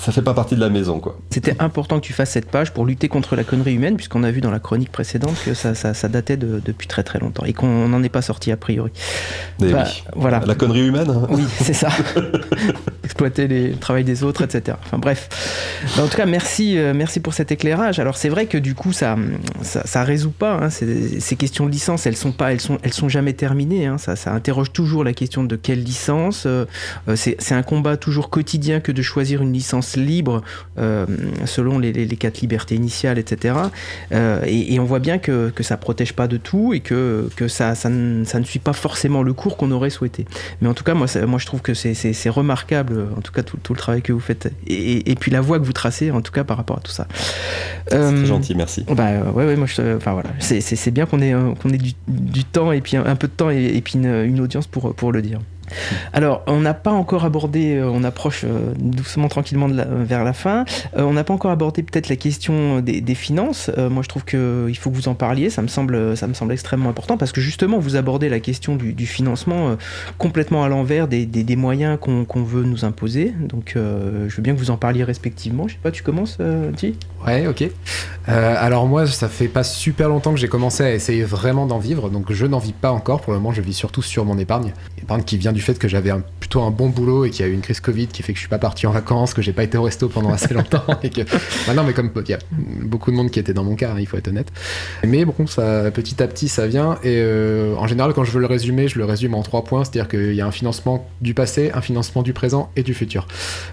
ça 0.00 0.12
fait 0.12 0.22
pas 0.22 0.32
partie 0.32 0.54
de 0.54 0.60
la 0.60 0.70
maison, 0.70 0.98
quoi. 0.98 1.18
C'était 1.30 1.56
important 1.60 2.00
que 2.00 2.04
tu 2.06 2.14
fasses 2.14 2.30
cette 2.30 2.50
page 2.50 2.72
pour 2.72 2.86
lutter 2.86 3.08
contre 3.08 3.36
la 3.36 3.44
connerie 3.44 3.74
humaine, 3.74 3.96
puisqu'on 3.96 4.22
a 4.22 4.30
vu 4.30 4.40
dans 4.40 4.50
la 4.50 4.58
chronique 4.58 4.90
précédente 4.90 5.36
que 5.44 5.52
ça, 5.52 5.74
ça, 5.74 6.08
datait 6.08 6.38
depuis 6.38 6.88
très 6.88 7.02
très 7.02 7.18
longtemps 7.18 7.44
et 7.44 7.52
qu'on 7.52 7.88
n'en 7.88 8.02
est 8.02 8.08
pas 8.08 8.22
sorti 8.22 8.50
a 8.50 8.56
priori. 8.56 8.92
Bah, 9.58 9.84
voilà. 10.16 10.40
La 10.46 10.54
connerie 10.54 10.86
humaine 10.86 11.10
hein. 11.10 11.26
Oui, 11.28 11.44
c'est 11.58 11.74
ça. 11.74 11.90
Exploiter 13.04 13.46
les, 13.46 13.68
le 13.68 13.76
travail 13.76 14.04
des 14.04 14.24
autres, 14.24 14.42
etc. 14.42 14.78
Enfin 14.82 14.98
bref. 14.98 15.28
En 15.98 16.06
tout 16.06 16.16
cas, 16.16 16.26
merci, 16.26 16.78
euh, 16.78 16.94
merci 16.94 17.20
pour 17.20 17.34
cet 17.34 17.52
éclairage. 17.52 17.98
Alors 17.98 18.16
c'est 18.16 18.30
vrai 18.30 18.46
que 18.46 18.56
du 18.56 18.74
coup, 18.74 18.92
ça, 18.92 19.16
ça, 19.62 20.02
résout 20.02 20.30
pas. 20.30 20.60
Hein. 20.62 20.70
Ces, 20.70 21.36
questions 21.36 21.66
de 21.66 21.70
licence, 21.70 22.06
elles 22.06 22.16
sont 22.16 22.32
pas, 22.32 22.52
elles 22.52 22.60
sont, 22.60 22.78
elles 22.82 22.92
sont 22.92 23.08
jamais 23.10 23.34
terminées. 23.34 23.86
Hein. 23.86 23.98
Ça, 23.98 24.16
ça 24.16 24.32
interroge 24.32 24.72
toujours 24.72 25.04
la 25.04 25.12
question 25.12 25.44
de 25.44 25.56
quelle 25.56 25.82
licence. 25.82 26.44
Euh, 26.46 26.64
euh, 27.08 27.16
c'est 27.16 27.52
un 27.52 27.62
combat 27.62 27.96
toujours 27.98 28.30
quotidien 28.30 28.80
que 28.80 28.92
de 28.92 29.02
choisir 29.02 29.42
une 29.42 29.52
licence 29.52 29.89
libre 29.96 30.42
euh, 30.78 31.06
selon 31.44 31.78
les, 31.78 32.06
quatre 32.16 32.40
libertés 32.40 32.74
initiales, 32.74 33.18
etc. 33.18 33.54
Euh, 34.12 34.42
et, 34.46 34.78
on 34.80 34.84
voit 34.84 34.98
bien 34.98 35.18
que, 35.18 35.50
que 35.50 35.62
ça 35.62 35.76
protège 35.76 36.14
pas 36.14 36.26
de 36.26 36.36
tout 36.36 36.72
et 36.72 36.80
que, 36.80 37.28
que 37.36 37.48
ça, 37.48 37.74
ça, 37.74 37.88
ne, 37.90 38.24
suit 38.44 38.58
pas 38.58 38.72
forcément 38.72 39.22
le 39.22 39.32
cours 39.32 39.56
qu'on 39.56 39.70
aurait 39.70 39.90
souhaité. 39.90 40.24
Mais 40.60 40.68
en 40.68 40.74
tout 40.74 40.84
cas, 40.84 40.94
moi, 40.94 41.06
moi 41.26 41.38
je 41.38 41.46
trouve 41.46 41.60
que 41.60 41.74
c'est 41.74 42.30
remarquable, 42.30 43.06
en 43.16 43.20
tout 43.20 43.32
cas, 43.32 43.42
tout, 43.42 43.72
le 43.72 43.78
travail 43.78 44.02
que 44.02 44.12
vous 44.12 44.20
faites 44.20 44.52
et, 44.66 45.14
puis 45.14 45.30
la 45.30 45.40
voie 45.40 45.58
que 45.58 45.64
vous 45.64 45.72
tracez, 45.72 46.10
en 46.10 46.22
tout 46.22 46.32
cas, 46.32 46.44
par 46.44 46.56
rapport 46.56 46.78
à 46.78 46.80
tout 46.80 46.92
ça. 46.92 47.06
c'est 47.88 47.96
euh, 47.96 48.24
gentil, 48.24 48.54
merci. 48.54 48.84
Bah, 48.88 49.10
ouais, 49.34 49.44
ouais, 49.44 49.56
moi, 49.56 49.66
enfin 49.96 50.12
voilà, 50.12 50.30
c'est 50.38 50.90
bien 50.90 51.06
qu'on 51.06 51.20
ait, 51.20 51.34
qu'on 51.60 51.70
ait 51.70 51.78
du, 52.08 52.44
temps 52.44 52.72
et 52.72 52.80
puis 52.80 52.96
un, 52.96 53.16
peu 53.16 53.28
de 53.28 53.32
temps 53.32 53.50
et, 53.50 53.80
puis 53.82 53.94
une, 53.94 54.24
une 54.24 54.40
audience 54.40 54.66
pour, 54.66 54.94
pour 54.94 55.12
le 55.12 55.22
dire. 55.22 55.40
Alors, 56.12 56.42
on 56.46 56.60
n'a 56.60 56.74
pas 56.74 56.90
encore 56.90 57.24
abordé, 57.24 57.76
euh, 57.76 57.90
on 57.90 58.04
approche 58.04 58.44
euh, 58.44 58.72
doucement, 58.78 59.28
tranquillement 59.28 59.68
vers 59.68 60.24
la 60.24 60.32
fin, 60.32 60.64
euh, 60.96 61.02
on 61.02 61.12
n'a 61.12 61.24
pas 61.24 61.34
encore 61.34 61.50
abordé 61.50 61.82
peut-être 61.82 62.08
la 62.08 62.16
question 62.16 62.80
des, 62.80 63.14
finances. 63.14 63.70
moi, 63.90 64.02
je 64.02 64.08
trouve 64.08 64.24
qu'il 64.24 64.76
faut 64.76 64.90
que 64.90 64.94
vous 64.94 65.08
en 65.08 65.14
parliez, 65.14 65.50
ça 65.50 65.62
me 65.62 65.68
semble, 65.68 66.16
extrêmement 66.50 66.90
important, 66.90 67.16
parce 67.16 67.32
que 67.32 67.40
justement, 67.40 67.78
vous 67.78 67.96
abordez 67.96 68.28
la 68.28 68.40
question 68.40 68.76
du, 68.76 69.06
financement 69.06 69.76
complètement 70.18 70.64
à 70.64 70.68
l'envers 70.68 71.08
des, 71.08 71.56
moyens 71.56 71.98
qu'on 71.98 72.42
veut 72.42 72.62
nous 72.62 72.84
imposer. 72.84 73.34
Donc, 73.40 73.72
je 73.74 74.34
veux 74.34 74.42
bien 74.42 74.54
que 74.54 74.58
vous 74.58 74.70
en 74.70 74.76
parliez 74.76 75.04
respectivement. 75.04 75.68
Je 75.68 75.74
sais 75.74 75.80
pas, 75.82 75.90
tu 75.90 76.02
commences, 76.02 76.38
Ti 76.76 76.96
Ouais, 77.26 77.46
ok. 77.46 77.68
alors 78.26 78.86
moi, 78.86 79.06
ça 79.06 79.28
fait 79.28 79.48
pas 79.48 79.64
super 79.64 80.08
longtemps 80.08 80.32
que 80.32 80.40
j'ai 80.40 80.48
commencé 80.48 80.82
à 80.82 80.94
essayer 80.94 81.24
vraiment 81.24 81.66
d'en 81.66 81.78
vivre, 81.78 82.10
donc 82.10 82.32
je 82.32 82.46
n'en 82.46 82.58
vis 82.58 82.72
pas 82.72 82.92
encore. 82.92 83.20
Pour 83.20 83.32
le 83.32 83.38
moment, 83.38 83.52
je 83.52 83.60
vis 83.60 83.74
surtout 83.74 84.02
sur 84.02 84.24
mon 84.24 84.38
épargne, 84.38 84.72
épargne 85.00 85.22
qui 85.22 85.36
vient 85.36 85.52
du 85.52 85.60
fait 85.60 85.78
que 85.78 85.88
j'avais 85.88 86.12
plutôt 86.38 86.62
un 86.62 86.70
bon 86.70 86.88
boulot 86.88 87.24
et 87.24 87.30
qu'il 87.30 87.44
y 87.44 87.48
a 87.48 87.52
eu 87.52 87.54
une 87.54 87.60
crise 87.60 87.80
Covid 87.80 88.08
qui 88.08 88.22
fait 88.22 88.32
que 88.32 88.38
je 88.38 88.42
suis 88.42 88.48
pas 88.48 88.58
parti 88.58 88.86
en 88.86 88.92
vacances, 88.92 89.34
que 89.34 89.42
j'ai 89.42 89.52
pas 89.52 89.64
été 89.64 89.76
au 89.78 89.82
resto 89.82 90.08
pendant 90.08 90.32
assez 90.32 90.54
longtemps 90.54 90.84
et 91.02 91.10
que 91.10 91.22
bah 91.66 91.74
non 91.74 91.84
mais 91.84 91.92
comme 91.92 92.10
il 92.16 92.30
y 92.30 92.34
a 92.34 92.38
beaucoup 92.82 93.10
de 93.10 93.16
monde 93.16 93.30
qui 93.30 93.38
était 93.38 93.52
dans 93.52 93.64
mon 93.64 93.74
cas, 93.76 93.92
hein, 93.92 94.00
il 94.00 94.06
faut 94.06 94.16
être 94.16 94.28
honnête. 94.28 94.48
Mais 95.06 95.24
bon, 95.24 95.46
ça 95.46 95.90
petit 95.90 96.22
à 96.22 96.26
petit 96.26 96.48
ça 96.48 96.66
vient 96.66 96.98
et 97.02 97.18
euh, 97.18 97.74
en 97.76 97.86
général 97.86 98.14
quand 98.14 98.24
je 98.24 98.32
veux 98.32 98.40
le 98.40 98.46
résumer, 98.46 98.88
je 98.88 98.98
le 98.98 99.04
résume 99.04 99.34
en 99.34 99.42
trois 99.42 99.64
points, 99.64 99.84
c'est-à-dire 99.84 100.08
qu'il 100.08 100.34
y 100.34 100.40
a 100.40 100.46
un 100.46 100.52
financement 100.52 101.08
du 101.20 101.34
passé, 101.34 101.70
un 101.74 101.80
financement 101.80 102.22
du 102.22 102.32
présent 102.32 102.70
et 102.76 102.82
du 102.82 102.94
futur. 102.94 103.26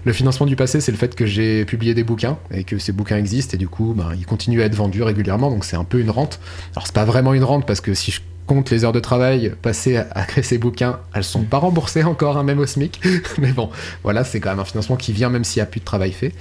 Le 0.04 0.12
financement 0.12 0.46
du 0.46 0.56
passé, 0.56 0.80
c'est 0.80 0.92
le 0.92 0.98
fait 0.98 1.14
que 1.14 1.26
j'ai 1.26 1.64
publié 1.64 1.94
des 1.94 2.04
bouquins 2.04 2.38
et 2.50 2.64
que 2.64 2.78
ces 2.78 2.92
bouquins 2.92 3.16
existent 3.16 3.37
et 3.54 3.56
du 3.56 3.68
coup, 3.68 3.94
bah, 3.96 4.10
ils 4.16 4.26
continuent 4.26 4.60
à 4.60 4.64
être 4.64 4.74
vendus 4.74 5.02
régulièrement, 5.02 5.50
donc 5.50 5.64
c'est 5.64 5.76
un 5.76 5.84
peu 5.84 6.00
une 6.00 6.10
rente. 6.10 6.40
Alors 6.74 6.86
c'est 6.86 6.94
pas 6.94 7.04
vraiment 7.04 7.34
une 7.34 7.44
rente 7.44 7.66
parce 7.66 7.80
que 7.80 7.94
si 7.94 8.10
je 8.10 8.20
compte 8.48 8.70
les 8.70 8.84
heures 8.84 8.92
de 8.92 8.98
travail 8.98 9.52
passées 9.62 9.98
à, 9.98 10.24
créer 10.24 10.42
ces 10.42 10.58
bouquins, 10.58 10.98
elles 11.14 11.22
sont 11.22 11.44
pas 11.44 11.58
remboursées 11.58 12.02
encore, 12.02 12.36
hein, 12.36 12.42
même 12.42 12.58
au 12.58 12.66
SMIC. 12.66 13.00
Mais 13.38 13.52
bon, 13.52 13.70
voilà, 14.02 14.24
c'est 14.24 14.40
quand 14.40 14.50
même 14.50 14.58
un 14.58 14.64
financement 14.64 14.96
qui 14.96 15.12
vient 15.12 15.28
même 15.28 15.44
s'il 15.44 15.60
n'y 15.60 15.62
a 15.62 15.66
plus 15.66 15.80
de 15.80 15.84
travail 15.84 16.10
fait. 16.10 16.32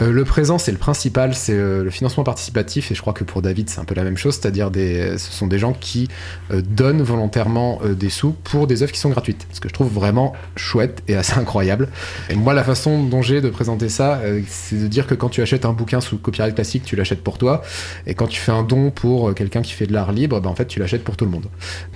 Euh, 0.00 0.10
le 0.10 0.24
présent, 0.24 0.58
c'est 0.58 0.72
le 0.72 0.78
principal, 0.78 1.34
c'est 1.34 1.52
euh, 1.52 1.84
le 1.84 1.90
financement 1.90 2.24
participatif, 2.24 2.90
et 2.90 2.94
je 2.94 3.00
crois 3.00 3.12
que 3.12 3.22
pour 3.22 3.42
David, 3.42 3.68
c'est 3.70 3.78
un 3.78 3.84
peu 3.84 3.94
la 3.94 4.02
même 4.02 4.16
chose, 4.16 4.34
c'est-à-dire 4.34 4.70
des, 4.70 5.18
ce 5.18 5.30
sont 5.32 5.46
des 5.46 5.58
gens 5.58 5.72
qui 5.72 6.08
euh, 6.50 6.62
donnent 6.62 7.02
volontairement 7.02 7.80
des 7.84 8.10
sous 8.10 8.32
pour 8.32 8.66
des 8.66 8.82
œuvres 8.82 8.92
qui 8.92 8.98
sont 8.98 9.10
gratuites. 9.10 9.46
Ce 9.52 9.60
que 9.60 9.68
je 9.68 9.74
trouve 9.74 9.92
vraiment 9.92 10.32
chouette 10.56 11.02
et 11.08 11.14
assez 11.14 11.34
incroyable. 11.34 11.88
Et 12.30 12.36
moi, 12.36 12.54
la 12.54 12.64
façon 12.64 13.04
dont 13.04 13.22
j'ai 13.22 13.40
de 13.40 13.50
présenter 13.50 13.88
ça, 13.90 14.20
c'est 14.48 14.80
de 14.80 14.88
dire 14.88 15.06
que 15.06 15.14
quand 15.14 15.28
tu 15.28 15.42
achètes 15.42 15.66
un 15.66 15.72
bouquin 15.72 16.00
sous 16.00 16.16
copyright 16.16 16.54
classique, 16.54 16.84
tu 16.84 16.96
l'achètes 16.96 17.22
pour 17.22 17.36
toi, 17.38 17.62
et 18.06 18.14
quand 18.14 18.26
tu 18.26 18.40
fais 18.40 18.52
un 18.52 18.62
don 18.62 18.90
pour 18.90 19.34
quelqu'un 19.34 19.62
qui 19.62 19.72
fait 19.72 19.86
de 19.86 19.92
l'art 19.92 20.12
libre, 20.12 20.40
ben, 20.40 20.48
en 20.48 20.54
fait, 20.54 20.66
tu 20.66 20.80
l'achètes 20.80 21.04
pour 21.04 21.16
tout 21.16 21.26
le 21.26 21.30
monde. 21.30 21.49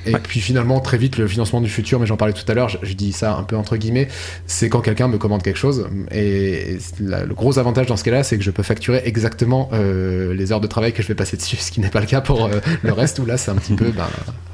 Et 0.06 0.12
puis 0.12 0.40
finalement, 0.40 0.80
très 0.80 0.98
vite, 0.98 1.16
le 1.16 1.26
financement 1.26 1.60
du 1.60 1.68
futur, 1.68 1.98
mais 1.98 2.06
j'en 2.06 2.16
parlais 2.16 2.34
tout 2.34 2.44
à 2.50 2.54
l'heure, 2.54 2.68
je, 2.68 2.92
dis 2.92 3.12
ça 3.12 3.34
un 3.34 3.42
peu 3.42 3.56
entre 3.56 3.76
guillemets, 3.76 4.08
c'est 4.46 4.68
quand 4.68 4.80
quelqu'un 4.80 5.08
me 5.08 5.18
commande 5.18 5.42
quelque 5.42 5.58
chose. 5.58 5.88
Et 6.10 6.78
le 7.00 7.34
gros 7.34 7.58
avantage 7.58 7.86
dans 7.86 7.96
ce 7.96 8.04
cas-là, 8.04 8.22
c'est 8.22 8.36
que 8.36 8.44
je 8.44 8.50
peux 8.50 8.62
facturer 8.62 9.02
exactement 9.04 9.70
euh, 9.72 10.34
les 10.34 10.52
heures 10.52 10.60
de 10.60 10.66
travail 10.66 10.92
que 10.92 11.02
je 11.02 11.08
vais 11.08 11.14
passer 11.14 11.36
dessus, 11.36 11.56
ce 11.60 11.70
qui 11.70 11.80
n'est 11.80 11.90
pas 11.90 12.00
le 12.00 12.06
cas 12.06 12.20
pour 12.20 12.44
euh, 12.44 12.60
le 12.82 12.92
reste, 12.92 13.18
où 13.18 13.26
là, 13.26 13.36
c'est 13.36 13.50
un 13.50 13.56
petit 13.56 13.74
peu 13.74 13.90
ben, 13.90 14.06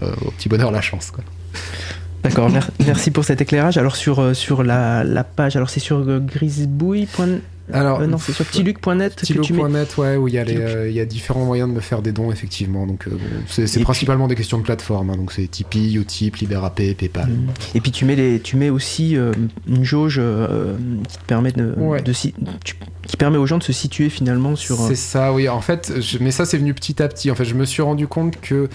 euh, 0.02 0.12
au 0.24 0.30
petit 0.30 0.48
bonheur 0.48 0.70
la 0.70 0.80
chance. 0.80 1.12
D'accord, 2.22 2.50
merci 2.86 3.10
pour 3.10 3.24
cet 3.24 3.40
éclairage. 3.40 3.78
Alors 3.78 3.96
sur, 3.96 4.36
sur 4.36 4.62
la, 4.62 5.04
la 5.04 5.24
page, 5.24 5.56
alors 5.56 5.70
c'est 5.70 5.80
sur 5.80 6.04
grisbouille.net 6.20 7.40
alors, 7.72 8.00
euh, 8.00 8.06
non, 8.06 8.18
c'est 8.18 8.32
sur 8.32 8.48
tiluc.net. 8.48 9.16
Tiluc.net, 9.16 9.96
ouais, 9.98 10.16
où 10.16 10.28
il 10.28 10.34
y, 10.34 10.38
a 10.38 10.44
euh, 10.46 10.90
y 10.90 11.00
a 11.00 11.04
différents 11.04 11.44
moyens 11.44 11.68
de 11.68 11.74
me 11.74 11.80
faire 11.80 12.02
des 12.02 12.12
dons, 12.12 12.30
effectivement. 12.30 12.86
Donc, 12.86 13.06
euh, 13.06 13.16
c'est 13.46 13.80
principalement 13.80 14.28
des 14.28 14.34
questions 14.34 14.58
de 14.58 14.62
plateforme. 14.62 15.10
Hein. 15.10 15.16
donc, 15.16 15.32
c'est 15.32 15.46
Tipeee, 15.46 15.96
Utip, 15.96 16.36
LiberaP, 16.36 16.94
PayPal. 16.96 17.28
Mm. 17.28 17.48
Et 17.74 17.80
puis, 17.80 17.90
tu 17.90 18.04
mets, 18.04 18.16
les, 18.16 18.40
tu 18.40 18.56
mets 18.56 18.70
aussi 18.70 19.16
une 19.66 19.84
jauge 19.84 20.20
qui 21.08 21.18
te 21.18 21.24
permet 21.24 21.52
de. 21.52 21.74
de 22.02 22.12
qui 23.10 23.16
permet 23.16 23.38
aux 23.38 23.46
gens 23.46 23.58
de 23.58 23.64
se 23.64 23.72
situer 23.72 24.08
finalement 24.08 24.54
sur. 24.54 24.76
C'est 24.86 24.94
ça, 24.94 25.32
oui. 25.32 25.48
En 25.48 25.60
fait, 25.60 25.92
mais 26.20 26.30
ça, 26.30 26.44
c'est 26.44 26.58
venu 26.58 26.74
petit 26.74 27.02
à 27.02 27.08
petit. 27.08 27.32
En 27.32 27.34
fait, 27.34 27.44
je 27.44 27.56
me 27.56 27.64
suis 27.64 27.82
rendu 27.82 28.06
compte 28.06 28.40
que 28.40 28.68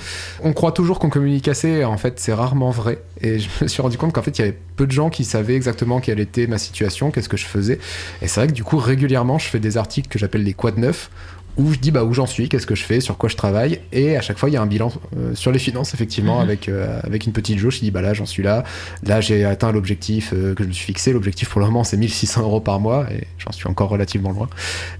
on 0.44 0.52
croit 0.52 0.74
toujours 0.74 1.00
qu'on 1.00 1.10
communique 1.10 1.48
assez. 1.48 1.86
En 1.86 1.96
fait, 1.96 2.20
c'est 2.20 2.34
rarement 2.34 2.70
vrai. 2.70 3.02
Et 3.22 3.40
je 3.40 3.48
me 3.62 3.70
suis 3.70 3.82
rendu 3.82 3.98
compte 3.98 4.12
qu'en 4.12 4.22
fait, 4.22 4.38
il 4.38 4.42
y 4.42 4.44
avait 4.44 4.58
peu 4.76 4.88
de 4.88 4.92
gens 4.92 5.10
qui 5.10 5.24
savaient 5.24 5.56
exactement 5.56 6.02
quelle 6.02 6.20
était 6.20 6.48
ma 6.48 6.58
situation, 6.58 7.12
qu'est-ce 7.12 7.30
que 7.30 7.38
je 7.38 7.46
faisais. 7.46 7.80
Et 8.22 8.28
c'est 8.28 8.42
vrai 8.42 8.48
que 8.48 8.52
du 8.52 8.66
coup, 8.66 8.78
régulièrement, 8.78 9.40
je 9.40 9.48
fais 9.48 9.60
des 9.60 9.78
articles 9.78 10.10
que 10.10 10.20
j'appelle 10.20 10.44
les 10.44 10.54
quad 10.54 10.78
neufs, 10.78 11.10
où 11.58 11.74
je 11.74 11.80
dis 11.80 11.91
bah, 11.91 12.03
où 12.03 12.14
j'en 12.14 12.26
suis, 12.26 12.49
qu'est-ce 12.49 12.68
que 12.68 12.76
je 12.76 12.84
fais, 12.84 12.99
sur 12.99 13.18
quoi 13.18 13.30
je 13.30 13.36
travaille, 13.36 13.80
et 13.91 14.18
à 14.18 14.22
chaque 14.22 14.38
fois 14.38 14.49
il 14.49 14.53
y 14.53 14.58
a 14.58 14.62
un 14.62 14.66
bilan 14.66 14.91
euh, 15.18 15.34
sur 15.36 15.51
les 15.51 15.60
finances 15.60 15.93
effectivement 15.93 16.38
mhm. 16.38 16.43
avec, 16.43 16.70
euh, 16.70 16.99
avec 17.03 17.26
une 17.26 17.34
petite 17.34 17.58
jauge, 17.58 17.76
je 17.76 17.80
dis 17.82 17.91
bah 17.91 18.01
là 18.01 18.14
j'en 18.14 18.26
suis 18.26 18.43
là, 18.43 18.64
là 19.03 19.22
j'ai 19.22 19.45
atteint 19.45 19.72
l'objectif 19.72 20.34
euh, 20.34 20.53
que 20.53 20.64
je 20.64 20.70
me 20.70 20.74
suis 20.74 20.86
fixé, 20.86 21.14
l'objectif 21.14 21.49
pour 21.49 21.62
le 21.62 21.68
moment 21.68 21.84
c'est 21.84 21.97
1600 21.97 22.41
euros 22.41 22.60
par 22.60 22.80
mois, 22.80 23.08
et 23.12 23.28
j'en 23.38 23.51
suis 23.51 23.68
encore 23.68 23.89
relativement 23.89 24.32
loin. 24.32 24.49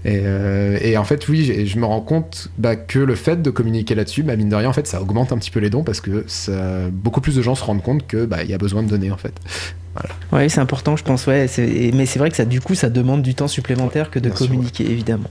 Et, 0.04 0.22
et 0.82 0.96
en 0.96 1.04
fait 1.04 1.28
oui, 1.28 1.66
je 1.66 1.78
me 1.78 1.84
rends 1.84 2.00
compte 2.00 2.48
bah, 2.58 2.76
que 2.76 2.98
le 2.98 3.14
fait 3.14 3.42
de 3.42 3.50
communiquer 3.50 3.94
là-dessus, 3.94 4.22
bah, 4.22 4.36
mine 4.36 4.48
de 4.48 4.56
rien 4.56 4.68
en 4.68 4.72
fait 4.72 4.86
ça 4.86 5.00
augmente 5.00 5.32
un 5.32 5.38
petit 5.38 5.50
peu 5.50 5.60
les 5.60 5.70
dons 5.70 5.84
parce 5.84 6.00
que 6.00 6.24
ça, 6.26 6.88
beaucoup 6.90 7.20
plus 7.20 7.36
de 7.36 7.42
gens 7.42 7.54
se 7.54 7.64
rendent 7.64 7.82
compte 7.82 8.06
que 8.06 8.24
bah, 8.24 8.42
il 8.42 8.50
y 8.50 8.54
a 8.54 8.58
besoin 8.58 8.82
de 8.82 8.88
donner 8.88 9.10
en 9.10 9.16
fait. 9.16 9.34
Oui, 10.32 10.50
c'est 10.50 10.60
important, 10.60 10.96
je 10.96 11.04
pense. 11.04 11.26
Ouais, 11.26 11.46
mais 11.94 12.06
c'est 12.06 12.18
vrai 12.18 12.30
que 12.30 12.36
ça, 12.36 12.44
du 12.44 12.60
coup, 12.60 12.74
ça 12.74 12.90
demande 12.90 13.22
du 13.22 13.34
temps 13.34 13.48
supplémentaire 13.48 14.10
que 14.10 14.18
de 14.18 14.30
communiquer, 14.30 14.90
évidemment. 14.90 15.30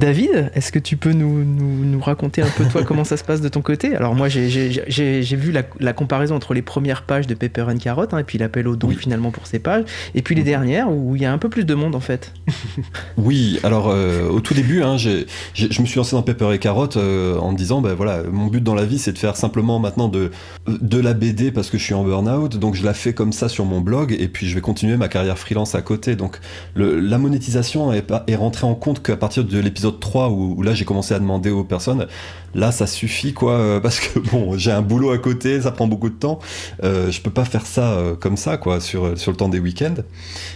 David, 0.00 0.50
est-ce 0.54 0.72
que 0.72 0.78
tu 0.78 0.96
peux 0.96 1.12
nous, 1.12 1.44
nous, 1.44 2.00
raconter 2.00 2.42
un 2.42 2.48
peu 2.48 2.64
toi 2.64 2.82
comment 2.84 3.04
ça 3.04 3.16
se 3.16 3.24
passe 3.24 3.40
de 3.40 3.48
ton 3.48 3.60
côté? 3.60 3.94
Alors 3.94 4.14
moi, 4.14 4.28
j'ai 4.28 5.36
vu 5.36 5.52
la, 5.52 5.62
la, 5.80 5.92
comparaison 5.92 6.36
entre 6.36 6.54
les 6.54 6.62
premières 6.62 7.02
pages 7.02 7.26
de 7.26 7.34
Pepper 7.34 7.62
and 7.62 7.78
Carrot 7.78 8.06
hein, 8.12 8.18
et 8.18 8.24
puis 8.24 8.38
l'appel 8.38 8.68
au 8.68 8.76
don 8.76 8.88
finalement 8.90 9.30
pour 9.30 9.46
ces 9.46 9.58
pages, 9.58 9.84
et 10.14 10.22
puis 10.22 10.34
les 10.34 10.42
dernières 10.42 10.90
où 10.90 11.16
il 11.16 11.22
y 11.22 11.24
a 11.24 11.32
un 11.32 11.38
peu 11.38 11.48
plus 11.48 11.64
de 11.64 11.74
monde 11.74 11.94
en 11.94 12.00
fait. 12.00 12.32
oui, 13.16 13.60
alors 13.62 13.88
euh, 13.88 14.28
au 14.28 14.40
tout 14.40 14.54
début, 14.54 14.82
hein, 14.82 14.96
je 14.96 15.24
me 15.54 15.86
suis 15.86 15.96
lancé 15.96 16.16
dans 16.16 16.22
Pepper 16.22 16.52
et 16.52 16.58
Carrot 16.58 16.96
euh, 16.96 17.38
en 17.38 17.52
me 17.52 17.56
disant, 17.56 17.80
ben 17.80 17.94
voilà, 17.94 18.22
mon 18.30 18.46
but 18.46 18.62
dans 18.62 18.74
la 18.74 18.84
vie, 18.84 18.98
c'est 18.98 19.12
de 19.12 19.18
faire 19.18 19.36
simplement 19.36 19.78
maintenant 19.78 20.08
de, 20.08 20.30
de 20.66 21.00
la 21.00 21.14
BD 21.14 21.50
parce 21.50 21.70
que 21.70 21.78
je 21.78 21.84
suis 21.84 21.94
en 21.94 22.04
burn-out, 22.04 22.56
donc 22.56 22.74
je 22.74 22.84
la 22.84 22.94
fais 22.94 23.12
comme 23.12 23.32
ça 23.32 23.48
sur 23.48 23.64
mon 23.64 23.80
blog 23.80 23.97
et 24.08 24.28
puis 24.28 24.48
je 24.48 24.54
vais 24.54 24.60
continuer 24.60 24.96
ma 24.96 25.08
carrière 25.08 25.38
freelance 25.38 25.74
à 25.74 25.82
côté. 25.82 26.16
Donc 26.16 26.38
la 26.76 27.18
monétisation 27.18 27.92
est, 27.92 28.36
rentrée 28.36 28.66
en 28.66 28.74
compte 28.74 29.02
qu'à 29.02 29.16
partir 29.16 29.44
de 29.44 29.58
l'épisode 29.58 29.98
3 30.00 30.30
où, 30.30 30.62
là 30.62 30.74
j'ai 30.74 30.84
commencé 30.84 31.14
à 31.14 31.18
demander 31.18 31.50
aux 31.50 31.64
personnes, 31.64 32.06
là 32.54 32.72
ça 32.72 32.86
suffit 32.86 33.32
quoi, 33.32 33.52
euh, 33.52 33.80
parce 33.80 34.00
que 34.00 34.18
bon 34.18 34.56
j'ai 34.56 34.70
un 34.70 34.82
boulot 34.82 35.10
à 35.10 35.18
côté, 35.18 35.60
ça 35.60 35.70
prend 35.70 35.86
beaucoup 35.86 36.08
de 36.08 36.14
temps, 36.14 36.38
euh, 36.84 37.10
je 37.10 37.20
peux 37.20 37.30
pas 37.30 37.44
faire 37.44 37.66
ça 37.66 37.92
euh, 37.92 38.14
comme 38.14 38.36
ça 38.36 38.56
quoi 38.56 38.80
sur, 38.80 39.18
sur 39.18 39.30
le 39.32 39.36
temps 39.36 39.48
des 39.48 39.58
week-ends. 39.58 39.96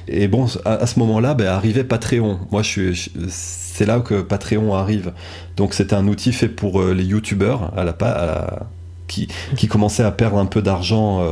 Et 0.08 0.28
bon 0.28 0.46
à, 0.64 0.86
ce 0.86 0.98
moment-là 0.98 1.34
ben, 1.34 1.46
arrivait 1.46 1.84
Patreon. 1.84 2.40
Moi 2.50 2.62
je 2.62 2.92
suis... 2.92 3.12
c'est 3.28 3.86
là 3.86 4.00
que 4.00 4.20
Patreon 4.22 4.74
arrive. 4.74 5.12
Donc 5.56 5.74
c'était 5.74 5.94
un 5.94 6.06
outil 6.08 6.32
fait 6.32 6.48
pour 6.48 6.82
les 6.82 7.04
youtubeurs 7.04 7.72
à 7.76 7.84
la, 7.84 7.96
à 8.00 8.66
qui, 9.06 9.28
commençaient 9.68 10.04
à 10.04 10.10
perdre 10.10 10.38
un 10.38 10.46
peu 10.46 10.62
d'argent 10.62 11.22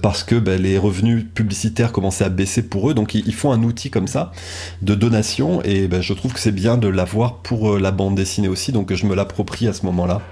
parce 0.00 0.24
que 0.24 0.36
ben, 0.36 0.60
les 0.60 0.78
revenus 0.78 1.24
publicitaires 1.34 1.92
commençaient 1.92 2.24
à 2.24 2.30
baisser 2.30 2.62
pour 2.62 2.90
eux. 2.90 2.94
Donc 2.94 3.14
ils, 3.14 3.34
font 3.34 3.52
un 3.52 3.62
outil 3.62 3.90
comme 3.90 4.06
ça 4.06 4.32
de 4.82 4.94
donation 4.94 5.62
et 5.62 5.88
ben, 5.88 6.00
je 6.00 6.14
trouve 6.14 6.32
que 6.32 6.40
c'est 6.40 6.52
bien 6.52 6.76
de 6.78 6.88
l'avoir 6.88 7.38
pour 7.38 7.74
euh, 7.74 7.78
la 7.78 7.90
bande 7.90 8.14
dessinée 8.14 8.48
aussi. 8.48 8.72
Donc 8.72 8.92
je 8.92 9.06
me 9.06 9.14
l'approprie 9.14 9.68
à 9.68 9.72
ce 9.72 9.84
moment-là. 9.86 10.22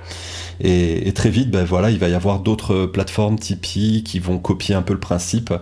Et, 0.61 1.13
très 1.13 1.31
vite, 1.31 1.51
ben 1.51 1.65
voilà, 1.65 1.91
il 1.91 1.99
va 1.99 2.09
y 2.09 2.15
avoir 2.15 2.39
d'autres 2.39 2.87
plateformes 2.87 3.37
Tipeee 3.37 4.05
qui 4.05 4.21
vont 4.21 4.39
copier 4.39 4.75
un 4.77 4.83
peu 4.83 4.93
le 4.93 5.01
principe. 5.01 5.53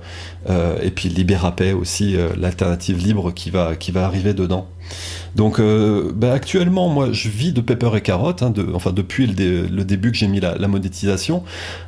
et 0.48 0.90
puis 0.90 1.08
Libérapay 1.08 1.72
aussi, 1.72 2.16
l'alternative 2.36 2.98
libre 2.98 3.32
qui 3.32 3.50
va 3.50 3.76
arriver 3.94 4.34
dedans. 4.34 4.68
Donc 5.36 5.60
euh, 5.60 6.12
bah, 6.14 6.32
actuellement, 6.32 6.88
moi, 6.88 7.12
je 7.12 7.28
vis 7.28 7.52
de 7.52 7.60
pepper 7.60 7.90
et 7.96 8.00
carottes, 8.00 8.42
hein, 8.42 8.52
enfin 8.74 8.92
depuis 8.92 9.26
le, 9.26 9.84
début 9.84 10.10
que 10.12 10.18
j'ai 10.18 10.26
mis 10.26 10.40
la, 10.40 10.68
monétisation. 10.68 11.42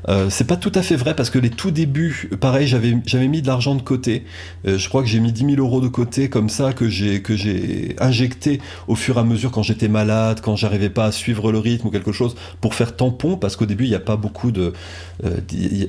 Euh, 0.09 0.29
c'est 0.31 0.47
pas 0.47 0.57
tout 0.57 0.73
à 0.75 0.83
fait 0.83 0.97
vrai 0.97 1.15
parce 1.15 1.31
que 1.31 1.39
les 1.39 1.51
tout 1.51 1.71
débuts, 1.71 2.31
pareil, 2.41 2.67
j'avais 2.67 2.97
j'avais 3.07 3.29
mis 3.29 3.43
de 3.43 3.47
l'argent 3.47 3.75
de 3.75 3.83
côté. 3.83 4.25
Euh, 4.67 4.79
je 4.79 4.89
crois 4.89 5.03
que 5.03 5.09
j'ai 5.09 5.21
mis 5.21 5.33
10 5.33 5.55
000 5.55 5.57
euros 5.59 5.81
de 5.81 5.89
côté 5.89 6.29
comme 6.29 6.49
ça 6.49 6.73
que 6.73 6.89
j'ai 6.89 7.23
que 7.23 7.37
j'ai 7.37 7.97
injecté 7.99 8.61
au 8.89 8.95
fur 8.95 9.17
et 9.17 9.21
à 9.21 9.25
mesure 9.25 9.51
quand 9.51 9.63
j'étais 9.63 9.89
malade, 9.89 10.41
quand 10.43 10.57
j'arrivais 10.57 10.91
pas 10.91 11.07
à 11.07 11.13
suivre 11.13 11.53
le 11.53 11.59
rythme 11.59 11.89
ou 11.89 11.91
quelque 11.91 12.13
chose 12.13 12.35
pour 12.61 12.75
faire 12.75 12.97
tampon 12.97 13.37
parce 13.37 13.57
qu'au 13.57 13.67
début 13.67 13.85
il 13.85 13.91
n'y 13.91 13.97
a 13.97 14.01
pas 14.01 14.17
beaucoup 14.17 14.51
de. 14.51 14.73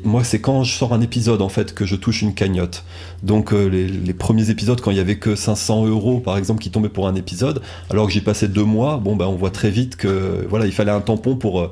moi, 0.03 0.23
c'est 0.23 0.39
quand 0.39 0.63
je 0.63 0.73
sors 0.73 0.93
un 0.93 1.01
épisode 1.01 1.41
en 1.41 1.49
fait 1.49 1.73
que 1.73 1.85
je 1.85 1.95
touche 1.95 2.21
une 2.21 2.33
cagnotte. 2.33 2.83
Donc 3.21 3.51
les, 3.51 3.87
les 3.87 4.13
premiers 4.13 4.49
épisodes 4.49 4.81
quand 4.81 4.91
il 4.91 4.97
y 4.97 5.01
avait 5.01 5.17
que 5.17 5.35
500 5.35 5.87
euros 5.87 6.19
par 6.19 6.37
exemple 6.37 6.61
qui 6.61 6.69
tombaient 6.71 6.89
pour 6.89 7.02
un 7.07 7.15
épisode. 7.15 7.61
Alors 7.89 8.07
que 8.07 8.13
j'ai 8.13 8.21
passé 8.21 8.47
deux 8.47 8.63
mois, 8.63 8.97
bon 8.97 9.15
ben 9.15 9.25
on 9.25 9.35
voit 9.35 9.51
très 9.51 9.69
vite 9.69 9.95
que 9.95 10.45
voilà, 10.49 10.65
il 10.65 10.71
fallait 10.71 10.91
un 10.91 11.01
tampon 11.01 11.35
pour, 11.35 11.61
euh, 11.61 11.71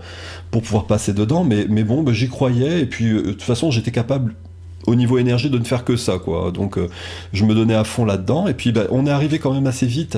pouvoir 0.52 0.86
passer 0.86 1.14
dedans, 1.14 1.44
mais, 1.44 1.66
mais 1.70 1.84
bon, 1.84 2.04
ben, 2.04 2.14
j'y 2.14 2.30
croyais, 2.30 2.82
et 2.82 2.86
puis 2.86 3.12
euh, 3.12 3.22
de 3.22 3.32
toute 3.32 3.44
façon 3.44 3.72
j'étais 3.72 3.92
capable 3.92 4.36
au 4.88 4.96
niveau 4.96 5.18
énergie 5.18 5.50
de 5.50 5.58
ne 5.58 5.64
faire 5.64 5.84
que 5.84 5.96
ça 5.96 6.18
quoi. 6.18 6.52
Donc 6.52 6.78
euh, 6.78 6.88
je 7.34 7.46
me 7.46 7.54
donnais 7.54 7.76
à 7.76 7.84
fond 7.84 8.06
là-dedans. 8.06 8.48
Et 8.48 8.54
puis 8.54 8.72
ben, 8.72 8.88
on 8.92 9.06
est 9.06 9.12
arrivé 9.12 9.40
quand 9.40 9.54
même 9.54 9.68
assez 9.68 9.86
vite 9.86 10.18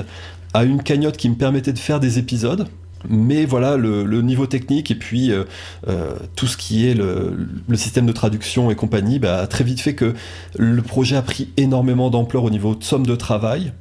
à 0.52 0.64
une 0.64 0.82
cagnotte 0.82 1.16
qui 1.16 1.28
me 1.28 1.34
permettait 1.34 1.72
de 1.72 1.78
faire 1.78 2.00
des 2.00 2.18
épisodes 2.18 2.68
mais 3.08 3.44
voilà, 3.44 3.76
le, 3.76 4.22
niveau 4.22 4.46
technique 4.46 4.90
et 4.90 4.94
puis 4.94 5.30
euh, 5.30 5.44
euh, 5.88 6.14
tout 6.36 6.46
ce 6.46 6.56
qui 6.56 6.88
est 6.88 6.94
le, 6.94 7.36
système 7.74 8.06
de 8.06 8.12
traduction 8.12 8.70
et 8.70 8.74
compagnie 8.74 9.18
bah, 9.18 9.38
a 9.38 9.46
très 9.46 9.64
vite 9.64 9.80
fait 9.80 9.94
que 9.94 10.14
le 10.56 10.82
projet 10.82 11.16
a 11.16 11.22
pris 11.22 11.50
énormément 11.56 12.10
d'ampleur 12.10 12.44
au 12.44 12.50
niveau 12.50 12.74
de 12.74 12.82
somme 12.84 13.06
de 13.06 13.14
travail. 13.16 13.72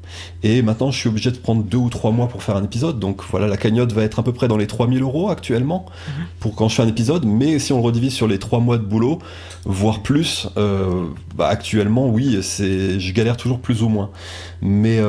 Et 0.44 0.62
maintenant, 0.62 0.92
je 0.92 1.00
suis 1.00 1.10
obligé 1.10 1.32
de 1.32 1.38
prendre 1.38 1.64
deux 1.64 1.78
ou 1.78 1.90
trois 1.90 2.12
mois 2.12 2.28
pour 2.28 2.44
faire 2.44 2.56
un 2.56 2.64
épisode. 2.64 3.00
Donc 3.00 3.22
voilà, 3.30 3.48
la 3.48 3.58
cagnotte 3.58 3.94
va 3.94 4.04
être 4.04 4.20
à 4.20 4.24
peu 4.24 4.34
près 4.34 4.48
dans 4.48 4.58
les 4.58 4.68
3000 4.68 5.02
euros 5.02 5.30
actuellement 5.30 5.86
mhm. 6.08 6.26
pour 6.40 6.56
quand 6.56 6.68
je 6.68 6.76
fais 6.76 6.84
un 6.84 6.88
épisode. 6.88 7.26
Mais 7.26 7.60
si 7.60 7.72
on 7.74 7.78
le 7.78 7.84
redivise 7.84 8.14
sur 8.14 8.28
les 8.28 8.40
trois 8.40 8.60
mois 8.60 8.78
de 8.78 8.84
boulot, 8.84 9.20
voire 9.66 10.02
plus, 10.02 10.48
euh, 10.58 11.06
bah, 11.36 11.48
actuellement, 11.48 12.08
oui, 12.08 12.40
c'est, 12.42 13.00
je 13.00 13.14
galère 13.14 13.38
toujours 13.38 13.60
plus 13.60 13.84
ou 13.84 13.90
moins. 13.90 14.10
Mais 14.62 15.00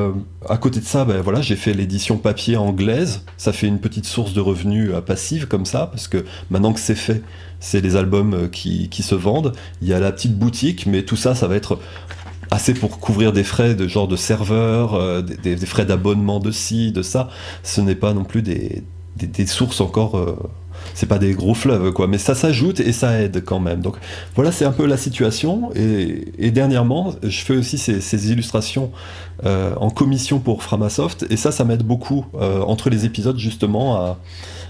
à 0.49 0.57
côté 0.57 0.81
de 0.81 0.85
ça, 0.85 1.05
bah, 1.05 1.21
voilà, 1.23 1.41
j'ai 1.41 1.57
fait 1.57 1.73
l'édition 1.73 2.19
papier 2.19 2.57
anglaise. 2.57 3.25
Ça 3.37 3.53
fait 3.53 3.67
une 3.67 3.79
petite 3.79 4.07
source 4.07 4.33
de 4.33 4.41
revenus 4.41 4.91
euh, 4.93 5.01
passive 5.01 5.47
comme 5.47 5.65
ça, 5.65 5.87
parce 5.87 6.09
que 6.09 6.25
maintenant 6.51 6.73
que 6.73 6.81
c'est 6.81 6.95
fait, 6.95 7.23
c'est 7.61 7.81
les 7.81 7.97
albums 7.97 8.35
euh, 8.35 8.49
qui, 8.49 8.89
se 9.03 9.15
vendent. 9.15 9.53
Il 9.83 9.89
y 9.89 9.95
a 9.95 10.01
la 10.01 10.13
petite 10.13 10.39
boutique, 10.39 10.87
mais 10.87 11.03
tout 11.03 11.17
ça, 11.17 11.35
ça 11.35 11.49
va 11.49 11.57
être 11.57 11.79
assez 12.51 12.75
pour 12.75 12.99
couvrir 13.01 13.33
des 13.33 13.45
frais 13.45 13.75
de 13.75 13.89
genre 13.89 14.09
de 14.09 14.17
serveur, 14.17 14.95
euh, 14.95 15.23
des, 15.23 15.57
frais 15.57 15.87
d'abonnement 15.87 16.41
de 16.41 16.51
ci, 16.51 16.93
de 16.93 17.03
ça. 17.03 17.29
Ce 17.63 17.81
n'est 17.81 17.95
pas 17.95 18.13
non 18.13 18.25
plus 18.25 18.43
des, 18.43 18.83
sources 19.47 19.81
encore 19.81 20.17
c'est 20.95 21.07
pas 21.07 21.19
des 21.19 21.35
gros 21.35 21.55
fleuves, 21.55 21.93
quoi. 21.93 22.07
Mais 22.07 22.19
ça 22.19 22.35
s'ajoute 22.35 22.81
et 22.81 22.93
ça 22.93 23.21
aide 23.21 23.45
quand 23.45 23.61
même. 23.61 23.81
Donc 23.81 23.97
voilà, 24.35 24.53
c'est 24.53 24.65
un 24.65 24.73
peu 24.73 24.87
la 24.87 24.97
situation. 24.97 25.71
Et, 25.75 26.51
dernièrement, 26.51 27.15
je 27.23 27.41
fais 27.41 27.57
aussi 27.57 27.77
ces, 27.79 28.33
illustrations 28.33 28.93
euh, 29.45 29.75
en 29.77 29.91
commission 29.91 30.39
pour 30.39 30.63
Framasoft. 30.63 31.27
Et 31.31 31.37
ça, 31.37 31.51
ça 31.51 31.65
m'aide 31.65 31.83
beaucoup 31.83 32.27
euh, 32.35 32.61
entre 32.63 32.91
les 32.91 33.05
épisodes, 33.05 33.39
justement, 33.39 33.97
à, 33.97 34.19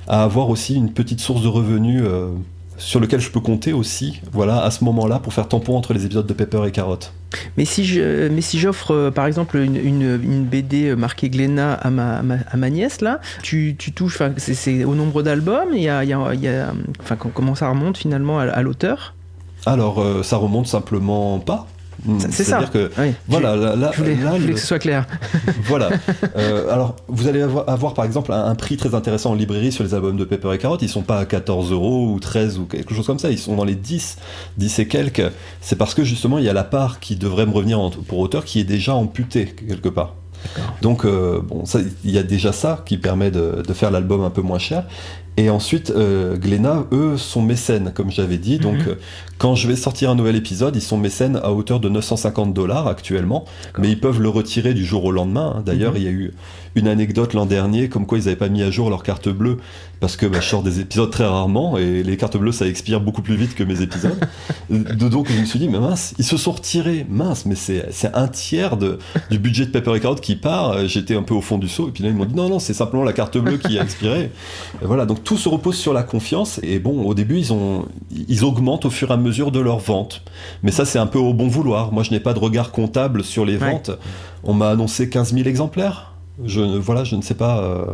avoir 0.06 0.48
aussi 0.48 0.74
une 0.74 0.92
petite 0.92 1.20
source 1.20 1.42
de 1.42 1.48
revenus. 1.48 2.02
Euh, 2.04 2.28
sur 2.76 3.00
lequel 3.00 3.20
je 3.20 3.30
peux 3.30 3.40
compter 3.40 3.72
aussi, 3.72 4.20
voilà, 4.32 4.62
à 4.62 4.70
ce 4.70 4.84
moment-là, 4.84 5.18
pour 5.18 5.32
faire 5.32 5.48
tampon 5.48 5.76
entre 5.76 5.92
les 5.92 6.04
épisodes 6.04 6.26
de 6.26 6.32
Pepper 6.32 6.62
et 6.66 6.72
Carotte. 6.72 7.12
Mais 7.56 7.64
si 7.64 7.84
je, 7.84 8.28
mais 8.28 8.40
si 8.40 8.58
j'offre 8.58 8.92
euh, 8.92 9.10
par 9.10 9.26
exemple 9.26 9.56
une, 9.56 9.76
une, 9.76 10.44
BD 10.44 10.90
euh, 10.90 10.96
marquée 10.96 11.28
Glénat 11.28 11.74
à 11.74 11.90
ma, 11.90 12.18
à 12.18 12.56
ma, 12.56 12.70
nièce 12.70 13.00
là, 13.00 13.20
tu, 13.42 13.74
tu 13.78 13.92
touches, 13.92 14.18
c'est 14.36 14.84
au 14.84 14.94
nombre 14.94 15.22
d'albums, 15.22 15.70
il 15.72 15.82
y 15.82 15.88
a, 15.88 16.04
y 16.04 16.12
a, 16.12 16.72
enfin 17.00 17.16
comment 17.16 17.54
ça 17.54 17.68
remonte 17.68 17.96
finalement 17.96 18.38
à, 18.38 18.62
l'auteur? 18.62 19.14
Alors 19.66 20.00
euh, 20.00 20.22
ça 20.22 20.36
remonte 20.36 20.66
simplement 20.66 21.38
pas. 21.38 21.66
Hmm, 22.04 22.18
c'est 22.30 22.44
ça. 22.44 22.62
que 22.64 22.90
voilà, 23.28 23.56
là, 23.56 23.90
je 23.94 24.02
voulais, 24.02 24.52
que 24.52 24.58
ce 24.58 24.66
soit 24.66 24.78
clair. 24.78 25.06
voilà. 25.64 25.90
Euh, 26.36 26.72
alors, 26.72 26.96
vous 27.08 27.28
allez 27.28 27.40
avoir, 27.42 27.94
par 27.94 28.04
exemple 28.04 28.32
un, 28.32 28.54
prix 28.54 28.76
très 28.76 28.94
intéressant 28.94 29.30
en 29.30 29.34
librairie 29.34 29.72
sur 29.72 29.84
les 29.84 29.94
albums 29.94 30.16
de 30.16 30.24
Pepper 30.24 30.52
et 30.52 30.58
Carotte. 30.58 30.82
Ils 30.82 30.88
sont 30.88 31.02
pas 31.02 31.18
à 31.18 31.24
14 31.24 31.72
euros 31.72 32.12
ou 32.12 32.20
13 32.20 32.58
ou 32.58 32.64
quelque 32.66 32.94
chose 32.94 33.06
comme 33.06 33.18
ça. 33.18 33.30
Ils 33.30 33.38
sont 33.38 33.56
dans 33.56 33.64
les 33.64 33.74
10, 33.74 34.18
10 34.58 34.78
et 34.78 34.88
quelques. 34.88 35.30
C'est 35.60 35.76
parce 35.76 35.94
que 35.94 36.04
justement, 36.04 36.38
il 36.38 36.44
y 36.44 36.48
a 36.48 36.52
la 36.52 36.64
part 36.64 37.00
qui 37.00 37.16
devrait 37.16 37.46
me 37.46 37.52
revenir 37.52 37.80
pour 38.06 38.18
auteur 38.18 38.44
qui 38.44 38.60
est 38.60 38.64
déjà 38.64 38.94
amputée 38.94 39.46
quelque 39.46 39.88
part. 39.88 40.14
Donc, 40.82 41.04
euh, 41.04 41.40
bon, 41.40 41.64
il 42.04 42.10
y 42.10 42.18
a 42.18 42.22
déjà 42.22 42.52
ça 42.52 42.82
qui 42.84 42.98
permet 42.98 43.30
de, 43.30 43.62
de 43.66 43.72
faire 43.72 43.90
l'album 43.90 44.22
un 44.22 44.30
peu 44.30 44.42
moins 44.42 44.58
cher. 44.58 44.84
Et 45.36 45.50
ensuite, 45.50 45.90
euh, 45.90 46.36
Glénat, 46.36 46.84
eux, 46.92 47.16
sont 47.16 47.42
mécènes, 47.42 47.92
comme 47.92 48.10
j'avais 48.10 48.38
dit. 48.38 48.58
Donc, 48.58 48.76
mhm. 48.76 48.88
euh, 48.88 48.94
quand 49.38 49.54
je 49.54 49.68
vais 49.68 49.76
sortir 49.76 50.10
un 50.10 50.14
nouvel 50.14 50.36
épisode, 50.36 50.76
ils 50.76 50.82
sont 50.82 50.98
mécènes 50.98 51.36
à 51.42 51.52
hauteur 51.52 51.80
de 51.80 51.88
950 51.88 52.54
dollars 52.54 52.86
actuellement, 52.86 53.44
mais 53.78 53.90
ils 53.90 54.00
peuvent 54.00 54.20
le 54.20 54.28
retirer 54.28 54.74
du 54.74 54.84
jour 54.84 55.04
au 55.04 55.12
lendemain. 55.12 55.54
Hein. 55.56 55.62
D'ailleurs, 55.64 55.92
mhm. 55.92 55.98
il 55.98 56.02
y 56.04 56.08
a 56.08 56.10
eu 56.10 56.34
une 56.76 56.88
anecdote 56.88 57.34
l'an 57.34 57.46
dernier, 57.46 57.88
comme 57.88 58.06
quoi 58.06 58.18
ils 58.18 58.24
n'avaient 58.24 58.36
pas 58.36 58.48
mis 58.48 58.62
à 58.62 58.70
jour 58.70 58.90
leur 58.90 59.02
carte 59.02 59.28
bleue, 59.28 59.58
parce 60.00 60.16
que 60.16 60.26
bah, 60.26 60.40
je 60.40 60.48
sors 60.48 60.62
des 60.62 60.80
épisodes 60.80 61.10
très 61.10 61.24
rarement, 61.24 61.78
et 61.78 62.02
les 62.02 62.16
cartes 62.16 62.36
bleues, 62.36 62.52
ça 62.52 62.66
expire 62.66 63.00
beaucoup 63.00 63.22
plus 63.22 63.36
vite 63.36 63.54
que 63.54 63.62
mes 63.62 63.80
épisodes. 63.80 64.18
Donc, 64.70 65.30
je 65.30 65.40
me 65.40 65.44
suis 65.44 65.58
dit, 65.58 65.68
mais 65.68 65.78
mince, 65.78 66.14
ils 66.18 66.24
se 66.24 66.36
sont 66.36 66.52
retirés, 66.52 67.06
mince, 67.08 67.46
mais 67.46 67.54
c'est 67.54 68.14
un 68.14 68.28
tiers 68.28 68.76
de, 68.76 68.98
du 69.30 69.38
budget 69.38 69.66
de 69.66 69.78
et 69.78 70.00
Carotte 70.00 70.20
qui 70.20 70.36
part. 70.36 70.86
J'étais 70.86 71.14
un 71.14 71.22
peu 71.22 71.34
au 71.34 71.40
fond 71.40 71.58
du 71.58 71.68
seau, 71.68 71.88
et 71.88 71.92
puis 71.92 72.02
là, 72.02 72.10
ils 72.10 72.16
m'ont 72.16 72.24
dit, 72.24 72.34
non, 72.34 72.48
non, 72.48 72.58
c'est 72.58 72.74
simplement 72.74 73.04
la 73.04 73.12
carte 73.12 73.38
bleue 73.38 73.58
qui 73.58 73.78
a 73.78 73.82
expiré. 73.82 74.24
Et 74.24 74.30
voilà, 74.82 75.06
donc 75.06 75.22
tout 75.22 75.36
se 75.36 75.48
repose 75.48 75.76
sur 75.76 75.92
la 75.92 76.02
confiance. 76.02 76.60
Et 76.62 76.78
bon, 76.78 77.04
au 77.04 77.14
début, 77.14 77.38
ils, 77.38 77.52
ont, 77.52 77.86
ils 78.28 78.44
augmentent 78.44 78.84
au 78.84 78.90
fur 78.90 79.10
et 79.10 79.14
à 79.14 79.16
mesure 79.16 79.23
de 79.24 79.60
leur 79.60 79.78
vente. 79.78 80.22
Mais 80.62 80.70
ça, 80.70 80.84
c'est 80.84 80.98
un 80.98 81.06
peu 81.06 81.18
au 81.18 81.32
bon 81.32 81.48
vouloir. 81.48 81.92
Moi, 81.92 82.02
je 82.02 82.10
n'ai 82.10 82.20
pas 82.20 82.34
de 82.34 82.38
regard 82.38 82.70
comptable 82.70 83.24
sur 83.24 83.44
les 83.44 83.56
ventes. 83.56 83.90
On 84.42 84.54
m'a 84.54 84.70
annoncé 84.70 85.08
15 85.08 85.34
000 85.34 85.48
exemplaires. 85.48 86.12
Je, 86.44 86.60
voilà, 86.60 87.04
je 87.04 87.14
ne 87.14 87.22
sais 87.22 87.34
pas. 87.34 87.60
Euh, 87.62 87.84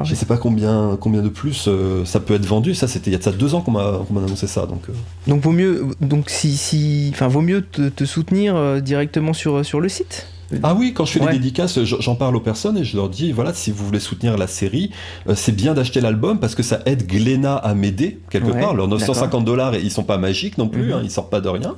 ah 0.00 0.04
je 0.04 0.12
ne 0.12 0.16
sais 0.16 0.26
pas 0.26 0.38
combien, 0.38 0.96
combien 0.98 1.20
de 1.20 1.28
plus 1.28 1.66
euh, 1.68 2.04
ça 2.04 2.18
peut 2.18 2.34
être 2.34 2.46
vendu. 2.46 2.74
Ça, 2.74 2.88
c'était 2.88 3.10
il 3.10 3.12
y 3.12 3.16
a 3.16 3.18
de 3.18 3.22
ça 3.22 3.32
deux 3.32 3.54
ans 3.54 3.60
qu'on 3.60 3.72
m'a 3.72 4.00
annoncé 4.16 4.46
ça. 4.46 4.64
Donc, 4.64 4.88
euh. 4.88 4.92
donc 5.26 5.42
vaut 5.42 5.52
mieux, 5.52 5.86
donc 6.00 6.30
si, 6.30 6.56
si, 6.56 7.10
enfin, 7.12 7.28
vaut 7.28 7.42
mieux 7.42 7.62
te, 7.62 7.88
te 7.90 8.04
soutenir 8.04 8.80
directement 8.80 9.34
sur, 9.34 9.64
sur 9.66 9.80
le 9.80 9.88
site? 9.88 10.28
Ah 10.62 10.74
oui, 10.74 10.94
quand 10.94 11.04
je 11.04 11.12
fais 11.12 11.20
des 11.20 11.32
dédicaces, 11.32 11.78
j'en 11.82 12.14
parle 12.14 12.34
aux 12.36 12.40
personnes 12.40 12.78
et 12.78 12.84
je 12.84 12.96
leur 12.96 13.08
dis 13.08 13.32
voilà, 13.32 13.52
si 13.52 13.70
vous 13.70 13.84
voulez 13.84 14.00
soutenir 14.00 14.38
la 14.38 14.46
série, 14.46 14.90
euh, 15.28 15.34
c'est 15.36 15.52
bien 15.52 15.74
d'acheter 15.74 16.00
l'album 16.00 16.40
parce 16.40 16.54
que 16.54 16.62
ça 16.62 16.80
aide 16.86 17.06
Glénat 17.06 17.56
à 17.56 17.74
m'aider 17.74 18.20
quelque 18.30 18.52
part. 18.52 18.74
Leurs 18.74 18.88
950 18.88 19.44
dollars, 19.44 19.76
ils 19.76 19.90
sont 19.90 20.04
pas 20.04 20.18
magiques 20.18 20.58
non 20.58 20.68
plus, 20.68 20.86
mhm. 20.86 20.92
hein, 20.92 21.00
ils 21.04 21.10
sortent 21.10 21.30
pas 21.30 21.40
de 21.40 21.48
rien. 21.48 21.76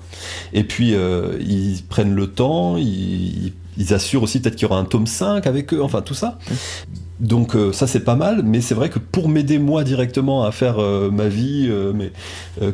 Et 0.53 0.65
puis 0.65 0.95
euh, 0.95 1.39
ils 1.41 1.83
prennent 1.89 2.15
le 2.15 2.29
temps, 2.29 2.77
ils, 2.77 3.53
ils 3.77 3.95
assurent 3.95 4.23
aussi 4.23 4.41
peut-être 4.41 4.57
qu'il 4.57 4.69
y 4.69 4.71
aura 4.71 4.81
un 4.81 4.85
tome 4.85 5.07
5 5.07 5.47
avec 5.47 5.75
eux, 5.75 5.83
enfin 5.83 6.03
tout 6.03 6.15
ça. 6.15 6.39
Donc 7.21 7.55
euh, 7.55 7.71
ça 7.73 7.87
c'est 7.87 8.01
pas 8.01 8.17
mal, 8.17 8.43
mais 8.43 8.63
c'est 8.63 8.75
vrai 8.75 8.89
que 8.89 8.99
pour 8.99 9.29
m'aider 9.29 9.59
moi 9.59 9.85
directement 9.85 10.45
à 10.45 10.53
faire 10.53 10.79
euh, 10.79 11.11
ma 11.11 11.29
vie, 11.29 11.67
euh, 11.69 11.93
mais 11.95 12.13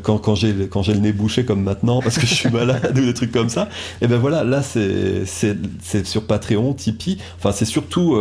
quand, 0.03 0.19
quand 0.19 0.37
j'ai 0.37 0.69
quand 0.71 0.83
j'ai 0.83 0.95
le 0.95 1.01
nez 1.01 1.13
bouché 1.13 1.45
comme 1.45 1.63
maintenant 1.63 2.01
parce 2.01 2.17
que 2.17 2.27
je 2.27 2.35
suis 2.35 2.49
malade 2.53 2.97
ou 2.97 3.05
des 3.05 3.15
trucs 3.15 3.33
comme 3.33 3.49
ça, 3.49 3.65
et 4.01 4.05
eh 4.05 4.07
ben 4.07 4.19
voilà 4.19 4.45
là 4.45 4.63
c'est 4.63 5.25
c'est 5.27 6.07
sur 6.07 6.23
Patreon, 6.23 6.75
Tipeee, 6.75 7.19
enfin 7.39 7.51
c'est 7.51 7.65
surtout 7.65 8.17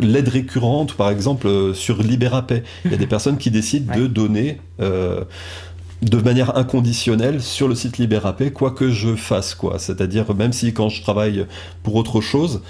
l'aide 0.00 0.28
récurrente 0.28 0.94
par 0.94 1.08
exemple 1.08 1.74
sur 1.74 2.02
Libérapay. 2.02 2.62
Il 2.84 2.90
y 2.90 2.94
a 2.94 2.98
des 2.98 3.06
personnes 3.06 3.38
qui 3.38 3.50
décident 3.50 3.96
de 3.96 4.06
donner 4.06 4.60
de 4.78 6.16
manière 6.22 6.58
inconditionnelle 6.58 7.40
sur 7.40 7.68
le 7.68 7.74
site 7.74 7.96
Libérapay, 7.96 8.52
quoi 8.52 8.70
que 8.72 8.90
je 8.90 9.16
fasse, 9.16 9.54
quoi. 9.54 9.78
C'est-à-dire, 9.78 10.34
même 10.34 10.52
si 10.52 10.74
quand 10.74 10.90
je 10.90 11.00
travaille 11.00 11.46
pour 11.82 11.94
autre 11.94 12.20
chose, 12.20 12.60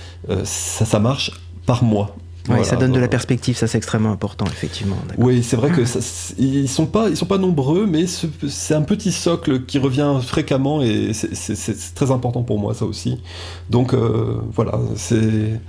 ça, 0.45 0.85
ça 0.85 1.01
marche 1.01 1.33
par 1.67 1.83
mois. 1.83 2.17
Oui, 2.49 2.65
ça 2.65 2.77
donne 2.77 2.93
de 2.93 3.01
la 3.01 3.09
perspective, 3.09 3.57
ça 3.57 3.67
c'est 3.67 3.79
extrêmement 3.79 4.13
important, 4.13 4.47
effectivement. 4.47 4.97
Oui, 5.19 5.43
c'est 5.43 5.57
vrai 5.57 5.71
que 5.71 5.83
ils 6.39 6.69
sont 6.69 6.87
pas, 6.87 7.09
ils 7.09 7.17
sont 7.17 7.27
pas 7.27 7.39
nombreux, 7.39 7.87
mais 7.87 8.07
c'est 8.07 8.75
un 8.75 8.83
petit 8.83 9.13
socle 9.13 9.65
qui 9.65 9.79
revient 9.79 10.15
fréquemment 10.23 10.83
et 10.83 11.13
c'est 11.13 11.95
très 11.95 12.11
important 12.11 12.43
pour 12.43 12.59
moi 12.59 12.75
ça 12.75 12.85
aussi. 12.85 13.21
Donc 13.71 13.95
euh, 13.95 14.41
voilà, 14.53 14.79
c'est 14.97 15.61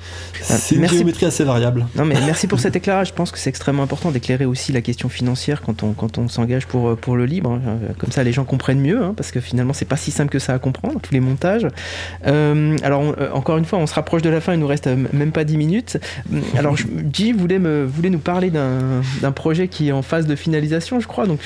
ah, 0.49 0.55
une 0.71 0.88
géométrie 0.88 1.25
assez 1.25 1.43
variable. 1.43 1.88
Non 1.95 2.05
mais 2.05 2.15
merci 2.25 2.47
pour 2.47 2.59
cet 2.59 2.75
éclairage. 2.75 3.09
Je 3.09 3.13
pense 3.13 3.32
que 3.32 3.39
c'est 3.39 3.49
extrêmement 3.49 3.84
important 3.84 4.11
d'éclairer 4.11 4.45
aussi 4.45 4.71
la 4.71 4.82
question 4.82 5.09
financière 5.09 5.61
quand 5.61 5.84
on 5.84 5.93
quand 5.93 6.17
on 6.17 6.28
s'engage 6.28 6.67
pour 6.67 6.95
pour 6.97 7.15
le 7.15 7.25
libre. 7.25 7.51
Hein. 7.51 7.78
Comme 7.97 8.11
ça, 8.11 8.23
les 8.23 8.32
gens 8.32 8.45
comprennent 8.45 8.80
mieux, 8.80 9.01
hein, 9.01 9.13
parce 9.15 9.32
que 9.32 9.39
finalement 9.39 9.73
c'est 9.73 9.86
pas 9.86 9.97
si 9.97 10.11
simple 10.11 10.32
que 10.32 10.39
ça 10.39 10.53
à 10.53 10.59
comprendre 10.59 10.99
tous 11.01 11.13
les 11.13 11.19
montages. 11.19 11.67
Euh, 12.25 12.78
alors 12.84 13.03
euh, 13.19 13.30
encore 13.34 13.57
une 13.57 13.65
fois, 13.65 13.80
on 13.80 13.88
se 13.88 13.93
rapproche 13.93 14.21
de 14.21 14.30
la 14.30 14.41
fin, 14.41 14.53
il 14.53 14.59
nous 14.59 14.67
reste 14.67 14.88
même 14.88 15.32
pas 15.32 15.43
10 15.43 15.57
minutes. 15.57 15.97
Alors 16.57 16.66
Alors, 16.68 16.78
Guy 17.03 17.32
voulait, 17.32 17.59
me, 17.59 17.86
voulait 17.86 18.09
nous 18.09 18.20
parler 18.20 18.51
d'un 18.51 19.32
projet 19.32 19.68
qui 19.68 19.89
est 19.89 19.91
en 19.91 20.01
phase 20.01 20.26
de 20.26 20.36
finalisation, 20.36 20.99
je 20.99 21.07
crois. 21.07 21.28
Donc, 21.28 21.39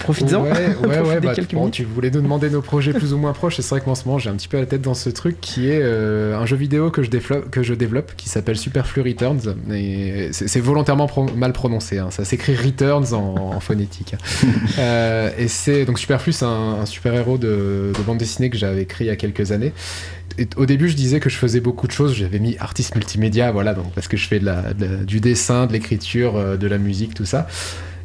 Profites-en. 0.00 0.40
Ouais, 0.50 0.74
ouais, 0.86 1.00
ouais 1.00 1.20
bah, 1.20 1.34
tu 1.70 1.84
voulais 1.84 2.10
nous 2.10 2.20
demander 2.20 2.50
nos 2.50 2.62
projets 2.62 2.92
plus 2.92 3.12
ou 3.12 3.18
moins 3.18 3.32
proches, 3.32 3.58
et 3.58 3.62
c'est 3.62 3.70
vrai 3.70 3.80
que 3.80 3.88
en 3.88 3.94
ce 3.94 4.04
moment 4.06 4.18
j'ai 4.18 4.30
un 4.30 4.34
petit 4.34 4.48
peu 4.48 4.58
la 4.58 4.66
tête 4.66 4.82
dans 4.82 4.94
ce 4.94 5.10
truc 5.10 5.40
qui 5.40 5.68
est 5.68 5.80
euh, 5.82 6.36
un 6.36 6.46
jeu 6.46 6.56
vidéo 6.56 6.90
que 6.90 7.02
je 7.02 7.10
développe, 7.10 7.50
que 7.50 7.62
je 7.62 7.74
développe 7.74 8.12
qui 8.16 8.28
s'appelle 8.28 8.56
Superflu 8.56 9.02
Returns. 9.02 9.54
Et 9.72 10.30
c'est 10.32 10.60
volontairement 10.60 11.08
mal 11.36 11.52
prononcé, 11.52 11.98
hein. 11.98 12.10
ça 12.10 12.24
s'écrit 12.24 12.56
Returns 12.56 13.12
en, 13.12 13.60
phonétique. 13.60 14.16
euh, 14.78 15.30
et 15.38 15.48
c'est 15.48 15.84
donc 15.84 15.98
Superflu, 15.98 16.32
c'est 16.32 16.46
un, 16.46 16.86
super 16.86 17.14
héros 17.14 17.38
de, 17.38 17.92
bande 18.06 18.18
dessinée 18.18 18.50
que 18.50 18.56
j'avais 18.56 18.82
écrit 18.82 19.04
il 19.04 19.08
y 19.08 19.10
a 19.10 19.16
quelques 19.16 19.52
années. 19.52 19.72
Au 20.56 20.66
début, 20.66 20.88
je 20.88 20.96
disais 20.96 21.20
que 21.20 21.28
je 21.28 21.36
faisais 21.36 21.60
beaucoup 21.60 21.86
de 21.86 21.92
choses. 21.92 22.14
J'avais 22.14 22.38
mis 22.38 22.56
artiste 22.58 22.94
multimédia, 22.94 23.50
voilà, 23.52 23.74
donc 23.74 23.92
parce 23.92 24.08
que 24.08 24.16
je 24.16 24.26
fais 24.26 24.40
du 25.04 25.20
dessin, 25.20 25.66
de 25.66 25.72
l'écriture, 25.72 26.36
euh, 26.36 26.56
de 26.56 26.66
la 26.66 26.78
musique, 26.78 27.14
tout 27.14 27.24
ça. 27.24 27.46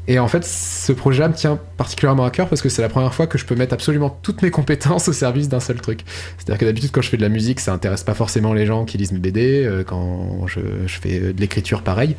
Et 0.08 0.20
en 0.20 0.28
fait, 0.28 0.46
ce 0.46 0.92
projet-là 0.92 1.30
me 1.30 1.34
tient 1.34 1.60
particulièrement 1.78 2.26
à 2.26 2.30
cœur 2.30 2.48
parce 2.48 2.62
que 2.62 2.70
c'est 2.70 2.82
la 2.82 2.90
première 2.90 3.14
fois 3.14 3.26
que 3.26 3.38
je 3.38 3.46
peux 3.46 3.56
mettre 3.56 3.74
absolument 3.74 4.10
toutes 4.22 4.42
mes 4.42 4.52
compétences 4.52 5.08
au 5.08 5.14
service 5.14 5.50
d'un 5.50 5.60
seul 5.60 5.82
truc. 5.82 6.02
C'est-à-dire 6.38 6.60
que 6.60 6.66
d'habitude, 6.66 6.92
quand 6.92 7.02
je 7.02 7.10
fais 7.10 7.18
de 7.18 7.22
la 7.22 7.30
musique, 7.30 7.60
ça 7.60 7.74
intéresse 7.74 8.04
pas 8.04 8.14
forcément 8.14 8.54
les 8.54 8.66
gens 8.66 8.86
qui 8.86 8.98
lisent 8.98 9.12
mes 9.12 9.20
BD. 9.20 9.66
Euh, 9.66 9.84
quand 9.84 10.46
je, 10.48 10.60
fais 10.88 11.20
de 11.20 11.40
l'écriture, 11.40 11.82
pareil. 11.82 12.16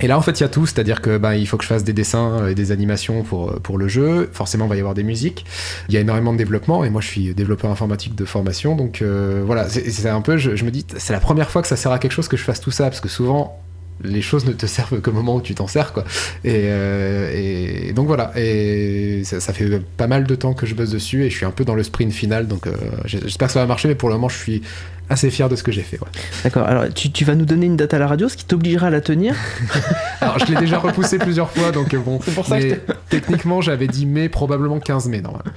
Et 0.00 0.08
là, 0.08 0.18
en 0.18 0.22
fait, 0.22 0.40
il 0.40 0.42
y 0.42 0.46
a 0.46 0.48
tout. 0.48 0.66
C'est-à-dire 0.66 1.00
que 1.00 1.18
ben, 1.18 1.34
il 1.34 1.46
faut 1.46 1.56
que 1.56 1.64
je 1.64 1.68
fasse 1.68 1.84
des 1.84 1.92
dessins 1.92 2.48
et 2.48 2.54
des 2.54 2.72
animations 2.72 3.22
pour, 3.22 3.60
pour 3.60 3.78
le 3.78 3.86
jeu. 3.86 4.28
Forcément, 4.32 4.66
il 4.66 4.68
va 4.68 4.76
y 4.76 4.80
avoir 4.80 4.94
des 4.94 5.04
musiques. 5.04 5.44
Il 5.88 5.94
y 5.94 5.98
a 5.98 6.00
énormément 6.00 6.32
de 6.32 6.38
développement. 6.38 6.84
Et 6.84 6.90
moi, 6.90 7.00
je 7.00 7.06
suis 7.06 7.34
développeur 7.34 7.70
informatique 7.70 8.14
de 8.14 8.24
formation. 8.24 8.74
Donc 8.74 9.02
euh, 9.02 9.42
voilà, 9.44 9.68
c'est 9.68 10.08
un 10.08 10.20
peu, 10.20 10.36
je, 10.36 10.56
je 10.56 10.64
me 10.64 10.70
dis, 10.70 10.84
c'est 10.96 11.12
la 11.12 11.20
première 11.20 11.50
fois 11.50 11.62
que 11.62 11.68
ça 11.68 11.76
sert 11.76 11.92
à 11.92 11.98
quelque 11.98 12.12
chose 12.12 12.28
que 12.28 12.36
je 12.36 12.44
fasse 12.44 12.60
tout 12.60 12.70
ça. 12.70 12.84
Parce 12.84 13.00
que 13.00 13.08
souvent, 13.08 13.60
les 14.02 14.22
choses 14.22 14.46
ne 14.46 14.52
te 14.52 14.66
servent 14.66 15.00
qu'au 15.00 15.12
moment 15.12 15.36
où 15.36 15.40
tu 15.40 15.54
t'en 15.54 15.66
sers 15.66 15.92
quoi. 15.92 16.04
Et, 16.44 16.64
euh, 16.66 17.92
donc 17.92 18.06
voilà. 18.06 18.32
Et 18.36 19.22
ça, 19.24 19.40
fait 19.52 19.80
pas 19.96 20.06
mal 20.06 20.24
de 20.24 20.34
temps 20.34 20.54
que 20.54 20.66
je 20.66 20.74
bosse 20.74 20.90
dessus 20.90 21.24
et 21.24 21.30
je 21.30 21.36
suis 21.36 21.46
un 21.46 21.50
peu 21.50 21.64
dans 21.64 21.74
le 21.74 21.82
sprint 21.82 22.12
final 22.12 22.46
donc 22.46 22.66
euh, 22.66 22.72
j'espère 23.04 23.48
que 23.48 23.54
ça 23.54 23.60
va 23.60 23.66
marcher 23.66 23.88
mais 23.88 23.94
pour 23.94 24.08
le 24.08 24.14
moment 24.14 24.28
je 24.28 24.38
suis 24.38 24.62
assez 25.10 25.28
fier 25.30 25.48
de 25.48 25.56
ce 25.56 25.62
que 25.62 25.72
j'ai 25.72 25.82
fait. 25.82 25.98
D'accord, 26.44 26.66
alors 26.66 26.84
tu, 26.94 27.24
vas 27.24 27.34
nous 27.34 27.44
donner 27.44 27.66
une 27.66 27.76
date 27.76 27.92
à 27.92 27.98
la 27.98 28.06
radio, 28.06 28.28
ce 28.28 28.36
qui 28.36 28.44
t'obligera 28.44 28.86
à 28.86 28.90
la 28.90 29.00
tenir 29.00 29.34
Alors 30.20 30.38
je 30.38 30.46
l'ai 30.46 30.58
déjà 30.58 30.78
repoussé 30.78 31.18
plusieurs 31.18 31.50
fois, 31.50 31.72
donc 31.72 31.94
bon. 31.96 32.20
C'est 32.24 32.34
pour 32.34 32.46
ça 32.46 32.60
que 32.60 32.76
techniquement 33.08 33.60
j'avais 33.60 33.88
dit 33.88 34.06
mai, 34.06 34.28
probablement 34.28 34.78
15 34.78 35.08
mai 35.08 35.20
normalement. 35.20 35.50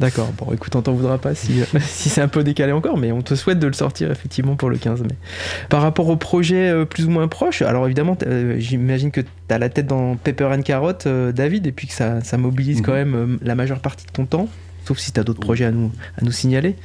D'accord, 0.00 0.32
bon 0.38 0.52
écoute, 0.52 0.74
on 0.74 0.82
t'en 0.82 0.92
voudra 0.92 1.18
pas 1.18 1.34
si, 1.34 1.60
si 1.80 2.08
c'est 2.08 2.22
un 2.22 2.28
peu 2.28 2.42
décalé 2.42 2.72
encore, 2.72 2.96
mais 2.96 3.12
on 3.12 3.20
te 3.20 3.34
souhaite 3.34 3.58
de 3.58 3.66
le 3.66 3.74
sortir 3.74 4.10
effectivement 4.10 4.56
pour 4.56 4.70
le 4.70 4.78
15 4.78 5.02
mai. 5.02 5.16
Par 5.68 5.82
rapport 5.82 6.08
au 6.08 6.16
projet 6.16 6.70
euh, 6.70 6.84
plus 6.86 7.04
ou 7.04 7.10
moins 7.10 7.28
proche, 7.28 7.60
alors 7.60 7.84
évidemment, 7.84 8.16
euh, 8.26 8.56
j'imagine 8.58 9.10
que 9.10 9.20
tu 9.20 9.28
as 9.50 9.58
la 9.58 9.68
tête 9.68 9.86
dans 9.86 10.16
Pepper 10.16 10.46
and 10.46 10.62
Carrot, 10.62 10.92
euh, 11.06 11.32
David, 11.32 11.66
et 11.66 11.72
puis 11.72 11.86
que 11.86 11.92
ça, 11.92 12.22
ça 12.22 12.38
mobilise 12.38 12.80
quand 12.80 12.92
mhm. 12.92 13.10
même 13.10 13.38
la 13.42 13.54
majeure 13.54 13.80
partie 13.80 14.06
de 14.06 14.12
ton 14.12 14.24
temps, 14.24 14.48
sauf 14.86 14.98
si 14.98 15.12
tu 15.12 15.20
as 15.20 15.24
d'autres 15.24 15.40
projets 15.40 15.66
à 15.66 15.70
nous, 15.70 15.92
à 16.18 16.24
nous 16.24 16.32
signaler. 16.32 16.76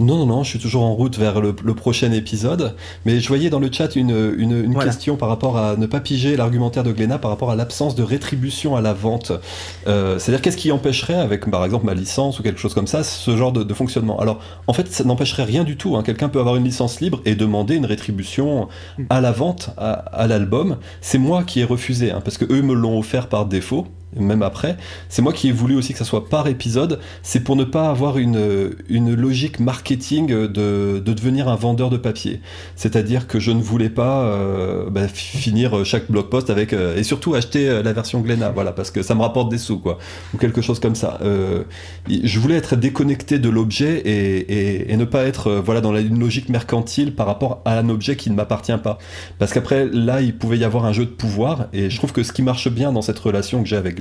Non, 0.00 0.16
non, 0.16 0.24
non, 0.24 0.42
je 0.42 0.48
suis 0.48 0.58
toujours 0.58 0.82
en 0.82 0.94
route 0.94 1.18
vers 1.18 1.42
le, 1.42 1.52
prochain 1.52 2.10
épisode. 2.12 2.74
Mais 3.04 3.20
je 3.20 3.28
voyais 3.28 3.50
dans 3.50 3.58
le 3.58 3.70
chat 3.70 3.94
une, 3.96 4.34
une, 4.38 4.74
question 4.78 5.16
par 5.16 5.28
rapport 5.28 5.58
à 5.58 5.76
ne 5.76 5.84
pas 5.84 6.00
piger 6.00 6.36
l'argumentaire 6.36 6.82
de 6.82 6.90
Glénat 6.90 7.18
par 7.18 7.30
rapport 7.30 7.50
à 7.50 7.56
l'absence 7.56 7.94
de 7.94 8.02
rétribution 8.02 8.76
à 8.76 8.80
la 8.80 8.94
vente. 8.94 9.32
Euh, 9.86 10.18
c'est-à-dire, 10.18 10.40
qu'est-ce 10.40 10.56
qui 10.56 10.72
empêcherait, 10.72 11.14
avec 11.14 11.50
par 11.50 11.64
exemple 11.66 11.84
ma 11.84 11.92
licence 11.92 12.40
ou 12.40 12.42
quelque 12.42 12.58
chose 12.58 12.72
comme 12.72 12.86
ça, 12.86 13.04
ce 13.04 13.36
genre 13.36 13.52
de, 13.52 13.74
fonctionnement? 13.74 14.18
Alors, 14.18 14.40
en 14.66 14.72
fait, 14.72 14.90
ça 14.90 15.04
n'empêcherait 15.04 15.44
rien 15.44 15.64
du 15.64 15.76
tout. 15.76 15.96
Hein. 15.96 16.02
Quelqu'un 16.02 16.30
peut 16.30 16.40
avoir 16.40 16.56
une 16.56 16.64
licence 16.64 17.00
libre 17.00 17.20
et 17.26 17.34
demander 17.34 17.76
une 17.76 17.86
rétribution 17.86 18.68
à 19.10 19.20
la 19.20 19.32
vente, 19.32 19.70
à, 19.76 20.26
l'album. 20.26 20.78
C'est 21.02 21.18
moi 21.18 21.44
qui 21.44 21.60
ai 21.60 21.64
refusé, 21.64 22.10
hein, 22.10 22.22
parce 22.24 22.38
que 22.38 22.50
eux 22.50 22.62
me 22.62 22.72
l'ont 22.72 22.98
offert 22.98 23.28
par 23.28 23.44
défaut 23.44 23.86
même 24.16 24.42
après, 24.42 24.76
c'est 25.08 25.22
moi 25.22 25.32
qui 25.32 25.48
ai 25.48 25.52
voulu 25.52 25.76
aussi 25.76 25.92
que 25.92 25.98
ça 25.98 26.04
soit 26.04 26.28
par 26.28 26.48
épisode, 26.48 26.98
c'est 27.22 27.40
pour 27.40 27.56
ne 27.56 27.64
pas 27.64 27.88
avoir 27.88 28.18
une, 28.18 28.74
une 28.88 29.14
logique 29.14 29.60
marketing 29.60 30.28
de, 30.28 31.00
de 31.04 31.12
devenir 31.12 31.48
un 31.48 31.56
vendeur 31.56 31.90
de 31.90 31.96
papier. 31.96 32.40
C'est-à-dire 32.76 33.26
que 33.26 33.38
je 33.38 33.52
ne 33.52 33.62
voulais 33.62 33.88
pas 33.88 34.22
euh, 34.24 34.90
bah, 34.90 35.06
finir 35.08 35.84
chaque 35.84 36.10
blog 36.10 36.28
post 36.28 36.50
avec, 36.50 36.72
euh, 36.72 36.96
et 36.96 37.02
surtout 37.02 37.34
acheter 37.34 37.68
euh, 37.68 37.82
la 37.82 37.92
version 37.92 38.20
Glénat, 38.20 38.50
voilà, 38.50 38.72
parce 38.72 38.90
que 38.90 39.02
ça 39.02 39.14
me 39.14 39.20
rapporte 39.22 39.50
des 39.50 39.58
sous, 39.58 39.78
quoi, 39.78 39.98
ou 40.34 40.38
quelque 40.38 40.60
chose 40.60 40.80
comme 40.80 40.94
ça. 40.94 41.18
je 42.08 42.40
voulais 42.40 42.56
être 42.56 42.76
déconnecté 42.76 43.38
de 43.38 43.48
l'objet 43.48 43.98
et, 43.98 44.92
et, 44.92 44.96
ne 44.96 45.04
pas 45.04 45.24
être 45.24 45.62
voilà, 45.64 45.80
dans 45.80 45.96
une 45.96 46.18
logique 46.18 46.48
mercantile 46.48 47.14
par 47.14 47.26
rapport 47.26 47.62
à 47.64 47.78
un 47.78 47.88
objet 47.88 48.16
qui 48.16 48.30
ne 48.30 48.34
m'appartient 48.34 48.76
pas. 48.82 48.98
Parce 49.38 49.52
qu'après, 49.52 49.86
là, 49.86 50.20
il 50.20 50.36
pouvait 50.36 50.58
y 50.58 50.64
avoir 50.64 50.84
un 50.84 50.92
jeu 50.92 51.04
de 51.04 51.10
pouvoir, 51.10 51.66
et 51.72 51.90
je 51.90 51.96
trouve 51.96 52.12
que 52.12 52.22
ce 52.22 52.32
qui 52.32 52.42
marche 52.42 52.68
bien 52.68 52.92
dans 52.92 53.02
cette 53.02 53.18
relation 53.18 53.62
que 53.62 53.68
j'ai 53.68 53.76
avec 53.76 53.99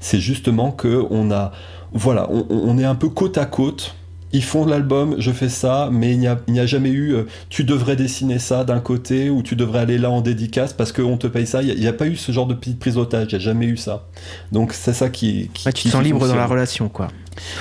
c'est 0.00 0.20
justement 0.20 0.70
que 0.72 1.04
on 1.10 1.30
a, 1.30 1.52
voilà, 1.92 2.28
on, 2.30 2.78
est 2.78 2.84
un 2.84 2.94
peu 2.94 3.08
côte 3.08 3.38
à 3.38 3.46
côte 3.46 3.94
ils 4.32 4.42
font 4.42 4.66
l'album, 4.66 5.14
je 5.18 5.30
fais 5.30 5.48
ça, 5.48 5.88
mais 5.90 6.12
il 6.12 6.18
n'y 6.18 6.60
a, 6.60 6.66
jamais 6.66 6.90
eu 6.90 7.14
euh, 7.14 7.26
tu 7.48 7.64
devrais 7.64 7.96
dessiner 7.96 8.38
ça 8.38 8.64
d'un 8.64 8.80
côté 8.80 9.30
ou 9.30 9.42
tu 9.42 9.56
devrais 9.56 9.78
aller 9.78 9.98
là 9.98 10.10
en 10.10 10.20
dédicace 10.20 10.72
parce 10.72 10.92
qu'on 10.92 11.16
te 11.16 11.26
paye 11.26 11.46
ça. 11.46 11.62
Il 11.62 11.78
n'y 11.78 11.86
a, 11.86 11.92
pas 11.92 12.06
eu 12.06 12.16
ce 12.16 12.32
genre 12.32 12.46
de 12.46 12.54
prise 12.54 12.94
d'otage, 12.94 13.28
il 13.30 13.36
n'y 13.36 13.42
a 13.42 13.44
jamais 13.44 13.66
eu 13.66 13.76
ça. 13.76 14.06
Donc 14.52 14.72
c'est 14.72 14.92
ça 14.92 15.08
qui. 15.08 15.48
qui 15.54 15.72
tu 15.72 15.84
te 15.84 15.88
sens 15.88 16.02
libre 16.02 16.26
dans 16.26 16.34
la 16.34 16.46
relation, 16.46 16.88
quoi. 16.88 17.08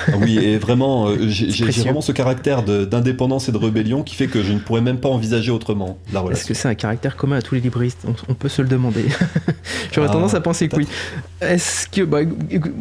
Ah 0.08 0.14
oui, 0.20 0.38
et 0.38 0.58
vraiment, 0.58 1.08
euh, 1.08 1.18
j'ai 1.28 1.64
vraiment 1.66 2.02
ce 2.02 2.12
caractère 2.12 2.64
d'indépendance 2.64 3.50
et 3.50 3.52
de 3.52 3.58
rébellion 3.58 4.04
qui 4.04 4.16
fait 4.16 4.28
que 4.28 4.44
je 4.44 4.54
ne 4.54 4.60
pourrais 4.60 4.82
même 4.82 5.00
pas 5.00 5.10
envisager 5.10 5.52
autrement 5.52 5.98
la 6.14 6.20
relation. 6.20 6.42
Est-ce 6.42 6.48
que 6.48 6.54
c'est 6.54 6.68
un 6.68 6.76
caractère 6.76 7.16
commun 7.16 7.38
à 7.38 7.42
tous 7.42 7.56
les 7.56 7.62
libristes 7.62 8.06
on, 8.28 8.34
peut 8.34 8.50
se 8.50 8.62
le 8.62 8.68
demander. 8.68 9.06
J'aurais 9.92 10.08
ah, 10.10 10.14
tendance 10.14 10.34
à 10.34 10.42
penser 10.42 10.68
que 10.68 10.76
oui. 10.76 10.88
Est-ce 11.42 11.88
que, 11.88 12.02
bah, 12.02 12.20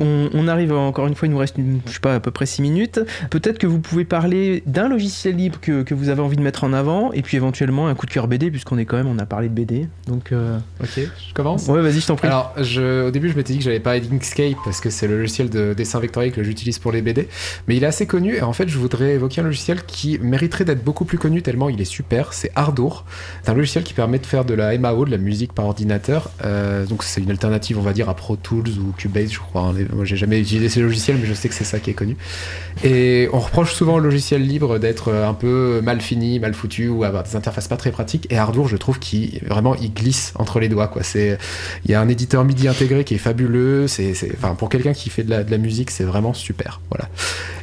on, 0.01 0.49
arrive 0.49 0.73
encore 0.73 1.07
une 1.07 1.15
fois, 1.15 1.29
il 1.29 1.31
nous 1.31 1.39
reste, 1.39 1.57
je 1.59 1.93
sais 1.93 2.01
pas, 2.01 2.15
à 2.15 2.21
peu 2.21 2.31
près 2.31 2.47
6 2.47 2.63
minutes. 2.63 3.01
Peut-être 3.31 3.59
que 3.59 3.67
vous 3.67 3.81
pouvez 3.81 4.05
parler 4.05 4.63
d'un 4.67 4.89
logiciel 4.89 5.37
libre 5.37 5.59
que, 5.61 5.83
que, 5.83 5.95
vous 5.95 6.09
avez 6.09 6.23
envie 6.23 6.37
de 6.37 6.43
mettre 6.43 6.65
en 6.65 6.73
avant, 6.73 7.13
et 7.13 7.23
puis 7.23 7.37
éventuellement 7.37 7.89
un 7.89 7.95
coup 7.95 8.07
de 8.07 8.11
cœur 8.11 8.29
BD, 8.29 8.51
puisqu'on 8.51 8.79
est 8.79 8.85
quand 8.85 8.97
même, 8.97 9.09
on 9.09 9.19
a 9.19 9.27
parlé 9.27 9.49
de 9.49 9.55
BD. 9.55 9.89
Donc, 10.07 10.33
euh, 10.33 10.59
ok, 10.81 10.97
je 10.97 11.35
commence. 11.35 11.67
Ouais, 11.67 11.81
vas-y, 11.81 12.01
je 12.01 12.07
t'en 12.07 12.17
prie. 12.17 12.29
Alors, 12.29 12.53
je, 12.61 13.07
au 13.09 13.11
début, 13.11 13.29
je 13.29 13.37
m'étais 13.37 13.53
dit 13.53 13.59
que 13.59 13.65
j'allais 13.65 13.81
pas 13.81 13.95
Inkscape 13.95 14.57
parce 14.65 14.81
que 14.81 14.91
c'est 14.91 15.09
le 15.09 15.19
logiciel 15.19 15.51
de 15.51 15.75
dessin 15.75 16.01
vectoriel 16.01 16.33
que 16.33 16.43
j'utilise 16.43 16.79
pour 16.85 16.93
les 16.93 17.01
BD, 17.01 17.29
mais 17.67 17.77
il 17.77 17.83
est 17.83 17.87
assez 17.87 18.05
connu 18.05 18.37
et 18.37 18.43
en 18.43 18.53
fait 18.53 18.69
je 18.69 18.79
voudrais 18.79 19.15
évoquer 19.15 19.41
un 19.41 19.45
logiciel 19.45 19.85
qui 19.87 20.19
mériterait 20.19 20.67
d'être 20.67 20.85
beaucoup 20.85 21.07
plus 21.07 21.17
connu 21.17 21.41
tellement 21.41 21.71
il 21.71 21.81
est 21.81 21.87
super, 21.87 22.35
c'est 22.35 22.51
Ardour. 22.57 23.07
C'est 23.43 23.51
un 23.51 23.55
logiciel 23.55 23.85
qui 23.85 23.95
permet 23.95 24.19
de 24.19 24.27
faire 24.27 24.45
de 24.45 24.53
la 24.53 24.77
MAO, 24.77 25.07
de 25.07 25.11
la 25.11 25.17
musique 25.17 25.55
par 25.55 25.65
ordinateur. 25.65 26.31
Euh, 26.45 26.85
donc 26.85 27.03
c'est 27.03 27.23
une 27.23 27.31
alternative 27.31 27.79
on 27.79 27.81
va 27.81 27.95
dire 27.95 28.11
à 28.11 28.15
Pro 28.15 28.37
Tools 28.37 28.69
ou 28.79 28.93
Cubase 28.99 29.33
je 29.33 29.39
crois. 29.39 29.73
Moi 29.95 30.05
j'ai 30.05 30.17
jamais 30.17 30.39
utilisé 30.39 30.69
ces 30.69 30.83
logiciels 30.83 31.17
mais 31.19 31.27
je 31.27 31.33
sais 31.33 31.49
que 31.49 31.55
c'est 31.55 31.65
ça 31.65 31.81
qui 31.81 31.89
est 31.89 31.95
connu. 31.95 32.19
Et 32.85 33.31
on 33.33 33.41
reproche 33.41 33.73
souvent 33.73 33.95
au 33.95 34.01
logiciel 34.01 34.47
libre 34.47 34.79
d'être 34.79 35.11
un 35.11 35.33
peu 35.33 35.81
mal 35.83 36.03
fini, 36.03 36.39
mal 36.39 36.53
foutu 36.53 36.89
ou 36.89 37.05
avoir 37.05 37.23
des 37.23 37.35
interfaces 37.35 37.69
pas 37.69 37.79
très 37.79 37.93
pratiques 37.93 38.27
et 38.29 38.37
Ardour 38.37 38.69
je 38.69 38.77
trouve 38.77 38.99
qu'il 38.99 39.41
vraiment 39.47 39.75
il 39.75 39.95
glisse 39.95 40.35
entre 40.35 40.61
les 40.61 40.69
doigts 40.69 40.89
quoi. 40.89 41.03
C'est 41.03 41.39
il 41.87 41.91
y 41.91 41.95
a 41.95 42.01
un 42.03 42.11
éditeur 42.11 42.45
MIDI 42.45 42.69
intégré 42.69 43.05
qui 43.05 43.15
est 43.15 43.25
fabuleux, 43.27 43.89
c'est 43.89 44.13
enfin 44.37 44.55
pour 44.55 44.69
quelqu'un 44.69 44.93
qui 44.93 45.09
fait 45.09 45.23
de 45.23 45.51
la 45.51 45.59
musique 45.59 45.91
c'est 45.91 46.05
vraiment 46.05 46.35
super. 46.35 46.74
Voilà. 46.91 47.09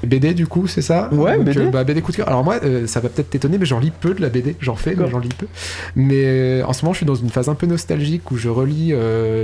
BD 0.03 0.33
du 0.33 0.47
coup, 0.47 0.67
c'est 0.67 0.81
ça 0.81 1.09
Ouais, 1.13 1.37
BD. 1.37 1.59
Euh, 1.59 1.69
bah, 1.69 1.83
BD 1.83 2.01
coup 2.01 2.11
de 2.11 2.17
cœur. 2.17 2.27
Alors 2.27 2.43
moi, 2.43 2.59
euh, 2.63 2.87
ça 2.87 2.99
va 2.99 3.09
peut-être 3.09 3.29
t'étonner, 3.29 3.57
mais 3.57 3.65
j'en 3.65 3.79
lis 3.79 3.91
peu 3.91 4.13
de 4.13 4.21
la 4.21 4.29
BD. 4.29 4.55
J'en 4.59 4.75
fais, 4.75 4.95
mais 4.95 5.09
j'en 5.09 5.19
lis 5.19 5.29
peu. 5.29 5.47
Mais 5.95 6.23
euh, 6.23 6.65
en 6.65 6.73
ce 6.73 6.83
moment, 6.83 6.93
je 6.93 6.97
suis 6.97 7.05
dans 7.05 7.15
une 7.15 7.29
phase 7.29 7.49
un 7.49 7.55
peu 7.55 7.67
nostalgique 7.67 8.31
où 8.31 8.37
je 8.37 8.49
relis 8.49 8.93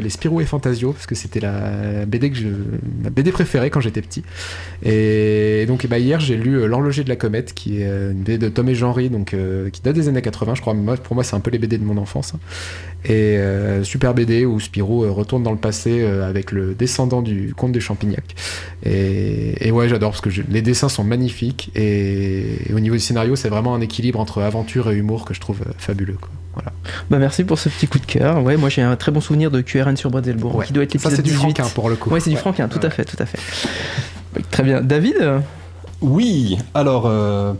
les 0.02 0.10
Spirou 0.10 0.42
et 0.42 0.46
Fantasio 0.46 0.94
parce 0.94 1.06
que 1.06 1.16
c'était 1.16 1.40
la 1.40 2.06
BD 2.06 2.32
que 2.32 2.38
je, 2.38 2.48
ma 3.04 3.10
BD 3.10 3.32
préférée 3.32 3.70
quand 3.70 3.82
j'étais 3.82 4.02
petit. 4.02 4.24
Et 4.84 5.66
donc, 5.68 5.86
bah, 5.88 6.00
hier, 6.00 6.20
j'ai 6.20 6.36
lu 6.36 6.68
L'horloger 6.68 7.04
de 7.04 7.10
la 7.10 7.16
comète, 7.16 7.54
qui 7.54 7.82
est 7.82 7.88
une 7.88 8.24
BD 8.24 8.38
de 8.38 8.50
Tom 8.50 8.68
et 8.70 8.76
Jean-Ry, 8.76 9.10
donc 9.10 9.36
qui 9.72 9.82
date 9.82 9.96
des 9.96 10.08
années 10.08 10.22
80, 10.22 10.56
je 10.56 10.62
crois. 10.62 10.76
pour 11.04 11.16
moi, 11.16 11.24
c'est 11.24 11.36
un 11.36 11.40
peu 11.40 11.52
les 11.52 11.60
BD 11.60 11.78
de 11.78 11.84
mon 11.84 11.98
enfance. 11.98 12.34
Hein. 12.34 12.40
Et 13.06 13.38
super 13.84 14.14
BD 14.14 14.46
où 14.46 14.60
Spirou 14.60 15.14
retourne 15.14 15.44
dans 15.44 15.52
le 15.52 15.58
passé 15.58 16.04
avec 16.04 16.52
le 16.52 16.74
descendant 16.74 17.22
du 17.22 17.54
comte 17.56 17.72
de 17.72 17.80
Champignac. 17.80 18.36
Et, 18.86 19.54
et 19.60 19.72
ouais, 19.72 19.90
j'adore 19.90 20.12
parce 20.12 20.22
que 20.22 20.30
les 20.50 20.62
dessins 20.62 20.90
sont 20.90 21.04
magnifiques 21.04 21.72
et, 21.76 22.60
au 22.74 22.80
niveau 22.80 22.96
du 22.96 23.02
scénario, 23.02 23.36
c'est 23.36 23.50
vraiment 23.50 23.76
un 23.76 23.82
équilibre 23.82 24.20
entre 24.20 24.42
aventure 24.42 24.90
et 24.92 24.96
humour 24.96 25.26
que 25.26 25.34
je 25.34 25.40
trouve 25.40 25.62
euh, 25.62 25.72
fabuleux. 25.78 26.18
Voilà. 26.54 26.72
Bah 27.10 27.18
merci 27.20 27.44
pour 27.44 27.60
ce 27.60 27.70
petit 27.70 27.88
coup 27.88 28.00
de 28.00 28.06
cœur. 28.06 28.44
Ouais, 28.44 28.58
moi 28.58 28.70
j'ai 28.70 28.82
un 28.82 28.96
très 28.96 29.12
bon 29.12 29.22
souvenir 29.22 29.52
de 29.52 29.62
QRN 29.62 29.96
sur 29.96 30.10
Bretzelbourg 30.10 30.64
qui 30.64 30.74
doit 30.74 30.84
être 30.84 30.94
l'épisode 30.94 31.22
18. 31.22 31.24
c'est 31.24 31.32
du 31.32 31.38
Franquin 31.38 31.68
pour 31.76 31.90
le 31.90 31.96
coup. 31.96 32.10
Ouais, 32.10 32.20
c'est 32.20 32.30
du 32.30 32.38
Franquin, 32.38 32.68
tout 32.68 32.80
à 32.82 32.90
fait, 32.90 33.06
tout 33.06 33.18
à 33.20 33.26
fait. 33.26 33.40
Très 34.52 34.64
bien. 34.64 34.82
David? 34.82 35.16
Oui, 36.02 36.58
alors. 36.74 37.06
Euh, 37.06 37.54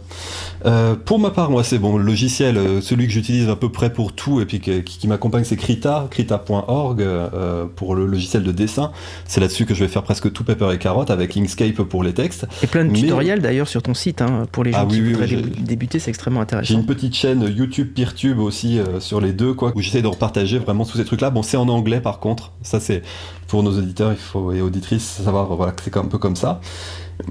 Euh, 0.66 0.96
pour 0.96 1.20
ma 1.20 1.30
part, 1.30 1.50
moi, 1.50 1.64
c'est 1.64 1.78
bon, 1.78 1.98
le 1.98 2.04
logiciel, 2.04 2.58
euh, 2.58 2.82
celui 2.82 3.08
que 3.08 3.14
j'utilise 3.14 3.50
à 3.50 3.56
peu 3.56 3.70
près 3.70 3.92
pour 3.92 4.14
tout 4.14 4.42
et 4.42 4.46
puis 4.46 4.60
qui, 4.60 5.08
m'accompagne, 5.08 5.44
c'est 5.44 5.56
Krita, 5.56 6.08
krita.org 6.10 7.02
euh, 7.02 7.66
pour 7.76 7.96
le 7.96 8.06
logiciel 8.06 8.44
de 8.44 8.52
dessin. 8.52 8.92
C'est 9.26 9.42
là-dessus 9.42 9.66
que 9.66 9.74
je 9.74 9.84
vais 9.84 9.88
faire 9.88 10.04
presque 10.04 10.32
tout 10.32 10.44
Pepper 10.44 10.70
et 10.74 10.78
Carotte 10.78 11.12
avec 11.12 11.38
Inkscape 11.38 11.82
pour 11.84 12.04
les 12.04 12.14
textes. 12.14 12.48
Et 12.64 12.68
plein 12.68 12.86
de 12.86 12.94
tutoriels 12.94 13.42
d'ailleurs 13.42 13.68
sur 13.68 13.82
ton 13.82 13.94
site 13.94 14.22
hein, 14.22 14.46
pour 14.52 14.64
les 14.64 14.72
gens 14.72 14.80
ah 14.84 14.86
qui 14.86 15.02
voudraient 15.02 15.28
débuter, 15.60 16.00
c'est 16.00 16.10
extrêmement 16.10 16.42
intéressant. 16.42 16.68
J'ai 16.68 16.76
une 16.76 16.86
petite 16.86 17.16
chaîne 17.16 17.44
YouTube, 17.44 17.94
Peertube 17.94 18.40
aussi 18.40 18.80
sur 19.00 19.22
les 19.22 19.34
deux, 19.34 19.54
quoi, 19.54 19.72
où 19.76 19.82
j'essaie 19.82 20.02
de 20.02 20.08
repartager 20.08 20.60
vraiment 20.60 20.86
tous 20.86 20.98
ces 20.98 21.06
trucs-là. 21.06 21.30
Bon, 21.30 21.44
c'est 21.44 21.58
en 21.58 21.70
anglais 21.70 22.02
par 22.02 22.20
contre. 22.20 22.52
Ça, 22.62 22.80
c'est 22.80 23.04
pour 23.48 23.64
nos 23.64 23.78
auditeurs 23.78 24.12
il 24.12 24.18
faut, 24.18 24.52
et 24.52 24.62
auditrices 24.62 25.22
savoir 25.24 25.48
voilà, 25.56 25.72
que 25.72 25.82
c'est 25.84 25.96
un 25.98 26.06
peu 26.06 26.18
comme 26.18 26.36
ça. 26.36 26.62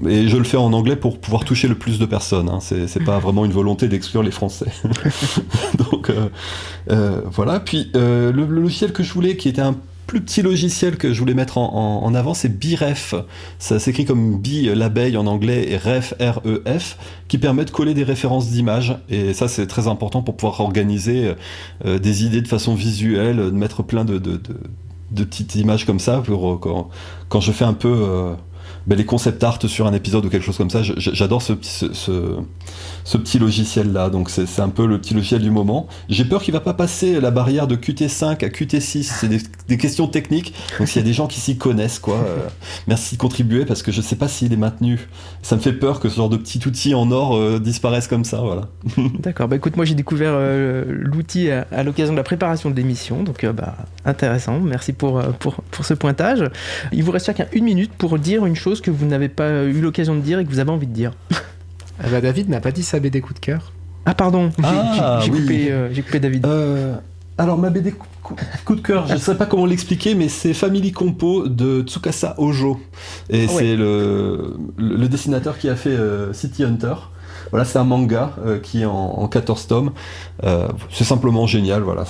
Et 0.07 0.27
je 0.27 0.37
le 0.37 0.43
fais 0.43 0.57
en 0.57 0.73
anglais 0.73 0.95
pour 0.95 1.19
pouvoir 1.19 1.45
toucher 1.45 1.67
le 1.67 1.75
plus 1.75 1.97
de 1.97 2.05
personnes. 2.05 2.49
Hein. 2.49 2.59
C'est 2.59 3.03
pas 3.03 3.19
vraiment 3.19 3.45
une 3.45 3.51
volonté 3.51 3.87
d'exclure 3.87 4.23
les 4.23 4.31
Français. 4.31 4.71
Donc 5.77 6.09
euh, 6.09 6.27
euh, 6.91 7.21
voilà. 7.25 7.59
Puis 7.59 7.91
euh, 7.95 8.31
le, 8.31 8.45
logiciel 8.45 8.91
que 8.91 9.03
je 9.03 9.13
voulais, 9.13 9.37
qui 9.37 9.47
était 9.49 9.61
un 9.61 9.75
plus 10.05 10.21
petit 10.21 10.41
logiciel 10.41 10.95
que 10.95 11.11
je 11.11 11.19
voulais 11.19 11.33
mettre 11.33 11.57
en, 11.57 12.15
avant, 12.15 12.33
c'est 12.33 12.47
Biref. 12.47 13.13
Ça 13.59 13.77
s'écrit 13.77 14.05
comme 14.05 14.39
bi 14.39 14.73
l'abeille 14.73 15.17
en 15.17 15.27
anglais 15.27 15.69
et 15.69 15.75
ref 15.75 16.13
R-E-F, 16.17 16.97
qui 17.27 17.37
permet 17.37 17.65
de 17.65 17.71
coller 17.71 17.93
des 17.93 18.05
références 18.05 18.49
d'images. 18.49 18.97
Et 19.09 19.33
ça, 19.33 19.49
c'est 19.49 19.67
très 19.67 19.89
important 19.89 20.21
pour 20.21 20.37
pouvoir 20.37 20.61
organiser 20.61 21.33
des 21.83 22.23
idées 22.23 22.39
de 22.39 22.47
façon 22.47 22.73
visuelle, 22.73 23.35
de 23.35 23.51
mettre 23.51 23.83
plein 23.83 24.05
de, 24.05 24.17
de, 24.17 24.39
petites 25.23 25.55
images 25.55 25.85
comme 25.85 25.99
ça 25.99 26.21
pour 26.25 26.59
quand, 26.59 26.89
quand 27.29 27.39
je 27.39 27.51
fais 27.51 27.65
un 27.65 27.73
peu 27.73 28.35
ben, 28.87 28.97
les 28.97 29.05
concept 29.05 29.43
art 29.43 29.59
sur 29.67 29.85
un 29.85 29.93
épisode 29.93 30.25
ou 30.25 30.29
quelque 30.29 30.43
chose 30.43 30.55
comme 30.55 30.69
ça. 30.69 30.81
J'adore 30.81 31.41
ce, 31.41 31.51
petit 33.17 33.37
logiciel 33.37 33.91
là, 33.91 34.09
donc 34.09 34.29
c'est 34.29 34.61
un 34.61 34.69
peu 34.69 34.85
le 34.85 34.97
petit 34.97 35.13
logiciel 35.13 35.41
du 35.41 35.51
moment. 35.51 35.87
J'ai 36.07 36.23
peur 36.23 36.41
qu'il 36.41 36.53
va 36.53 36.61
pas 36.61 36.73
passer 36.73 37.19
la 37.19 37.29
barrière 37.29 37.67
de 37.67 37.75
Qt5 37.75 38.45
à 38.45 38.47
Qt6, 38.47 39.03
c'est 39.03 39.27
des, 39.27 39.77
questions 39.77 40.07
techniques. 40.07 40.53
Donc 40.79 40.87
s'il 40.87 41.01
y 41.01 41.03
a 41.03 41.05
des 41.05 41.13
gens 41.13 41.27
qui 41.27 41.41
s'y 41.41 41.57
connaissent, 41.57 41.99
quoi, 41.99 42.15
euh, 42.15 42.47
merci 42.87 43.15
de 43.15 43.19
contribuer 43.19 43.65
parce 43.65 43.83
que 43.83 43.91
je 43.91 43.99
sais 43.99 44.15
pas 44.15 44.29
s'il 44.29 44.53
est 44.53 44.57
maintenu. 44.57 45.09
Ça 45.41 45.57
me 45.57 45.61
fait 45.61 45.73
peur 45.73 45.99
que 45.99 46.07
ce 46.07 46.15
genre 46.15 46.29
de 46.29 46.37
petit 46.37 46.65
outil 46.65 46.95
en 46.95 47.11
or 47.11 47.35
euh, 47.35 47.59
disparaisse 47.59 48.07
comme 48.07 48.23
ça, 48.23 48.37
voilà. 48.37 48.69
D'accord, 49.19 49.49
bah 49.49 49.57
écoute, 49.57 49.75
moi 49.75 49.83
j'ai 49.83 49.95
découvert 49.95 50.31
euh, 50.33 50.85
l'outil 50.87 51.51
à, 51.51 51.83
l'occasion 51.83 52.13
de 52.13 52.17
la 52.17 52.23
préparation 52.23 52.69
de 52.69 52.75
l'émission, 52.75 53.23
donc 53.23 53.45
bah 53.45 53.75
intéressant. 54.05 54.61
Merci 54.61 54.93
pour, 54.93 55.21
pour, 55.39 55.55
pour 55.71 55.83
ce 55.83 55.93
pointage. 55.93 56.49
Il 56.93 57.03
vous 57.03 57.11
reste 57.11 57.25
chacun 57.25 57.47
une 57.51 57.65
minute 57.65 57.91
pour 57.91 58.17
dire 58.17 58.45
une 58.45 58.55
chose 58.55 58.76
que 58.81 58.91
vous 58.91 59.05
n'avez 59.05 59.29
pas 59.29 59.63
eu 59.63 59.81
l'occasion 59.81 60.15
de 60.15 60.21
dire 60.21 60.39
et 60.39 60.45
que 60.45 60.49
vous 60.49 60.59
avez 60.59 60.71
envie 60.71 60.87
de 60.87 60.93
dire 60.93 61.13
ah 61.31 62.09
bah, 62.09 62.21
David 62.21 62.49
n'a 62.49 62.59
pas 62.59 62.71
dit 62.71 62.83
sa 62.83 62.99
BD 62.99 63.21
coup 63.21 63.33
de 63.33 63.39
cœur. 63.39 63.73
Ah 64.05 64.13
pardon, 64.13 64.51
j'ai 64.57 64.63
ah, 64.63 65.19
coupé, 65.25 65.67
euh, 65.69 65.93
coupé, 65.93 66.19
David. 66.19 66.45
Euh, 66.45 66.95
alors 67.37 67.57
ma 67.57 67.69
BD 67.69 67.93
coup, 68.65 68.75
de 68.75 68.81
cœur, 68.81 69.05
je 69.07 69.13
ne 69.13 69.19
sais 69.19 69.35
pas 69.35 69.45
comment 69.45 69.65
l'expliquer, 69.65 70.15
mais 70.15 70.29
c'est 70.29 70.53
Family 70.53 70.91
Compo 70.91 71.47
de 71.47 71.81
Tsukasa 71.81 72.35
Ojo. 72.37 72.79
Et 73.29 73.45
ah 73.45 73.53
c'est 73.57 73.75
le, 73.75 74.55
le, 74.77 75.07
dessinateur 75.07 75.57
qui 75.57 75.69
a 75.69 75.75
fait 75.75 75.89
euh, 75.89 76.31
City 76.33 76.63
Hunter. 76.63 76.93
Voilà, 77.51 77.65
c'est 77.65 77.79
un 77.79 77.83
manga 77.83 78.33
euh, 78.45 78.59
qui 78.59 78.81
est 78.81 78.85
en, 78.85 79.27
14 79.27 79.67
tomes. 79.67 79.91
Euh, 80.43 80.67
c'est 80.91 81.03
simplement 81.03 81.47
génial. 81.47 81.81
Voilà, 81.81 82.03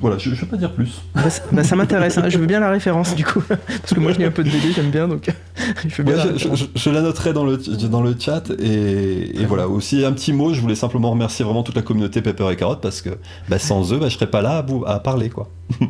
voilà 0.00 0.18
je 0.18 0.30
ne 0.30 0.34
vais 0.34 0.46
pas 0.46 0.56
dire 0.56 0.72
plus. 0.72 1.02
Bah, 1.14 1.22
bah, 1.52 1.64
ça 1.64 1.76
m'intéresse. 1.76 2.18
Hein. 2.18 2.28
Je 2.28 2.38
veux 2.38 2.46
bien 2.46 2.60
la 2.60 2.70
référence 2.70 3.14
du 3.14 3.24
coup. 3.24 3.42
Parce 3.48 3.94
que 3.94 4.00
moi, 4.00 4.12
je 4.12 4.18
lis 4.18 4.24
un 4.24 4.30
peu 4.30 4.44
de 4.44 4.50
BD, 4.50 4.72
j'aime 4.72 4.90
bien. 4.90 5.08
Donc, 5.08 5.30
je, 5.88 6.02
bien 6.02 6.16
la 6.16 6.24
je, 6.36 6.90
la 6.90 7.00
noterai 7.00 7.32
dans 7.32 7.44
le, 7.44 7.56
dans 7.88 8.02
le 8.02 8.14
chat. 8.18 8.50
Et, 8.58 9.44
voilà, 9.46 9.68
aussi 9.68 10.04
un 10.04 10.12
petit 10.12 10.32
mot. 10.32 10.52
Je 10.52 10.60
voulais 10.60 10.74
simplement 10.74 11.10
remercier 11.10 11.44
vraiment 11.44 11.62
toute 11.62 11.76
la 11.76 11.82
communauté 11.82 12.22
Pepper 12.22 12.50
et 12.50 12.56
Carotte 12.56 12.80
parce 12.80 13.02
que 13.02 13.10
bah, 13.48 13.58
sans 13.58 13.92
eux, 13.92 13.98
je 13.98 14.04
ne 14.04 14.10
serais 14.10 14.30
pas 14.30 14.42
là 14.42 14.64
à, 14.86 14.92
à 14.92 14.98
parler. 15.00 15.30
quoi. 15.30 15.48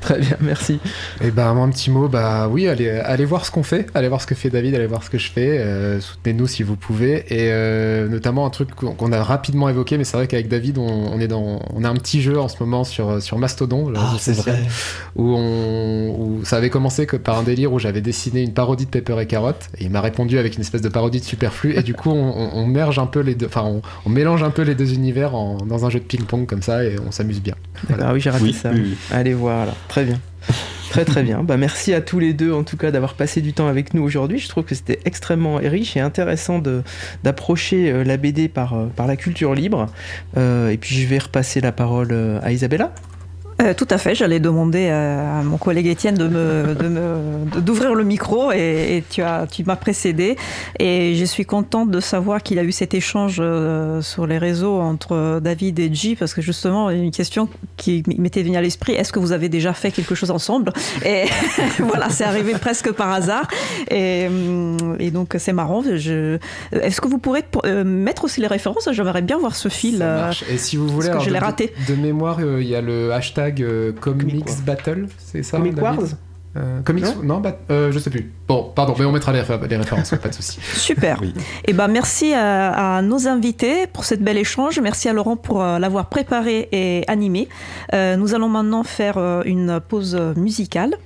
Très 0.00 0.18
bien, 0.18 0.36
merci. 0.40 0.74
Et 1.20 1.26
eh 1.26 1.30
ben 1.30 1.56
un 1.56 1.68
petit 1.70 1.90
mot, 1.90 2.08
bah 2.08 2.48
oui, 2.48 2.68
allez, 2.68 2.88
allez 2.90 3.24
voir 3.24 3.46
ce 3.46 3.50
qu'on 3.50 3.62
fait, 3.62 3.86
allez 3.94 4.08
voir 4.08 4.20
ce 4.20 4.26
que 4.26 4.34
fait 4.34 4.50
David, 4.50 4.74
allez 4.74 4.86
voir 4.86 5.02
ce 5.02 5.10
que 5.10 5.18
je 5.18 5.30
fais, 5.30 5.58
euh, 5.58 6.00
soutenez-nous 6.00 6.46
si 6.46 6.62
vous 6.62 6.76
pouvez, 6.76 7.24
et 7.28 7.50
euh, 7.50 8.06
notamment 8.08 8.46
un 8.46 8.50
truc 8.50 8.74
qu'on 8.74 9.12
a 9.12 9.22
rapidement 9.22 9.68
évoqué, 9.68 9.96
mais 9.98 10.04
c'est 10.04 10.16
vrai 10.16 10.26
qu'avec 10.26 10.48
David, 10.48 10.78
on, 10.78 11.18
est 11.18 11.28
dans, 11.28 11.60
on 11.72 11.82
a 11.82 11.88
un 11.88 11.94
petit 11.94 12.20
jeu 12.20 12.38
en 12.38 12.48
ce 12.48 12.56
moment 12.60 12.84
sur 12.84 13.22
sur 13.22 13.38
Mastodon, 13.38 13.92
ah, 13.96 14.14
c'est 14.18 14.36
vrai. 14.36 14.62
où 15.16 15.34
on, 15.34 16.14
où 16.18 16.44
ça 16.44 16.56
avait 16.56 16.70
commencé 16.70 17.06
que 17.06 17.16
par 17.16 17.38
un 17.38 17.42
délire 17.42 17.72
où 17.72 17.78
j'avais 17.78 18.02
dessiné 18.02 18.42
une 18.42 18.52
parodie 18.52 18.84
de 18.84 18.90
Pepper 18.90 19.16
et 19.20 19.26
Carotte, 19.26 19.68
et 19.78 19.84
il 19.84 19.90
m'a 19.90 20.00
répondu 20.02 20.38
avec 20.38 20.56
une 20.56 20.60
espèce 20.60 20.82
de 20.82 20.88
parodie 20.88 21.20
de 21.20 21.24
Superflu, 21.24 21.74
et 21.76 21.82
du 21.82 21.94
coup 21.94 22.10
on, 22.10 22.66
merge 22.66 22.98
un 22.98 23.06
peu 23.06 23.20
les 23.20 23.34
deux, 23.34 23.46
enfin 23.46 23.64
on, 24.04 24.10
mélange 24.10 24.42
un 24.42 24.50
peu 24.50 24.62
les 24.62 24.74
deux 24.74 24.92
univers 24.92 25.30
dans 25.30 25.86
un 25.86 25.90
jeu 25.90 26.00
de 26.00 26.04
ping-pong 26.04 26.46
comme 26.46 26.62
ça, 26.62 26.84
et 26.84 26.96
on 27.06 27.10
s'amuse 27.10 27.40
bien. 27.40 27.54
Ah 28.00 28.12
oui, 28.12 28.20
j'ai 28.20 28.30
raté 28.30 28.52
ça. 28.52 28.70
Allez 29.10 29.34
voir 29.34 29.66
là. 29.66 29.74
Très 29.88 30.04
bien. 30.04 30.20
Très 30.90 31.04
très 31.04 31.22
bien. 31.22 31.42
Bah, 31.42 31.56
merci 31.56 31.92
à 31.92 32.00
tous 32.00 32.18
les 32.18 32.32
deux 32.32 32.52
en 32.52 32.62
tout 32.62 32.76
cas 32.76 32.90
d'avoir 32.90 33.14
passé 33.14 33.40
du 33.40 33.52
temps 33.52 33.66
avec 33.66 33.92
nous 33.92 34.02
aujourd'hui. 34.02 34.38
Je 34.38 34.48
trouve 34.48 34.64
que 34.64 34.74
c'était 34.74 35.00
extrêmement 35.04 35.56
riche 35.56 35.96
et 35.96 36.00
intéressant 36.00 36.62
d'approcher 37.22 37.90
euh, 37.90 38.04
la 38.04 38.16
BD 38.16 38.48
par, 38.48 38.74
euh, 38.74 38.86
par 38.86 39.06
la 39.06 39.16
culture 39.16 39.54
libre. 39.54 39.86
Euh, 40.36 40.70
et 40.70 40.78
puis 40.78 40.94
je 40.94 41.06
vais 41.06 41.18
repasser 41.18 41.60
la 41.60 41.72
parole 41.72 42.40
à 42.42 42.52
Isabella. 42.52 42.94
Euh, 43.62 43.72
tout 43.72 43.86
à 43.88 43.96
fait, 43.96 44.14
j'allais 44.14 44.38
demander 44.38 44.88
à, 44.88 45.42
mon 45.42 45.56
collègue 45.56 45.86
Étienne 45.86 46.16
de 46.16 46.28
me, 46.28 47.60
d'ouvrir 47.60 47.94
le 47.94 48.04
micro 48.04 48.52
et, 48.52 49.02
tu, 49.08 49.22
as, 49.22 49.46
tu 49.50 49.64
m'as 49.64 49.76
précédé. 49.76 50.36
Et 50.78 51.14
je 51.14 51.24
suis 51.24 51.46
contente 51.46 51.90
de 51.90 52.00
savoir 52.00 52.42
qu'il 52.42 52.58
a 52.58 52.64
eu 52.64 52.72
cet 52.72 52.92
échange 52.92 53.38
euh, 53.40 54.02
sur 54.02 54.26
les 54.26 54.36
réseaux 54.36 54.78
entre 54.80 55.40
David 55.40 55.78
et 55.78 55.92
G, 55.92 56.16
parce 56.16 56.34
que 56.34 56.42
justement, 56.42 56.90
une 56.90 57.10
question 57.10 57.48
qui 57.76 58.02
m'était 58.18 58.42
venue 58.42 58.56
à 58.58 58.60
l'esprit, 58.60 58.92
est-ce 58.92 59.12
que 59.12 59.18
vous 59.18 59.32
avez 59.32 59.48
déjà 59.48 59.72
fait 59.72 59.90
quelque 59.90 60.14
chose 60.14 60.30
ensemble? 60.30 60.72
Et 61.04 61.24
voilà, 61.78 62.10
c'est 62.10 62.24
arrivé 62.24 62.52
presque 62.52 62.92
par 62.92 63.10
hasard. 63.10 63.48
Et, 63.90 64.26
hum, 64.28 64.96
et 64.98 65.10
donc, 65.10 65.34
c'est 65.38 65.54
marrant. 65.54 65.82
Est-ce 65.82 67.00
que 67.00 67.08
vous 67.08 67.18
pourrez 67.18 67.44
euh, 67.64 67.84
mettre 67.84 68.24
aussi 68.24 68.40
les 68.42 68.48
références? 68.48 68.88
J'aimerais 68.92 69.22
bien 69.22 69.38
voir 69.38 69.56
ce 69.56 69.68
fil. 69.68 70.06
Et 70.50 70.58
si 70.58 70.76
vous 70.76 70.88
voulez, 70.88 71.10
je 71.24 71.30
l'ai 71.30 71.38
raté. 71.38 71.72
De 71.88 71.94
mémoire, 71.94 72.40
il 72.40 72.66
y 72.66 72.74
a 72.74 72.82
le 72.82 73.12
hashtag 73.12 73.45
euh, 73.60 73.92
Comics 73.92 74.64
Battle, 74.64 75.06
c'est 75.18 75.42
ça 75.42 75.58
Comic 75.58 75.80
Wars 75.80 75.98
euh, 76.56 76.80
comics 76.80 77.04
Non, 77.22 77.42
euh, 77.70 77.92
je 77.92 77.98
sais 77.98 78.08
plus. 78.08 78.32
Bon, 78.48 78.72
pardon, 78.74 78.94
mais 78.98 79.04
on 79.04 79.12
mettra 79.12 79.30
les, 79.30 79.40
références, 79.40 80.14
pas 80.22 80.28
de 80.30 80.34
souci. 80.34 80.58
Super. 80.74 81.22
Et 81.22 81.32
eh 81.66 81.72
ben 81.74 81.86
merci 81.86 82.32
à, 82.32 83.02
nos 83.02 83.28
invités 83.28 83.86
pour 83.86 84.04
cette 84.04 84.22
belle 84.22 84.38
échange. 84.38 84.80
Merci 84.80 85.10
à 85.10 85.12
Laurent 85.12 85.36
pour 85.36 85.62
l'avoir 85.62 86.08
préparé 86.08 86.68
et 86.72 87.04
animé. 87.08 87.48
nous 87.92 88.34
allons 88.34 88.48
maintenant 88.48 88.84
faire 88.84 89.18
une 89.44 89.80
pause 89.86 90.18
musicale. 90.36 90.96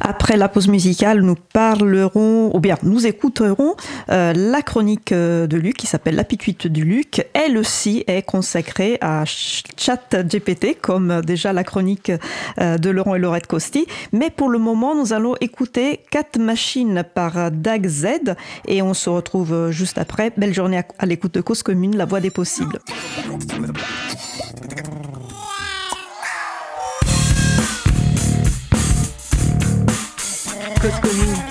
Après 0.00 0.36
la 0.36 0.48
pause 0.48 0.68
musicale, 0.68 1.20
nous 1.20 1.34
parlerons, 1.34 2.54
ou 2.54 2.60
bien 2.60 2.76
nous 2.82 3.06
écouterons 3.06 3.74
euh, 4.10 4.32
la 4.34 4.62
chronique 4.62 5.12
euh, 5.12 5.46
de 5.46 5.58
Luc 5.58 5.76
qui 5.76 5.86
s'appelle 5.86 6.16
L'apituite 6.16 6.66
du 6.66 6.84
Luc. 6.84 7.26
Elle 7.34 7.58
aussi 7.58 8.04
est 8.06 8.22
consacrée 8.22 8.96
à 9.02 9.24
ChatGPT, 9.26 10.80
comme 10.80 11.20
déjà 11.20 11.52
la 11.52 11.64
chronique 11.64 12.10
euh, 12.60 12.78
de 12.78 12.88
Laurent 12.88 13.14
et 13.14 13.18
Laurette 13.18 13.46
Costi. 13.46 13.86
Mais 14.12 14.30
pour 14.30 14.48
le 14.48 14.58
moment, 14.58 14.94
nous 14.94 15.12
allons 15.12 15.36
écouter 15.40 16.00
Cat 16.10 16.38
Machine 16.38 17.04
par 17.14 17.50
Dag 17.50 17.86
Z 17.86 18.34
et 18.66 18.80
on 18.80 18.94
se 18.94 19.10
retrouve 19.10 19.70
juste 19.70 19.98
après. 19.98 20.32
Belle 20.36 20.54
journée 20.54 20.80
à 20.98 21.06
l'écoute 21.06 21.34
de 21.34 21.42
Cause 21.42 21.62
Commune, 21.62 21.96
la 21.96 22.06
voix 22.06 22.20
des 22.20 22.30
possibles. 22.30 22.78
Cause 30.80 30.98
commune. 31.00 31.49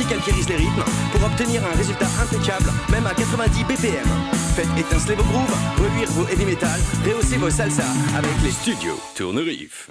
Notes, 0.00 0.06
anti-calquérise 0.06 0.48
les 0.48 0.56
rythmes 0.56 0.84
pour 1.12 1.24
obtenir 1.24 1.62
un 1.64 1.76
résultat 1.76 2.06
impeccable, 2.22 2.70
même 2.90 3.06
à 3.06 3.14
90 3.14 3.64
BPM. 3.64 4.06
Faites 4.54 4.68
étinceler 4.78 5.14
vos 5.16 5.24
grooves, 5.24 5.56
reluire 5.78 6.08
vos 6.10 6.26
heavy 6.28 6.44
metal, 6.44 6.80
rehausser 7.04 7.36
vos 7.36 7.50
salsa 7.50 7.84
avec 8.16 8.30
les 8.42 8.50
studios 8.50 8.98
Tournerif. 9.14 9.90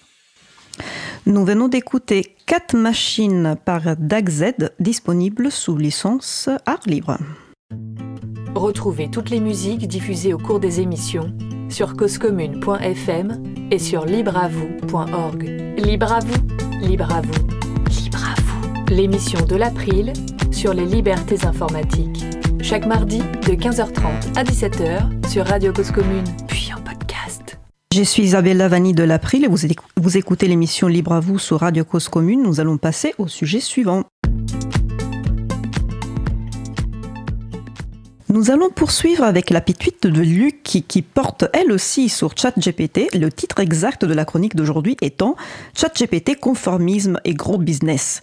Nous 1.25 1.45
venons 1.45 1.67
d'écouter 1.67 2.35
4 2.45 2.75
machines 2.75 3.55
par 3.65 3.95
DAGZ 3.97 4.53
disponibles 4.79 5.51
sous 5.51 5.77
licence 5.77 6.49
art 6.65 6.79
libre. 6.85 7.17
Retrouvez 8.55 9.09
toutes 9.11 9.29
les 9.29 9.39
musiques 9.39 9.87
diffusées 9.87 10.33
au 10.33 10.37
cours 10.37 10.59
des 10.59 10.79
émissions 10.79 11.33
sur 11.69 11.95
causecommune.fm 11.95 13.43
et 13.69 13.79
sur 13.79 14.05
libreavoue.org. 14.05 15.43
Libre 15.77 16.13
à 16.13 16.19
vous, 16.19 16.47
libre 16.81 17.13
à 17.13 17.21
vous, 17.21 17.37
libre 17.37 17.49
à 17.49 17.49
vous. 17.49 17.58
L'émission 18.89 19.45
de 19.45 19.55
l'April 19.55 20.13
sur 20.51 20.73
les 20.73 20.85
libertés 20.85 21.45
informatiques. 21.45 22.25
Chaque 22.59 22.87
mardi 22.87 23.19
de 23.19 23.53
15h30 23.53 24.35
à 24.35 24.43
17h 24.43 25.29
sur 25.29 25.45
Radio 25.45 25.71
Cause 25.71 25.91
Commune, 25.91 26.23
puis 26.47 26.71
en 26.75 26.81
podcast. 26.81 27.59
Je 27.93 28.01
suis 28.01 28.23
Isabelle 28.23 28.65
Vanni 28.67 28.93
de 28.93 29.03
l'April 29.03 29.45
et 29.45 29.47
vous 29.47 30.17
écoutez 30.17 30.47
l'émission 30.47 30.87
Libre 30.87 31.13
à 31.13 31.19
vous 31.19 31.37
sur 31.37 31.59
Radio 31.59 31.85
Cause 31.85 32.09
Commune. 32.09 32.41
Nous 32.41 32.59
allons 32.59 32.77
passer 32.77 33.13
au 33.19 33.27
sujet 33.27 33.59
suivant. 33.59 34.05
Nous 38.31 38.51
allons 38.51 38.69
poursuivre 38.69 39.23
avec 39.23 39.49
la 39.49 39.59
pituite 39.59 40.05
de 40.05 40.21
Luc 40.21 40.61
qui, 40.61 41.01
porte 41.01 41.45
elle 41.51 41.71
aussi 41.71 42.09
sur 42.09 42.37
ChatGPT. 42.37 43.07
Le 43.17 43.31
titre 43.31 43.59
exact 43.59 44.05
de 44.05 44.13
la 44.13 44.23
chronique 44.23 44.55
d'aujourd'hui 44.55 44.95
étant 45.01 45.35
ChatGPT, 45.73 46.39
conformisme 46.39 47.19
et 47.25 47.33
gros 47.33 47.57
business. 47.57 48.21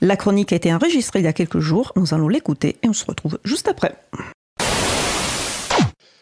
La 0.00 0.16
chronique 0.16 0.54
a 0.54 0.56
été 0.56 0.72
enregistrée 0.72 1.18
il 1.18 1.26
y 1.26 1.28
a 1.28 1.34
quelques 1.34 1.58
jours. 1.58 1.92
Nous 1.96 2.14
allons 2.14 2.28
l'écouter 2.28 2.76
et 2.82 2.88
on 2.88 2.94
se 2.94 3.04
retrouve 3.04 3.38
juste 3.44 3.68
après. 3.68 3.94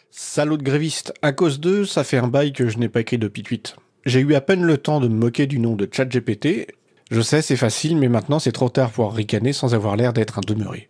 Salaud 0.09 0.57
de 0.57 0.63
gréviste, 0.63 1.13
à 1.21 1.31
cause 1.31 1.61
d'eux, 1.61 1.85
ça 1.85 2.03
fait 2.03 2.17
un 2.17 2.27
bail 2.27 2.51
que 2.51 2.67
je 2.67 2.79
n'ai 2.79 2.89
pas 2.89 2.99
écrit 2.99 3.17
de 3.17 3.29
pituite. 3.29 3.77
J'ai 4.05 4.19
eu 4.19 4.35
à 4.35 4.41
peine 4.41 4.63
le 4.63 4.77
temps 4.77 4.99
de 4.99 5.07
me 5.07 5.15
moquer 5.15 5.47
du 5.47 5.59
nom 5.59 5.77
de 5.77 5.87
ChatGPT. 5.89 6.67
Je 7.11 7.21
sais, 7.21 7.41
c'est 7.41 7.55
facile, 7.55 7.95
mais 7.95 8.09
maintenant 8.09 8.39
c'est 8.39 8.51
trop 8.51 8.67
tard 8.67 8.91
pour 8.91 9.13
ricaner 9.13 9.53
sans 9.53 9.73
avoir 9.73 9.95
l'air 9.95 10.11
d'être 10.11 10.39
un 10.39 10.41
demeuré. 10.45 10.89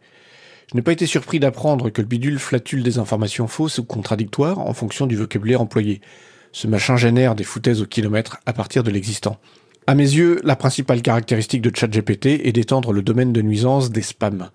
Je 0.72 0.78
n'ai 0.78 0.84
pas 0.84 0.94
été 0.94 1.06
surpris 1.06 1.42
d'apprendre 1.42 1.90
que 1.90 2.02
le 2.02 2.08
bidule 2.08 2.40
flatule 2.40 2.82
des 2.82 2.98
informations 2.98 3.48
fausses 3.48 3.80
ou 3.80 3.84
contradictoires 3.84 4.60
en 4.60 4.74
fonction 4.74 5.06
du 5.06 5.18
vocabulaire 5.18 5.60
employé. 5.60 6.00
Ce 6.54 6.66
machin 6.66 6.96
génère 6.96 7.36
des 7.36 7.44
foutaises 7.44 7.82
au 7.82 7.86
kilomètre 7.86 8.40
à 8.46 8.54
partir 8.54 8.82
de 8.82 8.90
l'existant. 8.90 9.38
À 9.86 9.96
mes 9.96 10.04
yeux, 10.04 10.40
la 10.46 10.56
principale 10.56 11.02
caractéristique 11.02 11.62
de 11.62 11.76
ChatGPT 11.76 12.48
est 12.48 12.54
d'étendre 12.54 12.94
le 12.94 13.02
domaine 13.02 13.34
de 13.34 13.42
nuisance 13.42 13.92
des 13.92 14.02
spams. 14.02 14.50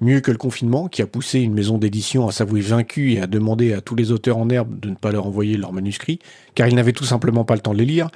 Mieux 0.00 0.18
que 0.18 0.32
le 0.32 0.38
confinement, 0.38 0.88
qui 0.88 1.02
a 1.02 1.06
poussé 1.06 1.38
une 1.38 1.54
maison 1.54 1.78
d'édition 1.78 2.26
à 2.26 2.32
s'avouer 2.32 2.60
vaincue 2.60 3.12
et 3.12 3.20
à 3.20 3.28
demander 3.28 3.74
à 3.74 3.80
tous 3.80 3.94
les 3.94 4.10
auteurs 4.10 4.38
en 4.38 4.50
herbe 4.50 4.80
de 4.80 4.90
ne 4.90 4.96
pas 4.96 5.12
leur 5.12 5.24
envoyer 5.24 5.56
leurs 5.56 5.72
manuscrits, 5.72 6.18
car 6.56 6.66
ils 6.66 6.74
n'avaient 6.74 6.92
tout 6.92 7.04
simplement 7.04 7.44
pas 7.44 7.54
le 7.54 7.60
temps 7.60 7.74
de 7.74 7.78
les 7.78 7.84
lire, 7.84 8.08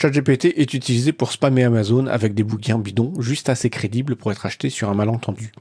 ChatGPT 0.00 0.54
est 0.56 0.72
utilisé 0.72 1.12
pour 1.12 1.30
spammer 1.30 1.64
Amazon 1.64 2.06
avec 2.06 2.32
des 2.32 2.42
bouquins 2.42 2.78
bidons 2.78 3.12
juste 3.20 3.50
assez 3.50 3.68
crédibles 3.68 4.16
pour 4.16 4.32
être 4.32 4.46
achetés 4.46 4.70
sur 4.70 4.88
un 4.88 4.94
malentendu. 4.94 5.52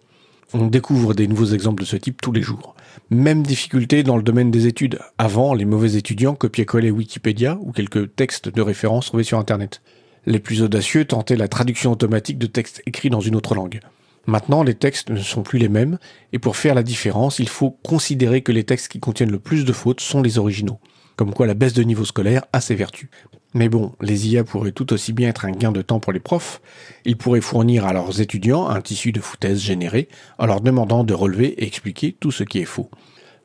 On 0.54 0.68
découvre 0.68 1.14
des 1.14 1.28
nouveaux 1.28 1.48
exemples 1.48 1.82
de 1.82 1.88
ce 1.88 1.96
type 1.96 2.22
tous 2.22 2.32
les 2.32 2.42
jours. 2.42 2.76
Même 3.10 3.44
difficulté 3.44 4.04
dans 4.04 4.16
le 4.16 4.24
domaine 4.24 4.52
des 4.52 4.68
études. 4.68 5.00
Avant, 5.18 5.54
les 5.54 5.66
mauvais 5.66 5.96
étudiants 5.96 6.36
copiaient-collaient 6.36 6.92
Wikipédia 6.92 7.58
ou 7.62 7.72
quelques 7.72 8.16
textes 8.16 8.50
de 8.50 8.62
référence 8.62 9.08
trouvés 9.08 9.24
sur 9.24 9.40
Internet. 9.40 9.82
Les 10.26 10.40
plus 10.40 10.62
audacieux 10.62 11.06
tentaient 11.06 11.36
la 11.36 11.48
traduction 11.48 11.92
automatique 11.92 12.38
de 12.38 12.48
textes 12.48 12.82
écrits 12.86 13.10
dans 13.10 13.20
une 13.20 13.36
autre 13.36 13.56
langue. 13.56 13.80
Maintenant, 14.28 14.64
les 14.64 14.74
textes 14.74 15.12
ne 15.12 15.18
sont 15.18 15.44
plus 15.44 15.60
les 15.60 15.70
mêmes, 15.70 16.00
et 16.34 16.40
pour 16.40 16.58
faire 16.58 16.74
la 16.74 16.84
différence, 16.84 17.38
il 17.38 17.50
faut 17.50 17.72
considérer 17.84 18.42
que 18.42 18.52
les 18.52 18.64
textes 18.64 18.88
qui 18.88 19.00
contiennent 19.00 19.32
le 19.32 19.40
plus 19.40 19.66
de 19.66 19.74
fautes 19.74 20.02
sont 20.02 20.22
les 20.22 20.40
originaux. 20.40 20.80
Comme 21.16 21.34
quoi 21.34 21.46
la 21.46 21.54
baisse 21.54 21.74
de 21.74 21.84
niveau 21.84 22.06
scolaire 22.06 22.46
a 22.54 22.60
ses 22.60 22.76
vertus. 22.76 23.10
Mais 23.56 23.70
bon, 23.70 23.94
les 24.02 24.28
IA 24.28 24.44
pourraient 24.44 24.74
tout 24.74 24.92
aussi 24.92 25.14
bien 25.14 25.30
être 25.30 25.46
un 25.46 25.52
gain 25.52 25.72
de 25.72 25.82
temps 25.82 26.02
pour 26.02 26.12
les 26.12 26.20
profs. 26.20 26.62
Ils 27.06 27.16
pourraient 27.16 27.40
fournir 27.40 27.86
à 27.86 27.94
leurs 27.94 28.20
étudiants 28.20 28.68
un 28.68 28.82
tissu 28.82 29.14
de 29.14 29.22
foutaise 29.22 29.62
généré 29.62 30.10
en 30.38 30.46
leur 30.46 30.60
demandant 30.60 31.06
de 31.06 31.14
relever 31.14 31.48
et 31.48 31.66
expliquer 31.66 32.12
tout 32.20 32.32
ce 32.32 32.44
qui 32.44 32.60
est 32.60 32.66
faux. 32.66 32.90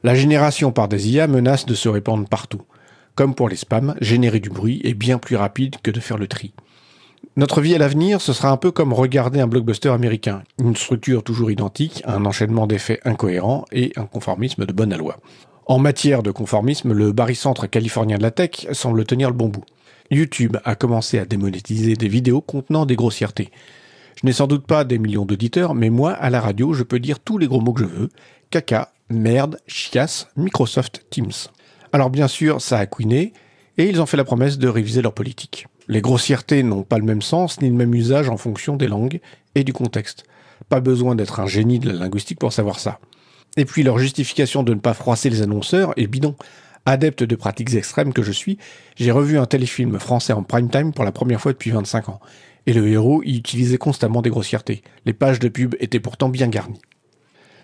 La 0.03 0.17
génération 0.17 0.73
par 0.73 0.89
des 0.89 1.11
IA 1.11 1.29
menace 1.29 1.65
de 1.65 1.75
se 1.75 1.89
répandre 1.89 2.29
partout. 2.29 2.63
Comme 3.15 3.37
pour 3.37 3.49
les 3.49 3.55
spams, 3.55 3.95
générer 4.01 4.41
du 4.41 4.51
bruit 4.51 4.81
est 4.83 4.95
bien 4.95 5.19
plus 5.19 5.37
rapide 5.37 5.77
que 5.81 5.93
de 5.93 6.01
faire 6.01 6.19
le 6.19 6.27
tri. 6.27 6.55
Notre 7.37 7.61
vie 7.61 7.77
à 7.77 7.79
l'avenir, 7.79 8.21
ce 8.21 8.33
sera 8.33 8.51
un 8.51 8.57
peu 8.57 8.73
comme 8.73 8.93
regarder 8.93 9.39
un 9.39 9.47
blockbuster 9.47 9.91
américain. 9.91 10.43
Une 10.59 10.75
structure 10.75 11.23
toujours 11.23 11.53
identique, 11.53 12.03
un 12.05 12.25
enchaînement 12.25 12.67
d'effets 12.67 12.99
incohérents 13.05 13.65
et 13.71 13.93
un 13.95 14.07
conformisme 14.07 14.67
de 14.67 14.73
bonne 14.73 14.97
loi. 14.97 15.19
En 15.67 15.79
matière 15.79 16.25
de 16.25 16.33
conformisme, 16.33 16.93
le 16.93 17.13
barycentre 17.13 17.71
californien 17.71 18.19
de 18.19 18.25
la 18.25 18.33
tech 18.33 18.67
semble 18.73 19.05
tenir 19.05 19.29
le 19.29 19.37
bon 19.37 19.47
bout. 19.47 19.65
YouTube 20.11 20.57
a 20.65 20.75
commencé 20.75 21.19
à 21.19 21.25
démonétiser 21.25 21.95
des 21.95 22.09
vidéos 22.09 22.41
contenant 22.41 22.87
des 22.87 22.97
grossièretés. 22.97 23.51
Je 24.21 24.27
n'ai 24.27 24.33
sans 24.33 24.47
doute 24.47 24.67
pas 24.67 24.85
des 24.85 24.99
millions 24.99 25.25
d'auditeurs, 25.25 25.75
mais 25.75 25.89
moi, 25.89 26.13
à 26.13 26.31
la 26.31 26.41
radio, 26.41 26.73
je 26.73 26.83
peux 26.83 26.99
dire 26.99 27.21
tous 27.21 27.39
les 27.39 27.47
gros 27.47 27.61
mots 27.61 27.73
que 27.73 27.85
je 27.85 27.89
veux. 27.89 28.09
Caca, 28.51 28.93
merde, 29.09 29.59
chiasse, 29.67 30.29
Microsoft 30.37 31.07
Teams. 31.11 31.33
Alors 31.93 32.11
bien 32.11 32.29
sûr, 32.29 32.61
ça 32.61 32.79
a 32.79 32.87
couiné, 32.87 33.33
et 33.79 33.89
ils 33.89 34.01
ont 34.01 34.07
fait 34.07 34.17
la 34.17 34.25
promesse 34.25 34.59
de 34.59 34.69
réviser 34.69 35.01
leur 35.03 35.15
politique. 35.15 35.67
Les 35.89 36.01
grossièretés 36.01 36.63
n'ont 36.63 36.83
pas 36.83 36.99
le 36.99 37.05
même 37.05 37.23
sens 37.23 37.61
ni 37.61 37.69
le 37.69 37.75
même 37.75 37.95
usage 37.95 38.29
en 38.29 38.37
fonction 38.37 38.77
des 38.77 38.89
langues 38.89 39.21
et 39.55 39.65
du 39.65 39.73
contexte. 39.73 40.25
Pas 40.69 40.81
besoin 40.81 41.15
d'être 41.15 41.41
un 41.41 41.47
génie 41.47 41.79
de 41.79 41.91
la 41.91 41.99
linguistique 41.99 42.39
pour 42.39 42.53
savoir 42.53 42.79
ça. 42.79 43.01
Et 43.57 43.65
puis 43.65 43.83
leur 43.83 43.99
justification 43.99 44.63
de 44.63 44.75
ne 44.75 44.81
pas 44.81 44.95
froisser 44.95 45.31
les 45.31 45.43
annonceurs 45.43 45.93
est 45.97 46.07
bidon. 46.07 46.37
Adepte 46.87 47.23
de 47.23 47.37
pratiques 47.37 47.75
extrêmes 47.75 48.13
que 48.13 48.23
je 48.23 48.33
suis, 48.33 48.59
j'ai 48.97 49.11
revu 49.11 49.39
un 49.39 49.47
téléfilm 49.47 49.99
français 49.99 50.33
en 50.33 50.43
prime 50.43 50.71
time 50.71 50.93
pour 50.93 51.05
la 51.05 51.13
première 51.13 51.41
fois 51.41 51.53
depuis 51.53 51.71
25 51.71 52.09
ans. 52.09 52.21
Et 52.67 52.73
le 52.73 52.89
héros 52.89 53.23
y 53.25 53.37
utilisait 53.37 53.79
constamment 53.79 54.23
des 54.23 54.31
grossièretés. 54.31 54.83
Les 55.05 55.13
pages 55.13 55.39
de 55.39 55.49
pub 55.49 55.75
étaient 55.81 56.01
pourtant 56.01 56.29
bien 56.29 56.49
garnies. 56.49 56.81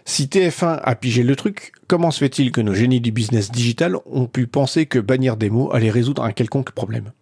Si 0.05 0.27
TF1 0.27 0.81
a 0.83 0.95
pigé 0.95 1.23
le 1.25 1.35
truc, 1.35 1.73
comment 1.89 2.13
se 2.13 2.21
fait-il 2.21 2.53
que 2.53 2.61
nos 2.61 2.75
génies 2.75 3.01
du 3.01 3.11
business 3.11 3.51
digital 3.51 3.97
ont 4.07 4.27
pu 4.27 4.47
penser 4.47 4.87
que 4.87 5.01
bannir 5.01 5.37
des 5.37 5.51
mots 5.51 5.73
allait 5.73 5.91
résoudre 5.91 6.23
un 6.23 6.33
quelconque 6.33 6.71
problème? 6.71 7.13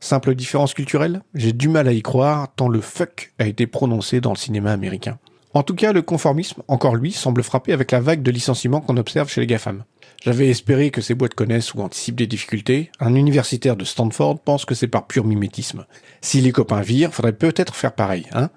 Simple 0.00 0.34
différence 0.34 0.74
culturelle? 0.74 1.22
J'ai 1.34 1.52
du 1.52 1.68
mal 1.68 1.88
à 1.88 1.92
y 1.92 2.02
croire 2.02 2.52
tant 2.54 2.68
le 2.68 2.80
fuck 2.80 3.32
a 3.38 3.46
été 3.46 3.66
prononcé 3.66 4.20
dans 4.20 4.32
le 4.32 4.36
cinéma 4.36 4.72
américain. 4.72 5.18
En 5.52 5.62
tout 5.62 5.74
cas, 5.74 5.92
le 5.92 6.02
conformisme, 6.02 6.62
encore 6.68 6.94
lui, 6.94 7.10
semble 7.10 7.42
frapper 7.42 7.72
avec 7.72 7.90
la 7.90 8.00
vague 8.00 8.22
de 8.22 8.30
licenciements 8.30 8.80
qu'on 8.80 8.96
observe 8.98 9.30
chez 9.30 9.40
les 9.40 9.46
GAFAM. 9.46 9.84
J'avais 10.20 10.50
espéré 10.50 10.90
que 10.90 11.00
ces 11.00 11.14
boîtes 11.14 11.34
connaissent 11.34 11.72
ou 11.72 11.80
anticipent 11.80 12.16
des 12.16 12.26
difficultés. 12.26 12.90
Un 13.00 13.14
universitaire 13.14 13.76
de 13.76 13.86
Stanford 13.86 14.38
pense 14.40 14.66
que 14.66 14.74
c'est 14.74 14.86
par 14.86 15.06
pur 15.06 15.24
mimétisme. 15.24 15.86
Si 16.20 16.42
les 16.42 16.52
copains 16.52 16.82
virent, 16.82 17.14
faudrait 17.14 17.32
peut-être 17.32 17.74
faire 17.74 17.94
pareil, 17.94 18.26
hein 18.32 18.50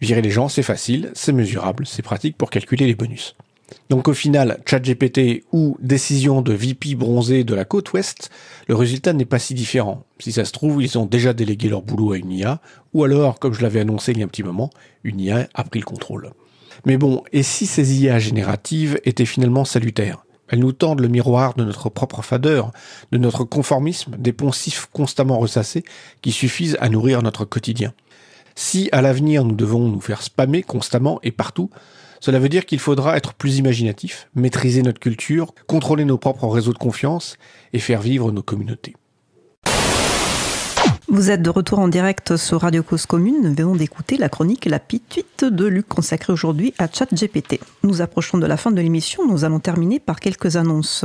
Virer 0.00 0.22
les 0.22 0.30
gens, 0.30 0.48
c'est 0.48 0.62
facile, 0.62 1.10
c'est 1.12 1.32
mesurable, 1.32 1.86
c'est 1.86 2.00
pratique 2.00 2.38
pour 2.38 2.48
calculer 2.48 2.86
les 2.86 2.94
bonus. 2.94 3.36
Donc 3.90 4.08
au 4.08 4.14
final, 4.14 4.62
ChatGPT 4.64 5.44
ou 5.52 5.76
décision 5.80 6.40
de 6.40 6.54
VP 6.54 6.94
bronzé 6.94 7.44
de 7.44 7.54
la 7.54 7.66
côte 7.66 7.92
ouest, 7.92 8.30
le 8.66 8.74
résultat 8.74 9.12
n'est 9.12 9.26
pas 9.26 9.38
si 9.38 9.52
différent. 9.52 10.04
Si 10.18 10.32
ça 10.32 10.46
se 10.46 10.52
trouve, 10.52 10.82
ils 10.82 10.98
ont 10.98 11.04
déjà 11.04 11.34
délégué 11.34 11.68
leur 11.68 11.82
boulot 11.82 12.12
à 12.12 12.16
une 12.16 12.32
IA, 12.32 12.62
ou 12.94 13.04
alors, 13.04 13.38
comme 13.38 13.52
je 13.52 13.60
l'avais 13.60 13.80
annoncé 13.80 14.12
il 14.12 14.18
y 14.18 14.22
a 14.22 14.24
un 14.24 14.28
petit 14.28 14.42
moment, 14.42 14.70
une 15.04 15.20
IA 15.20 15.48
a 15.52 15.64
pris 15.64 15.80
le 15.80 15.84
contrôle. 15.84 16.30
Mais 16.86 16.96
bon, 16.96 17.22
et 17.32 17.42
si 17.42 17.66
ces 17.66 18.02
IA 18.02 18.18
génératives 18.18 18.98
étaient 19.04 19.26
finalement 19.26 19.66
salutaires? 19.66 20.24
Elles 20.50 20.58
nous 20.58 20.72
tendent 20.72 21.00
le 21.00 21.08
miroir 21.08 21.54
de 21.54 21.64
notre 21.64 21.88
propre 21.88 22.22
fadeur, 22.22 22.72
de 23.12 23.18
notre 23.18 23.44
conformisme, 23.44 24.16
des 24.18 24.32
poncifs 24.32 24.88
constamment 24.92 25.38
ressassés 25.38 25.84
qui 26.22 26.32
suffisent 26.32 26.76
à 26.80 26.88
nourrir 26.88 27.22
notre 27.22 27.44
quotidien. 27.44 27.94
Si 28.56 28.88
à 28.92 29.00
l'avenir 29.00 29.44
nous 29.44 29.54
devons 29.54 29.88
nous 29.88 30.00
faire 30.00 30.22
spammer 30.22 30.62
constamment 30.62 31.20
et 31.22 31.30
partout, 31.30 31.70
cela 32.20 32.38
veut 32.38 32.50
dire 32.50 32.66
qu'il 32.66 32.78
faudra 32.78 33.16
être 33.16 33.32
plus 33.32 33.56
imaginatif, 33.56 34.28
maîtriser 34.34 34.82
notre 34.82 35.00
culture, 35.00 35.54
contrôler 35.66 36.04
nos 36.04 36.18
propres 36.18 36.48
réseaux 36.48 36.74
de 36.74 36.78
confiance 36.78 37.36
et 37.72 37.78
faire 37.78 38.02
vivre 38.02 38.30
nos 38.30 38.42
communautés. 38.42 38.94
Vous 41.12 41.32
êtes 41.32 41.42
de 41.42 41.50
retour 41.50 41.80
en 41.80 41.88
direct 41.88 42.36
sur 42.36 42.60
Radio 42.60 42.84
Cause 42.84 43.04
Commune. 43.04 43.42
Nous 43.42 43.52
venons 43.52 43.74
d'écouter 43.74 44.16
la 44.16 44.28
chronique 44.28 44.66
La 44.66 44.78
Pituite 44.78 45.44
de 45.44 45.66
Luc 45.66 45.88
consacrée 45.88 46.32
aujourd'hui 46.32 46.72
à 46.78 46.86
ChatGPT. 46.86 47.58
Nous 47.82 48.00
approchons 48.00 48.38
de 48.38 48.46
la 48.46 48.56
fin 48.56 48.70
de 48.70 48.80
l'émission. 48.80 49.26
Nous 49.26 49.44
allons 49.44 49.58
terminer 49.58 49.98
par 49.98 50.20
quelques 50.20 50.54
annonces. 50.54 51.04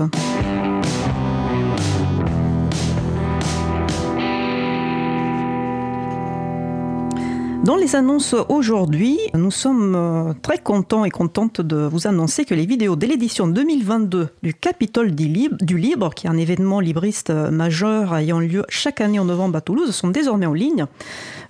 Dans 7.65 7.77
les 7.77 7.95
annonces 7.95 8.35
aujourd'hui, 8.47 9.17
nous 9.33 9.49
sommes 9.49 9.95
euh, 9.95 10.33
très 10.43 10.59
contents 10.59 11.03
et 11.03 11.09
contentes 11.09 11.61
de 11.61 11.77
vous 11.77 12.05
annoncer 12.05 12.45
que 12.45 12.53
les 12.53 12.67
vidéos 12.67 12.95
de 12.95 13.07
l'édition 13.07 13.47
2022 13.47 14.27
du 14.43 14.53
Capitole 14.53 15.15
du 15.15 15.27
Libre, 15.75 16.13
qui 16.13 16.27
est 16.27 16.29
un 16.29 16.37
événement 16.37 16.79
libriste 16.79 17.31
euh, 17.31 17.49
majeur 17.49 18.15
ayant 18.15 18.39
lieu 18.39 18.65
chaque 18.69 19.01
année 19.01 19.17
en 19.17 19.25
novembre 19.25 19.57
à 19.57 19.61
Toulouse, 19.61 19.95
sont 19.95 20.09
désormais 20.09 20.45
en 20.45 20.53
ligne. 20.53 20.85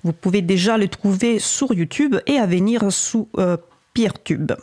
Vous 0.06 0.14
pouvez 0.14 0.42
déjà 0.42 0.78
les 0.78 0.88
trouver 0.88 1.38
sur 1.38 1.74
YouTube 1.74 2.16
et 2.28 2.38
à 2.38 2.46
venir 2.46 2.94
sous 2.94 3.28
euh, 3.38 3.58
Peertube. 3.94 4.54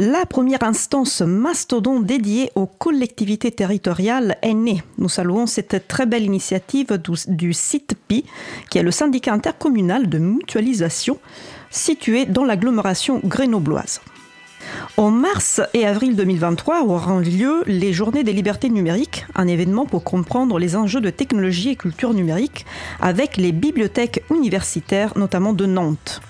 La 0.00 0.26
première 0.26 0.62
instance 0.62 1.22
mastodon 1.22 1.98
dédiée 1.98 2.52
aux 2.54 2.66
collectivités 2.66 3.50
territoriales 3.50 4.36
est 4.42 4.54
née. 4.54 4.80
Nous 4.96 5.08
saluons 5.08 5.48
cette 5.48 5.88
très 5.88 6.06
belle 6.06 6.22
initiative 6.22 7.00
du, 7.26 7.52
CITPI, 7.52 8.24
qui 8.70 8.78
est 8.78 8.84
le 8.84 8.92
syndicat 8.92 9.32
intercommunal 9.32 10.08
de 10.08 10.18
mutualisation 10.18 11.18
situé 11.70 12.26
dans 12.26 12.44
l'agglomération 12.44 13.20
grenobloise. 13.24 14.00
En 14.96 15.10
mars 15.10 15.60
et 15.74 15.84
avril 15.84 16.14
2023 16.14 16.84
auront 16.84 17.18
lieu 17.18 17.64
les 17.66 17.92
Journées 17.92 18.22
des 18.22 18.32
libertés 18.32 18.68
numériques, 18.68 19.26
un 19.34 19.48
événement 19.48 19.84
pour 19.84 20.04
comprendre 20.04 20.60
les 20.60 20.76
enjeux 20.76 21.00
de 21.00 21.10
technologie 21.10 21.70
et 21.70 21.76
culture 21.76 22.14
numérique 22.14 22.66
avec 23.00 23.36
les 23.36 23.50
bibliothèques 23.50 24.22
universitaires, 24.30 25.18
notamment 25.18 25.54
de 25.54 25.66
Nantes. 25.66 26.20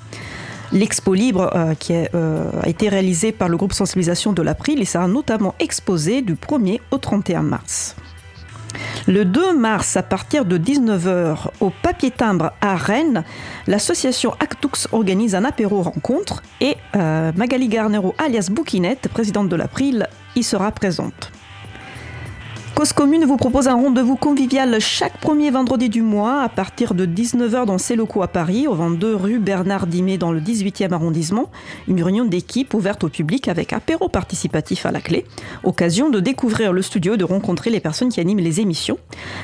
L'expo 0.72 1.14
libre 1.14 1.50
euh, 1.54 1.74
qui 1.74 1.94
euh, 1.94 2.50
a 2.62 2.68
été 2.68 2.88
réalisée 2.88 3.32
par 3.32 3.48
le 3.48 3.56
groupe 3.56 3.72
sensibilisation 3.72 4.32
de 4.32 4.42
l'April 4.42 4.80
et 4.80 4.84
sera 4.84 5.08
notamment 5.08 5.54
exposé 5.60 6.20
du 6.22 6.34
1er 6.34 6.80
au 6.90 6.98
31 6.98 7.42
mars. 7.42 7.96
Le 9.06 9.24
2 9.24 9.56
mars, 9.56 9.96
à 9.96 10.02
partir 10.02 10.44
de 10.44 10.58
19h, 10.58 11.48
au 11.60 11.72
papier 11.82 12.10
timbre 12.10 12.52
à 12.60 12.76
Rennes, 12.76 13.24
l'association 13.66 14.34
Actux 14.40 14.88
organise 14.92 15.34
un 15.34 15.44
apéro 15.44 15.80
rencontre 15.82 16.42
et 16.60 16.76
euh, 16.94 17.32
Magali 17.34 17.68
Garnero, 17.68 18.14
alias 18.18 18.48
Bouquinette, 18.50 19.08
présidente 19.08 19.48
de 19.48 19.56
l'April, 19.56 20.06
y 20.36 20.42
sera 20.42 20.70
présente. 20.70 21.32
Cause 22.78 22.92
Commune 22.92 23.24
vous 23.24 23.36
propose 23.36 23.66
un 23.66 23.74
rendez-vous 23.74 24.14
convivial 24.14 24.78
chaque 24.78 25.18
premier 25.18 25.50
vendredi 25.50 25.88
du 25.88 26.00
mois 26.00 26.42
à 26.42 26.48
partir 26.48 26.94
de 26.94 27.06
19h 27.06 27.66
dans 27.66 27.76
ses 27.76 27.96
locaux 27.96 28.22
à 28.22 28.28
Paris, 28.28 28.68
au 28.68 28.74
22 28.74 29.16
rue 29.16 29.40
Bernard 29.40 29.88
Dimet 29.88 30.16
dans 30.16 30.30
le 30.30 30.40
18e 30.40 30.92
arrondissement. 30.92 31.50
Une 31.88 32.00
réunion 32.00 32.24
d'équipe 32.24 32.72
ouverte 32.74 33.02
au 33.02 33.09
public 33.09 33.48
avec 33.48 33.72
apéro 33.72 34.09
participatif 34.09 34.86
à 34.86 34.92
la 34.92 35.00
clé. 35.00 35.24
Occasion 35.64 36.09
de 36.09 36.20
découvrir 36.20 36.72
le 36.72 36.82
studio 36.82 37.14
et 37.14 37.16
de 37.16 37.24
rencontrer 37.24 37.70
les 37.70 37.80
personnes 37.80 38.10
qui 38.10 38.20
animent 38.20 38.38
les 38.38 38.60
émissions. 38.60 38.98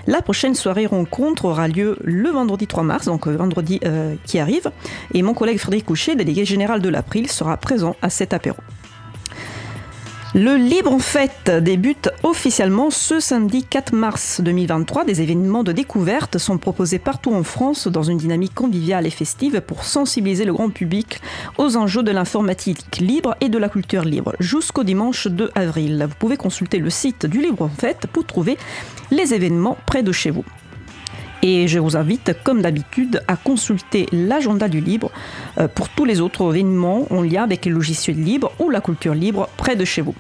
La 0.06 0.22
prochaine 0.22 0.54
soirée 0.54 0.86
rencontre 0.86 1.46
aura 1.46 1.66
lieu 1.66 1.98
le 2.04 2.30
vendredi 2.30 2.68
3 2.68 2.84
mars, 2.84 3.06
donc 3.06 3.26
euh, 3.26 3.36
vendredi 3.36 3.80
euh, 3.84 4.14
qui 4.26 4.38
arrive. 4.38 4.70
Et 5.12 5.22
mon 5.22 5.34
collègue 5.34 5.58
Frédéric 5.58 5.86
Couchet, 5.86 6.14
délégué 6.14 6.44
général 6.44 6.80
de 6.80 6.88
l'April, 6.88 7.28
sera 7.28 7.56
présent 7.56 7.96
à 8.00 8.10
cet 8.10 8.32
apéro. 8.32 8.58
Le 10.36 10.56
Libre 10.56 10.90
en 10.90 10.98
Fête 10.98 11.48
débute 11.62 12.10
officiellement 12.24 12.90
ce 12.90 13.20
samedi 13.20 13.62
4 13.62 13.94
mars 13.94 14.40
2023. 14.40 15.04
Des 15.04 15.22
événements 15.22 15.62
de 15.62 15.70
découverte 15.70 16.38
sont 16.38 16.58
proposés 16.58 16.98
partout 16.98 17.32
en 17.32 17.44
France 17.44 17.86
dans 17.86 18.02
une 18.02 18.18
dynamique 18.18 18.52
conviviale 18.52 19.06
et 19.06 19.10
festive 19.10 19.60
pour 19.60 19.84
sensibiliser 19.84 20.44
le 20.44 20.52
grand 20.52 20.70
public 20.70 21.20
aux 21.56 21.76
enjeux 21.76 22.02
de 22.02 22.10
l'informatique 22.10 22.98
libre 22.98 23.36
et 23.40 23.48
de 23.48 23.58
la 23.58 23.68
culture 23.68 24.02
libre 24.02 24.34
jusqu'au 24.40 24.82
dimanche 24.82 25.28
2 25.28 25.52
avril. 25.54 26.04
Vous 26.08 26.16
pouvez 26.18 26.36
consulter 26.36 26.78
le 26.78 26.90
site 26.90 27.26
du 27.26 27.40
Libre 27.40 27.62
en 27.62 27.68
Fête 27.68 28.08
pour 28.12 28.26
trouver 28.26 28.58
les 29.12 29.34
événements 29.34 29.78
près 29.86 30.02
de 30.02 30.10
chez 30.10 30.32
vous. 30.32 30.44
Et 31.46 31.68
je 31.68 31.78
vous 31.78 31.94
invite, 31.94 32.34
comme 32.42 32.62
d'habitude, 32.62 33.20
à 33.28 33.36
consulter 33.36 34.06
l'agenda 34.12 34.66
du 34.66 34.80
libre 34.80 35.10
euh, 35.58 35.68
pour 35.68 35.90
tous 35.90 36.06
les 36.06 36.22
autres 36.22 36.54
événements 36.54 37.06
en 37.10 37.20
lien 37.20 37.42
avec 37.42 37.66
les 37.66 37.70
logiciels 37.70 38.16
libres 38.16 38.50
ou 38.58 38.70
la 38.70 38.80
culture 38.80 39.12
libre 39.12 39.50
près 39.58 39.76
de 39.76 39.84
chez 39.84 40.00
vous. 40.00 40.14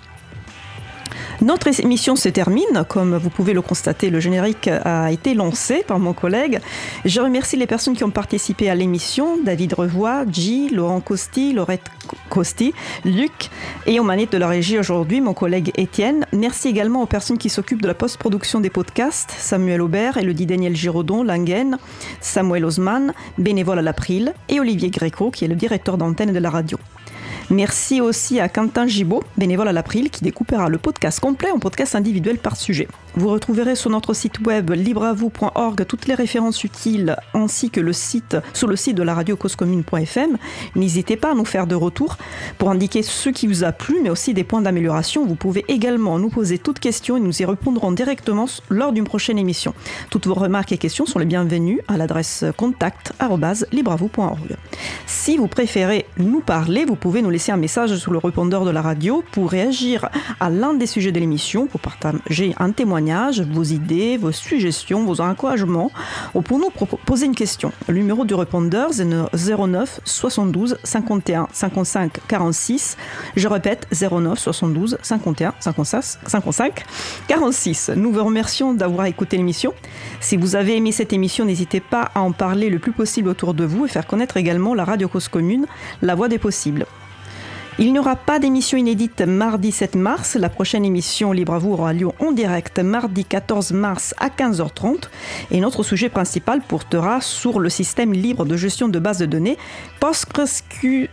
Notre 1.40 1.68
émission 1.80 2.16
se 2.16 2.28
termine. 2.28 2.84
Comme 2.88 3.16
vous 3.16 3.30
pouvez 3.30 3.52
le 3.52 3.62
constater, 3.62 4.10
le 4.10 4.20
générique 4.20 4.68
a 4.68 5.10
été 5.12 5.34
lancé 5.34 5.84
par 5.86 5.98
mon 5.98 6.12
collègue. 6.12 6.60
Je 7.04 7.20
remercie 7.20 7.56
les 7.56 7.66
personnes 7.66 7.96
qui 7.96 8.04
ont 8.04 8.10
participé 8.10 8.70
à 8.70 8.74
l'émission 8.74 9.38
David 9.42 9.74
Revoy, 9.74 10.24
G, 10.30 10.68
Laurent 10.70 11.00
Costi, 11.00 11.52
Laurette 11.52 11.90
Costi, 12.28 12.72
Luc 13.04 13.50
et 13.86 14.00
aux 14.00 14.04
manettes 14.04 14.32
de 14.32 14.38
la 14.38 14.48
régie 14.48 14.78
aujourd'hui, 14.78 15.20
mon 15.20 15.34
collègue 15.34 15.72
Étienne. 15.76 16.26
Merci 16.32 16.68
également 16.68 17.02
aux 17.02 17.06
personnes 17.06 17.38
qui 17.38 17.50
s'occupent 17.50 17.82
de 17.82 17.88
la 17.88 17.94
post-production 17.94 18.60
des 18.60 18.70
podcasts 18.70 19.30
Samuel 19.30 19.82
Aubert, 19.82 20.16
Elodie 20.16 20.46
Daniel 20.46 20.76
Giraudon, 20.76 21.22
Langen, 21.22 21.78
Samuel 22.20 22.64
Osman, 22.64 23.12
bénévole 23.38 23.78
à 23.78 23.82
l'April 23.82 24.34
et 24.48 24.60
Olivier 24.60 24.90
Gréco, 24.90 25.30
qui 25.30 25.44
est 25.44 25.48
le 25.48 25.54
directeur 25.54 25.98
d'antenne 25.98 26.32
de 26.32 26.38
la 26.38 26.50
radio. 26.50 26.78
Merci 27.50 28.00
aussi 28.00 28.40
à 28.40 28.48
Quentin 28.48 28.86
Gibaud, 28.86 29.22
bénévole 29.36 29.68
à 29.68 29.72
l'April, 29.72 30.10
qui 30.10 30.24
découpera 30.24 30.68
le 30.68 30.78
podcast 30.78 31.20
complet 31.20 31.50
en 31.50 31.58
podcast 31.58 31.94
individuel 31.94 32.38
par 32.38 32.56
sujet. 32.56 32.88
Vous 33.16 33.28
retrouverez 33.28 33.76
sur 33.76 33.90
notre 33.90 34.12
site 34.12 34.44
web 34.44 34.72
libreavou.org 34.72 35.86
toutes 35.86 36.08
les 36.08 36.14
références 36.14 36.64
utiles 36.64 37.16
ainsi 37.32 37.70
que 37.70 37.80
le 37.80 37.92
site, 37.92 38.36
sur 38.52 38.66
le 38.66 38.74
site 38.74 38.96
de 38.96 39.04
la 39.04 39.14
radio 39.14 39.36
causecommune.fm. 39.36 40.36
N'hésitez 40.74 41.16
pas 41.16 41.30
à 41.30 41.34
nous 41.34 41.44
faire 41.44 41.68
de 41.68 41.76
retour 41.76 42.16
pour 42.58 42.72
indiquer 42.72 43.04
ce 43.04 43.28
qui 43.28 43.46
vous 43.46 43.62
a 43.62 43.70
plu, 43.70 44.00
mais 44.02 44.10
aussi 44.10 44.34
des 44.34 44.42
points 44.42 44.62
d'amélioration. 44.62 45.24
Vous 45.24 45.36
pouvez 45.36 45.64
également 45.68 46.18
nous 46.18 46.28
poser 46.28 46.58
toutes 46.58 46.80
questions 46.80 47.16
et 47.16 47.20
nous 47.20 47.40
y 47.40 47.44
répondrons 47.44 47.92
directement 47.92 48.46
lors 48.68 48.90
d'une 48.90 49.04
prochaine 49.04 49.38
émission. 49.38 49.74
Toutes 50.10 50.26
vos 50.26 50.34
remarques 50.34 50.72
et 50.72 50.78
questions 50.78 51.06
sont 51.06 51.20
les 51.20 51.24
bienvenues 51.24 51.82
à 51.86 51.96
l'adresse 51.96 52.44
contact.libreavou.org. 52.56 54.56
Si 55.06 55.36
vous 55.36 55.46
préférez 55.46 56.06
nous 56.18 56.40
parler, 56.40 56.84
vous 56.84 56.96
pouvez 56.96 57.22
nous 57.22 57.30
laisser 57.30 57.52
un 57.52 57.58
message 57.58 57.96
sur 57.96 58.10
le 58.10 58.18
répondeur 58.18 58.64
de 58.64 58.70
la 58.70 58.82
radio 58.82 59.22
pour 59.30 59.52
réagir 59.52 60.08
à 60.40 60.50
l'un 60.50 60.74
des 60.74 60.86
sujets 60.86 61.12
de 61.12 61.20
l'émission, 61.20 61.68
pour 61.68 61.80
partager 61.80 62.56
un 62.58 62.72
témoignage 62.72 63.03
vos 63.50 63.62
idées, 63.62 64.16
vos 64.16 64.32
suggestions, 64.32 65.04
vos 65.04 65.20
encouragements 65.20 65.90
ou 66.34 66.42
pour 66.42 66.58
nous 66.58 66.70
poser 67.04 67.26
une 67.26 67.34
question. 67.34 67.72
Le 67.88 67.94
numéro 67.94 68.24
du 68.24 68.34
répondeur 68.34 68.90
09 68.92 70.00
72 70.04 70.78
51 70.82 71.48
55 71.52 72.12
46. 72.26 72.96
Je 73.36 73.48
répète 73.48 73.86
09 73.92 74.38
72 74.38 74.98
51 75.02 75.54
55 75.60 76.84
46. 77.28 77.90
Nous 77.96 78.12
vous 78.12 78.24
remercions 78.24 78.74
d'avoir 78.74 79.06
écouté 79.06 79.36
l'émission. 79.36 79.74
Si 80.20 80.36
vous 80.36 80.56
avez 80.56 80.76
aimé 80.76 80.92
cette 80.92 81.12
émission, 81.12 81.44
n'hésitez 81.44 81.80
pas 81.80 82.10
à 82.14 82.20
en 82.20 82.32
parler 82.32 82.70
le 82.70 82.78
plus 82.78 82.92
possible 82.92 83.28
autour 83.28 83.54
de 83.54 83.64
vous 83.64 83.84
et 83.84 83.88
faire 83.88 84.06
connaître 84.06 84.36
également 84.36 84.74
la 84.74 84.84
radio 84.84 85.08
cause 85.08 85.28
commune, 85.28 85.66
la 86.02 86.14
voix 86.14 86.28
des 86.28 86.38
possibles. 86.38 86.86
Il 87.80 87.92
n'y 87.92 87.98
aura 87.98 88.14
pas 88.14 88.38
d'émission 88.38 88.78
inédite 88.78 89.22
mardi 89.22 89.72
7 89.72 89.96
mars. 89.96 90.36
La 90.36 90.48
prochaine 90.48 90.84
émission 90.84 91.32
Libre 91.32 91.54
à 91.54 91.58
vous 91.58 91.72
aura 91.72 91.92
lieu 91.92 92.06
en 92.20 92.30
direct 92.30 92.78
mardi 92.78 93.24
14 93.24 93.72
mars 93.72 94.14
à 94.18 94.28
15h30. 94.28 95.08
Et 95.50 95.58
notre 95.60 95.82
sujet 95.82 96.08
principal 96.08 96.60
portera 96.60 97.20
sur 97.20 97.58
le 97.58 97.68
système 97.68 98.12
libre 98.12 98.44
de 98.44 98.56
gestion 98.56 98.86
de 98.86 99.00
bases 99.00 99.18
de 99.18 99.26
données 99.26 99.58
PostgreSQL. 99.98 101.08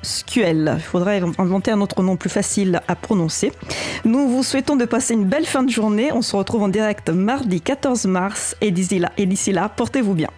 Il 0.77 0.83
faudrait 0.83 1.23
inventer 1.39 1.71
un 1.71 1.81
autre 1.81 2.03
nom 2.03 2.15
plus 2.15 2.29
facile 2.29 2.79
à 2.87 2.95
prononcer. 2.95 3.51
Nous 4.05 4.29
vous 4.29 4.43
souhaitons 4.43 4.75
de 4.75 4.85
passer 4.85 5.15
une 5.15 5.25
belle 5.25 5.47
fin 5.47 5.63
de 5.63 5.71
journée. 5.71 6.11
On 6.13 6.21
se 6.21 6.35
retrouve 6.35 6.61
en 6.61 6.67
direct 6.67 7.09
mardi 7.09 7.59
14 7.59 8.05
mars. 8.05 8.55
Et 8.61 8.69
d'ici 8.69 8.99
là, 8.99 9.11
là 9.47 9.69
portez-vous 9.69 10.13
bien. 10.13 10.29